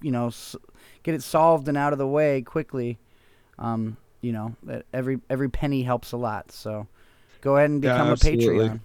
you 0.00 0.10
know, 0.12 0.28
s- 0.28 0.54
get 1.02 1.14
it 1.14 1.22
solved 1.22 1.66
and 1.68 1.76
out 1.76 1.92
of 1.92 1.98
the 1.98 2.06
way 2.06 2.40
quickly. 2.42 2.98
Um, 3.58 3.96
you 4.20 4.32
know, 4.32 4.54
every 4.92 5.18
every 5.28 5.48
penny 5.48 5.82
helps 5.82 6.12
a 6.12 6.16
lot. 6.16 6.52
So, 6.52 6.86
go 7.40 7.56
ahead 7.56 7.70
and 7.70 7.82
Yeah, 7.82 7.94
become 7.94 8.08
a 8.08 8.12
absolutely. 8.12 8.68
Patreon. 8.68 8.80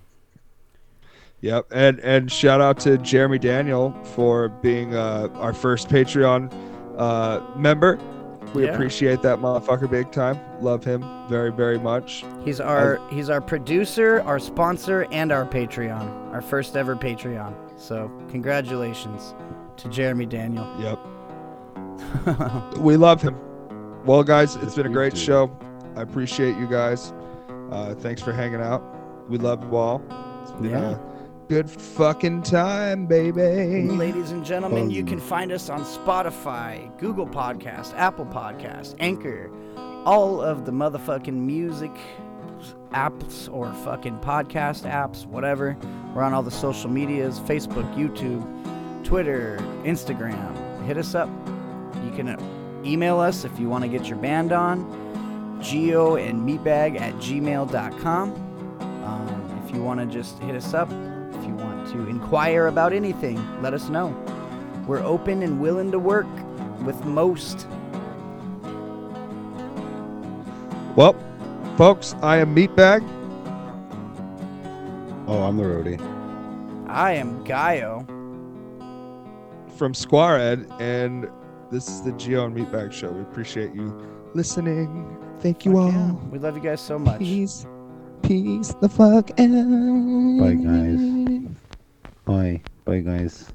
yep 1.42 1.68
and 1.72 2.00
and 2.00 2.32
shout 2.32 2.62
out 2.62 2.80
to 2.80 2.98
jeremy 2.98 3.38
daniel 3.38 3.92
for 4.16 4.50
being 4.50 4.96
uh, 4.96 5.28
our 5.36 5.54
first 5.54 5.88
patreon 5.88 6.52
uh, 6.98 7.40
member 7.56 8.00
we 8.56 8.66
Yeah. 8.66 8.74
appreciate 8.74 9.22
that 9.22 9.38
motherfucker 9.38 9.88
big 9.88 10.12
time 10.12 10.40
love 10.62 10.84
him 10.84 11.06
very 11.30 11.52
very 11.52 11.78
much 11.78 12.26
He's 12.44 12.60
our 12.60 13.00
he's 13.12 13.30
our 13.30 13.42
producer, 13.42 14.22
our 14.22 14.40
sponsor, 14.40 15.06
and 15.12 15.32
our 15.34 15.46
Patreon. 15.46 16.34
Our 16.34 16.42
first 16.42 16.76
ever 16.78 16.96
Patreon. 16.96 17.54
So 17.78 18.12
congratulations 18.30 19.34
to 19.78 19.88
Jeremy 19.90 20.26
Daniel. 20.26 20.68
Yep. 20.80 21.00
we 22.80 22.98
love 22.98 23.22
him. 23.22 23.36
Well, 24.06 24.24
guys, 24.24 24.56
it's 24.58 24.76
been 24.76 24.86
a 24.88 24.90
great 24.90 25.14
do. 25.14 25.20
show. 25.20 25.58
I 25.96 26.02
appreciate 26.02 26.58
you 26.58 26.68
guys. 26.68 27.14
Uh, 27.72 27.94
thanks 27.96 28.22
for 28.22 28.32
hanging 28.34 28.62
out. 28.62 28.84
We 29.30 29.38
love 29.38 29.64
you 29.64 29.76
all. 29.76 30.02
It's 30.42 30.52
been 30.52 30.72
Yeah. 30.72 30.92
a 30.92 31.00
good 31.50 31.70
fucking 31.70 32.44
time, 32.44 33.06
baby. 33.06 33.84
Ladies 33.90 34.32
and 34.32 34.44
gentlemen, 34.46 34.90
you 34.90 35.04
can 35.04 35.20
find 35.20 35.52
us 35.52 35.70
on 35.70 35.82
Spotify, 35.84 36.98
Google 36.98 37.28
Podcast, 37.28 37.94
Apple 37.96 38.26
Podcast, 38.26 38.96
Anchor, 39.00 39.52
all 40.06 40.42
of 40.42 40.66
the 40.66 40.72
motherfucking 40.72 41.34
music 41.34 41.92
apps 42.92 43.52
or 43.54 43.72
fucking 43.86 44.20
podcast 44.20 44.90
apps, 44.90 45.26
whatever. 45.26 45.78
We're 46.14 46.24
on 46.24 46.34
all 46.34 46.44
the 46.44 46.52
social 46.52 46.90
medias 46.90 47.40
Facebook, 47.40 47.92
YouTube, 47.96 48.44
Twitter, 49.04 49.58
Instagram. 49.84 50.86
Hit 50.86 50.98
us 50.98 51.16
up. 51.16 51.30
You 52.04 52.12
can 52.12 52.38
email 52.86 53.20
us 53.20 53.46
if 53.46 53.60
you 53.60 53.70
want 53.70 53.84
to 53.84 53.90
get 53.90 54.08
your 54.08 54.18
band 54.18 54.52
on. 54.52 54.86
Gio 55.62 56.22
and 56.22 56.48
meatbag 56.48 57.00
at 57.00 57.14
gmail.com. 57.16 58.30
Um, 59.04 59.62
if 59.66 59.76
you 59.76 59.82
want 59.82 60.00
to 60.00 60.06
just 60.06 60.38
hit 60.40 60.56
us 60.56 60.74
up, 60.74 60.90
if 60.90 61.46
you 61.46 61.54
want 61.56 61.88
to 61.92 62.08
inquire 62.08 62.68
about 62.68 62.94
anything, 62.94 63.62
let 63.62 63.74
us 63.74 63.90
know. 63.90 64.16
We're 64.88 65.04
open 65.04 65.44
and 65.44 65.60
willing 65.60 65.92
to 65.92 66.00
work 66.00 66.28
with 66.82 67.04
most. 67.06 67.68
Well, 70.96 71.16
folks, 71.78 72.16
I 72.22 72.38
am 72.38 72.56
Meatbag. 72.56 73.08
Oh, 75.28 75.44
I'm 75.44 75.58
the 75.58 75.64
roadie. 75.64 76.00
I 76.90 77.12
am 77.14 77.44
Gio. 77.46 78.06
from 79.78 79.94
Skulldrug, 79.94 80.66
and 80.82 81.30
this 81.72 81.88
is 81.88 82.02
the 82.02 82.12
Gio 82.14 82.46
and 82.46 82.58
Meatbag 82.58 82.92
Show. 82.92 83.12
We 83.12 83.22
appreciate 83.22 83.76
you 83.76 83.96
listening. 84.34 85.18
Thank 85.40 85.66
you 85.66 85.78
all. 85.78 85.92
We 86.32 86.40
love 86.40 86.56
you 86.56 86.64
guys 86.64 86.82
so 86.82 86.98
much. 86.98 87.20
Peace. 87.20 87.68
Peace 88.24 88.74
the 88.82 88.90
fuck 88.90 89.30
out. 89.32 89.38
Bye, 90.40 90.56
guys. 90.56 91.00
Bye. 92.26 92.62
Bye, 92.86 93.00
guys. 93.02 93.52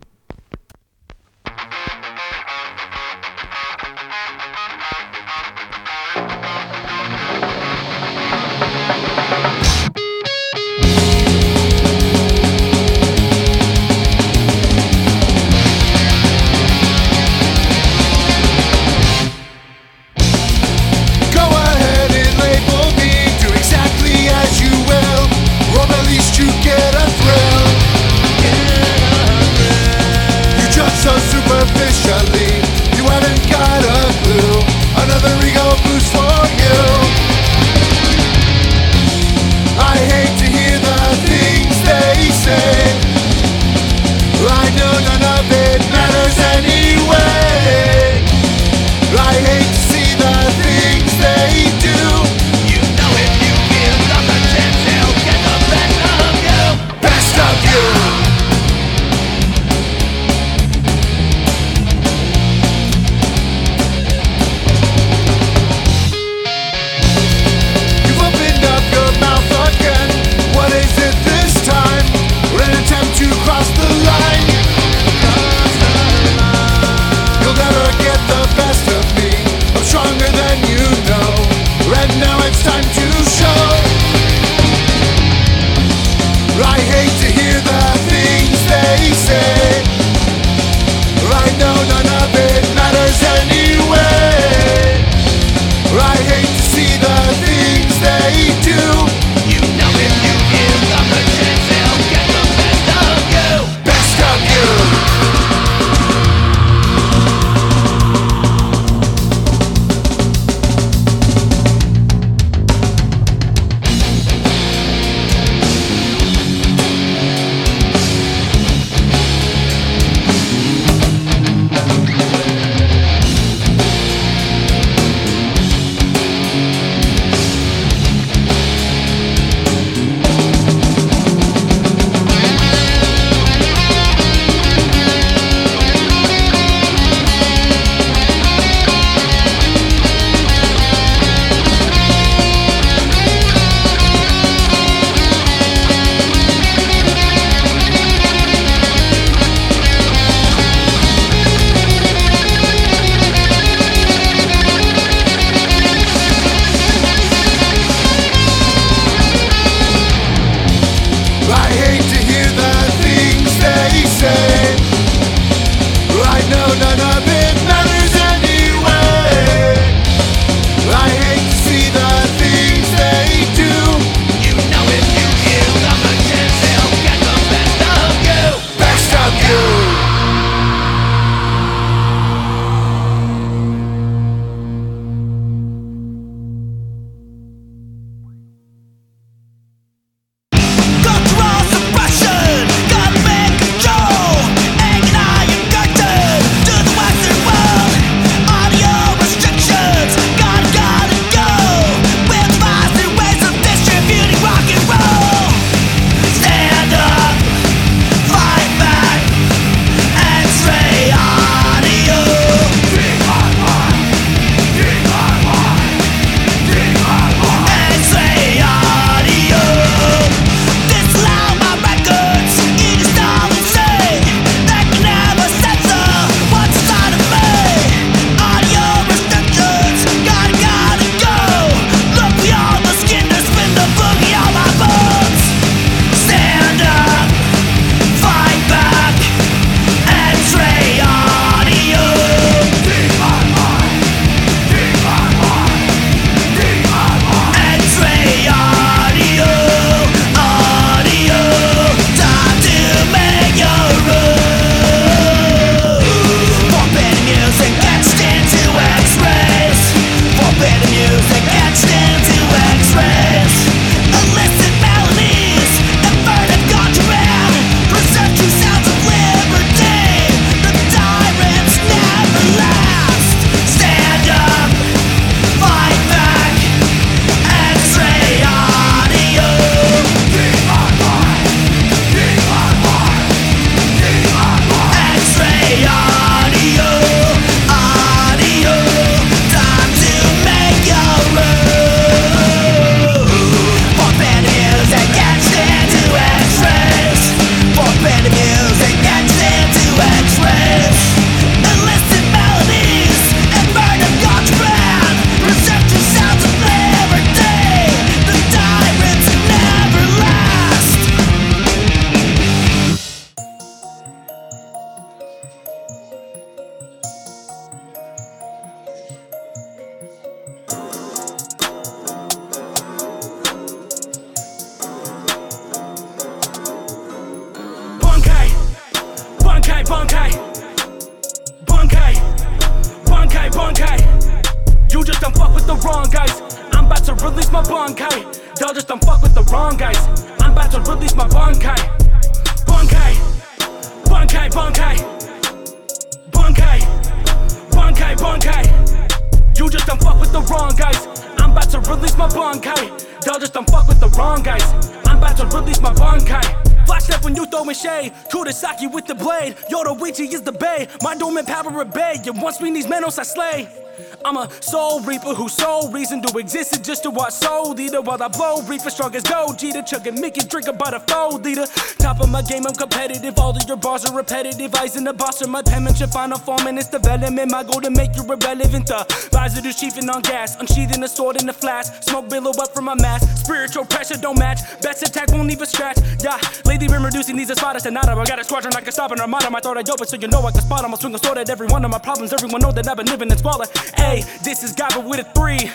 Soul 364.73 365.01
reaper 365.01 365.35
whose 365.35 365.53
sole 365.53 365.90
reason 365.90 366.23
to 366.23 366.39
exist 366.39 366.73
is 366.73 366.78
just 366.78 367.03
to 367.03 367.11
watch 367.11 367.35
soul 367.35 367.73
leader. 367.73 368.01
While 368.01 368.23
I 368.23 368.28
blow 368.28 368.62
reaper 368.62 368.89
strong 368.89 369.15
as 369.15 369.23
gold 369.23 369.59
chugging 369.59 370.19
Mickey 370.19 370.40
drink 370.47 370.66
about 370.66 370.94
a 370.94 371.01
fold 371.01 371.44
leader 371.44 371.66
top 372.02 372.20
of 372.20 372.28
my 372.28 372.42
game 372.42 372.66
I'm 372.66 372.74
competitive. 372.74 373.38
All 373.38 373.56
of 373.56 373.62
your 373.68 373.76
bars 373.76 374.04
are 374.04 374.14
repetitive. 374.14 374.74
Eyes 374.74 374.96
in 374.96 375.04
the 375.04 375.12
boss 375.12 375.40
of 375.40 375.48
my 375.48 375.62
penmanship 375.62 376.10
final 376.10 376.38
form 376.38 376.66
and 376.66 376.78
its 376.78 376.88
development. 376.88 377.50
My 377.50 377.62
goal 377.62 377.80
to 377.80 377.90
make 377.90 378.16
you 378.16 378.24
irrelevant. 378.24 378.86
The 378.88 379.28
visor 379.30 379.62
to 379.62 379.72
chiefing 379.72 380.10
on 380.12 380.22
gas. 380.22 380.56
Unsheathing 380.56 381.02
a 381.02 381.08
sword 381.08 381.40
in 381.40 381.46
the 381.46 381.52
flash. 381.52 381.86
Smoke 382.02 382.28
billow 382.28 382.50
up 382.50 382.74
from 382.74 382.86
my 382.86 382.94
mask. 382.96 383.24
Spiritual 383.44 383.84
pressure 383.84 384.16
don't 384.16 384.38
match. 384.38 384.60
Best 384.82 385.02
attack 385.02 385.30
won't 385.30 385.48
leave 385.48 385.62
a 385.62 385.66
scratch. 385.66 385.98
Yeah 386.22 386.38
lately 386.72 386.88
been 386.88 387.02
reducing 387.02 387.36
these 387.36 387.50
espadas 387.50 387.82
to 387.82 387.90
nada. 387.90 388.12
I 388.12 388.24
got 388.24 388.38
a 388.38 388.44
squadron 388.44 388.74
I 388.74 388.80
can 388.80 388.92
stop 388.92 389.10
an 389.12 389.20
armada 389.20 389.50
my 389.50 389.60
throat 389.60 389.76
I 389.76 389.92
open 389.92 390.06
so 390.06 390.16
you 390.16 390.28
know 390.28 390.40
I 390.40 390.50
can 390.50 390.62
spot 390.62 390.84
'em. 390.84 390.90
I'll 390.90 390.96
swing 390.96 391.14
a 391.14 391.18
sword 391.18 391.38
at 391.38 391.50
every 391.50 391.66
one 391.66 391.84
of 391.84 391.90
my 391.90 391.98
problems. 391.98 392.32
Everyone 392.32 392.60
know 392.60 392.72
that 392.72 392.88
I've 392.88 392.96
been 392.96 393.06
living 393.06 393.30
in 393.30 393.38
squalor. 393.38 393.66
Hey, 393.96 394.24
this 394.42 394.62
is 394.62 394.72
Gaba 394.72 395.00
with 395.00 395.20
a 395.20 395.24
three. 395.36 395.70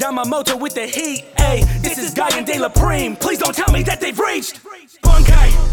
Yamamoto 0.00 0.58
with 0.58 0.74
the 0.74 0.86
heat. 0.86 1.24
Hey, 1.36 1.64
this 1.80 1.98
is 1.98 2.14
Guy 2.14 2.28
and 2.36 2.46
De 2.46 2.58
La 2.58 2.68
Prime. 2.68 3.16
Please 3.16 3.38
don't 3.38 3.54
tell 3.54 3.72
me 3.72 3.82
that 3.84 4.00
they've 4.00 4.18
reached. 4.18 4.60
Bankai. 5.02 5.65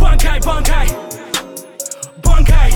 Bankai, 0.00 0.40
Bankai. 0.40 0.86
Bankai. 2.22 2.70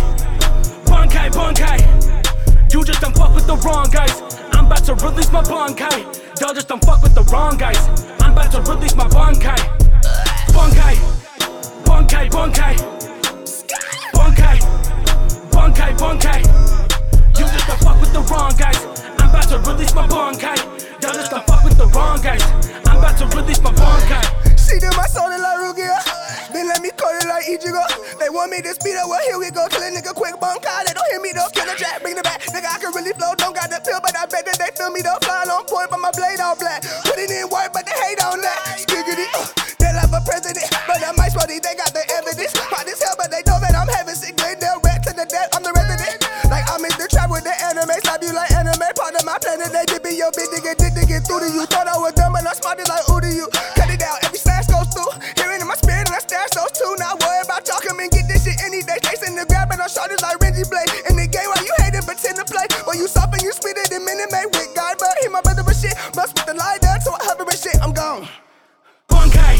Bankai, 0.84 1.30
Bankai. 1.30 2.72
You 2.72 2.84
just 2.84 3.00
don't 3.00 3.16
fuck 3.16 3.34
with 3.34 3.46
the 3.46 3.56
wrong 3.56 3.88
guys. 3.90 4.20
I'm 4.52 4.66
about 4.66 4.84
to 4.84 4.94
release 4.94 5.30
my 5.32 5.42
Bankai. 5.42 6.40
Y'all 6.40 6.54
just 6.54 6.68
don't 6.68 6.84
fuck 6.84 7.02
with 7.02 7.14
the 7.14 7.22
wrong 7.32 7.56
guys. 7.56 7.78
I'm 8.20 8.32
about 8.32 8.50
to 8.52 8.60
release 8.72 8.94
my 8.96 9.06
Bankai. 9.08 9.56
Bankai. 10.54 10.94
Bankai, 11.84 12.28
Bankai. 12.30 12.74
Bankai. 14.12 14.58
Bankai, 15.50 15.96
Bankai. 15.98 16.40
You 17.38 17.46
just 17.46 17.66
don't 17.66 17.80
fuck 17.80 18.00
with 18.00 18.12
the 18.12 18.20
wrong 18.32 18.52
guys. 18.56 18.78
I'm 19.18 19.30
about 19.30 19.48
to 19.48 19.58
release 19.70 19.94
my 19.94 20.06
bankai. 20.06 20.56
Y'all 21.02 21.12
just 21.12 21.30
don't 21.30 21.44
fuck 21.46 21.64
with 21.64 21.76
the 21.76 21.86
wrong 21.88 22.20
guys. 22.22 22.42
I'm 22.86 22.98
about 22.98 23.18
to 23.18 23.26
release 23.36 23.60
my 23.60 23.72
bankai. 23.72 24.53
She 24.64 24.80
did 24.80 24.96
my 24.96 25.04
soul 25.06 25.28
like 25.28 25.60
Rukia. 25.60 25.96
Then 26.52 26.68
let 26.68 26.80
me 26.80 26.90
call 26.96 27.12
it 27.12 27.28
like 27.28 27.44
Ichigo. 27.44 27.84
They 28.16 28.30
want 28.32 28.48
me 28.50 28.62
to 28.64 28.72
speed 28.72 28.96
up, 28.96 29.08
well, 29.12 29.20
here 29.28 29.38
we 29.38 29.52
go. 29.52 29.68
Kill 29.68 29.84
a 29.84 29.90
nigga 29.92 30.16
quick, 30.16 30.34
bankai. 30.40 30.88
They 30.88 30.94
don't 30.96 31.08
hear 31.12 31.20
me 31.20 31.36
though. 31.36 31.50
Kill 31.52 31.68
the 31.68 31.76
jack, 31.76 32.00
bring 32.00 32.16
the 32.16 32.24
back. 32.24 32.40
Nigga, 32.48 32.68
I 32.72 32.78
can 32.80 32.90
really 32.96 33.12
flow. 33.12 33.36
Don't 33.36 33.52
got 33.52 33.68
the 33.68 33.78
pill, 33.84 34.00
but 34.00 34.16
I 34.16 34.24
bet 34.24 34.48
that 34.48 34.56
they 34.56 34.72
feel 34.72 34.88
me 34.88 35.04
though. 35.04 35.20
Flying 35.20 35.52
on 35.52 35.68
point, 35.68 35.92
but 35.92 36.00
my 36.00 36.10
blade 36.16 36.40
all 36.40 36.56
black. 36.56 36.80
Put 37.04 37.20
it 37.20 37.28
in 37.28 37.46
work, 37.52 37.76
but 37.76 37.84
they 37.84 37.96
hate 38.08 38.22
on 38.24 38.40
that. 38.40 38.80
Skiggity, 38.80 39.28
uh, 39.36 39.44
they 39.76 39.92
love 39.92 40.12
a 40.16 40.22
president. 40.24 40.66
But 40.88 41.04
I 41.04 41.12
might 41.12 41.36
swear 41.36 41.44
they 41.44 41.60
got 41.60 41.92
the 41.92 42.04
evidence. 42.16 42.56
Hot 42.72 42.88
as 42.88 42.98
hell, 43.02 43.18
but 43.20 43.28
they 43.28 43.44
know 43.44 43.60
that 43.60 43.76
I'm 43.76 43.90
having 43.92 44.16
sick. 44.16 44.38
They'll 44.40 44.80
rat 44.80 45.04
to 45.04 45.12
the 45.12 45.28
death. 45.28 45.52
I'm 45.52 45.60
the 45.60 45.74
resident. 45.76 46.24
Like 46.48 46.64
I'm 46.72 46.80
in 46.80 46.94
the 46.96 47.04
trap 47.10 47.28
with 47.28 47.44
the 47.44 47.52
anime. 47.68 47.92
Slap 48.00 48.24
you 48.24 48.32
like 48.32 48.48
anime. 48.54 48.80
Part 48.96 49.12
of 49.12 49.26
my 49.28 49.36
planet. 49.42 49.74
They 49.74 49.84
did 49.90 50.00
be 50.00 50.16
your 50.16 50.32
to 50.32 50.60
get 50.62 50.78
dick 50.80 50.94
to 50.94 51.04
get 51.04 51.26
through 51.26 51.44
to 51.44 51.48
you. 51.52 51.66
Thought 51.68 51.90
I 51.90 51.98
was 51.98 52.16
dumb, 52.16 52.32
but 52.32 52.46
I 52.46 52.54
spotted 52.54 52.88
like 52.88 53.04
ooh 53.10 53.20
to 53.20 53.28
you. 53.28 53.46
Those. 56.84 57.00
Not 57.00 57.16
worry 57.24 57.40
about 57.40 57.64
come 57.64 58.00
and 58.00 58.10
get 58.12 58.28
this 58.28 58.44
shit 58.44 58.60
any 58.60 58.84
day. 58.84 59.00
Chasing 59.00 59.34
the 59.34 59.48
grab 59.48 59.72
and 59.72 59.80
I'm 59.80 59.88
shorty 59.88 60.20
like 60.20 60.36
Reggie 60.44 60.68
Blade. 60.68 60.92
In 61.08 61.16
the 61.16 61.24
game 61.24 61.48
while 61.48 61.64
you 61.64 61.72
hating, 61.80 62.04
pretend 62.04 62.36
to 62.36 62.44
play. 62.44 62.68
When 62.84 63.00
you 63.00 63.08
soft 63.08 63.32
and 63.32 63.42
you 63.42 63.52
spit 63.52 63.80
it 63.80 63.88
in 63.88 64.02
a 64.02 64.04
minute 64.04 64.28
made 64.28 64.52
with 64.52 64.68
God, 64.76 65.00
but 65.00 65.16
he 65.24 65.28
my 65.32 65.40
brother 65.40 65.64
but 65.64 65.76
shit. 65.76 65.96
Must 66.12 66.36
with 66.36 66.44
the 66.44 66.52
lighter, 66.52 66.92
so 67.00 67.16
I 67.16 67.24
hover 67.24 67.48
and 67.48 67.56
shit. 67.56 67.80
I'm 67.80 67.96
gone. 67.96 68.28
Bankai. 69.08 69.56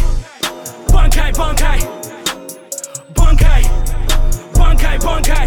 Bankai, 0.93 1.33
Bankai. 1.33 1.79
Bankai. 3.17 3.61
Bankai, 4.53 4.97
Bankai. 5.01 5.47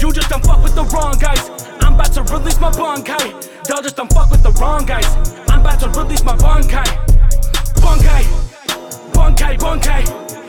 You 0.00 0.12
just 0.12 0.28
don't 0.28 0.44
fuck 0.44 0.62
with 0.62 0.74
the 0.74 0.84
wrong 0.92 1.16
guys. 1.16 1.48
I'm 1.80 1.94
about 1.94 2.12
to 2.12 2.22
release 2.28 2.60
my 2.60 2.70
bankai. 2.70 3.32
Y'all 3.68 3.80
just 3.80 3.96
don't 3.96 4.12
fuck 4.12 4.30
with 4.30 4.42
the 4.42 4.52
wrong 4.60 4.84
guys. 4.84 5.08
I'm 5.48 5.60
about 5.60 5.80
to 5.80 5.88
release 5.96 6.22
my 6.24 6.36
bankai. 6.36 6.84
Bankai. 7.80 8.22
Bankai, 9.16 9.56
Bankai. 9.56 10.43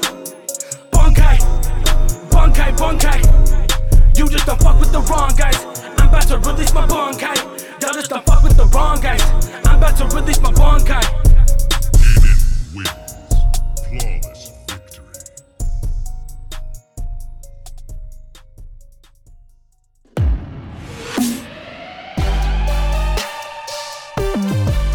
Bankai, 2.45 2.77
Bankai. 2.77 4.17
You 4.19 4.29
just 4.29 4.45
don't 4.45 4.61
fuck 4.61 4.79
with 4.79 4.91
the 4.91 5.01
wrong 5.01 5.33
guys. 5.35 5.57
I'm 5.97 6.09
about 6.09 6.27
to 6.27 6.37
release 6.37 6.71
my 6.75 6.85
bankai. 6.85 7.35
Y'all 7.81 7.93
just 7.93 8.11
don't 8.11 8.23
fuck 8.23 8.43
with 8.43 8.55
the 8.55 8.65
wrong 8.65 9.01
guys. 9.01 9.23
I'm 9.65 9.77
about 9.77 9.97
to 9.97 10.05
release 10.15 10.39
my 10.39 10.51
bankai. 10.51 11.24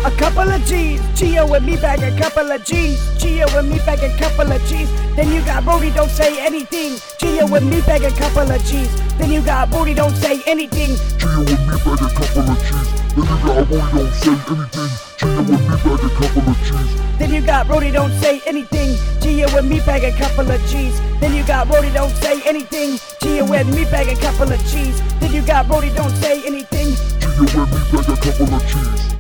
A 0.02 0.10
couple 0.12 0.48
of 0.48 0.64
G's, 0.64 1.00
Gio 1.18 1.54
and 1.54 1.66
me 1.66 1.76
bag 1.76 2.02
a 2.02 2.16
couple 2.18 2.50
of 2.50 2.64
G's, 2.64 2.98
Gio 3.18 3.46
and 3.58 3.68
me 3.68 3.78
bag 3.80 4.02
a 4.02 4.16
couple 4.16 4.50
of 4.50 4.60
G's. 4.64 4.90
Then 5.14 5.30
you 5.30 5.44
got 5.44 5.64
Roadie, 5.64 5.94
don't 5.94 6.08
say 6.08 6.40
anything. 6.40 6.92
Gio 7.18 7.54
and 7.54 7.68
me 7.68 7.82
bag 7.82 8.04
a 8.04 8.10
couple 8.10 8.50
of 8.50 8.64
G's. 8.64 8.90
Then 9.18 9.30
you 9.30 9.42
got 9.42 9.68
Roadie, 9.68 9.94
don't 9.94 10.16
say 10.16 10.42
anything. 10.46 10.96
Gio 11.18 11.44
with 11.44 11.60
me 11.60 11.76
bag 11.84 12.00
a 12.00 12.08
couple 12.14 12.50
of 12.50 12.58
cheese. 12.64 13.00
Then 13.18 13.30
you 13.30 13.40
got 13.42 13.58
Roy, 13.68 13.90
don't 13.92 14.10
say 14.12 14.40
anything. 14.46 14.88
Gio 15.18 15.44
with 15.44 15.60
me 15.60 15.70
bag 15.70 16.04
a 16.04 16.10
couple 16.16 16.50
of 16.50 16.58
cheese. 16.64 17.18
Then 17.18 17.30
you 17.34 17.42
got 17.42 17.66
Roadie, 17.66 17.92
don't 17.92 18.12
say 18.20 18.40
anything. 18.46 18.96
Gio 19.20 19.58
and 19.58 19.68
me 19.68 19.80
bag 19.80 20.04
a 20.04 20.12
couple 20.16 20.50
of 20.50 20.60
G's. 20.66 20.98
Then 21.20 21.34
you 21.34 21.44
got 21.44 21.66
Roadie, 21.66 21.92
don't 21.92 22.14
say 22.16 22.40
anything. 22.48 22.92
Gio 23.20 23.60
and 23.60 23.70
me 23.74 23.84
bag 23.84 24.08
a 24.08 24.18
couple 24.18 24.50
of 24.50 24.60
G's. 24.64 25.02
Then 25.20 25.32
you 25.32 25.42
got 25.42 25.66
Roadie, 25.66 25.94
don't 25.94 26.14
say 26.16 26.42
anything. 26.46 26.88
Gio 27.20 27.40
with 27.40 27.70
me 27.70 27.92
bag 27.92 28.08
a 28.08 28.16
couple 28.16 28.54
of 28.54 28.66
cheese. 28.66 29.19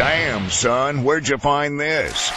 Damn, 0.00 0.48
son, 0.48 1.04
where'd 1.04 1.28
you 1.28 1.36
find 1.36 1.78
this? 1.78 2.32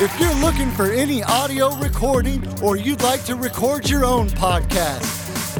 If 0.00 0.12
you're 0.18 0.34
looking 0.44 0.72
for 0.72 0.90
any 0.90 1.22
audio 1.22 1.72
recording 1.76 2.42
or 2.60 2.76
you'd 2.76 3.02
like 3.02 3.22
to 3.26 3.36
record 3.36 3.88
your 3.88 4.04
own 4.04 4.28
podcast, 4.30 5.04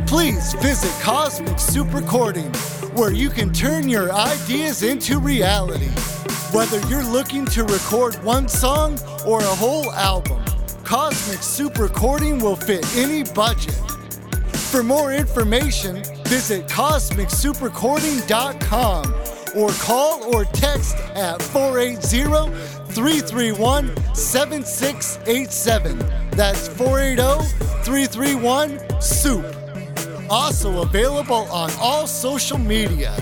please 0.09 0.55
visit 0.55 0.91
Cosmic 1.01 1.61
Soup 1.61 1.95
Recording, 1.95 2.53
where 2.95 3.13
you 3.13 3.31
can 3.31 3.53
turn 3.53 3.89
your 3.89 4.13
ideas 4.13 4.83
into 4.83 5.21
reality. 5.21 5.87
Whether 6.51 6.81
you're 6.89 7.05
looking 7.05 7.47
to 7.47 7.63
record 7.63 8.17
one 8.25 8.49
song 8.49 8.99
or 9.25 9.39
a 9.39 9.55
whole 9.55 9.93
album, 9.93 10.43
Cosmic 10.83 11.45
Soup 11.45 11.79
Recording 11.79 12.41
will 12.41 12.57
fit 12.57 12.85
any 12.97 13.23
budget. 13.23 13.79
For 14.57 14.83
more 14.83 15.13
information, 15.13 16.03
visit 16.25 16.67
cosmicsouprecording.com 16.67 19.15
or 19.55 19.71
call 19.71 20.35
or 20.35 20.45
text 20.45 20.97
at 21.15 21.41
480 21.43 22.53
331 22.93 24.15
7687. 24.15 25.99
That's 26.33 26.69
480 26.69 27.47
331 27.85 29.01
SOUP. 29.01 29.45
Also 30.29 30.83
available 30.83 31.47
on 31.51 31.71
all 31.81 32.07
social 32.07 32.59
media. 32.59 33.15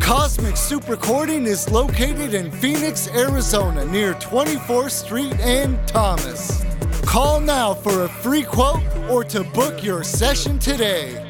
Cosmic 0.00 0.56
Soup 0.56 0.86
Recording 0.88 1.46
is 1.46 1.70
located 1.70 2.34
in 2.34 2.50
Phoenix, 2.50 3.08
Arizona, 3.08 3.84
near 3.86 4.14
24th 4.14 4.90
Street 4.90 5.32
and 5.40 5.78
Thomas. 5.88 6.64
Call 7.06 7.40
now 7.40 7.72
for 7.72 8.04
a 8.04 8.08
free 8.08 8.42
quote 8.42 8.82
or 9.08 9.22
to 9.24 9.44
book 9.44 9.82
your 9.82 10.02
session 10.02 10.58
today. 10.58 11.21